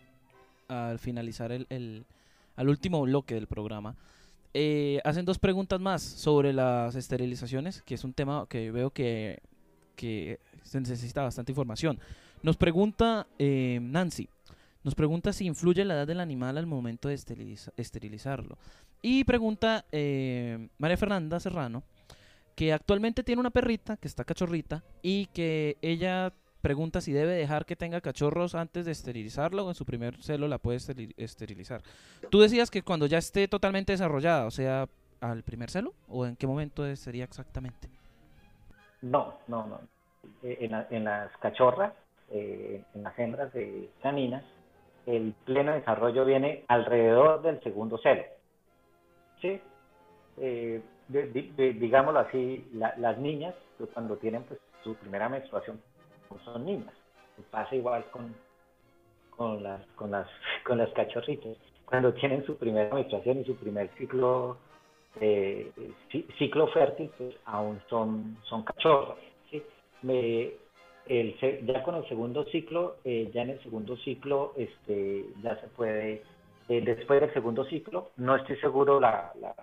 al 0.67 0.99
finalizar 0.99 1.51
el, 1.51 1.65
el- 1.69 2.05
al 2.55 2.69
último 2.69 3.01
bloque 3.01 3.33
del 3.35 3.47
programa, 3.47 3.95
eh, 4.53 5.01
hacen 5.03 5.25
dos 5.25 5.39
preguntas 5.39 5.81
más 5.81 6.01
sobre 6.01 6.53
las 6.53 6.95
esterilizaciones, 6.95 7.81
que 7.81 7.95
es 7.95 8.03
un 8.05 8.13
tema 8.13 8.45
que 8.47 8.71
veo 8.71 8.91
que, 8.91 9.39
que 9.97 10.39
se 10.63 10.79
necesita 10.79 11.23
bastante 11.23 11.51
información. 11.51 11.99
Nos 12.43 12.55
pregunta 12.55 13.27
eh, 13.39 13.79
Nancy, 13.81 14.29
nos 14.85 14.95
pregunta 14.95 15.33
si 15.33 15.45
influye 15.45 15.83
la 15.83 15.95
edad 15.95 16.07
del 16.07 16.19
animal 16.21 16.57
al 16.57 16.67
momento 16.67 17.09
de 17.09 17.15
esteriliza- 17.15 17.73
esterilizarlo. 17.75 18.57
Y 19.01 19.23
pregunta 19.25 19.83
eh, 19.91 20.69
María 20.77 20.95
Fernanda 20.95 21.39
Serrano, 21.39 21.83
que 22.55 22.71
actualmente 22.71 23.23
tiene 23.23 23.39
una 23.41 23.49
perrita 23.49 23.97
que 23.97 24.07
está 24.07 24.23
cachorrita 24.23 24.83
y 25.01 25.25
que 25.27 25.77
ella 25.81 26.31
pregunta 26.61 27.01
si 27.01 27.11
debe 27.11 27.33
dejar 27.33 27.65
que 27.65 27.75
tenga 27.75 27.99
cachorros 27.99 28.55
antes 28.55 28.85
de 28.85 28.91
esterilizarlo 28.91 29.65
o 29.65 29.69
en 29.69 29.75
su 29.75 29.85
primer 29.85 30.21
celo 30.23 30.47
la 30.47 30.57
puede 30.59 30.77
esteri- 30.77 31.13
esterilizar. 31.17 31.81
Tú 32.29 32.39
decías 32.39 32.71
que 32.71 32.81
cuando 32.81 33.05
ya 33.07 33.17
esté 33.17 33.47
totalmente 33.47 33.91
desarrollada, 33.91 34.45
o 34.45 34.51
sea, 34.51 34.87
al 35.19 35.43
primer 35.43 35.69
celo 35.71 35.93
o 36.07 36.25
en 36.25 36.35
qué 36.35 36.45
momento 36.47 36.95
sería 36.95 37.23
exactamente. 37.23 37.89
No, 39.01 39.35
no, 39.47 39.67
no. 39.67 39.79
Eh, 40.43 40.57
En, 40.61 40.71
la- 40.71 40.87
en 40.89 41.03
las 41.03 41.31
cachorras, 41.37 41.93
eh, 42.31 42.83
en 42.95 43.03
las 43.03 43.17
hembras 43.19 43.53
de 43.53 43.89
caninas, 44.01 44.43
el 45.05 45.33
pleno 45.45 45.73
desarrollo 45.73 46.25
viene 46.25 46.63
alrededor 46.67 47.41
del 47.41 47.61
segundo 47.61 47.97
celo. 47.99 48.23
¿Sí? 49.41 49.61
Eh, 50.37 50.81
digámoslo 51.07 52.19
así, 52.19 52.67
la- 52.73 52.95
las 52.97 53.17
niñas, 53.17 53.53
pues, 53.77 53.89
cuando 53.91 54.17
tienen 54.17 54.43
pues, 54.43 54.59
su 54.83 54.95
primera 54.95 55.29
menstruación, 55.29 55.79
pues, 56.27 56.41
son 56.43 56.65
niñas. 56.65 56.93
Pasa 57.51 57.75
igual 57.75 58.05
con, 58.11 58.35
con, 59.29 59.61
las, 59.61 59.85
con, 59.95 60.11
las, 60.11 60.27
con 60.65 60.77
las 60.77 60.89
cachorritas. 60.93 61.57
Cuando 61.85 62.13
tienen 62.13 62.43
su 62.45 62.57
primera 62.57 62.93
menstruación 62.93 63.39
y 63.39 63.45
su 63.45 63.55
primer 63.57 63.89
ciclo 63.97 64.57
eh, 65.21 65.71
ci- 66.11 66.25
ciclo 66.37 66.67
fértil, 66.67 67.09
pues 67.17 67.35
aún 67.45 67.79
son, 67.89 68.37
son 68.43 68.63
cachorros. 68.63 69.17
¿sí? 69.49 69.63
Me- 70.01 70.53
el, 71.07 71.37
ya 71.65 71.83
con 71.83 71.95
el 71.95 72.07
segundo 72.07 72.45
ciclo, 72.45 72.97
eh, 73.03 73.29
ya 73.33 73.43
en 73.43 73.51
el 73.51 73.63
segundo 73.63 73.95
ciclo, 73.97 74.53
este, 74.57 75.25
ya 75.43 75.59
se 75.61 75.67
puede, 75.67 76.23
eh, 76.69 76.81
después 76.81 77.21
del 77.21 77.33
segundo 77.33 77.65
ciclo, 77.65 78.11
no 78.17 78.35
estoy 78.35 78.55
seguro 78.57 78.99
la, 78.99 79.31
la, 79.39 79.55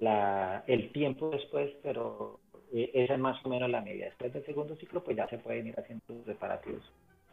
la- 0.00 0.64
el 0.66 0.92
tiempo 0.92 1.30
después, 1.30 1.70
pero 1.82 2.40
eh, 2.72 2.90
esa 2.94 3.14
es 3.14 3.20
más 3.20 3.44
o 3.44 3.48
menos 3.48 3.70
la 3.70 3.80
media. 3.80 4.06
Después 4.06 4.32
del 4.32 4.44
segundo 4.46 4.76
ciclo, 4.76 5.02
pues 5.02 5.16
ya 5.16 5.28
se 5.28 5.38
pueden 5.38 5.66
ir 5.68 5.78
haciendo 5.78 6.02
los 6.08 6.24
preparativos 6.24 6.82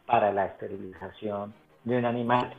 para 0.06 0.32
la 0.32 0.46
esterilización 0.46 1.52
de 1.84 1.98
un 1.98 2.04
animal. 2.04 2.54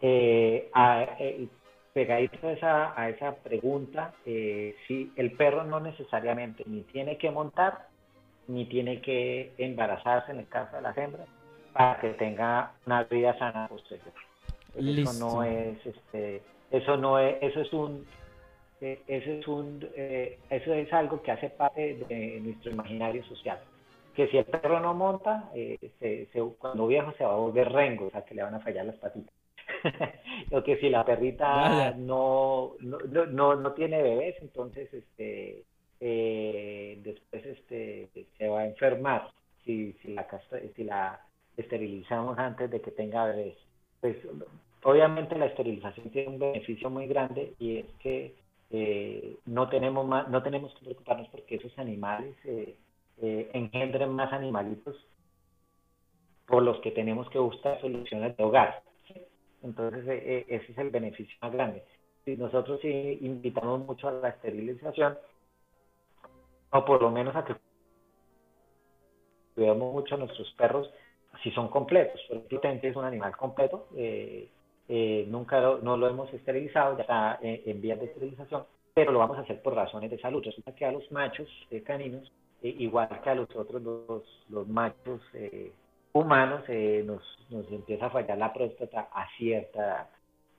Eh, 0.00 0.70
a- 0.74 1.16
eh, 1.18 1.48
pegadito 1.92 2.46
a 2.48 2.52
esa, 2.52 3.00
a 3.00 3.08
esa 3.08 3.34
pregunta, 3.36 4.14
eh, 4.26 4.76
si 4.86 5.12
el 5.16 5.32
perro 5.32 5.64
no 5.64 5.80
necesariamente 5.80 6.62
ni 6.66 6.82
tiene 6.82 7.16
que 7.16 7.30
montar, 7.30 7.88
ni 8.48 8.64
tiene 8.66 9.00
que 9.00 9.52
embarazarse 9.58 10.32
en 10.32 10.38
el 10.40 10.48
caso 10.48 10.76
de 10.76 10.82
las 10.82 10.96
hembras, 10.96 11.28
para 11.72 12.00
que 12.00 12.10
tenga 12.10 12.72
una 12.86 13.04
vida 13.04 13.36
sana 13.38 13.68
posterior. 13.68 14.12
Listo. 14.76 15.10
Eso 15.10 15.18
no 15.18 15.42
es, 15.44 15.86
este, 15.86 16.42
eso 16.70 16.96
no 16.96 17.18
es, 17.18 17.36
eso 17.42 17.60
es 17.60 17.72
un, 17.72 18.06
eh, 18.80 19.00
eso 19.06 19.30
es 19.30 19.48
un, 19.48 19.88
eh, 19.96 20.38
eso 20.50 20.74
es 20.74 20.92
algo 20.92 21.22
que 21.22 21.32
hace 21.32 21.50
parte 21.50 21.94
de 22.08 22.40
nuestro 22.40 22.70
imaginario 22.72 23.24
social. 23.24 23.58
Que 24.14 24.28
si 24.28 24.38
el 24.38 24.44
perro 24.46 24.80
no 24.80 24.94
monta, 24.94 25.50
eh, 25.54 25.78
se- 25.98 26.26
se- 26.26 26.42
cuando 26.58 26.86
viejo 26.86 27.12
se 27.18 27.24
va 27.24 27.32
a 27.34 27.36
volver 27.36 27.70
rengo, 27.70 28.06
o 28.06 28.10
sea 28.10 28.24
que 28.24 28.34
le 28.34 28.42
van 28.42 28.54
a 28.54 28.60
fallar 28.60 28.86
las 28.86 28.96
patitas. 28.96 29.34
o 30.52 30.62
que 30.62 30.76
si 30.78 30.88
la 30.88 31.04
perrita 31.04 31.92
no, 31.96 32.74
no, 32.80 32.98
no, 32.98 33.26
no, 33.26 33.56
no 33.56 33.72
tiene 33.72 34.02
bebés, 34.02 34.36
entonces 34.40 34.92
este, 34.92 35.64
eh, 36.00 36.98
después 37.02 37.44
este, 37.46 38.08
se 38.36 38.48
va 38.48 38.60
a 38.60 38.66
enfermar 38.66 39.30
si, 39.64 39.92
si, 40.02 40.14
la, 40.14 40.26
si 40.74 40.84
la 40.84 41.20
esterilizamos 41.56 42.38
antes 42.38 42.70
de 42.70 42.80
que 42.80 42.90
tenga 42.90 43.26
bebés. 43.26 43.56
Pues 44.00 44.16
obviamente 44.82 45.38
la 45.38 45.46
esterilización 45.46 46.10
tiene 46.10 46.28
un 46.28 46.38
beneficio 46.38 46.90
muy 46.90 47.06
grande 47.06 47.54
y 47.58 47.78
es 47.78 47.86
que 48.00 48.34
eh, 48.70 49.36
no 49.46 49.68
tenemos 49.68 50.06
más, 50.06 50.28
no 50.28 50.42
tenemos 50.42 50.74
que 50.74 50.84
preocuparnos 50.84 51.28
porque 51.28 51.56
esos 51.56 51.76
animales 51.78 52.34
eh, 52.44 52.76
eh, 53.22 53.50
engendren 53.52 54.10
más 54.10 54.32
animalitos 54.32 54.96
por 56.46 56.62
los 56.62 56.80
que 56.80 56.90
tenemos 56.90 57.28
que 57.30 57.38
buscar 57.38 57.80
soluciones 57.80 58.36
de 58.36 58.44
hogar. 58.44 58.82
Entonces 59.62 60.06
eh, 60.06 60.22
eh, 60.24 60.46
ese 60.48 60.72
es 60.72 60.78
el 60.78 60.90
beneficio 60.90 61.36
más 61.40 61.52
grande. 61.52 61.82
Si 62.24 62.36
nosotros 62.36 62.80
sí 62.80 63.18
invitamos 63.20 63.84
mucho 63.86 64.08
a 64.08 64.12
la 64.12 64.28
esterilización, 64.30 65.16
o 66.70 66.84
por 66.84 67.02
lo 67.02 67.10
menos 67.10 67.34
a 67.36 67.44
que 67.44 67.54
cuidamos 69.54 69.92
mucho 69.92 70.14
a 70.14 70.18
nuestros 70.18 70.50
perros 70.52 70.90
si 71.42 71.50
son 71.52 71.68
completos. 71.68 72.20
Por 72.28 72.36
ejemplo, 72.38 72.60
Tente 72.60 72.88
es 72.88 72.96
un 72.96 73.04
animal 73.04 73.36
completo, 73.36 73.88
eh, 73.96 74.48
eh, 74.88 75.24
nunca 75.28 75.60
lo, 75.60 75.78
no 75.78 75.96
lo 75.96 76.08
hemos 76.08 76.32
esterilizado, 76.32 76.96
ya 76.96 77.02
está 77.02 77.38
eh, 77.42 77.62
en 77.66 77.80
vías 77.80 77.98
de 77.98 78.06
esterilización, 78.06 78.64
pero 78.94 79.12
lo 79.12 79.18
vamos 79.18 79.38
a 79.38 79.42
hacer 79.42 79.60
por 79.62 79.74
razones 79.74 80.10
de 80.10 80.18
salud. 80.18 80.42
Resulta 80.44 80.74
que 80.74 80.84
a 80.84 80.92
los 80.92 81.10
machos 81.10 81.48
eh, 81.70 81.82
caninos, 81.82 82.30
eh, 82.62 82.74
igual 82.78 83.08
que 83.22 83.30
a 83.30 83.34
los 83.34 83.54
otros, 83.54 83.82
los, 83.82 84.44
los 84.48 84.68
machos 84.68 85.20
humanos, 86.12 86.62
nos, 87.04 87.22
nos 87.50 87.70
empieza 87.70 88.06
a 88.06 88.10
fallar 88.10 88.38
la 88.38 88.52
próstata 88.52 89.08
a 89.12 89.28
cierta 89.36 89.78
edad. 89.78 90.08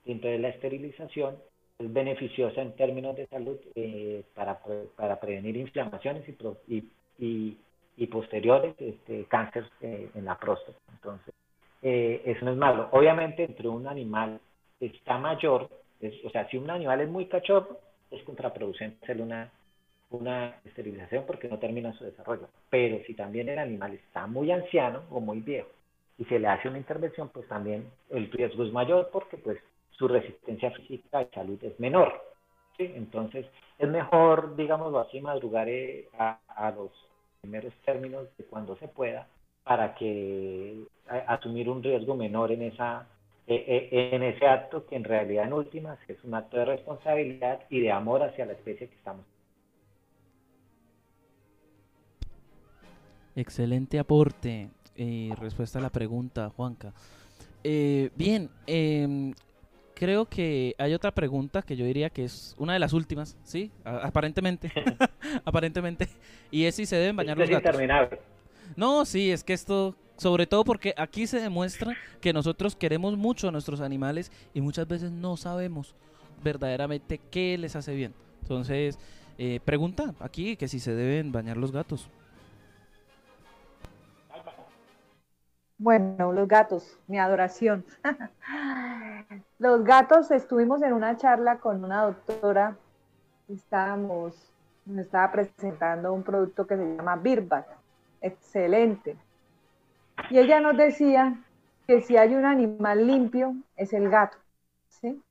Entonces 0.05 0.39
la 0.39 0.49
esterilización 0.49 1.37
es 1.79 1.93
beneficiosa 1.93 2.61
en 2.61 2.75
términos 2.75 3.15
de 3.15 3.27
salud 3.27 3.57
eh, 3.75 4.23
para, 4.33 4.59
para 4.95 5.19
prevenir 5.19 5.57
inflamaciones 5.57 6.27
y, 6.67 6.87
y, 7.19 8.07
posteriores 8.07 8.75
este, 8.79 9.25
cáncer 9.25 9.65
eh, 9.81 10.09
en 10.15 10.25
la 10.25 10.37
próstata. 10.39 10.77
Entonces, 10.91 11.33
eh, 11.83 12.21
eso 12.25 12.45
no 12.45 12.51
es 12.51 12.57
malo. 12.57 12.89
Obviamente, 12.91 13.43
entre 13.43 13.67
un 13.67 13.87
animal 13.87 14.39
que 14.79 14.87
está 14.87 15.17
mayor, 15.17 15.69
es- 16.01 16.23
o 16.25 16.29
sea, 16.31 16.47
si 16.49 16.57
un 16.57 16.69
animal 16.69 17.01
es 17.01 17.09
muy 17.09 17.27
cachorro, 17.27 17.79
es 18.11 18.23
contraproducente 18.23 19.13
una, 19.13 19.51
una 20.09 20.55
esterilización 20.65 21.25
porque 21.27 21.47
no 21.47 21.59
termina 21.59 21.93
su 21.93 22.05
desarrollo. 22.05 22.49
Pero 22.69 23.03
si 23.05 23.13
también 23.13 23.49
el 23.49 23.59
animal 23.59 23.93
está 23.93 24.25
muy 24.27 24.51
anciano 24.51 25.03
o 25.11 25.19
muy 25.19 25.41
viejo 25.41 25.69
y 26.17 26.25
se 26.25 26.39
le 26.39 26.47
hace 26.47 26.69
una 26.69 26.77
intervención, 26.79 27.29
pues 27.29 27.47
también 27.47 27.85
el 28.09 28.31
riesgo 28.31 28.63
es 28.63 28.71
mayor 28.71 29.09
porque 29.11 29.37
pues 29.37 29.59
su 29.97 30.07
resistencia 30.07 30.71
física 30.71 31.21
y 31.23 31.27
salud 31.33 31.63
es 31.63 31.79
menor. 31.79 32.21
Entonces, 32.77 33.45
es 33.79 33.89
mejor, 33.89 34.55
digámoslo 34.55 34.99
así, 34.99 35.19
madrugar 35.19 35.67
eh, 35.67 36.07
a, 36.17 36.73
los 36.75 36.91
primeros 37.41 37.73
términos 37.85 38.27
de 38.37 38.45
cuando 38.45 38.75
se 38.77 38.87
pueda 38.87 39.27
para 39.63 39.95
que 39.95 40.83
asumir 41.27 41.69
un 41.69 41.83
riesgo 41.83 42.15
menor 42.15 42.51
en 42.51 42.63
esa 42.63 43.07
eh, 43.47 43.89
eh, 43.91 44.09
en 44.11 44.23
ese 44.23 44.45
acto 44.45 44.85
que 44.85 44.95
en 44.95 45.05
realidad 45.05 45.45
en 45.45 45.53
últimas 45.53 45.97
es 46.09 46.21
un 46.23 46.33
acto 46.33 46.57
de 46.57 46.65
responsabilidad 46.65 47.61
y 47.69 47.79
de 47.79 47.91
amor 47.91 48.21
hacia 48.23 48.45
la 48.45 48.53
especie 48.53 48.89
que 48.89 48.95
estamos 48.95 49.25
Excelente 53.35 53.99
aporte 53.99 54.69
y 54.95 55.31
respuesta 55.35 55.77
a 55.77 55.81
la 55.83 55.91
pregunta, 55.91 56.49
Juanca. 56.49 56.91
Eh, 57.63 58.09
bien, 58.15 58.49
em, 58.65 59.31
creo 59.97 60.25
que 60.25 60.75
hay 60.77 60.93
otra 60.93 61.11
pregunta 61.11 61.61
que 61.61 61.75
yo 61.75 61.85
diría 61.85 62.09
que 62.09 62.23
es 62.23 62.55
una 62.59 62.73
de 62.73 62.79
las 62.79 62.93
últimas, 62.93 63.35
¿sí? 63.43 63.71
A- 63.83 64.07
aparentemente. 64.07 64.71
aparentemente. 65.45 66.07
Y 66.51 66.65
es 66.65 66.75
si 66.75 66.85
se 66.85 66.95
deben 66.97 67.15
bañar 67.15 67.37
Esto 67.37 67.41
los 67.41 67.49
es 67.49 67.55
gatos. 67.55 67.65
interminable. 67.81 68.19
No, 68.75 69.05
sí, 69.05 69.31
es 69.31 69.43
que 69.43 69.53
esto, 69.53 69.95
sobre 70.17 70.45
todo 70.45 70.63
porque 70.63 70.93
aquí 70.97 71.25
se 71.25 71.39
demuestra 71.39 71.95
que 72.21 72.33
nosotros 72.33 72.75
queremos 72.75 73.17
mucho 73.17 73.47
a 73.47 73.51
nuestros 73.51 73.81
animales 73.81 74.31
y 74.53 74.61
muchas 74.61 74.87
veces 74.87 75.11
no 75.11 75.37
sabemos 75.37 75.95
verdaderamente 76.43 77.19
qué 77.31 77.57
les 77.57 77.75
hace 77.75 77.95
bien. 77.95 78.13
Entonces, 78.43 78.99
eh, 79.37 79.59
pregunta 79.65 80.13
aquí 80.19 80.55
que 80.57 80.67
si 80.67 80.79
se 80.79 80.93
deben 80.93 81.31
bañar 81.31 81.57
los 81.57 81.71
gatos. 81.71 82.09
Bueno, 85.79 86.33
los 86.33 86.47
gatos, 86.47 86.97
mi 87.07 87.19
adoración. 87.19 87.85
Los 89.59 89.83
gatos, 89.83 90.31
estuvimos 90.31 90.81
en 90.81 90.93
una 90.93 91.17
charla 91.17 91.57
con 91.57 91.83
una 91.83 92.03
doctora, 92.03 92.75
estábamos, 93.47 94.51
nos 94.85 95.05
estaba 95.05 95.31
presentando 95.31 96.13
un 96.13 96.23
producto 96.23 96.67
que 96.67 96.77
se 96.77 96.95
llama 96.95 97.15
Birbat, 97.15 97.67
excelente. 98.21 99.17
Y 100.29 100.39
ella 100.39 100.59
nos 100.59 100.77
decía 100.77 101.35
que 101.87 102.01
si 102.01 102.17
hay 102.17 102.35
un 102.35 102.45
animal 102.45 103.05
limpio, 103.05 103.55
es 103.75 103.93
el 103.93 104.09
gato, 104.09 104.37
¿sí? 104.89 105.21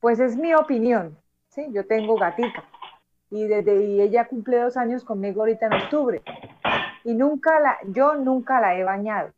Pues 0.00 0.18
es 0.18 0.36
mi 0.36 0.54
opinión, 0.54 1.16
¿sí? 1.48 1.66
Yo 1.72 1.86
tengo 1.86 2.16
gatita 2.16 2.64
y 3.30 3.46
desde 3.46 3.82
y 3.84 4.00
ella 4.00 4.28
cumple 4.28 4.58
dos 4.58 4.76
años 4.76 5.04
conmigo 5.04 5.40
ahorita 5.40 5.66
en 5.66 5.72
octubre 5.72 6.22
y 7.04 7.14
nunca 7.14 7.58
la, 7.60 7.78
yo 7.86 8.14
nunca 8.14 8.60
la 8.60 8.76
he 8.76 8.84
bañado. 8.84 9.30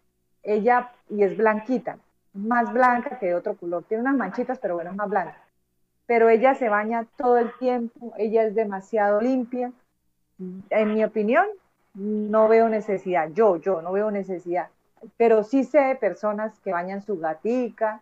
Ella, 0.42 0.90
y 1.08 1.22
es 1.22 1.36
blanquita, 1.36 1.98
más 2.34 2.72
blanca 2.72 3.18
que 3.18 3.26
de 3.26 3.34
otro 3.34 3.56
color. 3.56 3.84
Tiene 3.84 4.02
unas 4.02 4.16
manchitas, 4.16 4.58
pero 4.58 4.74
bueno, 4.74 4.90
es 4.90 4.96
más 4.96 5.08
blanca. 5.08 5.38
Pero 6.06 6.28
ella 6.28 6.54
se 6.54 6.68
baña 6.68 7.06
todo 7.16 7.38
el 7.38 7.52
tiempo, 7.58 8.12
ella 8.18 8.44
es 8.44 8.54
demasiado 8.54 9.20
limpia. 9.20 9.72
En 10.70 10.94
mi 10.94 11.04
opinión, 11.04 11.46
no 11.94 12.48
veo 12.48 12.68
necesidad. 12.68 13.30
Yo, 13.32 13.56
yo 13.56 13.80
no 13.80 13.92
veo 13.92 14.10
necesidad. 14.10 14.68
Pero 15.16 15.44
sí 15.44 15.64
sé 15.64 15.78
de 15.78 15.96
personas 15.96 16.58
que 16.60 16.72
bañan 16.72 17.02
su 17.02 17.18
gatica, 17.18 18.00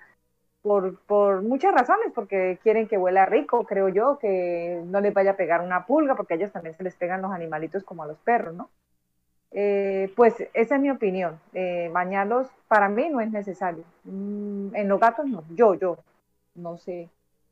por, 0.62 0.98
por, 1.00 1.42
muchas 1.42 1.74
razones, 1.74 2.12
porque 2.14 2.58
quieren 2.62 2.86
que 2.86 2.96
huela 2.96 3.26
rico, 3.26 3.64
creo 3.64 3.88
yo, 3.88 4.18
que 4.18 4.80
no 4.86 5.00
les 5.00 5.12
vaya 5.12 5.32
a 5.32 5.36
pegar 5.36 5.60
una 5.60 5.86
pulga, 5.86 6.14
porque 6.14 6.34
a 6.34 6.36
ellos 6.36 6.52
también 6.52 6.76
se 6.76 6.84
les 6.84 6.94
pegan 6.94 7.20
los 7.20 7.32
animalitos 7.32 7.82
como 7.82 8.04
a 8.04 8.06
los 8.06 8.18
perros, 8.18 8.54
¿no? 8.54 8.70
Eh, 9.52 10.12
pues 10.16 10.34
esa 10.54 10.76
es 10.76 10.80
mi 10.80 10.90
opinión. 10.90 11.38
Eh, 11.52 11.90
bañarlos 11.92 12.48
para 12.68 12.88
mí 12.88 13.08
no 13.10 13.20
es 13.20 13.30
necesario. 13.30 13.84
Mm, 14.04 14.74
en 14.74 14.88
los 14.88 14.98
gatos 15.00 15.26
no, 15.26 15.44
yo, 15.54 15.74
yo. 15.74 15.98
No 16.54 16.78
sé 16.78 17.08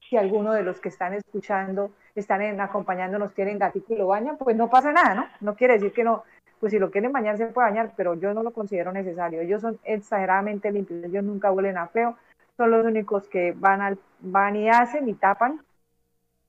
si 0.09 0.17
alguno 0.17 0.53
de 0.53 0.63
los 0.63 0.81
que 0.81 0.89
están 0.89 1.15
escuchando, 1.15 1.91
están 2.15 2.43
en, 2.43 2.61
acompañándonos, 2.61 3.35
tienen 3.35 3.59
gatito 3.59 3.95
y 3.95 3.97
lo 3.97 4.09
bañan, 4.09 4.37
pues 4.37 4.57
no 4.57 4.69
pasa 4.69 4.93
nada, 4.93 5.15
¿no? 5.15 5.27
No 5.41 5.55
quiere 5.55 5.75
decir 5.75 5.93
que 5.93 6.05
no, 6.05 6.25
pues 6.59 6.73
si 6.73 6.79
lo 6.79 6.91
quieren 6.91 7.13
bañar 7.13 7.37
se 7.37 7.47
puede 7.47 7.69
bañar, 7.69 7.93
pero 7.97 8.15
yo 8.15 8.35
no 8.35 8.43
lo 8.43 8.53
considero 8.53 8.93
necesario. 8.93 9.41
Ellos 9.41 9.63
son 9.63 9.79
exageradamente 9.85 10.73
limpios, 10.73 11.05
ellos 11.05 11.25
nunca 11.25 11.53
huelen 11.53 11.79
a 11.79 11.87
feo, 11.89 12.17
son 12.57 12.71
los 12.71 12.85
únicos 12.85 13.29
que 13.29 13.53
van, 13.57 13.81
al, 13.81 13.99
van 14.21 14.57
y 14.57 14.69
hacen 14.69 15.09
y 15.09 15.15
tapan, 15.15 15.61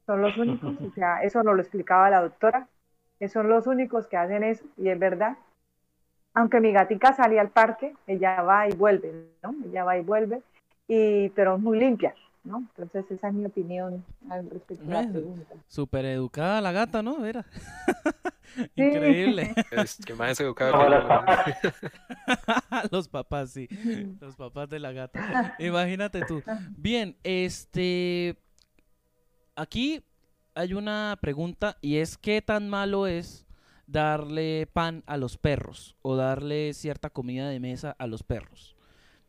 son 0.06 0.22
los 0.22 0.36
únicos, 0.38 0.76
o 0.82 0.91
sea, 0.94 1.22
eso 1.22 1.44
nos 1.44 1.56
lo 1.56 1.61
explicaba 1.61 2.10
la 2.10 2.22
doctora, 2.22 2.68
que 3.22 3.30
son 3.30 3.49
los 3.49 3.68
únicos 3.68 4.07
que 4.07 4.18
hacen 4.18 4.43
eso, 4.43 4.65
y 4.77 4.89
es 4.89 4.98
verdad. 4.98 5.38
Aunque 6.34 6.60
mi 6.60 6.72
gatica 6.72 7.14
salía 7.14 7.41
al 7.41 7.52
parque, 7.52 7.93
ella 8.07 8.41
va 8.41 8.68
y 8.68 8.72
vuelve, 8.73 9.27
¿no? 9.43 9.53
Ella 9.64 9.84
va 9.84 9.95
y 9.95 10.02
vuelve, 10.02 10.41
y, 10.88 11.30
pero 11.30 11.57
es 11.57 11.61
muy 11.61 11.77
limpia, 11.80 12.15
¿no? 12.43 12.65
Entonces 12.69 13.06
esa 13.11 13.27
es 13.27 13.35
mi 13.35 13.45
opinión 13.45 14.03
al 14.27 14.49
respecto 14.49 14.84
de 14.85 14.91
la 14.91 15.07
pregunta. 15.07 15.53
Súper 15.68 16.06
educada 16.06 16.61
la 16.61 16.72
gata, 16.72 17.03
¿no? 17.03 17.23
Era. 17.23 17.45
Increíble. 18.76 19.53
Es 19.69 20.03
que 20.03 20.15
más 20.15 20.39
educado 20.39 20.80
que 20.80 20.89
los 20.89 21.03
Los 22.91 23.07
papás, 23.07 23.52
sí. 23.52 23.69
Los 24.19 24.35
papás 24.35 24.68
de 24.68 24.80
la 24.80 24.93
gata. 24.93 25.56
Imagínate 25.60 26.26
tú. 26.26 26.41
Bien, 26.76 27.15
este. 27.22 28.35
Aquí 29.56 30.03
hay 30.56 30.73
una 30.73 31.18
pregunta 31.22 31.78
y 31.82 31.98
es: 31.98 32.18
¿qué 32.18 32.41
tan 32.41 32.69
malo 32.69 33.07
es 33.07 33.45
darle 33.88 34.68
pan 34.72 35.03
a 35.06 35.18
los 35.18 35.38
perros 35.38 35.95
o 36.02 36.15
darle 36.15 36.73
cierta 36.73 37.10
comida 37.10 37.49
de 37.49 37.60
mesa 37.60 37.95
a 37.98 38.07
los 38.07 38.23
perros? 38.23 38.76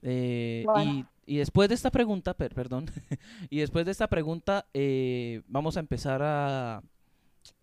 Eh, 0.03 0.65
y, 0.85 1.05
y, 1.27 1.37
después 1.37 1.69
de 1.69 1.77
esta 1.77 1.91
pregunta, 1.91 2.35
per, 2.35 2.55
perdón, 2.55 2.87
y 3.51 3.59
después 3.59 3.85
de 3.85 3.93
esta 3.93 4.09
pregunta, 4.09 4.67
eh, 4.75 5.43
vamos 5.47 5.77
a 5.77 5.81
empezar 5.81 6.21
a, 6.25 6.83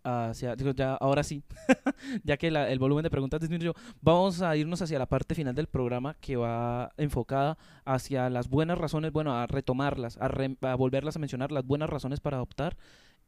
hacia, 0.04 0.56
digo, 0.56 0.72
ya, 0.72 0.96
ahora 0.96 1.24
sí, 1.24 1.44
ya 2.24 2.38
que 2.38 2.52
la, 2.52 2.70
el 2.70 2.80
volumen 2.80 3.04
de 3.04 3.10
preguntas 3.10 3.42
disminuyó, 3.42 3.74
vamos 4.02 4.42
a 4.42 4.56
irnos 4.56 4.82
hacia 4.82 5.00
la 5.00 5.06
parte 5.06 5.36
final 5.36 5.54
del 5.54 5.68
programa 5.68 6.16
que 6.22 6.38
va 6.38 6.92
enfocada 6.98 7.58
hacia 7.84 8.30
las 8.30 8.48
buenas 8.50 8.78
razones, 8.78 9.12
bueno, 9.12 9.36
a 9.36 9.46
retomarlas, 9.46 10.18
a, 10.18 10.30
re, 10.30 10.56
a 10.62 10.76
volverlas 10.76 11.18
a 11.18 11.20
mencionar, 11.20 11.52
las 11.52 11.66
buenas 11.66 11.90
razones 11.90 12.22
para 12.22 12.38
adoptar 12.38 12.78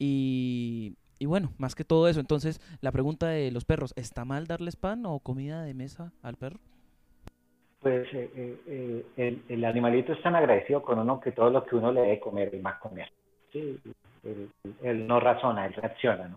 y, 0.03 0.95
y 1.19 1.28
bueno, 1.28 1.52
más 1.60 1.76
que 1.76 1.84
todo 1.84 2.07
eso, 2.07 2.19
entonces 2.19 2.60
la 2.82 2.91
pregunta 2.91 3.28
de 3.28 3.52
los 3.52 3.65
perros, 3.65 3.94
¿está 3.95 4.26
mal 4.26 4.48
darles 4.48 4.76
pan 4.76 5.06
o 5.06 5.19
comida 5.19 5.61
de 5.61 5.76
mesa 5.76 6.11
al 6.23 6.38
perro? 6.38 6.60
Pues 7.82 8.07
eh, 8.11 8.57
eh, 8.65 9.06
el, 9.18 9.44
el, 9.48 9.65
animalito 9.65 10.14
es 10.14 10.22
tan 10.23 10.36
agradecido 10.36 10.82
con 10.82 10.98
uno 10.98 11.19
que 11.19 11.32
todo 11.32 11.52
lo 11.52 11.64
que 11.64 11.76
uno 11.76 11.91
le 11.91 12.02
debe 12.02 12.19
comer 12.19 12.52
y 12.53 12.60
más 12.60 12.80
comer. 12.80 13.11
Sí, 13.52 13.80
él, 14.23 14.49
él 14.82 15.06
no 15.06 15.19
razona, 15.19 15.68
él 15.68 15.73
reacciona. 15.73 16.36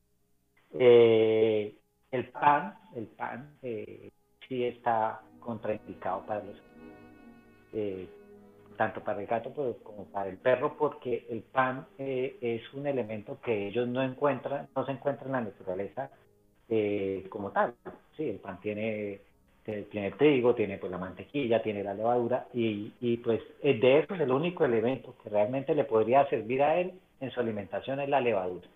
Eh, 0.79 1.75
el 2.11 2.29
pan, 2.29 2.75
el 2.95 3.07
pan 3.07 3.57
eh, 3.63 4.11
sí 4.47 4.65
está 4.65 5.23
contraindicado 5.41 6.27
para 6.27 6.45
los 6.45 6.57
eh, 7.73 8.07
tanto 8.77 9.03
para 9.03 9.21
el 9.21 9.27
gato 9.27 9.51
pues, 9.51 9.77
como 9.83 10.05
para 10.07 10.31
el 10.31 10.37
perro 10.37 10.77
porque 10.77 11.27
el 11.31 11.43
pan 11.43 11.87
eh, 11.99 12.37
es 12.41 12.73
un 12.75 12.87
elemento 12.87 13.39
que 13.43 13.69
ellos 13.69 13.89
no 13.89 14.03
encuentran, 14.03 14.69
no 14.75 14.85
se 14.87 14.93
encuentra 14.93 15.27
en 15.27 15.33
la 15.33 15.41
naturaleza 15.43 16.11
eh, 16.69 17.27
como 17.29 17.51
tal. 17.51 17.75
Sí, 18.17 18.29
el 18.29 18.39
pan 18.39 18.61
tiene 18.61 19.21
tiene 19.65 20.11
trigo, 20.13 20.55
tiene 20.55 20.77
pues 20.77 20.93
la 20.93 20.99
mantequilla, 20.99 21.63
tiene 21.63 21.83
la 21.83 21.95
levadura 21.95 22.47
y, 22.53 23.17
pues 23.25 23.41
de 23.63 23.99
eso 23.99 24.15
es 24.15 24.21
el 24.21 24.31
único 24.31 24.65
elemento 24.65 25.15
que 25.23 25.31
realmente 25.31 25.75
le 25.75 25.85
podría 25.85 26.29
servir 26.29 26.63
a 26.63 26.79
él 26.79 26.93
en 27.21 27.31
su 27.31 27.41
alimentación 27.41 28.01
es 28.01 28.09
la 28.09 28.21
levadura. 28.21 28.69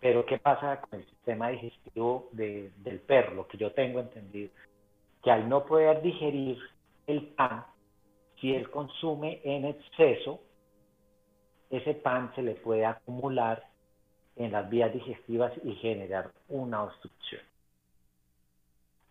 Pero 0.00 0.24
¿qué 0.24 0.38
pasa 0.38 0.80
con 0.80 1.00
el 1.00 1.06
sistema 1.06 1.48
digestivo 1.48 2.28
de, 2.32 2.70
del 2.78 3.00
perro? 3.00 3.34
Lo 3.34 3.48
que 3.48 3.58
yo 3.58 3.72
tengo 3.72 4.00
entendido, 4.00 4.50
que 5.22 5.30
al 5.30 5.48
no 5.48 5.64
poder 5.64 6.02
digerir 6.02 6.58
el 7.06 7.22
pan, 7.28 7.64
si 8.42 8.54
él 8.54 8.68
consume 8.70 9.40
en 9.44 9.64
exceso, 9.64 10.40
ese 11.70 11.94
pan 11.94 12.34
se 12.34 12.42
le 12.42 12.56
puede 12.56 12.84
acumular 12.84 13.64
en 14.36 14.50
las 14.50 14.68
vías 14.68 14.92
digestivas 14.92 15.52
y 15.64 15.74
generar 15.76 16.32
una 16.48 16.82
obstrucción. 16.82 17.40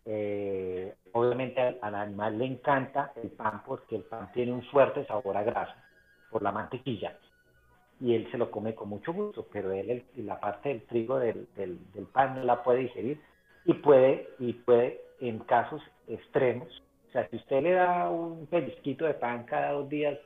Eh, 0.06 0.94
obviamente 1.14 1.62
al, 1.62 1.80
al, 1.82 1.96
animal 1.96 2.38
le 2.38 2.46
encanta 2.46 3.14
el 3.24 3.32
pan 3.32 3.64
porque 3.66 3.96
el 3.96 4.04
pan 4.04 4.32
tiene 4.34 4.52
un 4.52 4.64
fuerte 4.64 5.06
sabor 5.06 5.38
a 5.38 5.44
grasa 5.44 5.82
por 6.30 6.42
la 6.42 6.52
mantequilla 6.52 7.18
y 8.02 8.16
él 8.16 8.28
se 8.32 8.38
lo 8.38 8.50
come 8.50 8.74
con 8.74 8.90
mucho 8.90 9.14
gusto, 9.14 9.48
pero 9.52 9.72
él 9.72 10.04
el, 10.18 10.26
la 10.26 10.40
parte 10.40 10.70
del 10.70 10.82
trigo 10.88 11.20
del, 11.20 11.48
del, 11.56 11.80
del, 11.94 12.06
pan 12.08 12.36
no 12.36 12.44
la 12.44 12.64
puede 12.64 12.80
digerir 12.80 13.22
y 13.64 13.74
puede, 13.76 14.28
y 14.40 14.54
puede 14.54 15.00
en 15.20 15.40
casos 15.40 15.82
extremos, 16.08 16.68
o 17.12 17.14
sea, 17.14 17.28
si 17.30 17.36
usted 17.36 17.62
le 17.62 17.74
da 17.74 18.10
un 18.10 18.48
pellizquito 18.48 19.06
de 19.06 19.14
pan 19.14 19.44
cada 19.44 19.74
dos 19.74 19.90
días, 19.90 20.18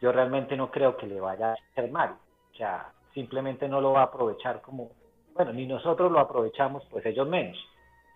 yo 0.00 0.10
realmente 0.10 0.56
no 0.56 0.70
creo 0.70 0.96
que 0.96 1.06
le 1.06 1.20
vaya 1.20 1.50
a 1.50 1.56
hacer 1.70 1.90
mal, 1.90 2.16
o 2.52 2.56
sea, 2.56 2.92
simplemente 3.14 3.68
no 3.68 3.80
lo 3.80 3.92
va 3.92 4.00
a 4.00 4.04
aprovechar 4.04 4.60
como, 4.62 4.90
bueno, 5.34 5.52
ni 5.52 5.66
nosotros 5.66 6.10
lo 6.10 6.18
aprovechamos, 6.18 6.84
pues 6.90 7.06
ellos 7.06 7.28
menos. 7.28 7.56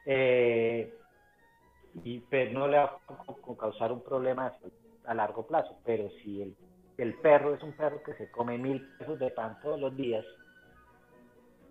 Eh, 0.07 0.93
y 2.03 2.21
pues, 2.21 2.53
no 2.53 2.67
le 2.67 2.79
va 2.79 2.99
a 3.07 3.57
causar 3.59 3.93
un 3.93 4.03
problema 4.03 4.53
a 5.07 5.15
largo 5.15 5.47
plazo, 5.47 5.77
pero 5.85 6.09
si 6.23 6.43
el 6.43 6.57
el 6.99 7.15
perro 7.15 7.55
es 7.55 7.63
un 7.63 7.73
perro 7.73 8.03
que 8.03 8.15
se 8.15 8.31
come 8.31 8.57
mil 8.57 8.81
pesos 8.99 9.19
de 9.19 9.31
pan 9.31 9.59
todos 9.63 9.79
los 9.79 9.95
días, 9.97 10.25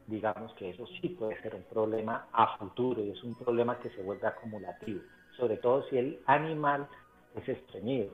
digamos 0.08 0.54
que 0.54 0.70
eso 0.70 0.86
sí 1.02 1.10
puede 1.10 1.42
ser 1.42 1.56
un 1.56 1.64
problema 1.64 2.28
a 2.32 2.58
futuro 2.58 3.02
y 3.02 3.10
es 3.10 3.24
un 3.24 3.34
problema 3.34 3.80
que 3.80 3.90
se 3.90 4.04
vuelve 4.04 4.28
acumulativo, 4.28 5.02
sobre 5.38 5.58
todo 5.58 5.84
si 5.90 5.98
el 5.98 6.20
animal 6.26 6.88
es 7.36 7.48
estreñido, 7.48 8.12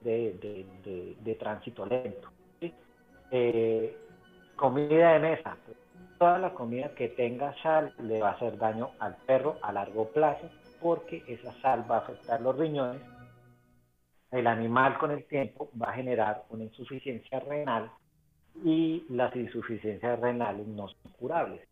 de, 0.00 0.32
de, 0.34 0.66
de, 0.84 1.16
de 1.20 1.34
tránsito 1.36 1.86
lento. 1.86 2.28
¿sí? 2.60 2.72
Eh, 3.30 3.96
comida 4.56 5.12
de 5.14 5.18
mesa, 5.20 5.56
toda 6.18 6.38
la 6.38 6.54
comida 6.54 6.94
que 6.94 7.08
tenga 7.08 7.54
sal 7.62 7.94
le 7.98 8.20
va 8.20 8.30
a 8.30 8.32
hacer 8.32 8.58
daño 8.58 8.90
al 8.98 9.16
perro 9.26 9.58
a 9.62 9.72
largo 9.72 10.08
plazo 10.08 10.48
porque 10.80 11.22
esa 11.28 11.52
sal 11.60 11.84
va 11.88 11.96
a 11.96 12.00
afectar 12.00 12.40
los 12.40 12.58
riñones 12.58 13.00
el 14.32 14.46
animal 14.46 14.98
con 14.98 15.10
el 15.10 15.24
tiempo 15.26 15.68
va 15.80 15.90
a 15.90 15.92
generar 15.92 16.44
una 16.48 16.64
insuficiencia 16.64 17.38
renal 17.40 17.90
y 18.64 19.04
las 19.10 19.34
insuficiencias 19.36 20.18
renales 20.18 20.66
no 20.66 20.88
son 20.88 21.12
curables. 21.18 21.68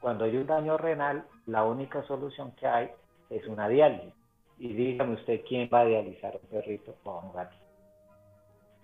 Cuando 0.00 0.24
hay 0.24 0.36
un 0.36 0.46
daño 0.46 0.76
renal, 0.76 1.24
la 1.46 1.64
única 1.64 2.02
solución 2.04 2.52
que 2.52 2.66
hay 2.66 2.90
es 3.30 3.46
una 3.46 3.68
diálisis. 3.68 4.14
Y 4.58 4.72
dígame 4.72 5.14
usted 5.14 5.42
quién 5.46 5.68
va 5.72 5.80
a 5.80 5.84
dializar 5.86 6.34
a 6.34 6.38
un 6.38 6.48
perrito 6.48 6.94
o 7.04 7.10
a 7.10 7.24
un 7.24 7.32
gato. 7.32 7.56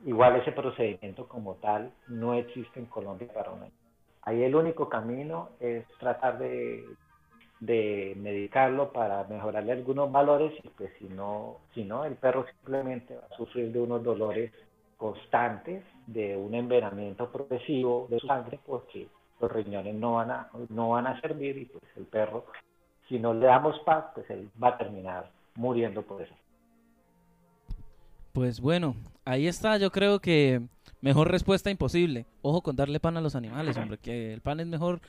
Igual 0.04 0.36
ese 0.36 0.52
procedimiento 0.52 1.28
como 1.28 1.54
tal 1.56 1.92
no 2.08 2.34
existe 2.34 2.80
en 2.80 2.86
Colombia 2.86 3.28
para 3.32 3.52
un 3.52 3.62
año. 3.62 3.72
Ahí 4.22 4.42
el 4.42 4.54
único 4.54 4.88
camino 4.88 5.50
es 5.60 5.86
tratar 5.98 6.38
de 6.38 6.84
de 7.62 8.14
medicarlo 8.16 8.92
para 8.92 9.22
mejorarle 9.22 9.70
algunos 9.70 10.10
valores 10.10 10.52
y 10.64 10.68
pues 10.70 10.90
si 10.98 11.04
no, 11.04 11.58
si 11.72 11.84
no, 11.84 12.04
el 12.04 12.16
perro 12.16 12.44
simplemente 12.44 13.14
va 13.14 13.22
a 13.30 13.36
sufrir 13.36 13.70
de 13.70 13.78
unos 13.78 14.02
dolores 14.02 14.52
constantes, 14.96 15.84
de 16.08 16.36
un 16.36 16.56
envenenamiento 16.56 17.30
progresivo 17.30 18.08
de 18.10 18.18
su 18.18 18.26
sangre 18.26 18.58
porque 18.66 19.06
los 19.40 19.52
riñones 19.52 19.94
no 19.94 20.14
van 20.14 20.32
a, 20.32 20.50
no 20.70 20.90
van 20.90 21.06
a 21.06 21.20
servir 21.20 21.56
y 21.56 21.66
pues 21.66 21.84
el 21.96 22.06
perro, 22.06 22.46
si 23.12 23.18
no 23.18 23.34
le 23.34 23.44
damos 23.44 23.78
paz, 23.80 24.06
pues 24.14 24.28
él 24.30 24.48
va 24.62 24.68
a 24.68 24.78
terminar 24.78 25.30
muriendo 25.54 26.00
por 26.00 26.22
eso. 26.22 26.32
Pues 28.32 28.58
bueno, 28.58 28.96
ahí 29.26 29.46
está, 29.46 29.76
yo 29.76 29.90
creo 29.90 30.18
que 30.20 30.62
mejor 31.02 31.30
respuesta 31.30 31.70
imposible. 31.70 32.24
Ojo 32.40 32.62
con 32.62 32.74
darle 32.74 33.00
pan 33.00 33.18
a 33.18 33.20
los 33.20 33.36
animales, 33.36 33.76
hombre, 33.76 33.98
que 33.98 34.32
el 34.32 34.40
pan 34.40 34.60
es 34.60 34.66
mejor 34.66 35.00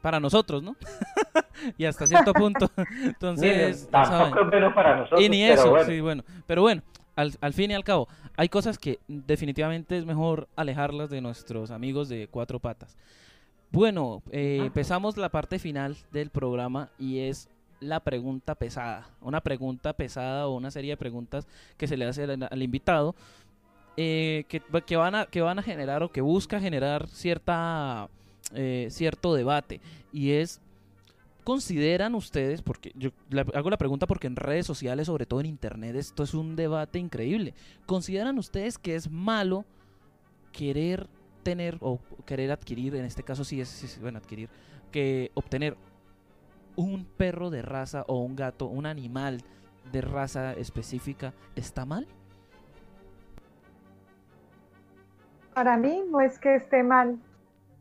para 0.00 0.18
nosotros, 0.18 0.62
¿no? 0.62 0.76
y 1.76 1.84
hasta 1.84 2.06
cierto 2.06 2.32
punto. 2.32 2.70
Entonces, 3.04 3.80
sí, 3.80 3.88
tampoco 3.90 4.40
es 4.40 4.50
bueno 4.50 4.74
para 4.74 4.96
nosotros. 4.96 5.20
Y 5.20 5.28
ni 5.28 5.42
eso, 5.42 5.68
bueno. 5.68 5.84
sí, 5.84 6.00
bueno. 6.00 6.24
Pero 6.46 6.62
bueno, 6.62 6.80
al, 7.16 7.32
al 7.42 7.52
fin 7.52 7.70
y 7.70 7.74
al 7.74 7.84
cabo, 7.84 8.08
hay 8.38 8.48
cosas 8.48 8.78
que 8.78 8.98
definitivamente 9.08 9.98
es 9.98 10.06
mejor 10.06 10.48
alejarlas 10.56 11.10
de 11.10 11.20
nuestros 11.20 11.70
amigos 11.70 12.08
de 12.08 12.28
cuatro 12.28 12.60
patas. 12.60 12.96
Bueno, 13.70 14.22
eh, 14.30 14.60
empezamos 14.62 15.16
la 15.16 15.28
parte 15.28 15.58
final 15.58 15.96
del 16.12 16.30
programa 16.30 16.90
y 16.98 17.18
es 17.18 17.48
la 17.80 18.00
pregunta 18.00 18.54
pesada. 18.54 19.10
Una 19.20 19.40
pregunta 19.40 19.92
pesada 19.92 20.46
o 20.46 20.56
una 20.56 20.70
serie 20.70 20.92
de 20.92 20.96
preguntas 20.96 21.46
que 21.76 21.86
se 21.86 21.96
le 21.96 22.06
hace 22.06 22.24
al, 22.24 22.48
al 22.50 22.62
invitado 22.62 23.14
eh, 23.98 24.44
que, 24.48 24.60
que 24.84 24.96
van 24.96 25.14
a, 25.14 25.26
que 25.26 25.40
van 25.40 25.58
a 25.58 25.62
generar 25.62 26.02
o 26.02 26.12
que 26.12 26.20
busca 26.20 26.60
generar 26.60 27.08
cierta, 27.08 28.10
eh, 28.54 28.88
cierto 28.90 29.32
debate. 29.34 29.80
Y 30.12 30.32
es, 30.32 30.60
¿consideran 31.44 32.14
ustedes, 32.14 32.60
porque 32.60 32.92
yo 32.94 33.10
hago 33.54 33.70
la 33.70 33.78
pregunta 33.78 34.06
porque 34.06 34.26
en 34.26 34.36
redes 34.36 34.66
sociales, 34.66 35.06
sobre 35.06 35.24
todo 35.24 35.40
en 35.40 35.46
internet, 35.46 35.96
esto 35.96 36.24
es 36.24 36.34
un 36.34 36.56
debate 36.56 36.98
increíble. 36.98 37.54
¿Consideran 37.86 38.38
ustedes 38.38 38.76
que 38.76 38.96
es 38.96 39.10
malo 39.10 39.64
querer 40.52 41.08
tener 41.46 41.78
o 41.80 42.00
querer 42.24 42.50
adquirir, 42.50 42.96
en 42.96 43.04
este 43.04 43.22
caso 43.22 43.44
sí 43.44 43.60
es, 43.60 43.68
sí, 43.68 44.00
bueno, 44.00 44.18
adquirir, 44.18 44.50
que 44.90 45.30
obtener 45.34 45.76
un 46.74 47.04
perro 47.04 47.50
de 47.50 47.62
raza 47.62 48.04
o 48.08 48.18
un 48.18 48.34
gato, 48.34 48.66
un 48.66 48.84
animal 48.84 49.44
de 49.92 50.00
raza 50.00 50.54
específica, 50.54 51.34
¿está 51.54 51.84
mal? 51.84 52.08
Para 55.54 55.76
mí 55.76 56.02
no 56.10 56.20
es 56.20 56.36
que 56.40 56.56
esté 56.56 56.82
mal, 56.82 57.16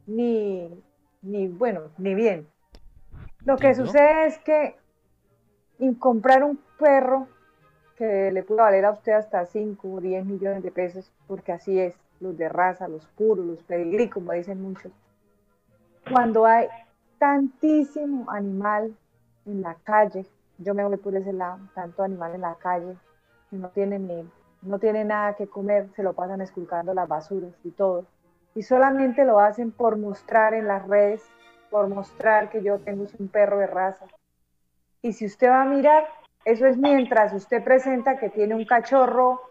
ni, 0.05 0.69
ni 1.23 1.47
bueno, 1.47 1.89
ni 1.97 2.13
bien. 2.13 2.47
Lo 3.45 3.57
que 3.57 3.73
sucede 3.73 4.27
es 4.27 4.37
que 4.37 4.75
en 5.79 5.95
comprar 5.95 6.43
un 6.43 6.59
perro 6.77 7.27
que 7.97 8.31
le 8.31 8.43
puede 8.43 8.61
valer 8.61 8.85
a 8.85 8.91
usted 8.91 9.13
hasta 9.13 9.43
5 9.47 9.91
o 9.91 10.01
10 10.01 10.23
millones 10.23 10.61
de 10.61 10.69
pesos, 10.69 11.11
porque 11.25 11.51
así 11.51 11.79
es, 11.79 11.95
los 12.19 12.37
de 12.37 12.49
raza, 12.49 12.87
los 12.87 13.05
puros, 13.07 13.45
los 13.45 13.63
pedigrí, 13.63 14.09
como 14.09 14.31
dicen 14.33 14.61
muchos. 14.61 14.91
Cuando 16.11 16.45
hay 16.45 16.67
tantísimo 17.17 18.29
animal 18.29 18.95
en 19.45 19.61
la 19.61 19.75
calle, 19.83 20.25
yo 20.57 20.73
me 20.73 20.83
voy 20.83 20.97
por 20.97 21.15
ese 21.15 21.33
lado, 21.33 21.59
tanto 21.73 22.03
animal 22.03 22.35
en 22.35 22.41
la 22.41 22.55
calle, 22.55 22.95
que 23.49 23.57
no 23.57 23.69
tiene 23.69 23.99
ni, 23.99 24.29
no 24.61 24.79
tiene 24.79 25.03
nada 25.03 25.33
que 25.35 25.47
comer, 25.47 25.89
se 25.95 26.03
lo 26.03 26.13
pasan 26.13 26.41
esculcando 26.41 26.93
las 26.93 27.07
basuras 27.07 27.53
y 27.63 27.71
todo. 27.71 28.05
Y 28.53 28.63
solamente 28.63 29.25
lo 29.25 29.39
hacen 29.39 29.71
por 29.71 29.97
mostrar 29.97 30.53
en 30.53 30.67
las 30.67 30.87
redes, 30.87 31.23
por 31.69 31.87
mostrar 31.89 32.49
que 32.49 32.63
yo 32.63 32.79
tengo 32.79 33.05
un 33.19 33.27
perro 33.27 33.59
de 33.59 33.67
raza. 33.67 34.05
Y 35.01 35.13
si 35.13 35.25
usted 35.25 35.49
va 35.49 35.63
a 35.63 35.65
mirar, 35.65 36.07
eso 36.45 36.65
es 36.65 36.77
mientras 36.77 37.33
usted 37.33 37.63
presenta 37.63 38.17
que 38.17 38.29
tiene 38.29 38.55
un 38.55 38.65
cachorro, 38.65 39.41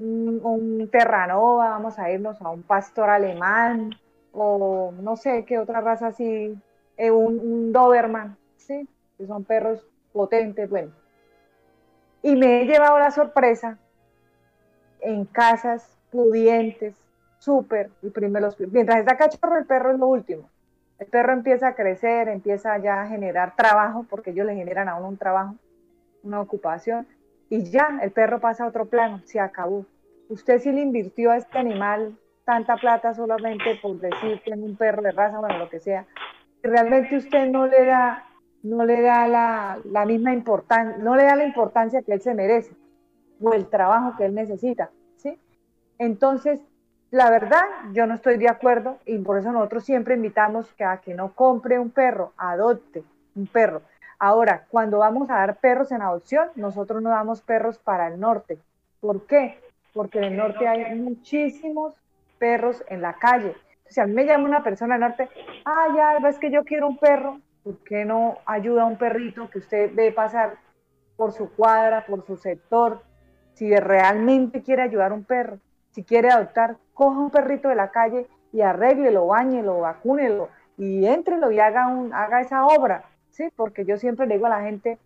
un, 0.00 0.40
un 0.42 0.88
terranova, 0.90 1.68
vamos 1.70 1.98
a 1.98 2.10
irnos 2.10 2.40
a 2.40 2.50
un 2.50 2.62
pastor 2.62 3.10
alemán, 3.10 3.90
o 4.32 4.92
no 5.00 5.16
sé 5.16 5.44
qué 5.44 5.58
otra 5.58 5.80
raza 5.80 6.08
así, 6.08 6.56
eh, 6.96 7.10
un, 7.10 7.72
Doberman, 7.72 8.36
¿sí? 8.56 8.88
que 9.16 9.26
son 9.26 9.44
perros 9.44 9.86
potentes, 10.12 10.68
bueno. 10.68 10.90
Y 12.22 12.36
me 12.36 12.62
he 12.62 12.66
llevado 12.66 12.98
la 12.98 13.10
sorpresa 13.10 13.78
en 15.00 15.24
casas 15.24 15.96
pudientes, 16.10 16.94
súper, 17.38 17.90
y 18.02 18.10
primero 18.10 18.46
los- 18.46 18.60
mientras 18.60 18.98
está 19.00 19.16
cachorro, 19.16 19.58
el 19.58 19.66
perro 19.66 19.92
es 19.92 19.98
lo 19.98 20.06
último. 20.06 20.48
El 20.98 21.06
perro 21.06 21.32
empieza 21.32 21.68
a 21.68 21.74
crecer, 21.74 22.28
empieza 22.28 22.76
ya 22.78 23.02
a 23.02 23.06
generar 23.06 23.56
trabajo, 23.56 24.04
porque 24.10 24.30
ellos 24.30 24.46
le 24.46 24.54
generan 24.54 24.88
a 24.88 24.96
uno 24.96 25.08
un 25.08 25.16
trabajo, 25.16 25.54
una 26.22 26.40
ocupación, 26.42 27.06
y 27.50 27.64
ya 27.64 27.98
el 28.00 28.12
perro 28.12 28.40
pasa 28.40 28.64
a 28.64 28.68
otro 28.68 28.86
plano, 28.86 29.20
se 29.24 29.40
acabó. 29.40 29.84
Usted 30.28 30.60
sí 30.60 30.72
le 30.72 30.80
invirtió 30.80 31.32
a 31.32 31.36
este 31.36 31.58
animal 31.58 32.16
tanta 32.44 32.76
plata 32.76 33.12
solamente 33.12 33.78
por 33.82 33.98
decir 33.98 34.40
que 34.42 34.52
es 34.52 34.56
un 34.56 34.76
perro 34.76 35.02
de 35.02 35.10
raza, 35.10 35.40
bueno, 35.40 35.58
lo 35.58 35.68
que 35.68 35.80
sea, 35.80 36.06
realmente 36.62 37.16
usted 37.16 37.48
no 37.48 37.66
le 37.66 37.84
da, 37.84 38.24
no 38.62 38.84
le 38.84 39.02
da 39.02 39.26
la, 39.26 40.06
misma 40.06 40.32
importancia, 40.32 40.96
no 40.98 41.16
le 41.16 41.24
da 41.24 41.34
la 41.36 41.44
importancia 41.44 42.02
que 42.02 42.12
él 42.12 42.20
se 42.20 42.34
merece, 42.34 42.72
o 43.40 43.52
el 43.52 43.66
trabajo 43.66 44.16
que 44.16 44.26
él 44.26 44.34
necesita, 44.34 44.90
¿sí? 45.16 45.38
Entonces, 45.98 46.60
la 47.10 47.30
verdad, 47.30 47.62
yo 47.92 48.06
no 48.06 48.14
estoy 48.14 48.38
de 48.38 48.48
acuerdo 48.48 48.98
y 49.06 49.18
por 49.18 49.38
eso 49.38 49.50
nosotros 49.50 49.84
siempre 49.84 50.14
invitamos 50.14 50.72
a 50.80 50.98
que 50.98 51.14
no 51.14 51.34
compre 51.34 51.80
un 51.80 51.90
perro, 51.90 52.32
adopte 52.36 53.02
un 53.34 53.48
perro. 53.48 53.82
Ahora, 54.22 54.66
cuando 54.70 54.98
vamos 54.98 55.30
a 55.30 55.36
dar 55.36 55.56
perros 55.56 55.90
en 55.92 56.02
adopción, 56.02 56.50
nosotros 56.54 57.00
no 57.00 57.08
damos 57.08 57.40
perros 57.40 57.78
para 57.78 58.06
el 58.06 58.20
norte. 58.20 58.58
¿Por 59.00 59.26
qué? 59.26 59.58
Porque 59.94 60.18
en 60.18 60.24
el 60.24 60.36
norte 60.36 60.68
hay 60.68 60.94
muchísimos 60.94 61.94
perros 62.38 62.84
en 62.88 63.00
la 63.00 63.14
calle. 63.14 63.56
Si 63.88 63.98
a 63.98 64.06
mí 64.06 64.12
me 64.12 64.26
llama 64.26 64.44
una 64.44 64.62
persona 64.62 64.96
del 64.96 65.00
norte, 65.00 65.30
ah, 65.64 65.86
ya, 65.96 66.28
es 66.28 66.38
que 66.38 66.50
yo 66.50 66.64
quiero 66.64 66.86
un 66.86 66.98
perro, 66.98 67.40
¿por 67.64 67.78
qué 67.78 68.04
no 68.04 68.36
ayuda 68.44 68.82
a 68.82 68.86
un 68.86 68.98
perrito 68.98 69.48
que 69.48 69.60
usted 69.60 69.90
ve 69.94 70.12
pasar 70.12 70.58
por 71.16 71.32
su 71.32 71.50
cuadra, 71.54 72.04
por 72.04 72.26
su 72.26 72.36
sector? 72.36 73.02
Si 73.54 73.74
realmente 73.74 74.62
quiere 74.62 74.82
ayudar 74.82 75.12
a 75.12 75.14
un 75.14 75.24
perro, 75.24 75.58
si 75.92 76.04
quiere 76.04 76.28
adoptar, 76.28 76.76
coja 76.92 77.18
un 77.18 77.30
perrito 77.30 77.68
de 77.70 77.74
la 77.74 77.90
calle 77.90 78.26
y 78.52 78.60
arréglelo, 78.60 79.28
bañelo, 79.28 79.80
vacúnelo 79.80 80.50
y 80.76 81.06
éntrelo 81.06 81.50
y 81.50 81.58
haga, 81.58 81.86
un, 81.88 82.12
haga 82.12 82.42
esa 82.42 82.66
obra, 82.66 83.04
¿sí? 83.30 83.48
Porque 83.56 83.84
yo 83.84 83.96
siempre 83.96 84.26
le 84.26 84.34
digo 84.34 84.46
a 84.46 84.50
la 84.50 84.62
gente, 84.62 84.98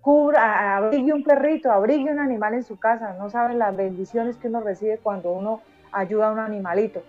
cubra, 0.00 0.76
abrigue 0.76 1.12
un 1.12 1.24
perrito, 1.24 1.72
abrigue 1.72 2.10
un 2.10 2.18
animal 2.18 2.54
en 2.54 2.62
su 2.62 2.78
casa, 2.78 3.14
no 3.18 3.30
saben 3.30 3.58
las 3.58 3.76
bendiciones 3.76 4.36
que 4.36 4.48
uno 4.48 4.60
recibe 4.60 4.98
cuando 4.98 5.32
uno 5.32 5.62
ayuda 5.92 6.28
a 6.28 6.32
un 6.32 6.38
animalito. 6.38 7.02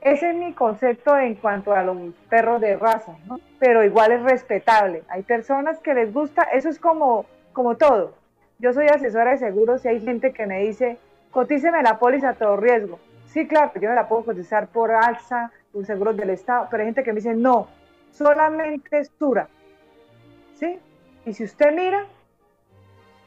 Ese 0.00 0.30
es 0.30 0.36
mi 0.36 0.52
concepto 0.52 1.18
en 1.18 1.34
cuanto 1.34 1.72
a 1.72 1.82
los 1.82 1.96
perros 2.28 2.60
de 2.60 2.76
raza, 2.76 3.16
¿no? 3.26 3.40
Pero 3.58 3.82
igual 3.82 4.12
es 4.12 4.22
respetable. 4.22 5.02
Hay 5.08 5.22
personas 5.22 5.80
que 5.80 5.94
les 5.94 6.12
gusta, 6.12 6.42
eso 6.42 6.68
es 6.68 6.78
como, 6.78 7.24
como 7.52 7.76
todo. 7.76 8.14
Yo 8.60 8.72
soy 8.72 8.86
asesora 8.86 9.32
de 9.32 9.38
seguros 9.38 9.84
y 9.84 9.88
hay 9.88 10.00
gente 10.00 10.32
que 10.32 10.46
me 10.46 10.60
dice, 10.60 10.98
cotíceme 11.30 11.82
la 11.82 11.98
póliza 11.98 12.30
a 12.30 12.34
todo 12.34 12.56
riesgo. 12.56 13.00
Sí, 13.26 13.48
claro, 13.48 13.72
yo 13.80 13.88
me 13.88 13.94
la 13.94 14.08
puedo 14.08 14.24
cotizar 14.24 14.68
por 14.68 14.90
alza, 14.90 15.52
por 15.72 15.84
seguros 15.84 16.16
del 16.16 16.30
Estado, 16.30 16.68
pero 16.70 16.82
hay 16.82 16.88
gente 16.88 17.02
que 17.02 17.12
me 17.12 17.20
dice, 17.20 17.34
no, 17.34 17.68
solamente 18.10 18.98
es 18.98 19.10
Sura. 19.18 19.48
¿Sí? 20.54 20.78
Y 21.24 21.34
si 21.34 21.44
usted 21.44 21.72
mira, 21.74 22.06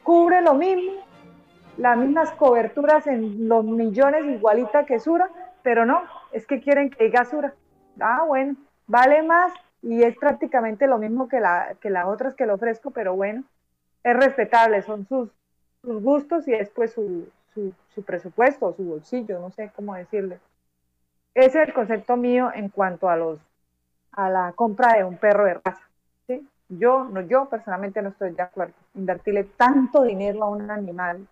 cubre 0.02 0.42
lo 0.42 0.54
mismo, 0.54 0.92
las 1.76 1.96
mismas 1.96 2.32
coberturas 2.32 3.06
en 3.06 3.48
los 3.48 3.64
millones 3.64 4.24
igualita 4.24 4.84
que 4.84 4.98
Sura, 4.98 5.30
pero 5.62 5.86
no, 5.86 6.02
es 6.32 6.46
que 6.46 6.60
quieren 6.60 6.90
que 6.90 7.04
diga 7.04 7.24
Sura. 7.24 7.54
Ah, 8.00 8.24
bueno, 8.26 8.56
vale 8.86 9.22
más 9.22 9.52
y 9.82 10.02
es 10.02 10.16
prácticamente 10.16 10.86
lo 10.86 10.98
mismo 10.98 11.28
que, 11.28 11.40
la, 11.40 11.74
que 11.80 11.90
las 11.90 12.06
otras 12.06 12.34
que 12.34 12.46
le 12.46 12.52
ofrezco, 12.52 12.90
pero 12.90 13.14
bueno, 13.14 13.44
es 14.04 14.16
respetable, 14.16 14.82
son 14.82 15.06
sus, 15.06 15.30
gustos 15.82 16.46
y 16.46 16.52
después 16.52 16.92
su, 16.92 17.28
su, 17.52 17.72
su 17.88 18.04
presupuesto, 18.04 18.72
su 18.74 18.84
bolsillo, 18.84 19.40
no 19.40 19.50
sé 19.50 19.72
cómo 19.74 19.96
decirle. 19.96 20.38
Ese 21.34 21.60
es 21.60 21.68
el 21.68 21.74
concepto 21.74 22.16
mío 22.16 22.52
en 22.54 22.68
cuanto 22.68 23.08
a 23.08 23.16
los 23.16 23.40
a 24.12 24.30
la 24.30 24.52
compra 24.52 24.94
de 24.94 25.04
un 25.04 25.16
perro 25.16 25.44
de 25.44 25.54
raza. 25.54 25.88
¿sí? 26.26 26.46
Yo, 26.68 27.04
no, 27.04 27.20
yo 27.22 27.48
personalmente 27.48 28.00
no 28.02 28.10
estoy 28.10 28.32
de 28.32 28.42
acuerdo. 28.42 28.74
Invertirle 28.94 29.44
tanto 29.44 30.02
dinero 30.02 30.44
a 30.44 30.50
un 30.50 30.70
animal 30.70 31.26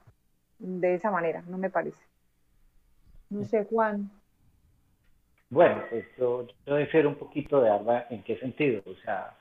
de 0.59 0.95
esa 0.95 1.11
manera, 1.11 1.43
no 1.47 1.59
me 1.59 1.71
parece. 1.71 1.99
No 3.31 3.45
sé, 3.45 3.65
Juan. 3.71 4.11
Bueno, 5.51 5.83
pues 5.91 6.05
yo, 6.17 6.47
difiero 6.77 7.09
un 7.09 7.17
poquito 7.17 7.61
de 7.61 7.71
Arba 7.71 8.07
en 8.11 8.23
qué 8.23 8.37
sentido. 8.39 8.83
O 8.87 8.95
sea, 8.97 9.35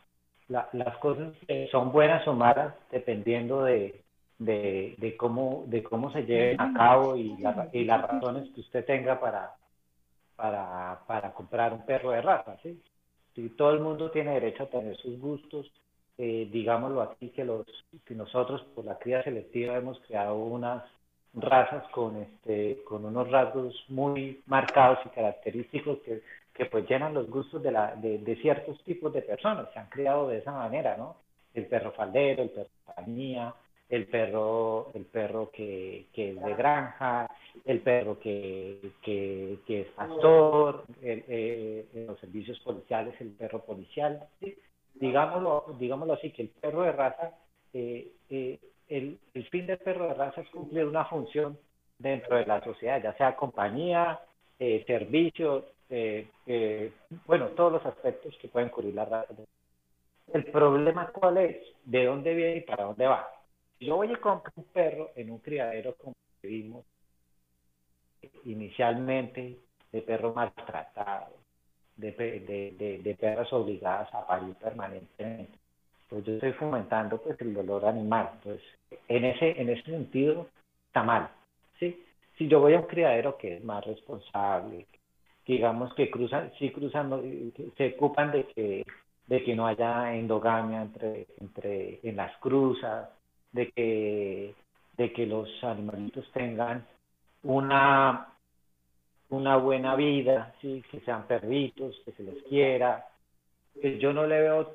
la- 0.47 0.69
las 0.73 0.97
cosas 0.97 1.33
son 1.71 1.91
buenas 1.91 2.27
o 2.27 2.33
malas 2.33 2.73
dependiendo 2.91 3.63
de, 3.63 4.03
de, 4.39 4.95
de 4.97 5.17
cómo, 5.17 5.63
de 5.67 5.83
cómo 5.83 6.11
se 6.11 6.23
lleven 6.23 6.59
a 6.59 6.73
cabo 6.73 7.15
y, 7.15 7.37
y 7.73 7.83
las 7.85 8.01
razones 8.07 8.49
que 8.53 8.61
usted 8.61 8.85
tenga 8.85 9.19
para, 9.19 9.53
para, 10.35 10.99
para 11.05 11.31
comprar 11.33 11.73
un 11.73 11.85
perro 11.85 12.11
de 12.11 12.21
raza, 12.21 12.57
¿sí? 12.63 12.81
Si 13.35 13.49
todo 13.49 13.71
el 13.71 13.79
mundo 13.79 14.11
tiene 14.11 14.33
derecho 14.33 14.63
a 14.63 14.69
tener 14.69 14.97
sus 14.97 15.19
gustos, 15.19 15.71
eh, 16.17 16.49
digámoslo 16.51 17.01
así, 17.01 17.29
que, 17.29 17.45
los, 17.45 17.65
que 18.05 18.15
nosotros 18.15 18.61
por 18.75 18.85
la 18.85 18.97
cría 18.97 19.23
selectiva 19.23 19.77
hemos 19.77 19.99
creado 20.01 20.35
unas 20.35 20.83
razas 21.33 21.87
con, 21.91 22.17
este, 22.17 22.83
con 22.83 23.05
unos 23.05 23.29
rasgos 23.29 23.85
muy 23.87 24.41
marcados 24.45 24.99
y 25.05 25.09
característicos 25.09 25.99
que, 25.99 26.21
que 26.53 26.65
pues 26.65 26.89
llenan 26.89 27.13
los 27.13 27.29
gustos 27.29 27.63
de, 27.63 27.71
la, 27.71 27.95
de, 27.95 28.17
de 28.17 28.35
ciertos 28.37 28.83
tipos 28.83 29.13
de 29.13 29.21
personas, 29.21 29.71
se 29.71 29.79
han 29.79 29.87
criado 29.89 30.27
de 30.27 30.39
esa 30.39 30.51
manera, 30.51 30.97
¿no? 30.97 31.15
El 31.53 31.67
perro 31.67 31.91
faldero, 31.91 32.43
el 32.43 32.49
perro 32.49 32.69
compañía, 32.85 33.53
el 33.89 34.07
perro, 34.07 34.91
el 34.93 35.05
perro 35.05 35.49
que, 35.51 36.05
que 36.13 36.31
es 36.31 36.41
de 36.41 36.53
granja, 36.55 37.29
el 37.65 37.81
perro 37.81 38.19
que, 38.19 38.91
que, 39.01 39.59
es 39.67 39.87
pastor, 39.87 40.85
eh, 41.01 41.87
en 41.93 42.07
los 42.07 42.19
servicios 42.19 42.59
policiales 42.59 43.19
el 43.19 43.31
perro 43.31 43.59
policial, 43.65 44.27
digámoslo, 44.93 45.75
digámoslo 45.79 46.13
así, 46.13 46.31
que 46.31 46.43
el 46.43 46.49
perro 46.49 46.83
de 46.83 46.91
raza 46.91 47.33
eh, 47.73 48.11
eh, 48.29 48.59
el, 48.87 49.19
el 49.33 49.49
fin 49.49 49.67
del 49.67 49.77
perro 49.77 50.07
de 50.07 50.15
raza 50.15 50.41
es 50.41 50.49
cumplir 50.49 50.85
una 50.85 51.05
función 51.05 51.57
dentro 51.99 52.37
de 52.37 52.45
la 52.45 52.63
sociedad, 52.63 53.01
ya 53.01 53.13
sea 53.17 53.35
compañía, 53.35 54.19
eh, 54.57 54.83
servicios, 54.87 55.65
bueno, 57.25 57.47
todos 57.49 57.73
los 57.73 57.85
aspectos 57.85 58.35
que 58.39 58.47
pueden 58.47 58.69
cubrir 58.69 58.93
la 58.93 59.05
raza. 59.05 59.33
El 60.31 60.45
problema 60.45 61.11
cuál 61.11 61.37
es, 61.37 61.57
de 61.85 62.05
dónde 62.05 62.33
viene 62.35 62.57
y 62.57 62.61
para 62.61 62.85
dónde 62.85 63.07
va. 63.07 63.27
Yo 63.79 63.95
voy 63.95 64.11
y 64.11 64.15
compro 64.17 64.51
un 64.55 64.65
perro 64.65 65.11
en 65.15 65.31
un 65.31 65.39
criadero 65.39 65.95
como 65.95 66.13
vimos 66.43 66.85
inicialmente, 68.45 69.57
de 69.91 70.01
perros 70.01 70.35
maltratados, 70.35 71.33
de, 71.95 72.11
de, 72.11 72.75
de, 72.77 72.99
de 72.99 73.15
perras 73.15 73.51
obligadas 73.53 74.13
a 74.13 74.27
parir 74.27 74.55
permanentemente, 74.55 75.57
pues 76.09 76.25
yo 76.25 76.33
estoy 76.33 76.53
fomentando 76.53 77.21
pues 77.21 77.39
el 77.41 77.53
dolor 77.53 77.85
animal. 77.85 78.31
Pues 78.43 78.61
en 79.07 79.25
ese, 79.25 79.59
en 79.61 79.69
ese 79.69 79.83
sentido 79.83 80.47
está 80.87 81.03
mal. 81.03 81.29
¿sí? 81.79 82.03
Si 82.37 82.47
yo 82.47 82.59
voy 82.59 82.73
a 82.73 82.79
un 82.79 82.87
criadero 82.87 83.37
que 83.37 83.57
es 83.57 83.63
más 83.63 83.85
responsable, 83.85 84.87
digamos 85.45 85.93
que 85.93 86.09
cruzan, 86.09 86.51
sí 86.59 86.71
cruzan, 86.71 87.51
se 87.77 87.93
ocupan 87.95 88.31
de 88.31 88.45
que, 88.47 88.85
de 89.27 89.43
que 89.43 89.55
no 89.55 89.67
haya 89.67 90.15
endogamia 90.15 90.81
entre, 90.81 91.27
entre, 91.39 91.99
en 92.03 92.15
las 92.15 92.35
cruzas, 92.37 93.09
de 93.51 93.71
que, 93.71 94.53
de 94.97 95.13
que 95.13 95.25
los 95.25 95.47
animalitos 95.63 96.29
tengan 96.31 96.85
una, 97.43 98.33
una 99.29 99.57
buena 99.57 99.95
vida, 99.95 100.53
¿sí? 100.61 100.83
que 100.91 100.99
sean 101.01 101.27
perritos, 101.27 102.01
que 102.05 102.11
se 102.11 102.23
les 102.23 102.43
quiera. 102.43 103.07
Que 103.81 103.97
yo 103.97 104.13
no 104.13 104.27
le 104.27 104.41
veo 104.41 104.73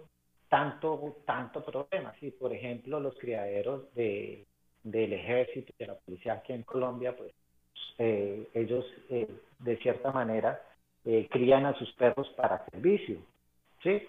tanto, 0.49 1.17
tanto 1.27 1.65
problema. 1.65 2.15
¿sí? 2.21 2.31
Por 2.31 2.53
ejemplo, 2.53 3.01
los 3.01 3.17
criaderos 3.19 3.93
de, 3.95 4.47
del 4.83 5.13
ejército 5.13 5.73
y 5.73 5.83
de 5.83 5.87
la 5.89 5.95
policía 5.95 6.35
aquí 6.35 6.53
en 6.53 6.63
Colombia, 6.63 7.17
pues 7.17 7.33
eh, 7.99 8.49
ellos 8.55 8.85
eh, 9.11 9.29
de 9.59 9.77
cierta 9.79 10.13
manera 10.13 10.61
eh, 11.05 11.29
crían 11.31 11.67
a 11.67 11.75
sus 11.75 11.93
perros 11.93 12.29
para 12.37 12.65
servicio, 12.67 13.19
¿sí? 13.83 14.03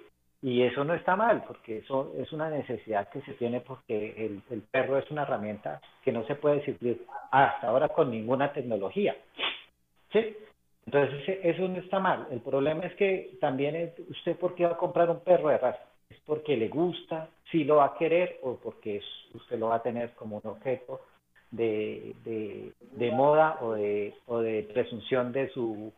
Y 0.46 0.62
eso 0.62 0.84
no 0.84 0.94
está 0.94 1.16
mal, 1.16 1.44
porque 1.48 1.80
eso 1.80 2.14
es 2.20 2.32
una 2.32 2.52
necesidad 2.52 3.10
que 3.10 3.20
se 3.22 3.34
tiene 3.34 3.62
porque 3.62 4.44
el, 4.52 4.62
perro 4.62 5.00
es 5.00 5.10
una 5.10 5.24
herramienta 5.24 5.82
que 6.04 6.12
no 6.12 6.24
se 6.28 6.36
puede 6.36 6.64
suplir 6.64 7.04
hasta 7.32 7.68
ahora 7.68 7.90
con 7.90 8.12
ninguna 8.12 8.54
tecnología, 8.54 9.16
¿sí? 10.14 10.38
Entonces 10.86 11.40
eso 11.42 11.68
no 11.68 11.80
está 11.80 11.98
mal. 11.98 12.28
El 12.30 12.42
problema 12.42 12.86
es 12.86 12.94
que 12.94 13.32
también 13.42 13.76
es, 13.76 14.00
usted 14.08 14.38
por 14.38 14.54
qué 14.54 14.68
va 14.68 14.74
a 14.74 14.78
comprar 14.78 15.10
un 15.10 15.22
perro 15.22 15.50
de 15.50 15.58
raza 15.58 15.80
es 16.12 16.20
porque 16.28 16.56
le 16.56 16.68
gusta, 16.68 17.28
si 17.50 17.64
lo 17.64 17.78
va 17.78 17.86
a 17.86 17.98
querer 17.98 18.38
o 18.44 18.58
porque 18.58 19.02
usted 19.34 19.58
lo 19.58 19.70
va 19.70 19.78
a 19.78 19.82
tener 19.82 20.12
como 20.12 20.38
un 20.44 20.52
objeto 20.52 21.02
de, 21.50 22.14
de, 22.24 22.72
de 22.92 23.12
moda 23.12 23.58
o 23.62 23.74
de, 23.74 24.14
o 24.28 24.42
de 24.42 24.62
presunción 24.72 25.32
de 25.32 25.50
su 25.50 25.92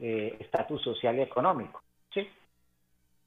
eh, 0.00 0.36
estatus 0.40 0.82
social 0.82 1.16
y 1.16 1.20
económico. 1.20 1.80
¿sí? 2.12 2.28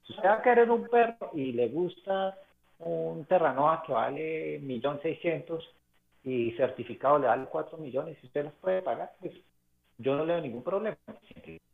Si 0.08 0.14
usted 0.14 0.30
va 0.30 0.36
a 0.36 0.42
querer 0.42 0.72
un 0.72 0.88
perro 0.88 1.32
y 1.34 1.52
le 1.52 1.68
gusta 1.68 2.38
un 2.80 3.26
Terranova 3.26 3.84
que 3.86 3.92
vale 3.92 4.62
1.600.000 4.62 5.62
y 6.24 6.52
certificado 6.54 7.20
le 7.20 7.28
vale 7.28 7.46
4 7.46 7.78
millones, 7.78 8.18
si 8.20 8.28
usted 8.28 8.46
los 8.46 8.54
puede 8.54 8.82
pagar, 8.82 9.12
pues 9.20 9.34
yo 9.98 10.16
no 10.16 10.26
le 10.26 10.34
veo 10.34 10.42
ningún 10.42 10.64
problema. 10.64 10.98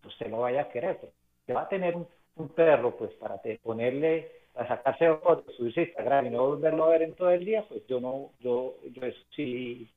Usted 0.06 0.30
lo 0.30 0.40
vaya 0.40 0.62
a 0.62 0.70
querer. 0.70 1.00
Usted 1.42 1.56
va 1.56 1.64
a 1.64 1.70
tener 1.70 1.96
un, 1.96 2.50
perro, 2.50 2.96
pues 2.98 3.12
para 3.14 3.40
te, 3.40 3.60
ponerle 3.60 4.32
a 4.56 4.68
sacarse 4.68 5.16
fotos, 5.18 5.56
subirse 5.56 5.82
a 5.82 5.84
Instagram 5.84 6.26
y 6.28 6.30
no 6.32 6.48
volverlo 6.48 6.86
a 6.86 6.90
ver 6.90 7.04
en 7.04 7.14
todo 7.14 7.30
el 7.30 7.46
día, 7.46 7.64
pues 7.68 7.86
yo 7.88 8.00
no, 8.00 8.32
yo, 8.40 8.76
yo 8.92 9.06
eso 9.06 9.20
sí, 9.36 9.88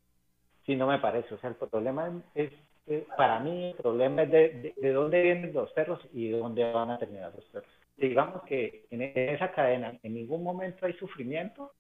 sí 0.66 0.76
no 0.76 0.86
me 0.86 0.98
parece. 0.98 1.34
O 1.34 1.38
sea, 1.38 1.50
el 1.50 1.56
problema 1.56 2.22
es, 2.34 2.52
es 2.86 3.04
para 3.16 3.40
mí, 3.40 3.70
el 3.70 3.76
problema 3.76 4.24
es 4.24 4.30
de, 4.30 4.48
de, 4.48 4.74
de, 4.76 4.92
dónde 4.92 5.22
vienen 5.22 5.54
los 5.54 5.70
perros 5.72 6.00
y 6.12 6.28
de 6.28 6.38
dónde 6.38 6.70
van 6.72 6.90
a 6.90 6.98
terminar 6.98 7.32
los 7.34 7.44
perros. 7.46 7.70
Digamos 7.97 8.43
que 8.44 8.86
en, 8.90 9.02
esa 9.02 9.52
cadena 9.52 9.98
en 10.02 10.14
ningún 10.14 10.43
momento 10.43 10.86
hay 10.86 10.93
sufrimiento, 10.94 11.73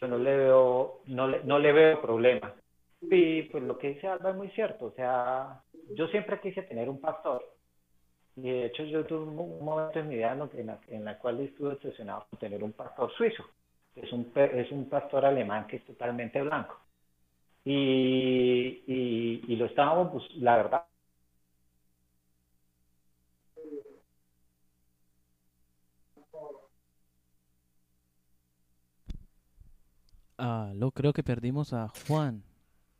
yo 0.00 0.08
no 0.08 0.18
le 0.18 0.36
veo, 0.36 1.00
no 1.06 1.28
le, 1.28 1.42
no 1.44 1.58
le 1.58 1.72
veo 1.72 2.00
problema. 2.00 2.54
Y 3.00 3.42
pues 3.44 3.62
lo 3.62 3.78
que 3.78 3.90
dice 3.94 4.08
Alba 4.08 4.30
es 4.30 4.36
muy 4.36 4.50
cierto, 4.50 4.86
o 4.86 4.92
sea, 4.92 5.62
yo 5.94 6.06
siempre 6.08 6.40
quise 6.40 6.62
tener 6.62 6.88
un 6.88 7.00
pastor, 7.00 7.44
y 8.36 8.42
de 8.50 8.66
hecho 8.66 8.84
yo 8.84 9.04
tuve 9.04 9.20
un 9.24 9.64
momento 9.64 9.98
en 9.98 10.08
mi 10.08 10.16
vida 10.16 10.32
en 10.32 10.66
la, 10.66 10.80
en 10.88 11.04
la 11.04 11.18
cual 11.18 11.40
estuve 11.40 11.70
obsesionado 11.74 12.26
con 12.30 12.38
tener 12.38 12.62
un 12.62 12.72
pastor 12.72 13.12
suizo. 13.14 13.44
Es 13.96 14.12
un, 14.12 14.30
es 14.36 14.70
un 14.70 14.88
pastor 14.88 15.24
alemán 15.24 15.66
que 15.66 15.76
es 15.76 15.84
totalmente 15.86 16.40
blanco. 16.42 16.80
Y, 17.64 18.82
y, 18.86 19.44
y 19.48 19.56
lo 19.56 19.66
estábamos, 19.66 20.12
pues, 20.12 20.36
la 20.36 20.56
verdad. 20.56 20.87
Ah, 30.38 30.72
lo 30.74 30.92
creo 30.92 31.12
que 31.12 31.24
perdimos 31.24 31.72
a 31.72 31.88
Juan. 32.06 32.44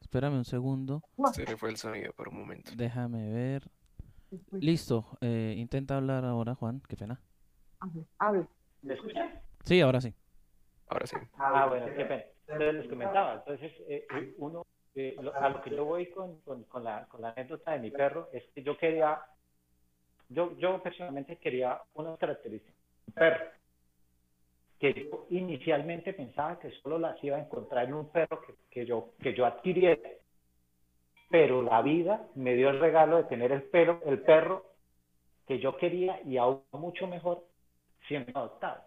Espérame 0.00 0.34
un 0.34 0.44
segundo. 0.44 1.02
Se 1.32 1.44
le 1.44 1.56
fue 1.56 1.70
el 1.70 1.76
sonido 1.76 2.12
por 2.12 2.28
un 2.28 2.38
momento. 2.38 2.72
Déjame 2.74 3.30
ver. 3.30 3.62
Listo, 4.52 5.06
eh, 5.20 5.54
intenta 5.56 5.96
hablar 5.96 6.24
ahora, 6.24 6.54
Juan, 6.54 6.82
qué 6.88 6.96
pena. 6.96 7.20
Habla. 8.18 8.46
¿Me 8.82 8.94
escuchan? 8.94 9.40
Sí, 9.64 9.80
ahora 9.80 10.00
sí. 10.00 10.12
Ahora 10.88 11.06
sí. 11.06 11.16
Ah, 11.38 11.66
bueno, 11.68 11.86
qué 11.86 12.04
pena. 12.04 12.24
Entonces 12.48 12.74
les 12.74 12.88
comentaba, 12.88 13.34
entonces 13.34 13.72
eh, 13.88 14.06
uno, 14.38 14.66
eh, 14.94 15.14
lo, 15.20 15.34
a 15.34 15.48
lo 15.50 15.62
que 15.62 15.70
yo 15.70 15.84
voy 15.84 16.10
con, 16.10 16.40
con, 16.40 16.64
con, 16.64 16.82
la, 16.82 17.06
con 17.06 17.20
la 17.20 17.30
anécdota 17.30 17.72
de 17.72 17.78
mi 17.78 17.90
perro 17.90 18.30
es 18.32 18.42
que 18.54 18.62
yo 18.62 18.76
quería, 18.78 19.20
yo, 20.30 20.56
yo 20.56 20.82
personalmente 20.82 21.36
quería 21.36 21.80
unas 21.92 22.18
características 22.18 22.74
de 22.74 23.04
un 23.06 23.12
perro 23.12 23.44
que 24.78 25.08
yo 25.10 25.26
inicialmente 25.30 26.12
pensaba 26.12 26.58
que 26.58 26.70
solo 26.82 26.98
las 26.98 27.22
iba 27.24 27.36
a 27.36 27.40
encontrar 27.40 27.86
en 27.86 27.94
un 27.94 28.10
perro 28.10 28.40
que, 28.40 28.54
que 28.70 28.86
yo, 28.86 29.10
que 29.20 29.34
yo 29.34 29.44
adquiriera 29.44 29.98
pero 31.30 31.62
la 31.62 31.82
vida 31.82 32.26
me 32.34 32.54
dio 32.54 32.70
el 32.70 32.80
regalo 32.80 33.18
de 33.18 33.24
tener 33.24 33.52
el, 33.52 33.62
perro, 33.64 34.00
el 34.06 34.20
perro 34.20 34.64
que 35.46 35.58
yo 35.58 35.76
quería 35.76 36.20
y 36.22 36.36
aún 36.38 36.62
mucho 36.72 37.06
mejor 37.06 37.44
siendo 38.06 38.38
adoptado. 38.38 38.82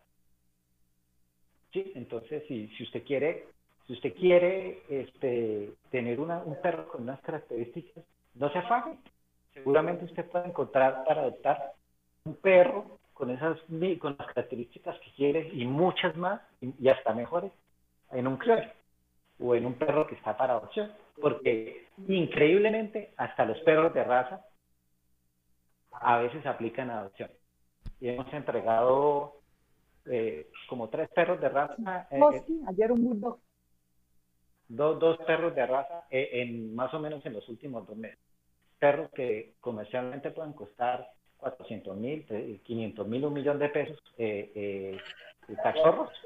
¿Sí? 1.71 1.91
Entonces, 1.95 2.43
si, 2.47 2.67
si 2.69 2.83
usted 2.83 3.03
quiere, 3.03 3.45
si 3.85 3.93
usted 3.93 4.13
quiere 4.15 4.81
este, 4.89 5.71
tener 5.89 6.19
una, 6.19 6.39
un 6.39 6.59
perro 6.61 6.87
con 6.87 7.03
unas 7.03 7.21
características, 7.21 8.03
no 8.35 8.51
se 8.51 8.57
afague. 8.57 8.97
Seguramente 9.53 10.05
usted 10.05 10.25
puede 10.29 10.47
encontrar 10.47 11.03
para 11.05 11.21
adoptar 11.21 11.73
un 12.25 12.35
perro 12.35 12.99
con 13.21 13.29
esas 13.29 13.59
con 13.99 14.15
las 14.17 14.27
características 14.29 14.97
que 14.97 15.11
quiere 15.11 15.47
y 15.53 15.67
muchas 15.67 16.17
más 16.17 16.41
y, 16.59 16.87
hasta 16.89 17.13
mejores 17.13 17.51
en 18.13 18.25
un 18.25 18.37
criollo 18.37 18.71
o 19.39 19.53
en 19.53 19.67
un 19.67 19.75
perro 19.75 20.07
que 20.07 20.15
está 20.15 20.35
para 20.35 20.53
adopción 20.53 20.91
porque 21.21 21.85
increíblemente 22.07 23.13
hasta 23.17 23.45
los 23.45 23.59
perros 23.59 23.93
de 23.93 24.03
raza 24.03 24.43
a 25.91 26.17
veces 26.17 26.43
aplican 26.47 26.89
adopción. 26.89 27.29
Y 27.99 28.09
hemos 28.09 28.33
entregado 28.33 29.35
eh, 30.05 30.49
como 30.67 30.89
tres 30.89 31.07
perros 31.09 31.39
de 31.39 31.49
raza. 31.49 32.07
Eh, 32.09 32.19
Oh, 32.23 32.31
sí, 32.47 32.59
ayer 32.69 32.91
un 32.91 33.03
bulldog. 33.03 33.39
dos, 34.67 34.99
dos 34.99 35.17
perros 35.27 35.53
de 35.53 35.67
raza 35.67 36.07
eh, 36.09 36.41
en 36.41 36.73
más 36.73 36.91
o 36.95 36.99
menos 36.99 37.23
en 37.27 37.33
los 37.33 37.47
últimos 37.49 37.85
dos 37.85 37.97
meses. 37.97 38.17
Perros 38.79 39.11
que 39.11 39.53
comercialmente 39.61 40.31
pueden 40.31 40.53
costar 40.53 41.07
400 41.41 41.97
mil, 41.97 42.25
500 42.63 43.07
mil, 43.07 43.25
un 43.25 43.33
millón 43.33 43.59
de 43.59 43.69
pesos. 43.69 43.99
Eh, 44.17 44.51
eh, 44.55 44.97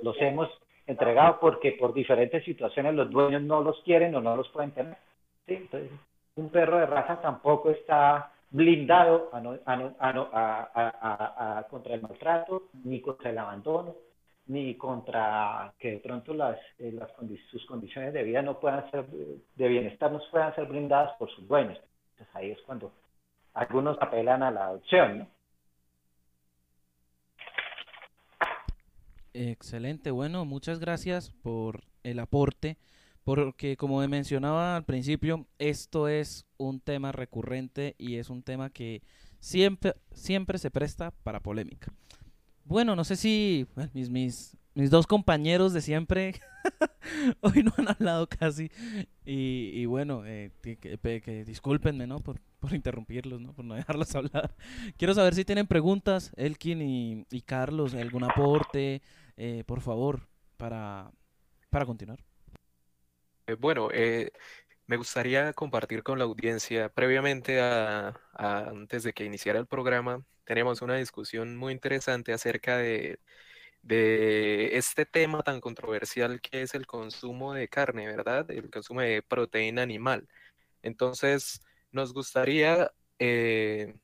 los 0.03 0.15
hemos 0.19 0.49
entregado 0.85 1.39
porque 1.39 1.71
por 1.71 1.93
diferentes 1.93 2.43
situaciones 2.43 2.93
los 2.93 3.09
dueños 3.09 3.41
no 3.41 3.61
los 3.61 3.81
quieren 3.83 4.13
o 4.13 4.21
no 4.21 4.35
los 4.35 4.47
pueden 4.49 4.71
tener. 4.71 4.97
¿sí? 5.47 5.55
Entonces, 5.55 5.91
un 6.35 6.49
perro 6.49 6.77
de 6.77 6.85
raza 6.85 7.21
tampoco 7.21 7.71
está 7.71 8.31
blindado 8.51 9.29
a 9.31 9.39
no, 9.39 9.57
a 9.65 9.75
no, 9.75 9.95
a 9.97 10.13
no, 10.13 10.29
a, 10.31 11.65
contra 11.69 11.95
el 11.95 12.01
maltrato, 12.01 12.63
ni 12.83 13.01
contra 13.01 13.31
el 13.31 13.37
abandono, 13.37 13.95
ni 14.47 14.75
contra 14.75 15.73
que 15.79 15.91
de 15.91 15.99
pronto 15.99 16.33
las, 16.33 16.59
eh, 16.77 16.91
las 16.91 17.11
condi 17.13 17.37
sus 17.49 17.65
condiciones 17.65 18.13
de 18.13 18.23
vida 18.23 18.41
no 18.41 18.59
puedan 18.59 18.89
ser, 18.91 19.05
de 19.07 19.67
bienestar 19.67 20.11
no 20.11 20.21
puedan 20.29 20.53
ser 20.55 20.65
blindadas 20.65 21.13
por 21.17 21.29
sus 21.31 21.47
dueños. 21.47 21.79
Entonces 22.11 22.35
ahí 22.35 22.51
es 22.51 22.61
cuando 22.61 22.91
algunos 23.55 23.97
apelan 24.01 24.43
a 24.43 24.51
la 24.51 24.65
adopción. 24.65 25.27
Excelente, 29.33 30.11
bueno, 30.11 30.45
muchas 30.45 30.79
gracias 30.79 31.31
por 31.41 31.83
el 32.03 32.19
aporte, 32.19 32.77
porque 33.23 33.75
como 33.75 34.05
mencionaba 34.07 34.77
al 34.77 34.85
principio, 34.85 35.47
esto 35.57 36.07
es 36.07 36.45
un 36.57 36.79
tema 36.79 37.11
recurrente 37.11 37.95
y 37.97 38.17
es 38.17 38.29
un 38.29 38.43
tema 38.43 38.69
que 38.69 39.01
siempre, 39.39 39.95
siempre 40.11 40.57
se 40.57 40.71
presta 40.71 41.11
para 41.23 41.41
polémica. 41.41 41.91
Bueno, 42.63 42.95
no 42.95 43.03
sé 43.03 43.15
si 43.15 43.67
mis, 43.93 44.09
mis 44.09 44.57
mis 44.75 44.91
dos 44.91 45.07
compañeros 45.07 45.73
de 45.73 45.81
siempre 45.81 46.35
hoy 47.41 47.63
no 47.63 47.73
han 47.77 47.87
hablado 47.87 48.27
casi. 48.27 48.69
Y, 49.25 49.71
y 49.73 49.85
bueno, 49.85 50.25
eh, 50.25 50.51
que, 50.61 50.77
que, 50.77 51.21
que, 51.21 51.45
discúlpenme, 51.45 52.05
¿no? 52.05 52.19
Por, 52.19 52.39
por, 52.65 52.75
interrumpirlos, 52.75 53.41
¿no? 53.41 53.53
Por 53.53 53.65
no 53.65 53.75
dejarlos 53.75 54.13
hablar. 54.15 54.55
Quiero 54.97 55.13
saber 55.13 55.35
si 55.35 55.45
tienen 55.45 55.67
preguntas, 55.67 56.31
Elkin 56.35 56.81
y, 56.81 57.25
y 57.31 57.41
Carlos, 57.41 57.93
algún 57.93 58.23
aporte, 58.23 59.01
eh, 59.37 59.63
por 59.65 59.81
favor, 59.81 60.27
para, 60.57 61.11
para 61.69 61.85
continuar. 61.85 62.23
Eh, 63.47 63.55
bueno, 63.55 63.89
eh, 63.91 64.31
me 64.87 64.97
gustaría 64.97 65.53
compartir 65.53 66.03
con 66.03 66.17
la 66.19 66.25
audiencia, 66.25 66.89
previamente 66.89 67.61
a, 67.61 68.19
a, 68.33 68.59
antes 68.69 69.03
de 69.03 69.13
que 69.13 69.25
iniciara 69.25 69.59
el 69.59 69.67
programa, 69.67 70.23
tenemos 70.43 70.81
una 70.81 70.95
discusión 70.95 71.55
muy 71.57 71.73
interesante 71.73 72.33
acerca 72.33 72.77
de 72.77 73.19
de 73.85 74.77
este 74.77 75.05
tema 75.05 75.43
tan 75.43 75.61
controversial 75.61 76.41
que 76.41 76.63
es 76.63 76.73
el 76.73 76.87
consumo 76.87 77.53
de 77.53 77.67
carne, 77.69 78.07
¿verdad? 78.07 78.49
El 78.51 78.71
consumo 78.71 79.01
de 79.01 79.21
proteína 79.21 79.83
animal. 79.83 80.27
Entonces, 80.81 81.61
nos 81.95 82.13
gustaría 82.13 82.91
eh, 83.19 83.95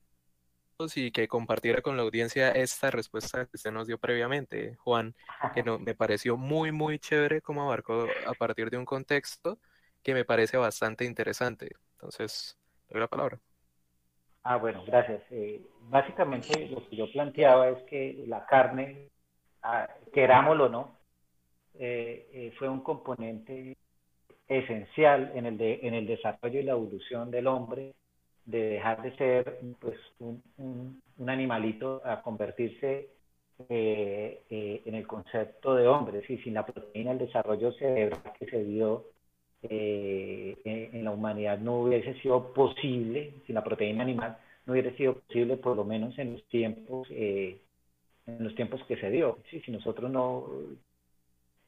y 0.96 1.12
que 1.12 1.28
compartiera 1.28 1.82
con 1.84 1.96
la 1.96 2.02
audiencia 2.02 2.50
esta 2.50 2.90
respuesta 2.90 3.46
que 3.46 3.56
usted 3.56 3.72
nos 3.72 3.86
dio 3.86 4.00
previamente, 4.00 4.76
Juan, 4.78 5.14
que 5.54 5.62
no, 5.62 5.78
me 5.78 5.94
pareció 5.94 6.38
muy, 6.38 6.72
muy 6.72 6.98
chévere 6.98 7.42
como 7.42 7.62
abarcó 7.62 8.08
a 8.26 8.34
partir 8.34 8.72
de 8.72 8.78
un 8.78 8.86
contexto 8.86 9.60
que 10.02 10.16
me 10.16 10.26
parece 10.26 10.58
bastante 10.58 11.06
interesante. 11.06 11.70
Entonces, 11.94 12.58
doy 12.90 13.00
la 13.00 13.08
palabra. 13.08 13.40
Ah, 14.44 14.58
bueno, 14.58 14.84
gracias. 14.84 15.22
Eh, 15.30 15.62
básicamente 15.82 16.68
lo 16.70 16.88
que 16.90 16.96
yo 16.96 17.12
planteaba 17.12 17.70
es 17.70 17.84
que 17.84 18.24
la 18.26 18.44
carne 18.48 19.12
querámoslo 20.12 20.66
o 20.66 20.70
no, 20.70 20.98
eh, 21.76 22.28
eh, 22.34 22.54
fue 22.58 22.68
un 22.68 22.82
componente 22.82 23.78
esencial 24.52 25.32
en 25.36 25.45
el, 25.45 25.57
de, 25.57 25.80
en 25.84 25.94
el 25.94 26.06
desarrollo 26.06 26.60
y 26.60 26.64
la 26.64 26.73
evolución 26.73 27.32
del 27.32 27.48
hombre, 27.48 27.94
de 28.45 28.61
dejar 28.61 29.02
de 29.02 29.15
ser 29.15 29.60
pues, 29.80 29.98
un, 30.19 30.44
un, 30.57 31.02
un 31.18 31.30
animalito 31.30 32.02
a 32.03 32.22
convertirse 32.22 33.10
eh, 33.69 34.41
eh, 34.49 34.82
en 34.86 34.95
el 34.95 35.07
concepto 35.07 35.76
de 35.76 35.88
hombre. 35.88 36.26
Si 36.28 36.38
sin 36.40 36.56
la 36.56 36.65
proteína 36.65 37.11
el 37.11 37.19
desarrollo 37.19 37.72
cerebral 37.73 38.34
que 38.38 38.45
se 38.48 38.64
dio 38.64 39.06
eh, 39.64 40.57
en, 40.65 40.95
en, 40.95 41.03
la 41.06 41.11
humanidad 41.11 41.60
no 41.60 41.82
hubiese 41.84 42.14
sido 42.22 42.52
posible, 42.53 43.36
sin 43.45 43.56
la 43.56 43.64
proteína 43.64 44.03
animal 44.03 44.38
no 44.65 44.73
hubiera 44.73 44.91
sido 44.98 45.15
posible 45.15 45.57
por 45.57 45.78
lo 45.78 45.86
menos 45.86 46.18
en 46.19 46.34
los 46.34 46.44
tiempos 46.49 47.07
eh, 47.11 47.60
en 48.28 48.44
los 48.44 48.56
tiempos 48.56 48.84
que 48.88 48.98
se 48.98 49.10
dio. 49.10 49.38
Sí, 49.49 49.61
si 49.61 49.72
nosotros 49.72 50.11
no, 50.11 50.48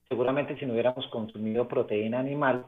seguramente 0.09 0.57
si 0.57 0.65
no 0.65 0.73
hubiéramos 0.73 1.07
consumido 1.07 1.67
proteína 1.67 2.19
animal, 2.19 2.65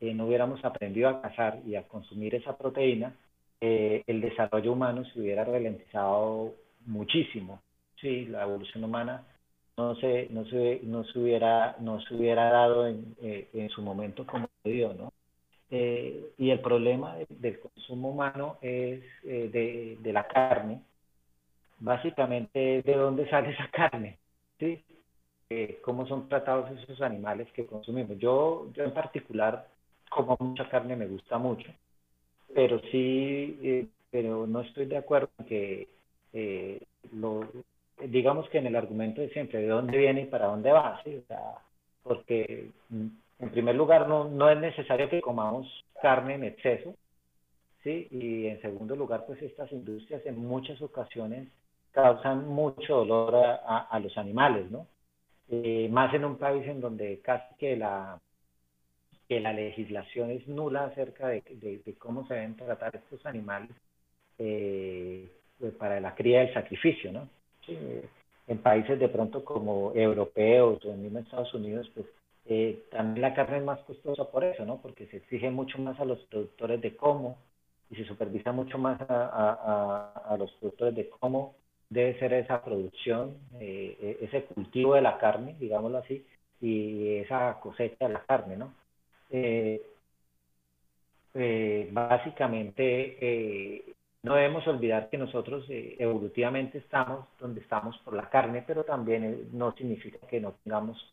eh, 0.00 0.14
no 0.14 0.26
hubiéramos 0.26 0.64
aprendido 0.64 1.08
a 1.08 1.22
cazar 1.22 1.60
y 1.66 1.74
a 1.76 1.88
consumir 1.88 2.34
esa 2.34 2.56
proteína, 2.56 3.14
eh, 3.60 4.02
el 4.06 4.20
desarrollo 4.20 4.72
humano 4.72 5.04
se 5.04 5.20
hubiera 5.20 5.44
ralentizado 5.44 6.54
muchísimo. 6.86 7.60
Sí, 8.00 8.26
la 8.26 8.42
evolución 8.42 8.84
humana 8.84 9.24
no 9.76 9.94
se, 9.96 10.28
no 10.30 10.44
se, 10.46 10.80
no 10.84 11.04
se, 11.04 11.18
hubiera, 11.18 11.76
no 11.80 12.00
se 12.00 12.14
hubiera 12.14 12.50
dado 12.50 12.86
en, 12.86 13.16
eh, 13.22 13.48
en 13.54 13.70
su 13.70 13.82
momento 13.82 14.26
como 14.26 14.48
se 14.62 14.70
dio, 14.70 14.92
¿no? 14.94 15.12
Y 15.68 16.50
el 16.50 16.60
problema 16.60 17.16
de, 17.16 17.26
del 17.28 17.58
consumo 17.58 18.10
humano 18.10 18.58
es 18.60 19.02
eh, 19.24 19.48
de, 19.52 19.98
de, 20.00 20.12
la 20.12 20.26
carne, 20.28 20.80
básicamente 21.80 22.82
de 22.82 22.94
dónde 22.94 23.28
sale 23.28 23.50
esa 23.50 23.68
carne, 23.68 24.18
¿sí? 24.58 24.82
Eh, 25.50 25.78
cómo 25.82 26.06
son 26.06 26.28
tratados 26.28 26.70
esos 26.72 27.00
animales 27.00 27.46
que 27.52 27.66
consumimos. 27.66 28.18
Yo, 28.18 28.68
yo 28.74 28.84
en 28.84 28.92
particular 28.92 29.68
como 30.08 30.36
mucha 30.40 30.68
carne, 30.68 30.96
me 30.96 31.06
gusta 31.06 31.38
mucho, 31.38 31.68
pero 32.54 32.80
sí, 32.90 33.58
eh, 33.62 33.86
pero 34.10 34.46
no 34.46 34.60
estoy 34.60 34.86
de 34.86 34.96
acuerdo 34.96 35.28
en 35.38 35.46
que 35.46 35.88
eh, 36.32 36.80
lo, 37.12 37.46
digamos 38.08 38.48
que 38.50 38.58
en 38.58 38.66
el 38.66 38.76
argumento 38.76 39.20
de 39.20 39.30
siempre, 39.30 39.60
de 39.60 39.68
dónde 39.68 39.98
viene 39.98 40.22
y 40.22 40.26
para 40.26 40.46
dónde 40.46 40.72
va, 40.72 41.00
¿sí? 41.04 41.16
O 41.16 41.26
sea, 41.26 41.40
porque 42.02 42.70
mm, 42.88 43.06
en 43.40 43.50
primer 43.50 43.74
lugar 43.74 44.08
no, 44.08 44.24
no 44.24 44.48
es 44.50 44.58
necesario 44.58 45.08
que 45.08 45.20
comamos 45.20 45.66
carne 46.00 46.34
en 46.34 46.44
exceso, 46.44 46.94
¿sí? 47.82 48.08
Y 48.10 48.46
en 48.46 48.60
segundo 48.62 48.96
lugar, 48.96 49.24
pues 49.26 49.40
estas 49.42 49.70
industrias 49.72 50.24
en 50.26 50.38
muchas 50.38 50.80
ocasiones 50.82 51.48
causan 51.92 52.48
mucho 52.48 52.96
dolor 52.96 53.34
a, 53.36 53.98
los 54.00 54.16
animales, 54.18 54.70
¿no? 54.70 54.86
Eh, 55.48 55.88
más 55.90 56.12
en 56.14 56.24
un 56.24 56.38
país 56.38 56.66
en 56.66 56.80
donde 56.80 57.20
casi 57.20 57.54
que 57.56 57.76
la, 57.76 58.20
que 59.28 59.40
la 59.40 59.52
legislación 59.52 60.30
es 60.30 60.46
nula 60.48 60.84
acerca 60.84 61.28
de, 61.28 61.42
de, 61.50 61.78
de 61.78 61.94
cómo 61.94 62.26
se 62.26 62.34
deben 62.34 62.56
tratar 62.56 62.94
estos 62.96 63.24
animales 63.26 63.70
eh, 64.38 65.28
pues 65.58 65.74
para 65.74 66.00
la 66.00 66.14
cría 66.14 66.40
del 66.40 66.54
sacrificio, 66.54 67.12
¿no? 67.12 67.28
Sí, 67.66 67.76
en 68.48 68.58
países 68.58 68.98
de 69.00 69.08
pronto 69.08 69.44
como 69.44 69.92
europeos 69.94 70.84
o 70.84 70.92
en 70.92 71.02
mismo 71.02 71.18
Estados 71.20 71.52
Unidos, 71.54 71.90
pues 71.94 72.06
eh, 72.46 72.84
también 72.90 73.22
la 73.22 73.34
carne 73.34 73.58
es 73.58 73.64
más 73.64 73.80
costosa 73.80 74.30
por 74.30 74.44
eso, 74.44 74.64
¿no? 74.64 74.80
Porque 74.82 75.06
se 75.08 75.18
exige 75.18 75.50
mucho 75.50 75.78
más 75.78 75.98
a 76.00 76.04
los 76.04 76.20
productores 76.26 76.80
de 76.80 76.96
cómo 76.96 77.38
y 77.90 77.96
se 77.96 78.04
supervisa 78.04 78.52
mucho 78.52 78.78
más 78.78 79.00
a, 79.02 79.06
a, 79.08 80.34
a 80.34 80.36
los 80.38 80.52
productores 80.54 80.94
de 80.94 81.08
cómo 81.10 81.56
debe 81.88 82.18
ser 82.18 82.32
esa 82.32 82.62
producción, 82.62 83.36
eh, 83.60 84.18
ese 84.20 84.44
cultivo 84.44 84.94
de 84.94 85.02
la 85.02 85.18
carne, 85.18 85.56
digámoslo 85.58 85.98
así, 85.98 86.24
y 86.60 87.16
esa 87.18 87.58
cosecha 87.60 88.08
de 88.08 88.14
la 88.14 88.24
carne, 88.24 88.56
¿no? 88.56 88.74
Eh, 89.30 89.82
eh, 91.34 91.88
básicamente, 91.92 93.84
no 94.22 94.34
debemos 94.34 94.66
olvidar 94.66 95.08
que 95.10 95.18
nosotros 95.18 95.64
evolutivamente 95.68 96.78
estamos 96.78 97.28
donde 97.38 97.60
estamos 97.60 97.96
por 97.98 98.14
la 98.14 98.28
carne, 98.30 98.64
pero 98.66 98.84
también 98.84 99.48
no 99.52 99.72
significa 99.72 100.26
que 100.26 100.40
no 100.40 100.54
tengamos 100.64 101.12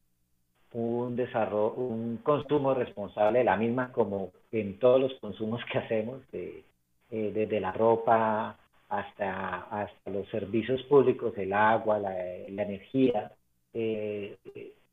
un 0.71 1.15
desarrollo, 1.15 1.73
un 1.75 2.17
consumo 2.23 2.73
responsable 2.73 3.39
de 3.39 3.45
la 3.45 3.57
misma, 3.57 3.91
como 3.91 4.31
en 4.51 4.79
todos 4.79 4.99
los 4.99 5.13
consumos 5.19 5.61
que 5.71 5.77
hacemos, 5.77 6.21
de, 6.31 6.63
desde 7.09 7.59
la 7.59 7.71
ropa, 7.71 8.57
hasta, 8.97 9.63
hasta 9.71 10.11
los 10.11 10.27
servicios 10.29 10.83
públicos, 10.83 11.33
el 11.37 11.51
agua, 11.51 11.97
la, 11.97 12.15
energía, 12.35 13.31
eh, 13.73 14.37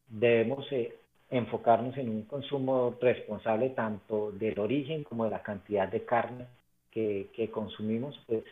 debemos 0.08 0.66
eh, 0.72 0.94
enfocarnos 1.28 1.96
en 1.98 2.08
un 2.08 2.22
consumo 2.22 2.96
responsable 3.00 3.70
tanto 3.70 4.32
del 4.32 4.58
origen 4.58 5.04
como 5.04 5.24
de 5.24 5.30
la 5.30 5.42
cantidad 5.42 5.86
de 5.88 6.04
carne 6.04 6.46
que, 6.90 7.28
que 7.34 7.50
consumimos, 7.50 8.18
pues 8.26 8.44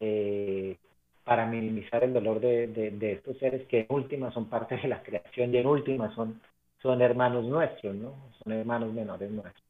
eh, 0.00 0.76
para 1.22 1.44
minimizar 1.44 2.02
el 2.04 2.14
dolor 2.14 2.40
de, 2.40 2.68
de, 2.68 2.90
de, 2.92 3.12
estos 3.12 3.36
seres 3.38 3.66
que 3.66 3.80
en 3.80 3.86
última 3.90 4.32
son 4.32 4.48
parte 4.48 4.76
de 4.76 4.88
la 4.88 5.02
creación 5.02 5.54
y 5.54 5.58
en 5.58 5.66
última 5.66 6.14
son, 6.14 6.40
son 6.80 7.02
hermanos 7.02 7.44
nuestros, 7.44 7.94
¿no? 7.94 8.14
Son 8.42 8.52
hermanos 8.52 8.90
menores 8.94 9.30
nuestros. 9.30 9.64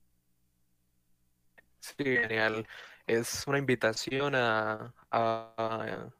Sí, 1.81 2.05
genial 2.05 2.65
es 3.09 3.45
una 3.47 3.59
invitación 3.59 4.35
a, 4.35 4.95
a, 5.11 6.11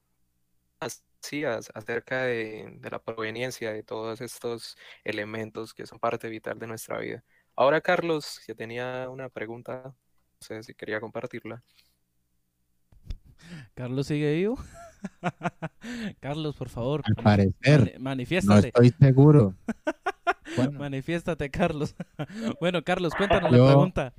a 0.81 0.89
sí, 1.21 1.45
a, 1.45 1.59
acerca 1.75 2.23
de, 2.25 2.79
de, 2.81 2.91
la 2.91 2.99
proveniencia 2.99 3.73
de 3.73 3.83
todos 3.83 4.21
estos 4.21 4.77
elementos 5.05 5.75
que 5.75 5.87
son 5.87 5.99
parte 5.99 6.29
vital 6.29 6.59
de 6.59 6.67
nuestra 6.67 6.99
vida. 6.99 7.23
Ahora, 7.55 7.81
Carlos, 7.81 8.41
que 8.47 8.55
tenía 8.55 9.09
una 9.11 9.29
pregunta, 9.29 9.83
no 9.85 9.95
sé 10.41 10.63
si 10.63 10.75
quería 10.75 11.01
compartirla. 11.01 11.63
Carlos 13.75 14.07
sigue 14.07 14.35
vivo. 14.35 14.59
Carlos, 16.21 16.57
por 16.57 16.69
favor. 16.69 17.03
Al 17.05 17.15
parecer. 17.23 17.99
manifiéstate. 18.01 18.73
No 18.75 18.83
estoy 18.83 18.91
seguro. 18.99 19.55
bueno. 20.57 20.79
Manifiéstate, 20.79 21.51
Carlos. 21.51 21.95
bueno, 22.61 22.83
Carlos, 22.83 23.15
cuéntanos 23.15 23.53
Yo... 23.53 23.65
la 23.65 23.67
pregunta. 23.67 24.15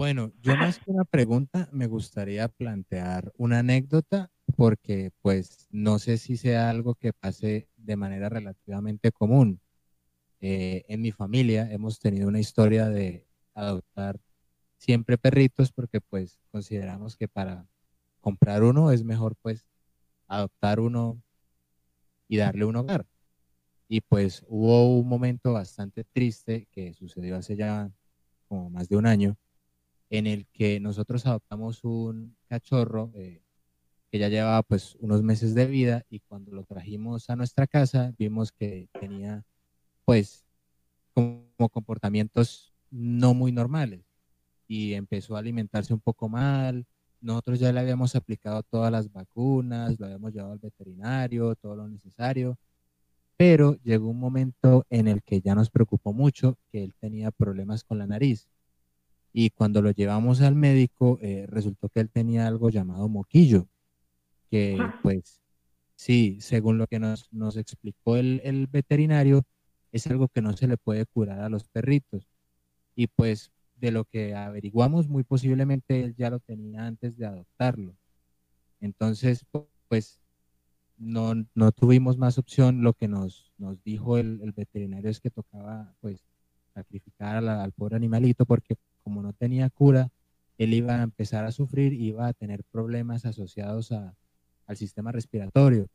Bueno, 0.00 0.32
yo 0.40 0.56
más 0.56 0.78
que 0.78 0.90
una 0.90 1.04
pregunta 1.04 1.68
me 1.72 1.86
gustaría 1.86 2.48
plantear 2.48 3.34
una 3.36 3.58
anécdota 3.58 4.30
porque 4.56 5.10
pues 5.20 5.68
no 5.68 5.98
sé 5.98 6.16
si 6.16 6.38
sea 6.38 6.70
algo 6.70 6.94
que 6.94 7.12
pase 7.12 7.68
de 7.76 7.96
manera 7.96 8.30
relativamente 8.30 9.12
común. 9.12 9.60
Eh, 10.40 10.86
en 10.88 11.02
mi 11.02 11.12
familia 11.12 11.70
hemos 11.70 11.98
tenido 11.98 12.28
una 12.28 12.40
historia 12.40 12.88
de 12.88 13.26
adoptar 13.52 14.18
siempre 14.78 15.18
perritos 15.18 15.70
porque 15.70 16.00
pues 16.00 16.40
consideramos 16.50 17.14
que 17.18 17.28
para 17.28 17.66
comprar 18.22 18.62
uno 18.62 18.92
es 18.92 19.04
mejor 19.04 19.36
pues 19.42 19.66
adoptar 20.28 20.80
uno 20.80 21.22
y 22.26 22.38
darle 22.38 22.64
un 22.64 22.76
hogar. 22.76 23.04
Y 23.86 24.00
pues 24.00 24.46
hubo 24.48 24.98
un 24.98 25.06
momento 25.06 25.52
bastante 25.52 26.04
triste 26.04 26.68
que 26.72 26.94
sucedió 26.94 27.36
hace 27.36 27.54
ya 27.54 27.92
como 28.48 28.70
más 28.70 28.88
de 28.88 28.96
un 28.96 29.04
año 29.04 29.36
en 30.10 30.26
el 30.26 30.46
que 30.48 30.80
nosotros 30.80 31.24
adoptamos 31.26 31.84
un 31.84 32.36
cachorro 32.48 33.12
eh, 33.14 33.42
que 34.10 34.18
ya 34.18 34.28
llevaba 34.28 34.62
pues 34.62 34.96
unos 35.00 35.22
meses 35.22 35.54
de 35.54 35.66
vida 35.66 36.04
y 36.10 36.20
cuando 36.20 36.52
lo 36.52 36.64
trajimos 36.64 37.30
a 37.30 37.36
nuestra 37.36 37.66
casa 37.66 38.12
vimos 38.18 38.52
que 38.52 38.88
tenía 39.00 39.44
pues 40.04 40.44
como 41.14 41.68
comportamientos 41.70 42.74
no 42.90 43.34
muy 43.34 43.52
normales 43.52 44.04
y 44.66 44.94
empezó 44.94 45.36
a 45.36 45.40
alimentarse 45.40 45.94
un 45.94 46.00
poco 46.00 46.28
mal. 46.28 46.86
Nosotros 47.20 47.60
ya 47.60 47.72
le 47.72 47.80
habíamos 47.80 48.16
aplicado 48.16 48.62
todas 48.62 48.90
las 48.90 49.12
vacunas, 49.12 49.98
lo 49.98 50.06
habíamos 50.06 50.32
llevado 50.32 50.52
al 50.52 50.58
veterinario, 50.58 51.54
todo 51.54 51.76
lo 51.76 51.88
necesario, 51.88 52.56
pero 53.36 53.76
llegó 53.82 54.08
un 54.08 54.20
momento 54.20 54.86
en 54.90 55.08
el 55.08 55.22
que 55.22 55.40
ya 55.40 55.54
nos 55.54 55.70
preocupó 55.70 56.12
mucho 56.12 56.58
que 56.70 56.84
él 56.84 56.94
tenía 57.00 57.30
problemas 57.30 57.84
con 57.84 57.98
la 57.98 58.06
nariz. 58.06 58.48
Y 59.32 59.50
cuando 59.50 59.82
lo 59.82 59.90
llevamos 59.92 60.40
al 60.40 60.54
médico, 60.56 61.18
eh, 61.22 61.46
resultó 61.48 61.88
que 61.88 62.00
él 62.00 62.10
tenía 62.10 62.46
algo 62.46 62.70
llamado 62.70 63.08
moquillo, 63.08 63.68
que 64.50 64.78
pues 65.02 65.40
sí, 65.94 66.38
según 66.40 66.78
lo 66.78 66.86
que 66.86 66.98
nos, 66.98 67.32
nos 67.32 67.56
explicó 67.56 68.16
el, 68.16 68.40
el 68.44 68.66
veterinario, 68.66 69.44
es 69.92 70.06
algo 70.06 70.28
que 70.28 70.42
no 70.42 70.56
se 70.56 70.66
le 70.66 70.76
puede 70.76 71.06
curar 71.06 71.40
a 71.40 71.48
los 71.48 71.64
perritos. 71.68 72.28
Y 72.94 73.06
pues 73.06 73.52
de 73.76 73.90
lo 73.92 74.04
que 74.04 74.34
averiguamos, 74.34 75.08
muy 75.08 75.24
posiblemente 75.24 76.02
él 76.02 76.14
ya 76.16 76.30
lo 76.30 76.40
tenía 76.40 76.86
antes 76.86 77.16
de 77.16 77.26
adoptarlo. 77.26 77.96
Entonces, 78.80 79.44
pues 79.88 80.20
no, 80.96 81.34
no 81.54 81.72
tuvimos 81.72 82.18
más 82.18 82.38
opción. 82.38 82.82
Lo 82.82 82.92
que 82.92 83.08
nos, 83.08 83.52
nos 83.58 83.82
dijo 83.82 84.18
el, 84.18 84.40
el 84.42 84.52
veterinario 84.52 85.10
es 85.10 85.20
que 85.20 85.30
tocaba 85.30 85.94
pues 86.00 86.24
sacrificar 86.74 87.44
al 87.44 87.72
pobre 87.72 87.96
animalito 87.96 88.46
porque 88.46 88.76
como 89.02 89.22
no 89.22 89.32
tenía 89.32 89.70
cura, 89.70 90.10
él 90.58 90.74
iba 90.74 90.96
a 90.96 91.02
empezar 91.02 91.44
a 91.44 91.52
sufrir 91.52 91.92
iba 91.94 92.26
a 92.26 92.32
tener 92.32 92.64
problemas 92.64 93.24
asociados 93.24 93.92
a, 93.92 94.14
al 94.66 94.76
sistema 94.76 95.12
respiratorio. 95.12 95.88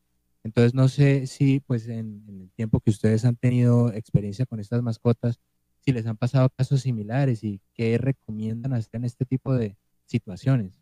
Entonces 0.44 0.74
no 0.74 0.88
sé 0.88 1.28
si 1.28 1.60
pues 1.60 1.88
en, 1.88 2.24
el 2.28 2.52
tiempo 2.52 2.80
que 2.80 2.92
ustedes 2.92 3.26
han 3.26 3.36
tenido 3.36 3.92
experiencia 3.94 4.46
con 4.46 4.60
estas 4.60 4.82
mascotas, 4.82 5.40
si 5.80 5.92
les 5.92 6.06
han 6.08 6.18
pasado 6.18 6.50
casos 6.50 6.82
similares 6.82 7.44
y 7.44 7.62
qué 7.74 7.98
recomiendan 7.98 8.74
hacer 8.74 8.98
en 8.98 9.06
este 9.06 9.26
tipo 9.26 9.54
de 9.54 9.76
situaciones. 10.06 10.82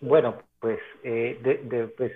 Bueno, 0.00 0.42
pues, 0.60 0.78
eh, 1.04 1.92
pues 1.96 2.12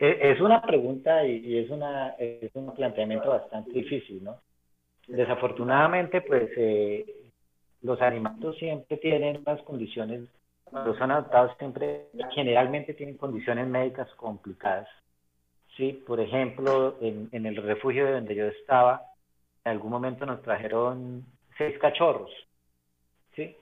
es 0.00 0.40
una 0.40 0.62
pregunta 0.62 1.26
y, 1.26 1.58
es, 1.58 1.70
una, 1.70 2.10
es 2.18 2.50
un 2.54 2.74
planteamiento 2.74 3.28
bastante 3.28 3.72
difícil, 3.72 4.24
¿no? 4.24 4.40
Desafortunadamente, 5.06 6.22
pues 6.22 6.50
eh, 6.56 7.04
los 7.82 8.00
animales 8.00 8.56
siempre 8.58 8.96
tienen 8.96 9.42
unas 9.46 9.60
condiciones 9.62 10.22
cuando 10.64 10.96
son 10.96 11.10
adoptados 11.10 11.56
siempre 11.58 12.06
generalmente 12.32 12.94
tienen 12.94 13.16
condiciones 13.16 13.66
médicas 13.66 14.08
complicadas. 14.14 14.88
Sí, 15.76 16.02
por 16.06 16.20
ejemplo, 16.20 16.96
en, 17.00 17.28
en 17.32 17.46
el 17.46 17.56
refugio 17.56 18.10
donde 18.10 18.34
yo 18.34 18.46
estaba, 18.46 19.02
en 19.64 19.72
algún 19.72 19.90
momento 19.90 20.24
nos 20.26 20.42
trajeron 20.42 21.24
seis 21.58 21.76
cachorros, 21.78 22.30
¿sí? 23.34 23.56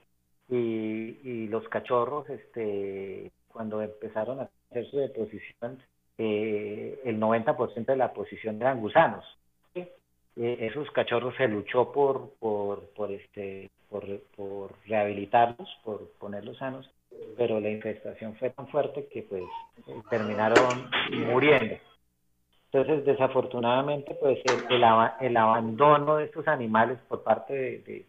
Y, 0.49 1.17
y 1.23 1.47
los 1.47 1.67
cachorros, 1.69 2.29
este, 2.29 3.31
cuando 3.47 3.81
empezaron 3.81 4.39
a 4.39 4.49
hacer 4.69 4.89
su 4.89 4.97
deposición, 4.97 5.79
eh, 6.21 6.99
el 7.05 7.17
90% 7.17 7.85
de 7.85 7.95
la 7.95 8.11
posición 8.11 8.61
eran 8.61 8.81
gusanos. 8.81 9.25
Eh, 9.73 9.89
esos 10.35 10.89
cachorros 10.91 11.33
se 11.35 11.47
luchó 11.47 11.91
por, 11.91 12.31
por, 12.39 12.89
por, 12.89 13.11
este, 13.11 13.69
por, 13.89 14.05
por 14.35 14.71
rehabilitarlos, 14.85 15.69
por 15.83 16.11
ponerlos 16.19 16.57
sanos, 16.57 16.89
pero 17.37 17.59
la 17.59 17.69
infestación 17.69 18.35
fue 18.35 18.49
tan 18.49 18.67
fuerte 18.67 19.07
que 19.11 19.23
pues 19.23 19.43
terminaron 20.09 20.89
muriendo. 21.27 21.75
Entonces, 22.71 23.05
desafortunadamente, 23.05 24.13
pues 24.15 24.39
el, 24.69 24.83
el, 25.21 25.37
abandono 25.37 26.17
de 26.17 26.25
estos 26.25 26.47
animales 26.47 26.99
por 27.07 27.23
parte 27.23 27.53
de, 27.53 28.05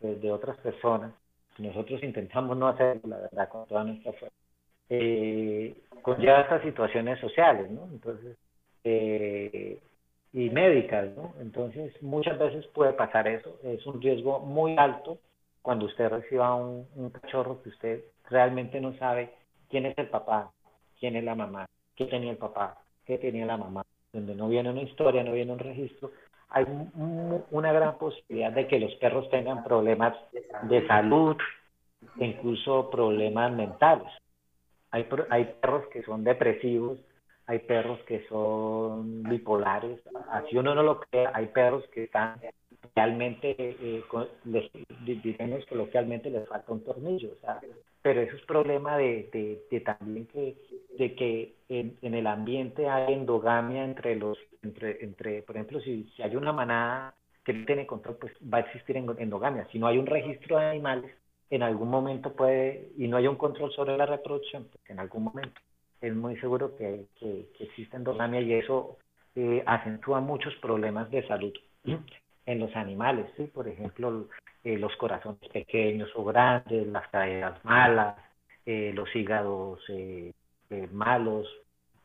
de, 0.00 0.16
de, 0.16 0.32
otras 0.32 0.56
personas, 0.58 1.12
nosotros 1.58 2.02
intentamos 2.02 2.56
no 2.56 2.68
hacerlo, 2.68 3.02
la 3.04 3.18
verdad, 3.18 3.48
con 3.48 3.66
toda 3.68 3.84
nuestra 3.84 4.12
fuerza, 4.14 4.36
eh, 4.90 5.74
conlleva 6.02 6.42
estas 6.42 6.62
situaciones 6.62 7.18
sociales, 7.20 7.70
¿no? 7.70 7.84
Entonces, 7.90 8.36
eh, 8.84 9.78
y 10.32 10.50
médicas, 10.50 11.10
¿no? 11.16 11.34
Entonces, 11.40 12.00
muchas 12.02 12.38
veces 12.38 12.66
puede 12.68 12.92
pasar 12.92 13.26
eso, 13.26 13.58
es 13.64 13.84
un 13.86 14.00
riesgo 14.00 14.40
muy 14.40 14.76
alto 14.76 15.18
cuando 15.62 15.86
usted 15.86 16.08
reciba 16.08 16.54
un, 16.54 16.86
un 16.96 17.10
cachorro 17.10 17.62
que 17.62 17.70
usted 17.70 18.04
realmente 18.28 18.80
no 18.80 18.96
sabe 18.98 19.32
quién 19.68 19.86
es 19.86 19.96
el 19.98 20.08
papá, 20.08 20.50
quién 20.98 21.16
es 21.16 21.24
la 21.24 21.34
mamá, 21.34 21.66
qué 21.96 22.06
tenía 22.06 22.30
el 22.30 22.36
papá, 22.36 22.78
qué 23.06 23.18
tenía 23.18 23.46
la 23.46 23.56
mamá, 23.56 23.82
donde 24.12 24.34
no 24.34 24.48
viene 24.48 24.70
una 24.70 24.82
historia, 24.82 25.22
no 25.22 25.32
viene 25.32 25.52
un 25.52 25.58
registro, 25.58 26.12
hay 26.50 26.66
una 27.50 27.72
gran 27.72 27.96
posibilidad 27.98 28.52
de 28.52 28.66
que 28.66 28.80
los 28.80 28.92
perros 28.96 29.28
tengan 29.30 29.62
problemas 29.62 30.16
de 30.62 30.86
salud, 30.86 31.36
incluso 32.16 32.90
problemas 32.90 33.52
mentales. 33.52 34.10
Hay, 34.90 35.06
hay 35.30 35.44
perros 35.60 35.86
que 35.88 36.02
son 36.02 36.24
depresivos, 36.24 36.98
hay 37.46 37.60
perros 37.60 37.98
que 38.06 38.26
son 38.28 39.22
bipolares, 39.24 40.00
así 40.30 40.56
uno 40.56 40.74
no 40.74 40.82
lo 40.82 41.00
cree, 41.00 41.26
hay 41.32 41.46
perros 41.46 41.84
que 41.92 42.04
están 42.04 42.40
realmente, 42.94 43.54
eh, 43.58 44.04
digamos 45.04 45.66
coloquialmente, 45.66 46.30
les 46.30 46.48
falta 46.48 46.72
un 46.72 46.84
tornillo, 46.84 47.30
o 47.42 47.60
pero 48.02 48.22
eso 48.22 48.36
es 48.36 48.42
problema 48.42 48.96
de, 48.96 49.60
de, 49.70 49.80
también 49.80 50.26
que, 50.26 50.56
de 50.98 51.14
que 51.14 51.54
en, 51.68 51.98
en, 52.00 52.14
el 52.14 52.26
ambiente 52.26 52.88
hay 52.88 53.12
endogamia 53.12 53.84
entre 53.84 54.16
los, 54.16 54.38
entre, 54.62 55.04
entre 55.04 55.42
por 55.42 55.56
ejemplo, 55.56 55.80
si, 55.80 56.04
si 56.16 56.22
hay 56.22 56.34
una 56.36 56.52
manada 56.52 57.14
que 57.44 57.52
no 57.52 57.66
tiene 57.66 57.86
control, 57.86 58.16
pues 58.16 58.32
va 58.42 58.58
a 58.58 58.60
existir 58.62 58.96
endogamia. 58.96 59.66
Si 59.70 59.78
no 59.78 59.86
hay 59.86 59.98
un 59.98 60.06
registro 60.06 60.58
de 60.58 60.66
animales, 60.66 61.12
en 61.50 61.62
algún 61.62 61.90
momento 61.90 62.32
puede, 62.32 62.90
y 62.96 63.08
no 63.08 63.16
hay 63.16 63.26
un 63.26 63.36
control 63.36 63.72
sobre 63.72 63.96
la 63.96 64.06
reproducción, 64.06 64.68
pues 64.70 64.88
en 64.88 65.00
algún 65.00 65.24
momento 65.24 65.60
es 66.00 66.14
muy 66.14 66.36
seguro 66.38 66.76
que, 66.76 67.06
que, 67.18 67.48
que 67.56 67.64
existe 67.64 67.96
y 67.98 68.52
eso 68.54 68.96
eh, 69.36 69.62
acentúa 69.66 70.20
muchos 70.20 70.54
problemas 70.56 71.10
de 71.10 71.26
salud 71.26 71.52
en 72.46 72.58
los 72.58 72.74
animales, 72.74 73.26
¿sí? 73.36 73.44
Por 73.44 73.68
ejemplo, 73.68 74.28
eh, 74.64 74.78
los 74.78 74.94
corazones 74.96 75.48
pequeños 75.52 76.10
o 76.14 76.24
grandes, 76.24 76.86
las 76.88 77.08
caderas 77.08 77.64
malas, 77.64 78.16
eh, 78.66 78.92
los 78.94 79.14
hígados 79.14 79.80
malos, 80.92 81.48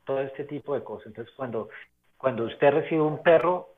todo 0.06 0.22
este 0.22 0.44
tipo 0.46 0.74
de 0.74 0.84
cosas. 0.84 1.08
Entonces, 1.08 1.34
cuando, 1.36 1.70
cuando 2.18 2.46
usted 2.46 2.72
recibe 2.72 3.02
un 3.02 3.22
perro 3.22 3.70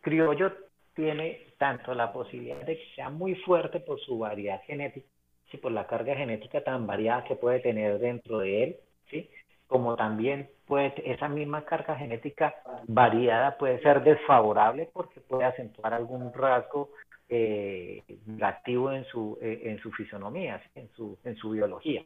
criollo, 0.00 0.52
tiene 0.94 1.45
tanto 1.58 1.94
la 1.94 2.12
posibilidad 2.12 2.64
de 2.64 2.78
que 2.78 2.94
sea 2.94 3.08
muy 3.08 3.34
fuerte 3.34 3.80
por 3.80 4.00
su 4.00 4.18
variedad 4.18 4.60
genética, 4.64 5.06
¿sí? 5.50 5.56
por 5.56 5.72
la 5.72 5.86
carga 5.86 6.14
genética 6.14 6.62
tan 6.62 6.86
variada 6.86 7.24
que 7.24 7.36
puede 7.36 7.60
tener 7.60 7.98
dentro 7.98 8.38
de 8.40 8.64
él, 8.64 8.76
¿sí? 9.10 9.30
como 9.66 9.96
también 9.96 10.48
puede, 10.66 10.92
esa 11.10 11.28
misma 11.28 11.64
carga 11.64 11.96
genética 11.96 12.54
variada 12.86 13.56
puede 13.56 13.80
ser 13.80 14.02
desfavorable 14.02 14.88
porque 14.92 15.20
puede 15.20 15.44
acentuar 15.44 15.94
algún 15.94 16.32
rasgo 16.32 16.90
eh, 17.28 18.02
negativo 18.26 18.92
en 18.92 19.04
su, 19.06 19.38
eh, 19.40 19.62
en 19.64 19.78
su 19.78 19.90
fisonomía, 19.92 20.62
en 20.74 20.88
su, 20.90 21.18
en 21.24 21.36
su 21.36 21.50
biología. 21.50 22.04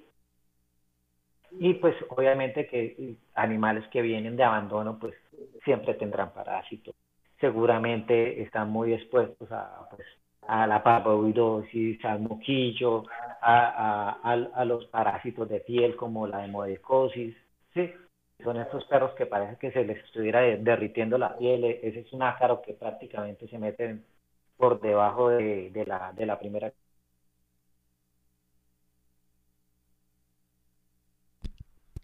Y 1.59 1.75
pues 1.75 1.97
obviamente 2.09 2.67
que 2.67 3.17
animales 3.35 3.87
que 3.89 4.01
vienen 4.03 4.37
de 4.37 4.45
abandono 4.45 4.99
pues 4.99 5.15
siempre 5.65 5.95
tendrán 5.95 6.33
parásitos. 6.33 6.95
Seguramente 7.41 8.43
están 8.43 8.71
muy 8.71 8.93
expuestos 8.93 9.51
a, 9.51 9.89
pues, 9.91 10.07
a 10.47 10.67
la 10.67 10.83
parvovirosis, 10.83 12.05
al 12.05 12.21
moquillo, 12.21 13.05
a, 13.41 14.19
a, 14.23 14.65
los 14.65 14.85
parásitos 14.87 15.49
de 15.49 15.61
piel 15.61 15.97
como 15.97 16.27
la 16.27 16.45
hemodicosis, 16.45 17.35
¿sí? 17.73 17.91
Son 18.43 18.57
estos 18.59 18.85
perros 18.87 19.13
que 19.15 19.27
parece 19.27 19.57
que 19.57 19.71
se 19.71 19.85
les 19.85 20.03
estuviera 20.05 20.41
derritiendo 20.41 21.19
la 21.19 21.37
piel, 21.37 21.65
ese 21.65 22.01
es 22.01 22.13
un 22.13 22.23
ácaro 22.23 22.63
que 22.63 22.75
prácticamente 22.75 23.49
se 23.49 23.59
mete 23.59 23.99
por 24.57 24.81
debajo 24.81 25.31
de, 25.31 25.71
de, 25.71 25.87
la, 25.87 26.13
de 26.13 26.27
la 26.27 26.39
primera. 26.39 26.73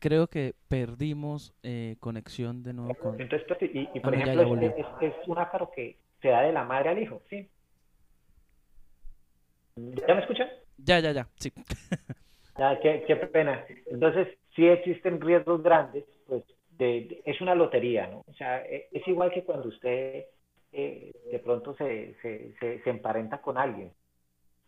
Creo 0.06 0.28
que 0.28 0.54
perdimos 0.68 1.52
eh, 1.64 1.96
conexión 1.98 2.62
de 2.62 2.72
nuevo 2.72 2.94
con... 2.94 3.20
Entonces, 3.20 3.44
pues, 3.48 3.60
y, 3.62 3.88
y 3.92 3.98
por 3.98 4.14
ah, 4.14 4.18
ejemplo, 4.18 4.54
ya, 4.54 4.60
ya 4.60 4.66
es, 4.68 4.86
es, 5.00 5.12
es, 5.20 5.28
un 5.28 5.36
ácaro 5.36 5.68
que 5.74 5.96
se 6.22 6.28
da 6.28 6.42
de 6.42 6.52
la 6.52 6.62
madre 6.62 6.90
al 6.90 7.02
hijo, 7.02 7.22
¿sí? 7.28 7.50
¿Ya 9.74 10.14
me 10.14 10.20
escuchan? 10.20 10.48
Ya, 10.78 11.00
ya, 11.00 11.10
ya, 11.10 11.26
sí. 11.40 11.52
ya, 12.56 12.78
qué, 12.78 13.02
qué 13.04 13.16
pena. 13.16 13.64
Entonces, 13.86 14.28
sí 14.54 14.68
existen 14.68 15.20
riesgos 15.20 15.60
grandes, 15.60 16.04
pues 16.28 16.44
de, 16.78 16.86
de, 16.86 17.22
es 17.24 17.40
una 17.40 17.56
lotería, 17.56 18.06
¿no? 18.06 18.22
O 18.28 18.34
sea, 18.34 18.64
e, 18.64 18.86
es 18.92 19.08
igual 19.08 19.32
que 19.32 19.42
cuando 19.42 19.66
usted 19.66 20.26
eh, 20.70 21.12
de 21.32 21.38
pronto 21.40 21.74
se, 21.74 22.14
se, 22.22 22.54
se, 22.60 22.90
emparenta 22.90 23.38
con 23.38 23.58
alguien. 23.58 23.90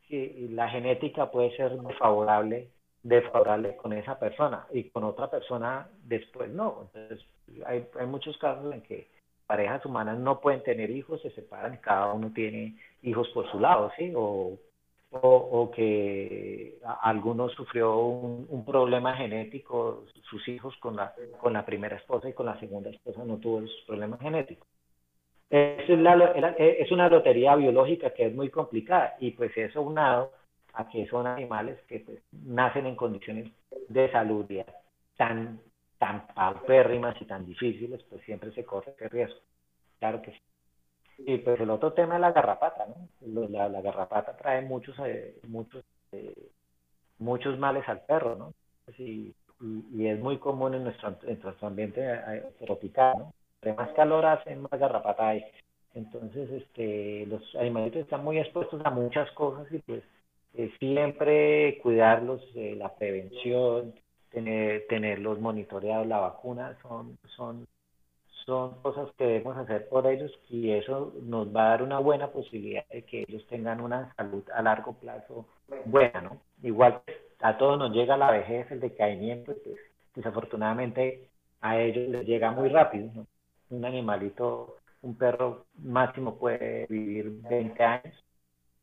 y 0.09 0.49
la 0.49 0.69
genética 0.69 1.31
puede 1.31 1.57
ser 1.57 1.79
desfavorable, 1.79 2.71
desfavorable 3.03 3.77
con 3.77 3.93
esa 3.93 4.19
persona 4.19 4.67
y 4.73 4.91
con 4.91 5.05
otra 5.05 5.31
persona 5.31 5.89
después 6.05 6.51
no. 6.51 6.91
Entonces, 6.95 7.27
hay, 7.67 7.87
hay 7.99 8.07
muchos 8.07 8.37
casos 8.39 8.73
en 8.73 8.83
que 8.83 9.09
parejas 9.47 9.85
humanas 9.87 10.19
no 10.19 10.41
pueden 10.41 10.63
tener 10.63 10.91
hijos, 10.91 11.23
se 11.23 11.31
separan 11.31 11.75
y 11.75 11.79
cada 11.79 12.13
uno 12.13 12.31
tiene 12.35 12.77
hijos 13.03 13.29
por 13.31 13.51
su 13.51 13.59
lado, 13.59 13.91
¿sí? 13.97 14.13
O, 14.15 14.59
o, 15.11 15.71
que 15.75 16.79
alguno 17.03 17.49
sufrió 17.49 17.97
un, 17.97 18.65
problema 18.67 19.17
genético, 19.17 20.05
sus 20.29 20.47
hijos 20.49 20.77
con 20.77 20.97
la, 20.97 21.15
con 21.41 21.55
la 21.55 21.65
primera 21.65 21.97
esposa 21.97 22.29
y 22.29 22.35
con 22.35 22.45
la 22.45 22.61
segunda 22.61 22.91
esposa 22.91 23.25
no 23.25 23.39
tuvo 23.39 23.61
esos 23.61 23.85
problemas 23.87 24.21
genéticos. 24.21 24.69
Es, 25.49 25.89
es 25.89 26.93
una 26.93 27.09
lotería 27.09 27.57
biológica 27.57 28.11
que 28.11 28.27
es 28.27 28.35
muy 28.35 28.51
complicada 28.51 29.17
y 29.19 29.31
pues 29.31 29.57
eso 29.57 29.81
unado 29.81 30.33
a 30.75 30.89
que 30.89 31.07
son 31.07 31.27
animales 31.27 31.79
que 31.89 32.01
pues, 32.01 32.19
nacen 32.33 32.87
en 32.87 32.97
condiciones 32.97 33.51
de 33.89 34.11
salud 34.11 34.47
tan, 35.17 35.61
tan 35.99 36.27
paupérrimas 36.29 37.21
y 37.21 37.25
tan 37.25 37.45
difíciles, 37.45 38.03
pues 38.05 38.23
siempre 38.25 38.53
se 38.53 38.65
corre 38.65 38.93
ese 38.93 39.09
riesgo. 39.09 39.41
Claro 39.99 40.23
que 40.23 40.33
sí. 40.33 40.41
Y 41.19 41.39
pues 41.39 41.61
el 41.61 41.71
otro 41.71 41.93
tema 41.93 42.15
es 42.15 42.21
la 42.21 42.33
garrapata, 42.33 42.87
¿no? 42.87 43.49
La, 43.49 43.81
garrapata 43.81 44.37
trae 44.37 44.63
muchos, 44.63 44.97
eh, 45.01 45.41
muchos, 45.49 45.85
eh, 46.13 46.51
muchos 47.19 47.59
males 47.59 47.89
al 47.89 48.03
perro, 48.03 48.37
¿no? 48.37 48.55
Y, 48.97 49.35
y, 49.93 50.07
es 50.07 50.21
muy 50.21 50.39
común 50.39 50.75
en 50.75 50.85
nuestro, 50.85 51.17
en 51.23 51.41
nuestro 51.41 51.67
ambiente 51.67 52.01
eh, 52.01 52.45
tropical, 52.65 53.15
¿no? 53.19 53.35
Entre 53.57 53.75
más 53.75 53.91
calor 53.95 54.25
hace, 54.25 54.55
más 54.55 54.79
garrapata 54.79 55.29
hay. 55.29 55.45
Entonces, 55.95 56.49
este, 56.51 57.27
los 57.27 57.43
animalitos 57.57 58.03
están 58.03 58.23
muy 58.23 58.39
expuestos 58.39 58.81
a 58.85 58.91
muchas 58.91 59.29
cosas 59.33 59.67
y 59.73 59.79
pues 59.81 60.05
siempre 60.79 61.79
cuidarlos, 61.83 62.43
la 62.55 62.95
prevención, 62.97 63.95
tener, 64.31 64.87
tenerlos 64.89 65.41
monitoreados, 65.41 66.07
la 66.07 66.19
vacuna, 66.19 66.77
son, 66.83 67.19
son 67.37 67.67
son 68.49 68.81
cosas 68.81 69.11
que 69.19 69.25
debemos 69.27 69.59
hacer 69.59 69.91
por 69.91 70.07
ellos 70.07 70.33
y 70.49 70.71
eso 70.71 71.13
nos 71.23 71.55
va 71.55 71.67
a 71.67 71.69
dar 71.73 71.83
una 71.83 71.99
buena 71.99 72.29
posibilidad 72.29 72.87
de 72.89 73.03
que 73.03 73.27
ellos 73.29 73.47
tengan 73.47 73.79
una 73.79 74.15
salud 74.15 74.43
a 74.55 74.63
largo 74.63 74.95
plazo 74.95 75.47
buena, 75.85 76.23
¿no? 76.23 76.41
Igual 76.63 77.03
a 77.41 77.59
todos 77.59 77.79
nos 77.79 77.93
llega 77.93 78.17
la 78.17 78.31
vejez, 78.31 78.71
el 78.71 78.81
decaimiento, 78.81 79.53
pues 79.63 79.77
desafortunadamente 80.15 81.29
a 81.61 81.79
ellos 81.79 82.09
les 82.09 82.27
llega 82.27 82.51
muy 82.51 82.71
rápido, 82.71 83.11
¿no? 83.15 83.27
Un 83.69 83.85
animalito, 83.85 84.79
un 85.03 85.15
perro 85.19 85.67
máximo 85.77 86.39
puede 86.39 86.87
vivir 86.89 87.31
20 87.51 87.85
años, 87.85 88.25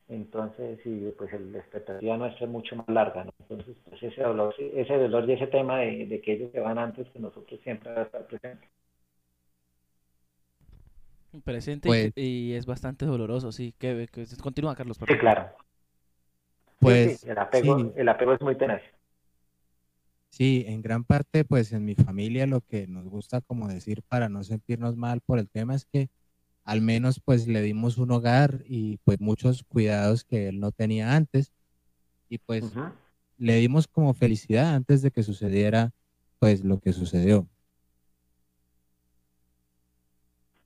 entonces 0.07 0.79
y 0.85 1.11
pues 1.17 1.31
la 1.39 1.59
expectativa 1.59 2.17
nuestra 2.17 2.45
es 2.45 2.51
mucho 2.51 2.75
más 2.75 2.87
larga, 2.87 3.23
¿no? 3.23 3.33
Entonces 3.39 3.75
pues 3.89 4.03
ese 4.03 4.21
dolor, 4.21 4.53
ese 4.59 4.97
dolor 4.97 5.29
y 5.29 5.33
ese 5.33 5.47
tema 5.47 5.79
de, 5.79 6.05
de 6.05 6.21
que 6.21 6.33
ellos 6.33 6.51
se 6.51 6.59
van 6.59 6.77
antes 6.77 7.07
que 7.09 7.19
nosotros 7.19 7.59
siempre 7.63 7.93
va 7.93 8.01
a 8.01 8.05
estar 8.05 8.27
presente. 8.27 8.67
Presente 11.43 11.87
pues 11.87 12.13
y, 12.15 12.53
es 12.53 12.65
bastante 12.65 13.05
doloroso, 13.05 13.51
sí. 13.51 13.73
Que, 13.77 14.07
continúa, 14.41 14.75
Carlos. 14.75 14.97
Sí, 15.05 15.17
claro. 15.17 15.49
Pues 16.79 17.23
el, 17.23 17.37
apego, 17.37 17.93
el 17.95 18.09
apego 18.09 18.33
es 18.33 18.41
muy 18.41 18.55
tenaz. 18.55 18.81
Sí, 20.29 20.65
en 20.67 20.81
gran 20.81 21.03
parte, 21.03 21.45
pues 21.45 21.71
en 21.71 21.85
mi 21.85 21.95
familia 21.95 22.45
lo 22.45 22.61
que 22.61 22.87
nos 22.87 23.07
gusta 23.07 23.41
como 23.41 23.67
decir 23.67 24.03
para 24.07 24.29
no 24.29 24.43
sentirnos 24.43 24.97
mal 24.97 25.21
por 25.21 25.39
el 25.39 25.49
tema 25.49 25.75
es 25.75 25.85
que 25.85 26.09
al 26.65 26.81
menos 26.81 27.21
pues 27.23 27.47
le 27.47 27.61
dimos 27.61 27.97
un 27.97 28.11
hogar 28.11 28.63
y 28.65 28.97
pues 29.05 29.21
muchos 29.21 29.63
cuidados 29.63 30.23
que 30.25 30.49
él 30.49 30.59
no 30.59 30.71
tenía 30.71 31.15
antes 31.15 31.53
y 32.27 32.39
pues 32.39 32.75
le 33.37 33.55
dimos 33.55 33.87
como 33.87 34.13
felicidad 34.15 34.73
antes 34.73 35.03
de 35.03 35.11
que 35.11 35.21
sucediera 35.21 35.91
pues 36.39 36.63
lo 36.63 36.79
que 36.79 36.91
sucedió. 36.91 37.47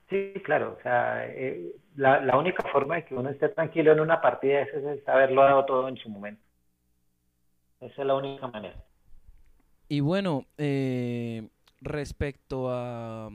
Sí, 0.09 0.33
claro, 0.43 0.75
o 0.79 0.81
sea, 0.81 1.27
eh, 1.27 1.75
la, 1.95 2.19
la, 2.21 2.35
única 2.35 2.63
forma 2.71 2.95
de 2.95 3.05
que 3.05 3.13
uno 3.13 3.29
esté 3.29 3.49
tranquilo 3.49 3.91
en 3.91 3.99
una 3.99 4.19
partida 4.19 4.61
es, 4.61 4.73
es 4.73 5.07
haberlo 5.07 5.43
dado 5.43 5.65
todo 5.65 5.87
en 5.87 5.97
su 5.97 6.09
momento. 6.09 6.41
Esa 7.79 8.01
es 8.01 8.07
la 8.07 8.15
única 8.15 8.47
manera. 8.47 8.75
Y 9.87 9.99
bueno, 9.99 10.45
eh, 10.57 11.47
respecto 11.81 12.71
a, 12.71 13.29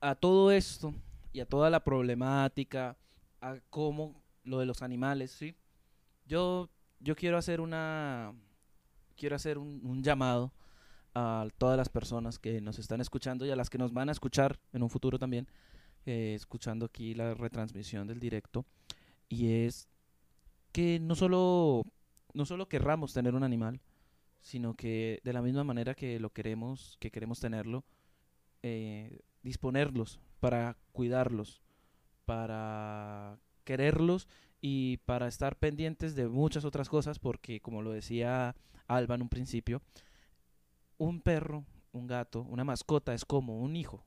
a 0.00 0.14
todo 0.16 0.50
esto 0.50 0.92
y 1.32 1.40
a 1.40 1.46
toda 1.46 1.70
la 1.70 1.84
problemática, 1.84 2.96
a 3.40 3.56
cómo 3.70 4.22
lo 4.44 4.58
de 4.58 4.66
los 4.66 4.82
animales, 4.82 5.30
¿sí? 5.30 5.54
Yo, 6.26 6.68
yo 6.98 7.16
quiero 7.16 7.38
hacer 7.38 7.60
una, 7.60 8.34
quiero 9.16 9.36
hacer 9.36 9.58
un, 9.58 10.02
llamado 10.02 10.52
a 11.14 11.46
todas 11.58 11.76
las 11.76 11.88
personas 11.88 12.38
que 12.38 12.60
nos 12.60 12.78
están 12.78 13.00
escuchando 13.00 13.44
y 13.46 13.50
a 13.50 13.56
las 13.56 13.70
que 13.70 13.78
nos 13.78 13.92
van 13.92 14.08
a 14.08 14.12
escuchar 14.12 14.58
en 14.72 14.82
un 14.82 14.90
futuro 14.90 15.18
también, 15.18 15.48
eh, 16.06 16.34
escuchando 16.34 16.86
aquí 16.86 17.14
la 17.14 17.34
retransmisión 17.34 18.06
del 18.06 18.20
directo, 18.20 18.64
y 19.28 19.64
es 19.64 19.88
que 20.72 20.98
no 21.00 21.14
solo, 21.14 21.84
no 22.32 22.46
solo 22.46 22.68
querramos 22.68 23.12
tener 23.12 23.34
un 23.34 23.42
animal, 23.42 23.80
sino 24.40 24.74
que 24.74 25.20
de 25.24 25.32
la 25.32 25.42
misma 25.42 25.64
manera 25.64 25.94
que 25.94 26.18
lo 26.18 26.30
queremos, 26.30 26.96
que 27.00 27.10
queremos 27.10 27.40
tenerlo, 27.40 27.84
eh, 28.62 29.20
disponerlos 29.42 30.20
para 30.40 30.76
cuidarlos, 30.92 31.62
para 32.24 33.38
quererlos 33.64 34.28
y 34.60 34.98
para 34.98 35.28
estar 35.28 35.56
pendientes 35.56 36.14
de 36.14 36.28
muchas 36.28 36.64
otras 36.64 36.88
cosas, 36.88 37.18
porque 37.18 37.60
como 37.60 37.82
lo 37.82 37.92
decía 37.92 38.56
Alba 38.88 39.14
en 39.14 39.22
un 39.22 39.28
principio, 39.28 39.82
un 40.98 41.20
perro, 41.20 41.64
un 41.92 42.06
gato, 42.06 42.42
una 42.42 42.64
mascota 42.64 43.14
es 43.14 43.24
como 43.24 43.60
un 43.60 43.76
hijo 43.76 44.04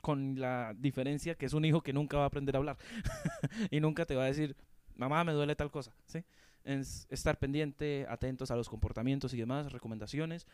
con 0.00 0.40
la 0.40 0.74
diferencia 0.76 1.34
que 1.34 1.46
es 1.46 1.52
un 1.52 1.64
hijo 1.64 1.82
que 1.82 1.92
nunca 1.92 2.16
va 2.16 2.24
a 2.24 2.26
aprender 2.26 2.56
a 2.56 2.58
hablar 2.58 2.78
y 3.70 3.80
nunca 3.80 4.06
te 4.06 4.16
va 4.16 4.24
a 4.24 4.26
decir, 4.26 4.56
mamá, 4.96 5.24
me 5.24 5.32
duele 5.32 5.54
tal 5.56 5.70
cosa, 5.70 5.94
¿sí? 6.06 6.24
Es 6.64 7.06
estar 7.10 7.38
pendiente, 7.38 8.06
atentos 8.08 8.50
a 8.50 8.56
los 8.56 8.68
comportamientos 8.68 9.32
y 9.32 9.38
demás, 9.38 9.72
recomendaciones. 9.72 10.46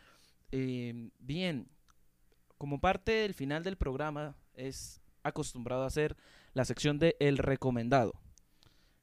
Eh, 0.52 1.10
bien, 1.18 1.68
como 2.58 2.80
parte 2.80 3.12
del 3.12 3.34
final 3.34 3.62
del 3.62 3.76
programa 3.76 4.36
es 4.54 5.00
acostumbrado 5.22 5.82
a 5.82 5.86
hacer 5.86 6.16
la 6.54 6.64
sección 6.64 6.98
de 6.98 7.16
El 7.20 7.38
Recomendado. 7.38 8.14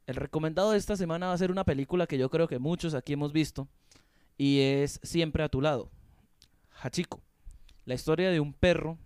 El 0.06 0.16
recomendado 0.16 0.72
de 0.72 0.78
esta 0.78 0.98
semana 0.98 1.28
va 1.28 1.34
a 1.34 1.38
ser 1.38 1.52
una 1.52 1.64
película 1.64 2.08
que 2.08 2.18
yo 2.18 2.30
creo 2.30 2.48
que 2.48 2.60
muchos 2.60 2.94
aquí 2.94 3.14
hemos 3.14 3.32
visto 3.32 3.70
y 4.38 4.60
es 4.60 5.00
Siempre 5.04 5.44
a 5.44 5.50
tu 5.50 5.62
lado. 5.62 5.90
Hachiko. 6.82 7.22
La 7.86 7.94
historia 7.94 8.30
de 8.32 8.40
un 8.40 8.54
perro 8.54 8.98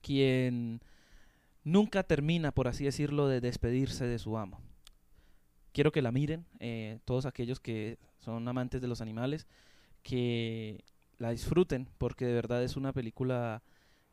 quien 0.00 0.80
nunca 1.62 2.02
termina, 2.02 2.52
por 2.52 2.68
así 2.68 2.84
decirlo, 2.84 3.28
de 3.28 3.40
despedirse 3.40 4.06
de 4.06 4.18
su 4.18 4.36
amo. 4.38 4.60
Quiero 5.72 5.92
que 5.92 6.02
la 6.02 6.10
miren, 6.10 6.46
eh, 6.58 6.98
todos 7.04 7.26
aquellos 7.26 7.60
que 7.60 7.98
son 8.18 8.46
amantes 8.48 8.80
de 8.80 8.88
los 8.88 9.00
animales, 9.00 9.46
que 10.02 10.84
la 11.20 11.30
disfruten, 11.30 11.86
porque 11.98 12.24
de 12.24 12.32
verdad 12.32 12.64
es 12.64 12.76
una 12.76 12.92
película 12.92 13.62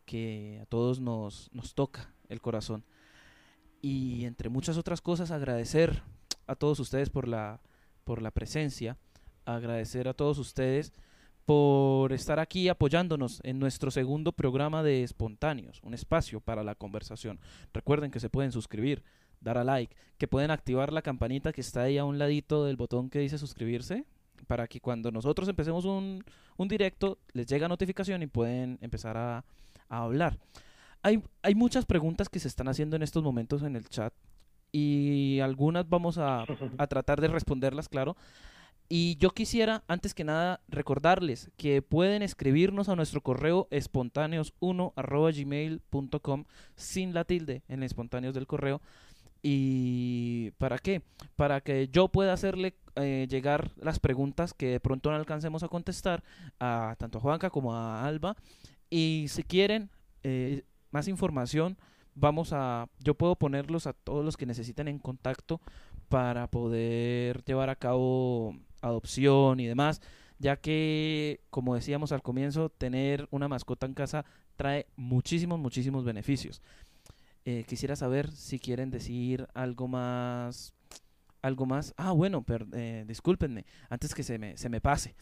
que 0.06 0.60
a 0.62 0.66
todos 0.66 1.00
nos, 1.00 1.50
nos 1.54 1.74
toca 1.74 2.14
el 2.28 2.42
corazón. 2.42 2.84
Y 3.82 4.26
entre 4.26 4.50
muchas 4.50 4.78
otras 4.78 5.02
cosas, 5.02 5.32
agradecer 5.32 6.04
a 6.48 6.56
todos 6.56 6.80
ustedes 6.80 7.10
por 7.10 7.28
la, 7.28 7.62
por 8.04 8.22
la 8.22 8.32
presencia, 8.32 8.98
agradecer 9.46 10.10
a 10.10 10.14
todos 10.14 10.38
ustedes 10.38 10.92
por 11.46 12.12
estar 12.12 12.42
aquí 12.42 12.68
apoyándonos 12.68 13.40
en 13.44 13.58
nuestro 13.58 13.90
segundo 13.90 14.34
programa 14.34 14.84
de 14.84 15.04
Espontáneos, 15.04 15.80
un 15.84 15.94
espacio 15.94 16.42
para 16.42 16.62
la 16.62 16.76
conversación. 16.76 17.40
Recuerden 17.74 18.12
que 18.12 18.20
se 18.20 18.30
pueden 18.30 18.52
suscribir, 18.52 19.02
dar 19.40 19.58
a 19.58 19.64
like, 19.64 19.96
que 20.18 20.28
pueden 20.28 20.52
activar 20.52 20.92
la 20.92 21.02
campanita 21.02 21.54
que 21.54 21.62
está 21.62 21.84
ahí 21.84 21.98
a 21.98 22.04
un 22.04 22.20
ladito 22.20 22.66
del 22.66 22.76
botón 22.76 23.10
que 23.10 23.20
dice 23.20 23.38
suscribirse, 23.38 24.06
para 24.46 24.68
que 24.68 24.80
cuando 24.80 25.12
nosotros 25.12 25.50
empecemos 25.50 25.86
un, 25.86 26.24
directo 26.68 27.18
les 27.34 27.48
llegue 27.48 27.68
notificación 27.68 28.22
y 28.24 28.28
pueden 28.28 28.78
empezar 28.82 29.18
a, 29.18 29.44
hablar. 29.90 30.38
Hay, 31.02 31.24
hay 31.42 31.56
muchas 31.56 31.86
preguntas 31.86 32.28
que 32.28 32.40
se 32.40 32.50
están 32.50 32.68
haciendo 32.68 32.98
en 32.98 33.04
estos 33.04 33.24
momentos 33.24 33.64
en 33.64 33.78
el 33.78 33.88
chat 33.88 34.14
y 34.72 35.40
algunas 35.40 35.88
vamos 35.88 36.18
a, 36.18 36.46
a 36.78 36.88
tratar 36.88 37.22
de 37.22 37.30
responderlas, 37.30 37.88
claro. 37.88 38.18
Y 38.90 39.18
yo 39.18 39.32
quisiera, 39.32 39.84
antes 39.88 40.14
que 40.14 40.24
nada, 40.24 40.62
recordarles 40.70 41.52
que 41.58 41.82
pueden 41.82 42.22
escribirnos 42.22 42.88
a 42.88 42.96
nuestro 42.96 43.22
correo 43.22 43.68
espontáneos1 43.70 46.46
sin 46.76 47.14
la 47.14 47.26
tilde 47.26 47.64
en 47.68 47.84
espontáneos 47.84 48.34
del 48.34 48.48
correo. 48.48 48.82
¿Y 49.42 50.52
para 50.58 50.78
qué? 50.80 51.02
Para 51.36 51.62
que 51.62 51.88
yo 51.90 52.08
pueda 52.10 52.34
hacerle 52.34 52.76
eh, 52.96 53.28
llegar 53.30 53.72
las 53.78 54.00
preguntas 54.00 54.54
que 54.54 54.68
de 54.68 54.80
pronto 54.80 55.12
no 55.12 55.16
alcancemos 55.16 55.64
a 55.64 55.68
contestar 55.68 56.24
a 56.60 56.96
tanto 56.98 57.20
a 57.20 57.22
Juanca 57.22 57.50
como 57.50 57.74
a 57.74 58.06
Alba. 58.06 58.36
Y 58.90 59.26
si 59.30 59.44
quieren 59.44 59.90
eh, 60.24 60.64
más 60.92 61.08
información, 61.08 61.78
vamos 62.16 62.52
a, 62.54 62.90
yo 63.00 63.16
puedo 63.16 63.36
ponerlos 63.36 63.88
a 63.88 63.94
todos 63.94 64.26
los 64.26 64.38
que 64.38 64.46
necesiten 64.46 64.88
en 64.88 65.00
contacto 65.00 65.62
para 66.10 66.48
poder 66.48 67.44
llevar 67.44 67.70
a 67.70 67.76
cabo 67.76 68.56
adopción 68.82 69.60
y 69.60 69.68
demás, 69.68 70.02
ya 70.40 70.56
que, 70.58 71.42
como 71.50 71.76
decíamos 71.76 72.12
al 72.12 72.22
comienzo, 72.22 72.70
tener 72.70 73.28
una 73.32 73.48
mascota 73.48 73.86
en 73.86 73.94
casa 73.94 74.26
trae 74.56 74.88
muchísimos, 74.96 75.60
muchísimos 75.60 76.04
beneficios. 76.04 76.62
Eh, 77.50 77.64
quisiera 77.66 77.96
saber 77.96 78.30
si 78.30 78.60
quieren 78.60 78.92
decir 78.92 79.48
algo 79.54 79.88
más, 79.88 80.74
algo 81.42 81.66
más. 81.66 81.94
Ah, 81.96 82.12
bueno, 82.12 82.44
eh, 82.74 83.06
discúlpenme, 83.08 83.66
antes 83.90 84.14
que 84.14 84.24
se 84.24 84.38
me, 84.38 84.58
se 84.58 84.68
me 84.68 84.82
pase. 84.82 85.16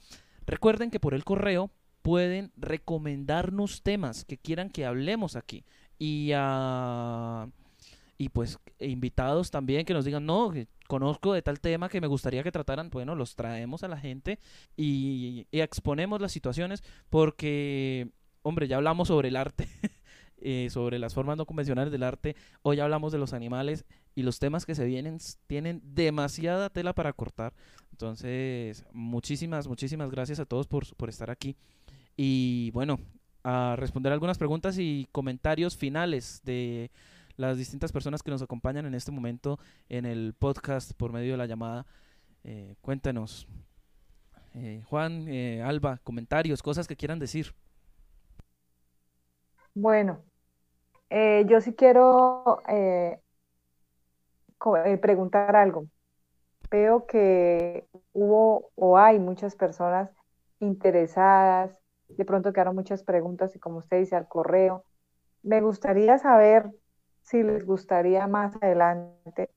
Recuerden 0.48 0.90
que 0.90 1.00
por 1.00 1.14
el 1.14 1.24
correo 1.24 1.70
pueden 2.02 2.52
recomendarnos 2.58 3.84
temas 3.84 4.26
que 4.26 4.40
quieran 4.40 4.72
que 4.72 4.88
hablemos 4.88 5.36
aquí. 5.36 5.66
Y, 6.00 6.34
uh, 6.34 7.48
y 8.18 8.30
pues 8.30 8.58
invitados 8.80 9.52
también 9.52 9.86
que 9.86 9.94
nos 9.94 10.04
digan, 10.04 10.26
no, 10.26 10.52
conozco 10.88 11.32
de 11.32 11.44
tal 11.44 11.60
tema 11.60 11.90
que 11.90 12.02
me 12.02 12.08
gustaría 12.08 12.42
que 12.42 12.52
trataran, 12.52 12.90
bueno, 12.90 13.14
los 13.14 13.36
traemos 13.36 13.84
a 13.84 13.88
la 13.88 13.98
gente 13.98 14.40
y, 14.76 15.46
exponemos 15.52 16.22
las 16.22 16.32
situaciones 16.32 16.84
porque, 17.12 18.10
hombre, 18.42 18.68
ya 18.68 18.78
hablamos 18.78 19.10
sobre 19.10 19.28
el 19.28 19.36
arte, 19.36 19.68
eh, 20.46 20.70
sobre 20.70 21.00
las 21.00 21.16
formas 21.16 21.38
no 21.38 21.46
convencionales 21.46 21.92
del 21.92 22.04
arte, 22.04 22.36
hoy 22.62 22.80
hablamos 22.80 23.12
de 23.12 23.18
los 23.18 23.34
animales 23.34 23.84
y 24.14 24.22
los 24.22 24.38
temas 24.40 24.66
que 24.66 24.76
se 24.76 24.86
vienen 24.86 25.18
tienen 25.48 25.82
demasiada 25.84 26.70
tela 26.70 26.94
para 26.94 27.14
cortar. 27.14 27.54
Entonces, 27.92 28.86
muchísimas, 28.94 29.68
muchísimas 29.68 30.12
gracias 30.12 30.40
a 30.40 30.46
todos 30.46 30.68
por, 30.68 30.96
por 30.96 31.10
estar 31.10 31.32
aquí. 31.32 31.56
Y 32.16 32.70
bueno, 32.72 33.00
a 33.44 33.76
responder 33.76 34.14
algunas 34.14 34.38
preguntas 34.38 34.78
y 34.78 35.08
comentarios 35.12 35.76
finales 35.76 36.42
de 36.46 36.92
las 37.38 37.58
distintas 37.58 37.92
personas 37.92 38.24
que 38.24 38.32
nos 38.32 38.42
acompañan 38.42 38.86
en 38.86 38.94
este 38.94 39.12
momento 39.12 39.60
en 39.90 40.06
el 40.06 40.34
podcast 40.38 40.94
por 40.94 41.12
medio 41.12 41.32
de 41.32 41.38
la 41.38 41.46
llamada. 41.46 41.86
Eh, 42.44 42.76
cuéntanos, 42.82 43.48
eh, 44.54 44.84
Juan, 44.86 45.28
eh, 45.28 45.62
Alba, 45.62 46.00
comentarios, 46.04 46.62
cosas 46.62 46.88
que 46.88 46.96
quieran 46.96 47.20
decir. 47.20 47.54
Bueno, 49.74 50.24
yo 51.10 51.62
sí 51.62 51.74
quiero 51.76 52.62
preguntar 55.02 55.56
algo. 55.56 55.86
Veo 56.72 57.06
que 57.06 57.88
hubo 58.14 58.72
o 58.76 58.98
hay 58.98 59.20
muchas 59.20 59.56
personas 59.56 60.10
interesadas, 60.60 61.78
de 62.08 62.26
pronto 62.26 62.54
quedaron 62.54 62.76
muchas 62.76 63.04
preguntas 63.04 63.56
y 63.56 63.60
como 63.60 63.78
usted 63.78 64.00
dice 64.00 64.16
al 64.16 64.28
correo. 64.28 64.84
Me 65.44 65.62
gustaría 65.62 66.18
saber 66.18 66.72
si 67.22 67.44
les 67.44 67.66
gustaría 67.66 68.28
más 68.28 68.56
adelante 68.62 69.50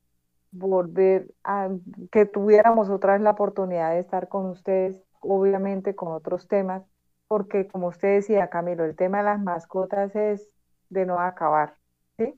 volver 0.51 1.31
a 1.45 1.69
que 2.11 2.27
tuviéramos 2.27 2.91
otra 2.91 3.15
vez 3.15 3.23
la 3.23 3.31
oportunidad 3.31 3.93
de 3.93 4.01
estar 4.01 4.29
con 4.29 4.47
ustedes, 4.47 5.03
obviamente 5.20 5.95
con 5.95 6.12
otros 6.12 6.49
temas, 6.49 6.83
porque 7.27 7.69
como 7.69 7.89
usted 7.89 8.16
decía, 8.16 8.49
Camilo, 8.49 8.85
el 8.85 8.97
tema 8.97 9.19
de 9.19 9.25
las 9.25 9.41
mascotas 9.41 10.15
es 10.16 10.57
de 10.90 11.06
no 11.06 11.20
acabar. 11.20 11.74
¿sí? 12.16 12.35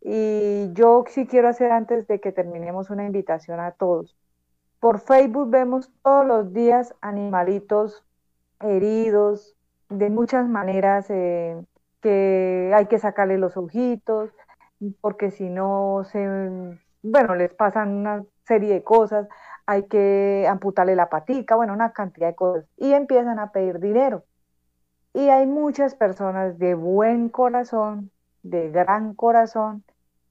Y 0.00 0.72
yo 0.72 1.04
sí 1.08 1.26
quiero 1.26 1.48
hacer 1.48 1.72
antes 1.72 2.06
de 2.06 2.20
que 2.20 2.32
terminemos 2.32 2.90
una 2.90 3.06
invitación 3.06 3.60
a 3.60 3.72
todos. 3.72 4.16
Por 4.80 5.00
Facebook 5.00 5.50
vemos 5.50 5.90
todos 6.02 6.26
los 6.26 6.52
días 6.52 6.94
animalitos 7.00 8.04
heridos, 8.60 9.54
de 9.88 10.10
muchas 10.10 10.48
maneras, 10.48 11.06
eh, 11.10 11.60
que 12.00 12.72
hay 12.74 12.86
que 12.86 12.98
sacarle 12.98 13.38
los 13.38 13.56
ojitos, 13.56 14.30
porque 15.00 15.30
si 15.30 15.48
no 15.48 16.04
se, 16.04 16.78
bueno, 17.02 17.34
les 17.34 17.52
pasan 17.54 17.94
una 17.94 18.24
serie 18.44 18.74
de 18.74 18.84
cosas, 18.84 19.28
hay 19.66 19.84
que 19.84 20.46
amputarle 20.48 20.94
la 20.96 21.08
patica, 21.08 21.56
bueno, 21.56 21.72
una 21.72 21.92
cantidad 21.92 22.28
de 22.28 22.34
cosas, 22.36 22.66
y 22.76 22.92
empiezan 22.92 23.38
a 23.38 23.52
pedir 23.52 23.80
dinero. 23.80 24.24
Y 25.16 25.30
hay 25.30 25.46
muchas 25.46 25.94
personas 25.94 26.58
de 26.58 26.74
buen 26.74 27.30
corazón, 27.30 28.10
de 28.42 28.70
gran 28.70 29.14
corazón, 29.14 29.82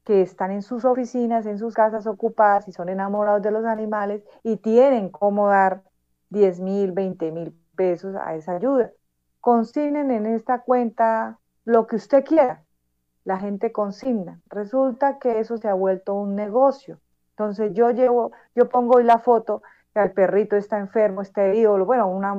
que 0.04 0.22
están 0.22 0.52
en 0.52 0.62
sus 0.62 0.86
oficinas, 0.86 1.48
en 1.48 1.58
sus 1.58 1.74
casas 1.74 2.06
ocupadas 2.06 2.68
y 2.68 2.72
son 2.72 2.90
enamorados 2.90 3.42
de 3.42 3.50
los 3.50 3.66
animales 3.66 4.22
y 4.44 4.58
tienen 4.58 5.10
cómo 5.10 5.48
dar 5.48 5.82
10 6.30 6.60
mil, 6.60 6.92
20 6.92 7.32
mil 7.32 7.60
pesos 7.76 8.16
a 8.16 8.36
esa 8.36 8.58
ayuda. 8.58 8.92
Consignen 9.42 10.12
en 10.12 10.28
esta 10.28 10.62
cuenta 10.62 11.40
lo 11.64 11.88
que 11.88 11.96
usted 11.96 12.24
quiera 12.24 12.64
la 13.24 13.40
gente 13.40 13.72
consigna. 13.72 14.40
Resulta 14.50 15.18
que 15.18 15.40
eso 15.40 15.58
se 15.58 15.68
ha 15.68 15.74
vuelto 15.74 16.14
un 16.14 16.36
negocio. 16.36 17.00
Entonces 17.32 17.74
yo 17.74 17.90
llevo, 17.90 18.34
yo 18.54 18.70
pongo 18.70 18.98
hoy 18.98 19.04
la 19.04 19.18
foto, 19.18 19.64
el 20.04 20.12
perrito 20.12 20.56
está 20.56 20.78
enfermo, 20.80 21.22
está 21.22 21.46
herido, 21.46 21.84
bueno, 21.86 22.08
una, 22.08 22.38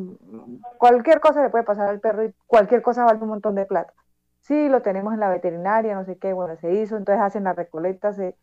cualquier 0.78 1.20
cosa 1.20 1.42
le 1.42 1.50
puede 1.50 1.64
pasar 1.64 1.88
al 1.88 2.00
perro 2.00 2.24
y 2.24 2.34
cualquier 2.46 2.82
cosa 2.82 3.04
vale 3.04 3.18
un 3.20 3.28
montón 3.28 3.54
de 3.54 3.64
plata. 3.64 3.92
Sí, 4.42 4.68
lo 4.68 4.82
tenemos 4.82 5.14
en 5.14 5.20
la 5.20 5.30
veterinaria, 5.30 5.94
no 5.94 6.04
sé 6.04 6.18
qué, 6.18 6.32
bueno, 6.32 6.56
se 6.56 6.72
hizo, 6.74 6.96
entonces 6.96 7.22
hacen 7.22 7.44
la 7.44 7.52
recolecta, 7.52 8.12
se, 8.12 8.36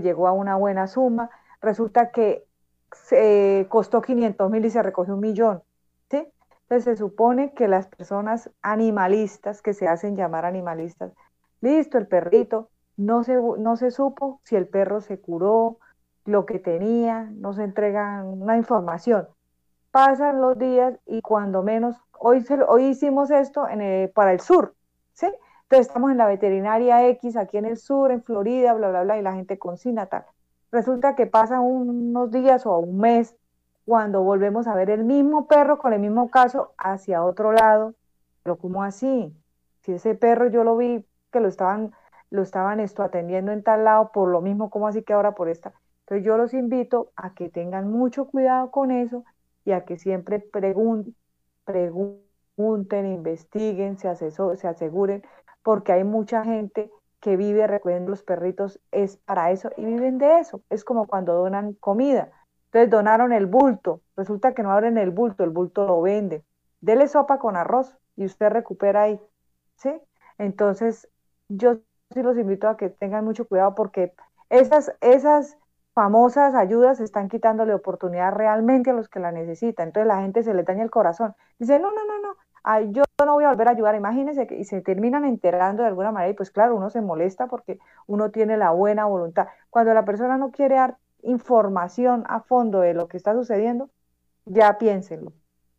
llegó 0.00 0.26
a 0.28 0.32
una 0.32 0.56
buena 0.56 0.86
suma. 0.86 1.30
Resulta 1.62 2.10
que 2.10 2.44
se 2.92 3.66
costó 3.70 4.02
500 4.02 4.50
mil 4.50 4.64
y 4.64 4.70
se 4.70 4.82
recogió 4.82 5.14
un 5.14 5.20
millón, 5.20 5.62
¿sí? 6.10 6.26
Entonces 6.62 6.84
se 6.84 6.96
supone 6.96 7.54
que 7.54 7.68
las 7.68 7.86
personas 7.86 8.50
animalistas, 8.62 9.62
que 9.62 9.72
se 9.72 9.88
hacen 9.88 10.16
llamar 10.16 10.44
animalistas, 10.44 11.12
Listo, 11.60 11.98
el 11.98 12.06
perrito. 12.06 12.70
No 12.96 13.24
se, 13.24 13.34
no 13.34 13.76
se 13.76 13.90
supo 13.90 14.40
si 14.44 14.56
el 14.56 14.68
perro 14.68 15.00
se 15.00 15.20
curó, 15.20 15.78
lo 16.26 16.44
que 16.44 16.58
tenía, 16.58 17.30
no 17.34 17.52
se 17.52 17.64
entrega 17.64 18.22
una 18.24 18.56
información. 18.56 19.28
Pasan 19.90 20.40
los 20.40 20.58
días 20.58 20.98
y 21.06 21.22
cuando 21.22 21.62
menos, 21.62 21.96
hoy, 22.18 22.44
hoy 22.68 22.84
hicimos 22.86 23.30
esto 23.30 23.66
en 23.68 24.10
para 24.12 24.32
el 24.32 24.40
sur, 24.40 24.74
¿sí? 25.12 25.26
Entonces 25.62 25.88
estamos 25.88 26.10
en 26.10 26.18
la 26.18 26.26
veterinaria 26.26 27.08
X, 27.08 27.36
aquí 27.36 27.56
en 27.56 27.64
el 27.64 27.76
sur, 27.76 28.12
en 28.12 28.22
Florida, 28.22 28.74
bla, 28.74 28.90
bla, 28.90 29.02
bla, 29.02 29.18
y 29.18 29.22
la 29.22 29.34
gente 29.34 29.58
consigna 29.58 30.06
tal. 30.06 30.24
Resulta 30.70 31.14
que 31.14 31.26
pasan 31.26 31.60
unos 31.60 32.30
días 32.30 32.66
o 32.66 32.78
un 32.78 32.98
mes 32.98 33.36
cuando 33.84 34.22
volvemos 34.22 34.66
a 34.66 34.74
ver 34.74 34.90
el 34.90 35.04
mismo 35.04 35.46
perro 35.46 35.78
con 35.78 35.92
el 35.92 36.00
mismo 36.00 36.30
caso 36.30 36.74
hacia 36.76 37.24
otro 37.24 37.52
lado. 37.52 37.94
Pero 38.42 38.56
¿cómo 38.58 38.82
así? 38.82 39.34
Si 39.82 39.92
ese 39.92 40.14
perro 40.14 40.48
yo 40.48 40.64
lo 40.64 40.76
vi 40.76 41.04
que 41.32 41.40
lo 41.40 41.48
estaban, 41.48 41.92
lo 42.30 42.42
estaban 42.42 42.80
esto 42.80 43.02
atendiendo 43.02 43.52
en 43.52 43.62
tal 43.62 43.84
lado, 43.84 44.12
por 44.12 44.28
lo 44.28 44.40
mismo 44.40 44.70
como 44.70 44.86
así 44.86 45.02
que 45.02 45.12
ahora 45.12 45.32
por 45.32 45.48
esta. 45.48 45.72
Entonces 46.06 46.24
yo 46.24 46.36
los 46.36 46.54
invito 46.54 47.10
a 47.16 47.34
que 47.34 47.48
tengan 47.48 47.90
mucho 47.90 48.26
cuidado 48.26 48.70
con 48.70 48.92
eso 48.92 49.24
y 49.64 49.72
a 49.72 49.84
que 49.84 49.98
siempre 49.98 50.38
pregunten, 50.38 51.16
investiguen, 53.06 53.98
se, 53.98 54.14
se 54.14 54.68
aseguren, 54.68 55.24
porque 55.64 55.90
hay 55.90 56.04
mucha 56.04 56.44
gente 56.44 56.92
que 57.18 57.36
vive 57.36 57.66
recogiendo 57.66 58.10
los 58.10 58.22
perritos, 58.22 58.78
es 58.92 59.16
para 59.16 59.50
eso 59.50 59.70
y 59.76 59.84
viven 59.84 60.18
de 60.18 60.38
eso. 60.38 60.62
Es 60.70 60.84
como 60.84 61.08
cuando 61.08 61.34
donan 61.34 61.72
comida. 61.72 62.30
Entonces 62.66 62.88
donaron 62.88 63.32
el 63.32 63.46
bulto, 63.46 64.00
resulta 64.16 64.54
que 64.54 64.62
no 64.62 64.70
abren 64.70 64.98
el 64.98 65.10
bulto, 65.10 65.42
el 65.42 65.50
bulto 65.50 65.88
lo 65.88 66.02
venden. 66.02 66.44
Dele 66.80 67.08
sopa 67.08 67.40
con 67.40 67.56
arroz 67.56 67.96
y 68.14 68.26
usted 68.26 68.50
recupera 68.50 69.02
ahí. 69.02 69.20
¿Sí? 69.74 69.90
Entonces, 70.38 71.08
yo 71.48 71.78
sí 72.12 72.22
los 72.22 72.38
invito 72.38 72.68
a 72.68 72.76
que 72.76 72.90
tengan 72.90 73.24
mucho 73.24 73.48
cuidado 73.48 73.74
porque 73.74 74.12
esas, 74.50 74.92
esas 75.00 75.56
famosas 75.96 76.54
ayudas 76.54 77.00
están 77.00 77.30
quitándole 77.30 77.72
oportunidad 77.72 78.30
realmente 78.34 78.90
a 78.90 78.92
los 78.92 79.08
que 79.08 79.18
la 79.18 79.32
necesitan. 79.32 79.88
Entonces 79.88 80.06
la 80.06 80.20
gente 80.20 80.42
se 80.42 80.52
le 80.52 80.62
daña 80.62 80.82
el 80.82 80.90
corazón. 80.90 81.34
Dice, 81.58 81.78
no, 81.78 81.90
no, 81.90 82.04
no, 82.06 82.20
no, 82.20 82.36
ay, 82.62 82.92
yo 82.92 83.02
no 83.24 83.32
voy 83.32 83.44
a 83.44 83.48
volver 83.48 83.68
a 83.68 83.70
ayudar. 83.70 83.94
Imagínense 83.94 84.46
que 84.46 84.56
y 84.56 84.64
se 84.64 84.82
terminan 84.82 85.24
enterando 85.24 85.82
de 85.84 85.88
alguna 85.88 86.12
manera 86.12 86.32
y 86.32 86.34
pues 86.34 86.50
claro, 86.50 86.76
uno 86.76 86.90
se 86.90 87.00
molesta 87.00 87.46
porque 87.46 87.78
uno 88.06 88.30
tiene 88.30 88.58
la 88.58 88.72
buena 88.72 89.06
voluntad. 89.06 89.48
Cuando 89.70 89.94
la 89.94 90.04
persona 90.04 90.36
no 90.36 90.50
quiere 90.50 90.74
dar 90.74 90.98
información 91.22 92.24
a 92.28 92.40
fondo 92.40 92.80
de 92.80 92.92
lo 92.92 93.08
que 93.08 93.16
está 93.16 93.32
sucediendo, 93.32 93.88
ya 94.44 94.76
piénsenlo. 94.76 95.32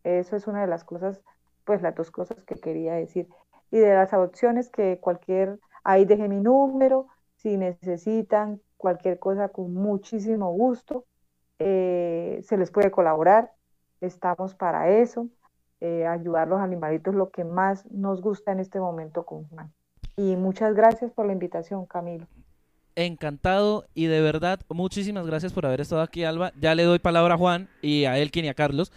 Eso 0.03 0.35
es 0.35 0.47
una 0.47 0.61
de 0.61 0.67
las 0.67 0.83
cosas, 0.83 1.21
pues 1.63 1.83
las 1.83 1.93
dos 1.93 2.09
cosas 2.09 2.43
que 2.43 2.55
quería 2.55 2.93
decir 2.93 3.27
y 3.69 3.77
de 3.77 3.93
las 3.93 4.13
adopciones 4.13 4.69
que 4.69 4.97
cualquier, 4.99 5.59
ahí 5.83 6.05
deje 6.05 6.27
mi 6.27 6.39
número, 6.39 7.07
si 7.37 7.57
necesitan 7.57 8.61
cualquier 8.77 9.19
cosa 9.19 9.49
con 9.49 9.73
muchísimo 9.73 10.51
gusto, 10.51 11.05
eh, 11.59 12.39
se 12.43 12.57
les 12.57 12.71
puede 12.71 12.91
colaborar, 12.91 13.51
estamos 14.01 14.53
para 14.53 14.89
eso, 14.89 15.27
eh, 15.79 16.05
ayudar 16.05 16.47
a 16.47 16.49
los 16.49 16.59
animalitos 16.59 17.15
lo 17.15 17.29
que 17.29 17.43
más 17.43 17.89
nos 17.91 18.21
gusta 18.21 18.51
en 18.51 18.59
este 18.59 18.79
momento 18.79 19.25
con 19.25 19.47
Juan. 19.49 19.71
Y 20.15 20.35
muchas 20.35 20.73
gracias 20.73 21.11
por 21.11 21.25
la 21.25 21.33
invitación, 21.33 21.85
Camilo. 21.85 22.27
Encantado 22.95 23.85
y 23.93 24.07
de 24.07 24.21
verdad, 24.21 24.59
muchísimas 24.69 25.27
gracias 25.27 25.53
por 25.53 25.67
haber 25.67 25.81
estado 25.81 26.01
aquí, 26.01 26.23
Alba. 26.23 26.51
Ya 26.59 26.73
le 26.73 26.83
doy 26.83 26.97
palabra 26.97 27.35
a 27.35 27.37
Juan 27.37 27.69
y 27.81 28.05
a 28.05 28.17
Elkin 28.17 28.45
y 28.45 28.49
a 28.49 28.55
Carlos. 28.55 28.91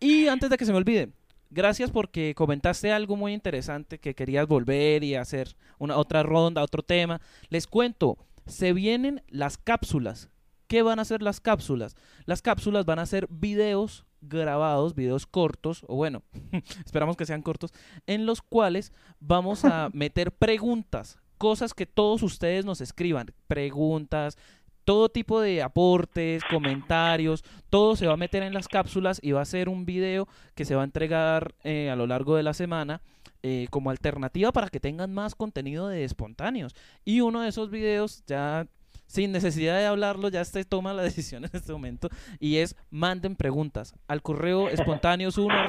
Y 0.00 0.28
antes 0.28 0.48
de 0.48 0.56
que 0.56 0.64
se 0.64 0.72
me 0.72 0.78
olvide, 0.78 1.10
gracias 1.52 1.90
porque 1.90 2.34
comentaste 2.34 2.92
algo 2.92 3.16
muy 3.16 3.32
interesante 3.32 3.98
que 3.98 4.14
querías 4.14 4.46
volver 4.46 5.04
y 5.04 5.14
hacer 5.14 5.56
una 5.78 5.96
otra 5.96 6.22
ronda, 6.22 6.62
otro 6.62 6.82
tema. 6.82 7.20
Les 7.48 7.66
cuento, 7.66 8.18
se 8.46 8.72
vienen 8.72 9.22
las 9.28 9.58
cápsulas. 9.58 10.30
¿Qué 10.66 10.82
van 10.82 10.98
a 10.98 11.04
ser 11.04 11.22
las 11.22 11.40
cápsulas? 11.40 11.96
Las 12.24 12.40
cápsulas 12.40 12.86
van 12.86 12.98
a 12.98 13.06
ser 13.06 13.28
videos 13.28 14.06
grabados, 14.22 14.94
videos 14.94 15.26
cortos, 15.26 15.84
o 15.88 15.96
bueno, 15.96 16.22
esperamos 16.84 17.16
que 17.16 17.26
sean 17.26 17.42
cortos, 17.42 17.72
en 18.06 18.24
los 18.24 18.40
cuales 18.40 18.92
vamos 19.20 19.64
a 19.64 19.90
meter 19.92 20.32
preguntas, 20.32 21.18
cosas 21.36 21.74
que 21.74 21.86
todos 21.86 22.22
ustedes 22.22 22.64
nos 22.64 22.80
escriban, 22.80 23.34
preguntas, 23.48 24.38
todo 24.84 25.08
tipo 25.08 25.40
de 25.40 25.62
aportes, 25.62 26.42
comentarios, 26.44 27.44
todo 27.70 27.96
se 27.96 28.06
va 28.06 28.14
a 28.14 28.16
meter 28.16 28.42
en 28.42 28.54
las 28.54 28.68
cápsulas 28.68 29.20
y 29.22 29.32
va 29.32 29.40
a 29.40 29.46
ser 29.46 29.68
un 29.68 29.84
video 29.84 30.28
que 30.54 30.64
se 30.64 30.74
va 30.74 30.82
a 30.82 30.84
entregar 30.84 31.54
eh, 31.64 31.90
a 31.90 31.96
lo 31.96 32.06
largo 32.06 32.36
de 32.36 32.42
la 32.42 32.54
semana. 32.54 33.00
Eh, 33.44 33.66
como 33.70 33.90
alternativa 33.90 34.52
para 34.52 34.68
que 34.68 34.78
tengan 34.78 35.12
más 35.12 35.34
contenido 35.34 35.88
de 35.88 36.04
espontáneos. 36.04 36.76
Y 37.04 37.22
uno 37.22 37.40
de 37.40 37.48
esos 37.48 37.70
videos 37.70 38.22
ya 38.24 38.68
sin 39.12 39.30
necesidad 39.30 39.76
de 39.76 39.84
hablarlo, 39.84 40.30
ya 40.30 40.42
se 40.42 40.64
toma 40.64 40.94
la 40.94 41.02
decisión 41.10 41.44
en 41.44 41.50
este 41.52 41.70
momento 41.70 42.08
y 42.40 42.56
es 42.56 42.76
manden 42.90 43.36
preguntas 43.36 43.94
al 44.08 44.22
correo 44.22 44.70
espontáneos1 44.70 45.66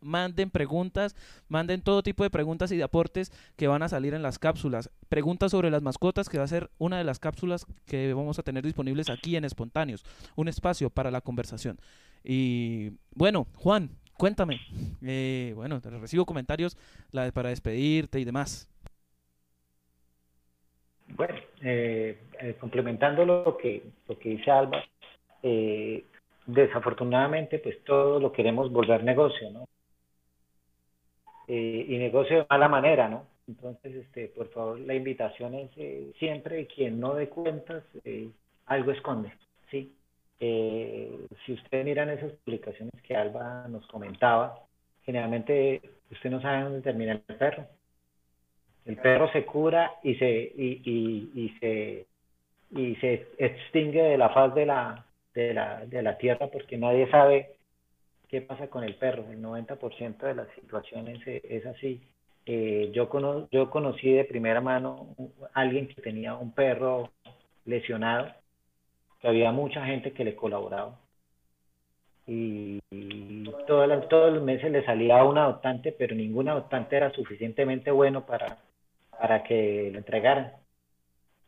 manden 0.00 0.50
preguntas, 0.50 1.16
manden 1.48 1.82
todo 1.82 2.04
tipo 2.04 2.22
de 2.22 2.30
preguntas 2.30 2.70
y 2.70 2.76
de 2.76 2.84
aportes 2.84 3.32
que 3.56 3.66
van 3.66 3.82
a 3.82 3.88
salir 3.88 4.14
en 4.14 4.22
las 4.22 4.38
cápsulas. 4.38 4.90
Preguntas 5.08 5.50
sobre 5.50 5.70
las 5.70 5.82
mascotas, 5.82 6.28
que 6.28 6.38
va 6.38 6.44
a 6.44 6.48
ser 6.48 6.70
una 6.78 6.98
de 6.98 7.04
las 7.04 7.18
cápsulas 7.18 7.66
que 7.84 8.14
vamos 8.14 8.38
a 8.38 8.44
tener 8.44 8.64
disponibles 8.64 9.10
aquí 9.10 9.34
en 9.34 9.44
Espontáneos, 9.44 10.04
un 10.36 10.46
espacio 10.46 10.88
para 10.88 11.10
la 11.10 11.22
conversación. 11.22 11.80
Y 12.22 12.92
bueno, 13.12 13.48
Juan, 13.56 13.90
cuéntame. 14.16 14.60
Eh, 15.02 15.52
bueno, 15.56 15.80
recibo 15.80 16.26
comentarios 16.26 16.76
para 17.34 17.48
despedirte 17.48 18.20
y 18.20 18.24
demás. 18.24 18.69
Bueno, 21.16 21.34
eh, 21.62 22.18
eh, 22.40 22.56
complementando 22.58 23.24
lo 23.24 23.56
que, 23.56 23.82
lo 24.08 24.18
que 24.18 24.30
dice 24.30 24.50
Alba, 24.50 24.82
eh, 25.42 26.04
desafortunadamente 26.46 27.58
pues 27.58 27.82
todo 27.84 28.18
lo 28.20 28.32
queremos 28.32 28.70
volver 28.72 29.04
negocio, 29.04 29.50
¿no? 29.50 29.66
y 31.52 31.98
negocio 31.98 32.36
de 32.38 32.46
mala 32.48 32.68
manera, 32.68 33.08
¿no? 33.08 33.26
Entonces, 33.48 33.92
este, 33.96 34.28
por 34.28 34.48
favor, 34.50 34.78
la 34.78 34.94
invitación 34.94 35.54
es 35.56 35.70
siempre 36.16 36.68
quien 36.68 37.00
no 37.00 37.14
dé 37.14 37.28
cuentas, 37.28 37.82
algo 38.66 38.92
esconde, 38.92 39.32
¿sí? 39.68 39.92
si 40.38 41.52
ustedes 41.52 41.84
miran 41.84 42.08
esas 42.10 42.30
publicaciones 42.44 42.94
que 43.02 43.16
Alba 43.16 43.66
nos 43.68 43.84
comentaba, 43.88 44.60
generalmente 45.04 45.82
usted 46.12 46.30
no 46.30 46.40
sabe 46.40 46.62
dónde 46.62 46.82
termina 46.82 47.14
el 47.14 47.20
perro. 47.36 47.66
El 48.90 48.96
perro 48.96 49.30
se 49.30 49.44
cura 49.44 49.92
y 50.02 50.16
se, 50.16 50.28
y, 50.28 50.82
y, 50.84 51.30
y 51.40 51.48
se, 51.60 52.06
y 52.72 52.96
se 52.96 53.28
extingue 53.38 54.02
de 54.02 54.18
la 54.18 54.30
faz 54.30 54.52
de 54.52 54.66
la, 54.66 55.06
de 55.32 55.54
la, 55.54 55.86
de 55.86 56.02
la 56.02 56.18
tierra 56.18 56.48
porque 56.48 56.76
nadie 56.76 57.08
sabe 57.08 57.52
qué 58.26 58.40
pasa 58.40 58.66
con 58.66 58.82
el 58.82 58.96
perro. 58.96 59.30
El 59.30 59.40
90% 59.40 60.18
de 60.18 60.34
las 60.34 60.48
situaciones 60.56 61.20
es 61.24 61.66
así. 61.66 62.00
Eh, 62.46 62.90
yo, 62.92 63.08
cono 63.08 63.48
yo 63.52 63.70
conocí 63.70 64.10
de 64.10 64.24
primera 64.24 64.60
mano 64.60 65.14
a 65.54 65.60
alguien 65.60 65.86
que 65.86 66.02
tenía 66.02 66.34
un 66.34 66.52
perro 66.52 67.10
lesionado, 67.66 68.32
que 69.20 69.28
había 69.28 69.52
mucha 69.52 69.86
gente 69.86 70.12
que 70.12 70.24
le 70.24 70.34
colaboraba. 70.34 70.98
Y, 72.26 72.80
todos 73.68 74.32
los 74.32 74.42
meses 74.42 74.72
le 74.72 74.84
salía 74.84 75.22
un 75.22 75.38
adoptante, 75.38 75.92
pero 75.92 76.16
ningún 76.16 76.48
adoptante 76.48 76.96
era 76.96 77.12
suficientemente 77.12 77.92
bueno 77.92 78.26
para, 78.26 78.58
para 79.20 79.42
que 79.42 79.90
lo 79.92 79.98
entregaran. 79.98 80.52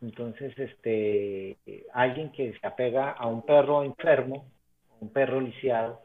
Entonces, 0.03 0.53
este, 0.59 1.57
alguien 1.95 2.31
que 2.33 2.53
se 2.53 2.67
apega 2.67 3.13
a 3.13 3.27
un 3.27 3.43
perro 3.43 3.83
enfermo, 3.83 4.45
un 5.01 5.09
perro 5.11 5.41
lisiado, 5.41 6.03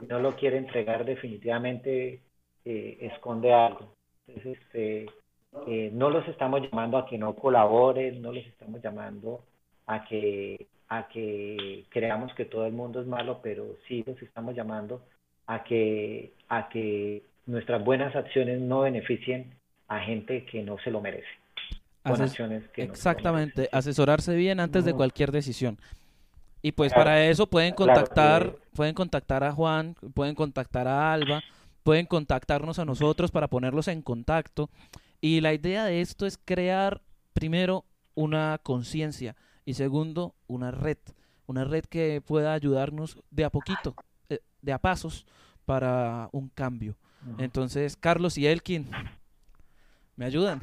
y 0.00 0.06
no 0.06 0.18
lo 0.18 0.34
quiere 0.36 0.56
entregar 0.56 1.04
definitivamente, 1.04 2.22
eh, 2.64 2.98
esconde 3.02 3.52
algo. 3.52 3.94
Entonces, 4.26 4.58
este, 4.62 5.06
eh, 5.66 5.90
no 5.92 6.08
los 6.08 6.26
estamos 6.26 6.62
llamando 6.62 6.96
a 6.96 7.06
que 7.06 7.18
no 7.18 7.34
colaboren, 7.34 8.22
no 8.22 8.32
los 8.32 8.46
estamos 8.46 8.80
llamando 8.80 9.44
a 9.86 10.06
que, 10.06 10.66
a 10.88 11.08
que 11.08 11.84
creamos 11.90 12.32
que 12.34 12.46
todo 12.46 12.64
el 12.66 12.72
mundo 12.72 13.02
es 13.02 13.06
malo, 13.06 13.40
pero 13.42 13.76
sí 13.86 14.02
los 14.06 14.20
estamos 14.22 14.54
llamando 14.54 15.02
a 15.46 15.64
que, 15.64 16.32
a 16.48 16.70
que 16.70 17.22
nuestras 17.44 17.84
buenas 17.84 18.16
acciones 18.16 18.58
no 18.58 18.80
beneficien 18.80 19.52
a 19.88 20.00
gente 20.00 20.44
que 20.44 20.62
no 20.62 20.76
se 20.82 20.90
lo 20.90 21.00
merece. 21.00 21.26
exactamente, 22.76 23.68
asesorarse 23.72 24.34
bien 24.34 24.60
antes 24.60 24.84
de 24.84 24.94
cualquier 24.94 25.32
decisión. 25.32 25.78
Y 26.62 26.72
pues 26.72 26.92
para 26.94 27.26
eso 27.26 27.46
pueden 27.46 27.74
contactar, 27.74 28.56
pueden 28.74 28.94
contactar 28.94 29.44
a 29.44 29.52
Juan, 29.52 29.94
pueden 30.14 30.34
contactar 30.34 30.88
a 30.88 31.12
Alba, 31.12 31.42
pueden 31.82 32.06
contactarnos 32.06 32.78
a 32.78 32.84
nosotros 32.84 33.30
para 33.30 33.48
ponerlos 33.48 33.88
en 33.88 34.02
contacto. 34.02 34.70
Y 35.20 35.40
la 35.40 35.52
idea 35.52 35.84
de 35.84 36.00
esto 36.00 36.26
es 36.26 36.38
crear 36.42 37.02
primero 37.34 37.84
una 38.14 38.58
conciencia 38.62 39.36
y 39.64 39.74
segundo 39.74 40.34
una 40.46 40.70
red, 40.70 40.98
una 41.46 41.64
red 41.64 41.84
que 41.84 42.22
pueda 42.24 42.54
ayudarnos 42.54 43.18
de 43.30 43.44
a 43.44 43.50
poquito, 43.50 43.94
eh, 44.28 44.40
de 44.62 44.72
a 44.72 44.78
pasos 44.78 45.26
para 45.64 46.28
un 46.32 46.48
cambio. 46.48 46.96
Entonces, 47.38 47.96
Carlos 47.96 48.36
y 48.36 48.46
Elkin, 48.46 48.90
¿Me 50.16 50.26
ayudan? 50.26 50.60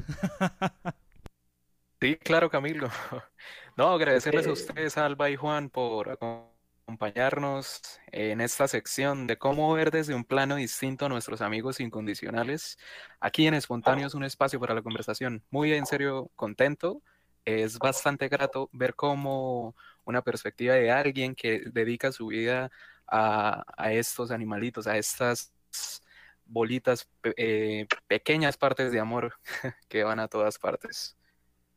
Sí, 2.00 2.16
claro, 2.16 2.50
Camilo. 2.50 2.88
No, 3.74 3.88
agradecerles 3.94 4.46
a 4.46 4.52
ustedes, 4.52 4.98
Alba 4.98 5.30
y 5.30 5.36
Juan, 5.36 5.70
por 5.70 6.10
acompañarnos 6.10 7.80
en 8.08 8.42
esta 8.42 8.68
sección 8.68 9.26
de 9.26 9.38
cómo 9.38 9.72
ver 9.72 9.90
desde 9.90 10.14
un 10.14 10.24
plano 10.24 10.56
distinto 10.56 11.06
a 11.06 11.08
nuestros 11.08 11.40
amigos 11.40 11.80
incondicionales. 11.80 12.76
Aquí 13.18 13.46
en 13.46 13.54
Espontáneos, 13.54 14.12
un 14.14 14.24
espacio 14.24 14.60
para 14.60 14.74
la 14.74 14.82
conversación. 14.82 15.42
Muy 15.48 15.72
en 15.72 15.86
serio, 15.86 16.30
contento. 16.36 17.00
Es 17.46 17.78
bastante 17.78 18.28
grato 18.28 18.68
ver 18.72 18.94
cómo 18.94 19.74
una 20.04 20.20
perspectiva 20.20 20.74
de 20.74 20.90
alguien 20.90 21.34
que 21.34 21.62
dedica 21.72 22.12
su 22.12 22.26
vida 22.26 22.70
a, 23.06 23.64
a 23.74 23.92
estos 23.94 24.30
animalitos, 24.30 24.86
a 24.86 24.98
estas 24.98 25.50
bolitas, 26.46 27.08
eh, 27.36 27.86
pequeñas 28.06 28.56
partes 28.56 28.92
de 28.92 29.00
amor 29.00 29.34
que 29.88 30.04
van 30.04 30.20
a 30.20 30.28
todas 30.28 30.58
partes. 30.58 31.16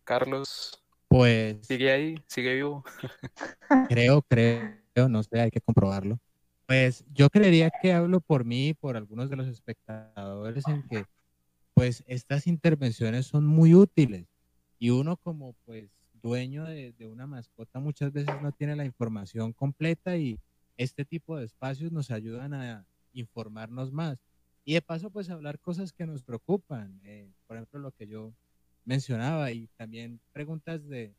Carlos, 0.04 0.84
pues... 1.08 1.66
¿Sigue 1.66 1.92
ahí? 1.92 2.24
¿Sigue 2.28 2.56
vivo? 2.56 2.84
creo, 3.90 4.22
creo, 4.22 5.10
no 5.10 5.24
sé, 5.24 5.40
hay 5.40 5.52
que 5.52 5.62
comprobarlo. 5.62 6.20
Pues 6.68 7.06
yo 7.14 7.30
creería 7.30 7.70
que 7.70 7.94
hablo 7.94 8.20
por 8.22 8.44
mí 8.44 8.70
y 8.70 8.74
por 8.74 8.98
algunos 8.98 9.30
de 9.30 9.36
los 9.36 9.48
espectadores 9.48 10.68
en 10.68 10.84
que 10.88 11.06
pues 11.74 12.04
estas 12.08 12.48
intervenciones 12.48 13.28
son 13.28 13.46
muy 13.46 13.76
útiles 13.76 14.26
y 14.80 14.90
uno 14.90 15.18
como 15.18 15.54
pues 15.66 15.92
dueño 16.14 16.64
de, 16.64 16.94
de 16.94 17.08
una 17.08 17.28
mascota 17.28 17.80
muchas 17.80 18.12
veces 18.12 18.42
no 18.42 18.52
tiene 18.52 18.76
la 18.76 18.86
información 18.86 19.54
completa 19.54 20.18
y 20.18 20.40
este 20.78 21.06
tipo 21.06 21.38
de 21.38 21.46
espacios 21.46 21.92
nos 21.92 22.12
ayudan 22.12 22.54
a 22.54 22.86
informarnos 23.14 23.92
más. 23.92 24.18
Y 24.66 24.74
de 24.74 24.82
paso, 24.82 25.12
pues 25.12 25.30
hablar 25.30 25.60
cosas 25.60 25.94
que 25.94 26.08
nos 26.08 26.24
preocupan, 26.24 27.00
eh, 27.04 27.30
por 27.46 27.56
ejemplo, 27.56 27.80
lo 27.80 27.92
que 27.92 28.08
yo 28.08 28.34
mencionaba 28.84 29.52
y 29.52 29.68
también 29.78 30.20
preguntas 30.34 30.88
de 30.90 31.14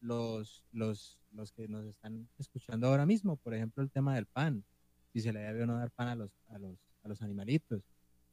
los, 0.00 0.64
los, 0.72 1.18
los 1.32 1.52
que 1.52 1.68
nos 1.68 1.84
están 1.84 2.26
escuchando 2.38 2.86
ahora 2.86 3.04
mismo, 3.04 3.36
por 3.36 3.54
ejemplo, 3.54 3.82
el 3.82 3.90
tema 3.90 4.14
del 4.14 4.24
pan, 4.24 4.64
si 5.12 5.20
se 5.20 5.32
le 5.32 5.40
debe 5.40 5.64
o 5.64 5.66
no 5.66 5.76
dar 5.78 5.90
pan 5.90 6.08
a 6.08 6.14
los, 6.14 6.30
a 6.48 6.58
los, 6.58 6.78
a 7.02 7.08
los 7.08 7.20
animalitos. 7.20 7.82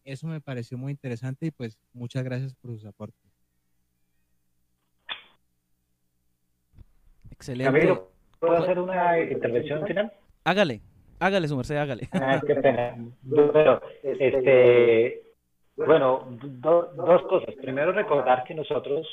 Eso 0.05 0.27
me 0.27 0.39
pareció 0.39 0.77
muy 0.77 0.91
interesante 0.91 1.47
y 1.47 1.51
pues 1.51 1.77
muchas 1.91 2.23
gracias 2.23 2.55
por 2.55 2.71
sus 2.71 2.85
aportes. 2.85 3.31
Excelente. 7.31 7.71
Camilo, 7.71 8.11
¿puedo 8.39 8.53
hacer 8.53 8.79
una 8.79 9.19
intervención 9.19 9.85
final? 9.85 10.13
Hágale. 10.45 10.81
Hágale 11.23 11.47
su 11.47 11.55
merced, 11.55 11.77
hágale. 11.77 12.09
Ah. 12.11 12.41
Bueno, 13.23 13.79
este, 14.03 15.21
bueno 15.77 16.27
dos 16.41 17.21
cosas. 17.29 17.55
Primero, 17.61 17.93
recordar 17.93 18.43
que 18.43 18.53
nosotros 18.53 19.07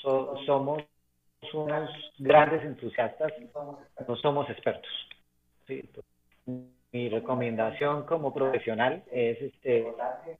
somos 0.00 0.84
unos 1.52 1.90
grandes 2.18 2.62
entusiastas, 2.62 3.32
no 4.06 4.16
somos 4.16 4.48
expertos. 4.48 4.92
Mi 6.92 7.08
recomendación 7.08 8.06
como 8.06 8.32
profesional 8.32 9.02
es 9.10 9.42
este, 9.42 9.92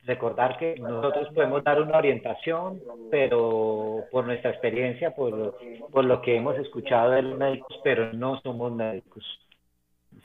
recordar 0.05 0.57
que 0.59 0.77
nosotros 0.77 1.29
podemos 1.35 1.65
dar 1.65 1.83
una 1.83 1.99
orientación, 1.99 2.81
pero 3.11 4.05
por 4.13 4.27
nuestra 4.27 4.53
experiencia, 4.53 5.11
por 5.11 5.59
por 5.91 6.05
lo 6.05 6.23
que 6.23 6.37
hemos 6.37 6.57
escuchado 6.57 7.11
de 7.11 7.23
los 7.23 7.37
médicos, 7.37 7.81
pero 7.83 8.13
no 8.13 8.41
somos 8.43 8.73
médicos 8.73 9.25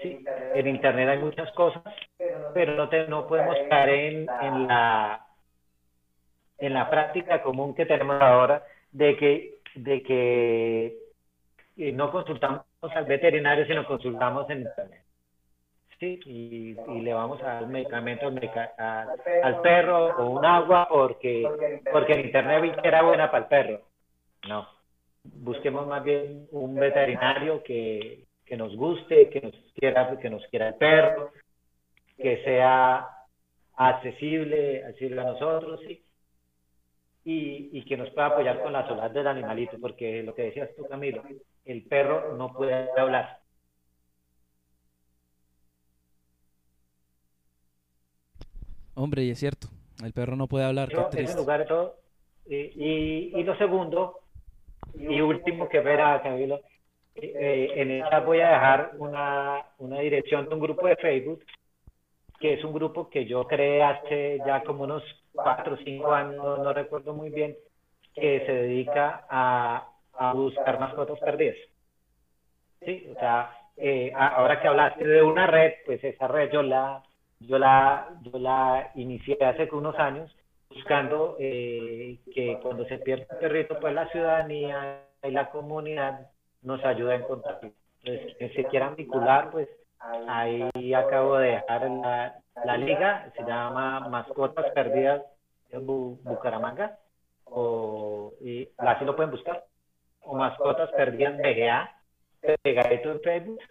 Sí, 0.02 0.26
en 0.56 0.68
Internet 0.68 1.10
hay 1.10 1.20
muchas 1.20 1.52
cosas, 1.52 1.84
pero 2.54 2.76
no, 2.76 2.90
te, 2.90 3.08
no 3.08 3.28
podemos 3.28 3.56
caer 3.70 3.90
en, 3.90 4.30
en, 4.42 4.68
la, 4.68 5.28
en 6.58 6.74
la 6.74 6.90
práctica 6.90 7.44
común 7.44 7.76
que 7.76 7.86
tenemos 7.86 8.20
ahora 8.22 8.64
de 8.92 9.16
que, 9.16 9.60
de 9.76 10.02
que 10.02 10.98
eh, 11.78 11.92
no 11.92 12.12
consultamos 12.12 12.66
al 12.82 13.06
veterinario, 13.06 13.66
sino 13.66 13.86
consultamos 13.86 14.50
en 14.50 14.62
Internet. 14.62 15.04
Sí, 16.00 16.20
y, 16.26 16.74
le 17.02 17.14
vamos 17.14 17.40
a 17.44 17.54
dar 17.54 17.68
medicamentos 17.68 18.34
al, 18.78 19.10
al 19.44 19.62
perro 19.62 20.08
o 20.18 20.32
un 20.32 20.44
agua 20.44 20.88
porque, 20.90 21.48
porque 21.92 22.14
en 22.14 22.26
Internet 22.26 22.62
vi 22.64 22.72
que 22.72 22.88
era 22.88 23.04
buena 23.04 23.30
para 23.30 23.44
el 23.44 23.50
perro. 23.50 23.82
No, 24.48 24.68
busquemos 25.24 25.86
más 25.86 26.04
bien 26.04 26.48
un 26.52 26.74
veterinario 26.74 27.62
que, 27.62 28.26
que 28.52 28.58
nos 28.58 28.76
guste, 28.76 29.30
que 29.30 29.40
nos 29.40 29.56
quiera, 29.76 30.20
que 30.20 30.30
nos 30.30 30.46
quiera 30.48 30.68
el 30.68 30.76
perro, 30.76 31.32
que 32.18 32.44
sea 32.44 33.08
accesible, 33.78 34.84
accesible 34.84 35.22
a 35.22 35.24
nosotros, 35.24 35.80
¿sí? 35.88 36.04
y, 37.24 37.70
y, 37.72 37.86
que 37.86 37.96
nos 37.96 38.10
pueda 38.10 38.28
apoyar 38.28 38.62
con 38.62 38.74
la 38.74 38.86
soledad 38.86 39.10
del 39.12 39.28
animalito, 39.28 39.80
porque 39.80 40.22
lo 40.24 40.36
que 40.36 40.42
decías 40.42 40.70
tú, 40.76 40.86
Camilo, 40.86 41.24
el 41.64 41.84
perro 41.84 42.36
no 42.36 42.52
puede 42.52 42.90
hablar. 43.00 43.40
Hombre, 48.96 49.24
y 49.24 49.30
es 49.30 49.40
cierto, 49.40 49.70
el 50.04 50.12
perro 50.12 50.36
no 50.36 50.48
puede 50.48 50.66
hablar. 50.66 50.90
Qué 50.90 50.98
triste. 51.10 51.38
lugar 51.38 51.62
de 51.62 51.66
todo. 51.68 51.96
Y, 52.48 52.58
y, 52.58 53.32
y, 53.34 53.44
lo 53.44 53.58
segundo, 53.58 54.20
y 54.94 55.22
último 55.22 55.70
que 55.70 55.80
verá, 55.80 56.22
Camilo, 56.22 56.60
eh, 57.16 57.72
en 57.76 57.92
esta 57.92 58.20
voy 58.22 58.42
a 58.42 58.50
dejar 58.50 58.92
una, 58.98 59.66
dirección 60.02 60.48
de 60.48 60.56
un 60.56 60.62
grupo 60.62 60.88
de 60.88 60.96
Facebook, 60.96 61.44
que 62.40 62.54
es 62.54 62.64
un 62.64 62.74
grupo 62.74 63.10
que 63.10 63.26
yo 63.26 63.46
creé 63.48 63.84
hace 63.84 64.40
ya 64.46 64.64
como 64.64 64.84
unos 64.84 65.04
cuatro 65.34 65.76
o 65.76 65.78
cinco 65.78 66.12
años, 66.12 66.36
no, 66.38 66.74
recuerdo 66.74 67.14
muy 67.14 67.30
bien, 67.30 67.56
que 68.14 68.46
se 68.46 68.52
dedica 68.52 69.26
a, 69.30 69.88
a 70.14 70.34
buscar 70.34 70.80
mascotas 70.80 71.20
perdidas. 71.20 71.58
Sí, 72.82 73.08
o 73.16 73.20
sea, 73.20 73.52
eh, 73.78 74.12
ahora 74.16 74.60
que 74.60 74.68
hablaste 74.68 75.06
de 75.06 75.22
una 75.22 75.48
red, 75.48 75.74
pues 75.86 76.04
esa 76.04 76.28
red 76.28 76.52
yo 76.52 76.64
la, 76.64 77.04
yo 77.40 77.60
la, 77.60 78.10
yo 78.22 78.40
la 78.40 78.92
inicié 78.96 79.38
hace 79.44 79.70
unos 79.72 79.98
años 79.98 80.36
buscando 80.70 81.36
eh, 81.40 82.20
que 82.34 82.58
cuando 82.62 82.86
se 82.86 82.98
pierde 83.00 83.28
un 83.30 83.40
perrito, 83.40 83.80
pues 83.80 83.94
la 83.94 84.08
ciudadanía 84.10 85.04
y 85.24 85.32
la 85.32 85.50
comunidad 85.52 86.31
nos 86.62 86.84
ayuda 86.84 87.14
a 87.14 87.18
encontrarlo. 87.18 87.72
Entonces, 88.04 88.56
que 88.56 88.66
quieran 88.66 88.96
vincular, 88.96 89.52
pues 89.52 89.70
ahí 90.00 90.94
acabo 90.94 91.38
de 91.38 91.52
dejar 91.52 91.90
la, 91.90 92.36
la 92.66 92.78
liga, 92.78 93.32
se 93.36 93.44
llama 93.44 94.08
Mascotas 94.10 94.72
Perdidas 94.72 95.22
de 95.70 95.78
Bucaramanga, 95.78 96.98
o 97.46 98.34
y 98.42 98.70
así 98.78 99.06
lo 99.06 99.16
pueden 99.16 99.32
buscar, 99.32 99.66
o 100.22 100.36
Mascotas 100.36 100.90
Perdidas 100.92 101.38
BGA, 101.38 101.92
pegadito 102.64 103.12
en 103.12 103.22
Facebook, 103.22 103.62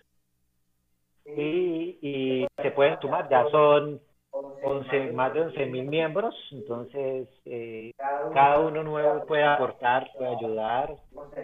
y, 1.24 1.98
y 2.00 2.46
se 2.62 2.70
pueden 2.70 3.00
sumar, 3.00 3.28
ya 3.28 3.48
son 3.50 4.00
11, 4.32 5.12
más 5.12 5.34
de 5.34 5.40
11 5.40 5.66
mil 5.66 5.84
miembros, 5.86 6.34
entonces 6.52 7.28
eh, 7.44 7.92
cada 8.32 8.60
uno 8.60 8.82
nuevo 8.82 9.26
puede 9.26 9.42
aportar, 9.42 10.08
puede 10.16 10.36
ayudar. 10.36 10.94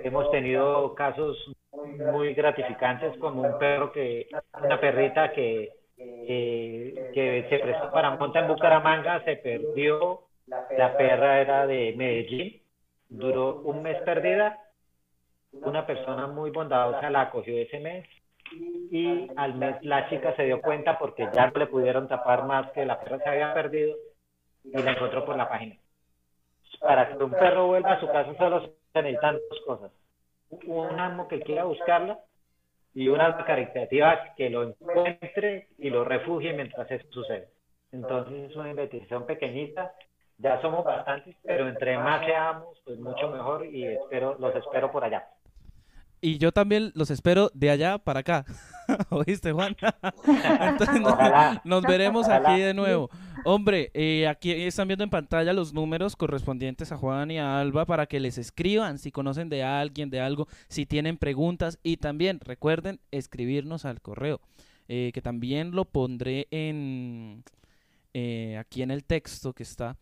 Hemos 0.04 0.30
tenido 0.30 0.94
casos 0.94 1.36
muy 2.12 2.34
gratificantes 2.34 3.16
como 3.18 3.42
un 3.42 3.58
perro 3.58 3.92
que, 3.92 4.28
una 4.62 4.80
perrita 4.80 5.32
que, 5.32 5.70
que 5.96 7.46
se 7.48 7.58
prestó 7.58 7.90
para 7.90 8.16
montar 8.16 8.44
en 8.44 8.48
Bucaramanga, 8.50 9.24
se 9.24 9.36
perdió, 9.36 10.20
la 10.46 10.96
perra 10.96 11.40
era 11.40 11.66
de 11.66 11.94
Medellín, 11.96 12.62
duró 13.08 13.62
un 13.62 13.82
mes 13.82 14.00
perdida, 14.02 14.58
una 15.52 15.86
persona 15.86 16.26
muy 16.26 16.50
bondadosa 16.50 17.10
la 17.10 17.22
acogió 17.22 17.56
ese 17.56 17.80
mes 17.80 18.06
y 18.52 19.30
al 19.36 19.54
mes 19.54 19.76
la 19.82 20.08
chica 20.08 20.34
se 20.36 20.44
dio 20.44 20.60
cuenta 20.60 20.98
porque 20.98 21.28
ya 21.32 21.46
no 21.48 21.58
le 21.58 21.66
pudieron 21.66 22.08
tapar 22.08 22.44
más 22.44 22.70
que 22.72 22.84
la 22.84 23.00
perra 23.00 23.18
se 23.18 23.28
había 23.28 23.54
perdido 23.54 23.96
y 24.64 24.82
la 24.82 24.92
encontró 24.92 25.24
por 25.24 25.36
la 25.36 25.48
página. 25.48 25.76
Para 26.80 27.08
que 27.08 27.22
un 27.22 27.30
perro 27.30 27.68
vuelva 27.68 27.92
a 27.92 28.00
su 28.00 28.06
casa 28.06 28.34
solo 28.36 28.60
se 28.92 29.02
necesitan 29.02 29.38
dos 29.50 29.60
cosas. 29.66 29.92
Un 30.66 30.98
amo 31.00 31.28
que 31.28 31.40
quiera 31.40 31.64
buscarla 31.64 32.18
y 32.94 33.08
una 33.08 33.44
caritativa 33.44 34.34
que 34.36 34.48
lo 34.50 34.62
encuentre 34.62 35.68
y 35.78 35.90
lo 35.90 36.04
refugie 36.04 36.52
mientras 36.52 36.90
eso 36.90 37.06
sucede. 37.10 37.48
Entonces 37.92 38.50
es 38.50 38.56
una 38.56 38.70
investigación 38.70 39.26
pequeñita, 39.26 39.92
ya 40.38 40.60
somos 40.60 40.84
bastantes, 40.84 41.36
pero 41.44 41.68
entre 41.68 41.98
más 41.98 42.24
seamos, 42.24 42.80
pues 42.84 42.98
mucho 42.98 43.28
mejor 43.30 43.66
y 43.66 43.86
espero, 43.86 44.36
los 44.38 44.54
espero 44.54 44.90
por 44.92 45.04
allá. 45.04 45.26
Y 46.26 46.38
yo 46.38 46.50
también 46.50 46.90
los 46.96 47.12
espero 47.12 47.52
de 47.54 47.70
allá 47.70 47.98
para 47.98 48.18
acá. 48.18 48.44
¿Oíste, 49.10 49.52
Juan? 49.52 49.76
Entonces 50.60 51.00
nos, 51.64 51.82
veremos 51.84 52.28
aquí 52.28 52.60
de 52.60 52.74
nuevo. 52.74 53.10
Hombre, 53.44 53.92
eh, 53.94 54.26
aquí 54.26 54.50
están 54.50 54.88
viendo 54.88 55.04
en 55.04 55.10
pantalla 55.10 55.52
los 55.52 55.72
números 55.72 56.16
correspondientes 56.16 56.90
a 56.90 56.96
Juan 56.96 57.30
y 57.30 57.38
a 57.38 57.60
Alba 57.60 57.86
para 57.86 58.06
que 58.06 58.18
les 58.18 58.38
escriban 58.38 58.98
si 58.98 59.12
conocen 59.12 59.48
de 59.48 59.62
alguien, 59.62 60.10
de 60.10 60.18
algo, 60.18 60.48
si 60.66 60.84
tienen 60.84 61.16
preguntas. 61.16 61.78
Y 61.84 61.98
también 61.98 62.40
recuerden 62.40 62.98
escribirnos 63.12 63.84
al 63.84 64.00
correo, 64.00 64.40
eh, 64.88 65.12
que 65.14 65.22
también 65.22 65.76
lo 65.76 65.84
pondré 65.84 66.48
en 66.50 67.44
eh, 68.14 68.56
aquí 68.58 68.82
en 68.82 68.90
el 68.90 69.04
texto 69.04 69.52
que 69.52 69.62
está 69.62 69.96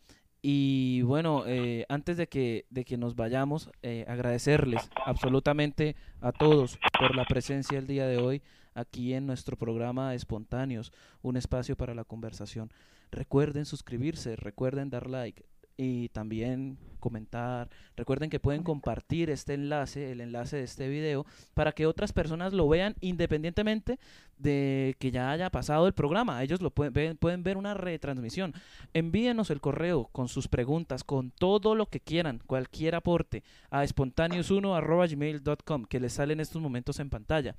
y 0.46 1.00
bueno, 1.00 1.44
eh, 1.46 1.86
antes 1.88 2.18
de 2.18 2.26
que, 2.26 2.66
de 2.68 2.84
que 2.84 2.98
nos 2.98 3.16
vayamos, 3.16 3.70
eh, 3.82 4.04
agradecerles 4.06 4.90
absolutamente 5.06 5.96
a 6.20 6.32
todos 6.32 6.78
por 6.98 7.16
la 7.16 7.24
presencia 7.24 7.78
el 7.78 7.86
día 7.86 8.06
de 8.06 8.18
hoy 8.18 8.42
aquí 8.74 9.14
en 9.14 9.26
nuestro 9.26 9.56
programa 9.56 10.14
Espontáneos, 10.14 10.92
un 11.22 11.38
espacio 11.38 11.76
para 11.76 11.94
la 11.94 12.04
conversación. 12.04 12.70
Recuerden 13.10 13.64
suscribirse, 13.64 14.36
recuerden 14.36 14.90
dar 14.90 15.08
like, 15.08 15.46
y 15.76 16.08
también 16.10 16.78
comentar. 17.00 17.68
Recuerden 17.96 18.30
que 18.30 18.40
pueden 18.40 18.62
compartir 18.62 19.28
este 19.28 19.52
enlace, 19.54 20.12
el 20.12 20.22
enlace 20.22 20.56
de 20.56 20.62
este 20.62 20.88
video, 20.88 21.26
para 21.52 21.72
que 21.72 21.86
otras 21.86 22.12
personas 22.12 22.52
lo 22.52 22.68
vean 22.68 22.94
independientemente 23.00 23.98
de 24.38 24.96
que 24.98 25.10
ya 25.10 25.30
haya 25.30 25.50
pasado 25.50 25.86
el 25.86 25.92
programa. 25.92 26.42
Ellos 26.42 26.62
lo 26.62 26.70
pueden, 26.70 27.16
pueden 27.16 27.42
ver 27.42 27.56
una 27.56 27.74
retransmisión. 27.74 28.54
Envíenos 28.94 29.50
el 29.50 29.60
correo 29.60 30.08
con 30.12 30.28
sus 30.28 30.48
preguntas, 30.48 31.04
con 31.04 31.30
todo 31.30 31.74
lo 31.74 31.86
que 31.86 32.00
quieran, 32.00 32.40
cualquier 32.46 32.94
aporte, 32.94 33.42
a 33.70 33.84
espontáneos1.gmail.com 33.84 35.84
que 35.84 36.00
les 36.00 36.12
sale 36.14 36.32
en 36.32 36.40
estos 36.40 36.62
momentos 36.62 37.00
en 37.00 37.10
pantalla. 37.10 37.56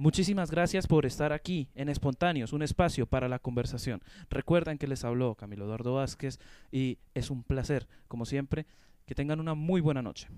Muchísimas 0.00 0.50
gracias 0.50 0.86
por 0.86 1.04
estar 1.04 1.30
aquí 1.30 1.68
en 1.74 1.90
Espontáneos, 1.90 2.54
un 2.54 2.62
espacio 2.62 3.04
para 3.04 3.28
la 3.28 3.38
conversación. 3.38 4.00
Recuerden 4.30 4.78
que 4.78 4.86
les 4.86 5.04
habló 5.04 5.34
Camilo 5.34 5.66
Eduardo 5.66 5.92
Vázquez 5.92 6.38
y 6.72 6.96
es 7.12 7.28
un 7.28 7.42
placer, 7.42 7.86
como 8.08 8.24
siempre, 8.24 8.64
que 9.04 9.14
tengan 9.14 9.40
una 9.40 9.52
muy 9.52 9.82
buena 9.82 10.00
noche. 10.00 10.28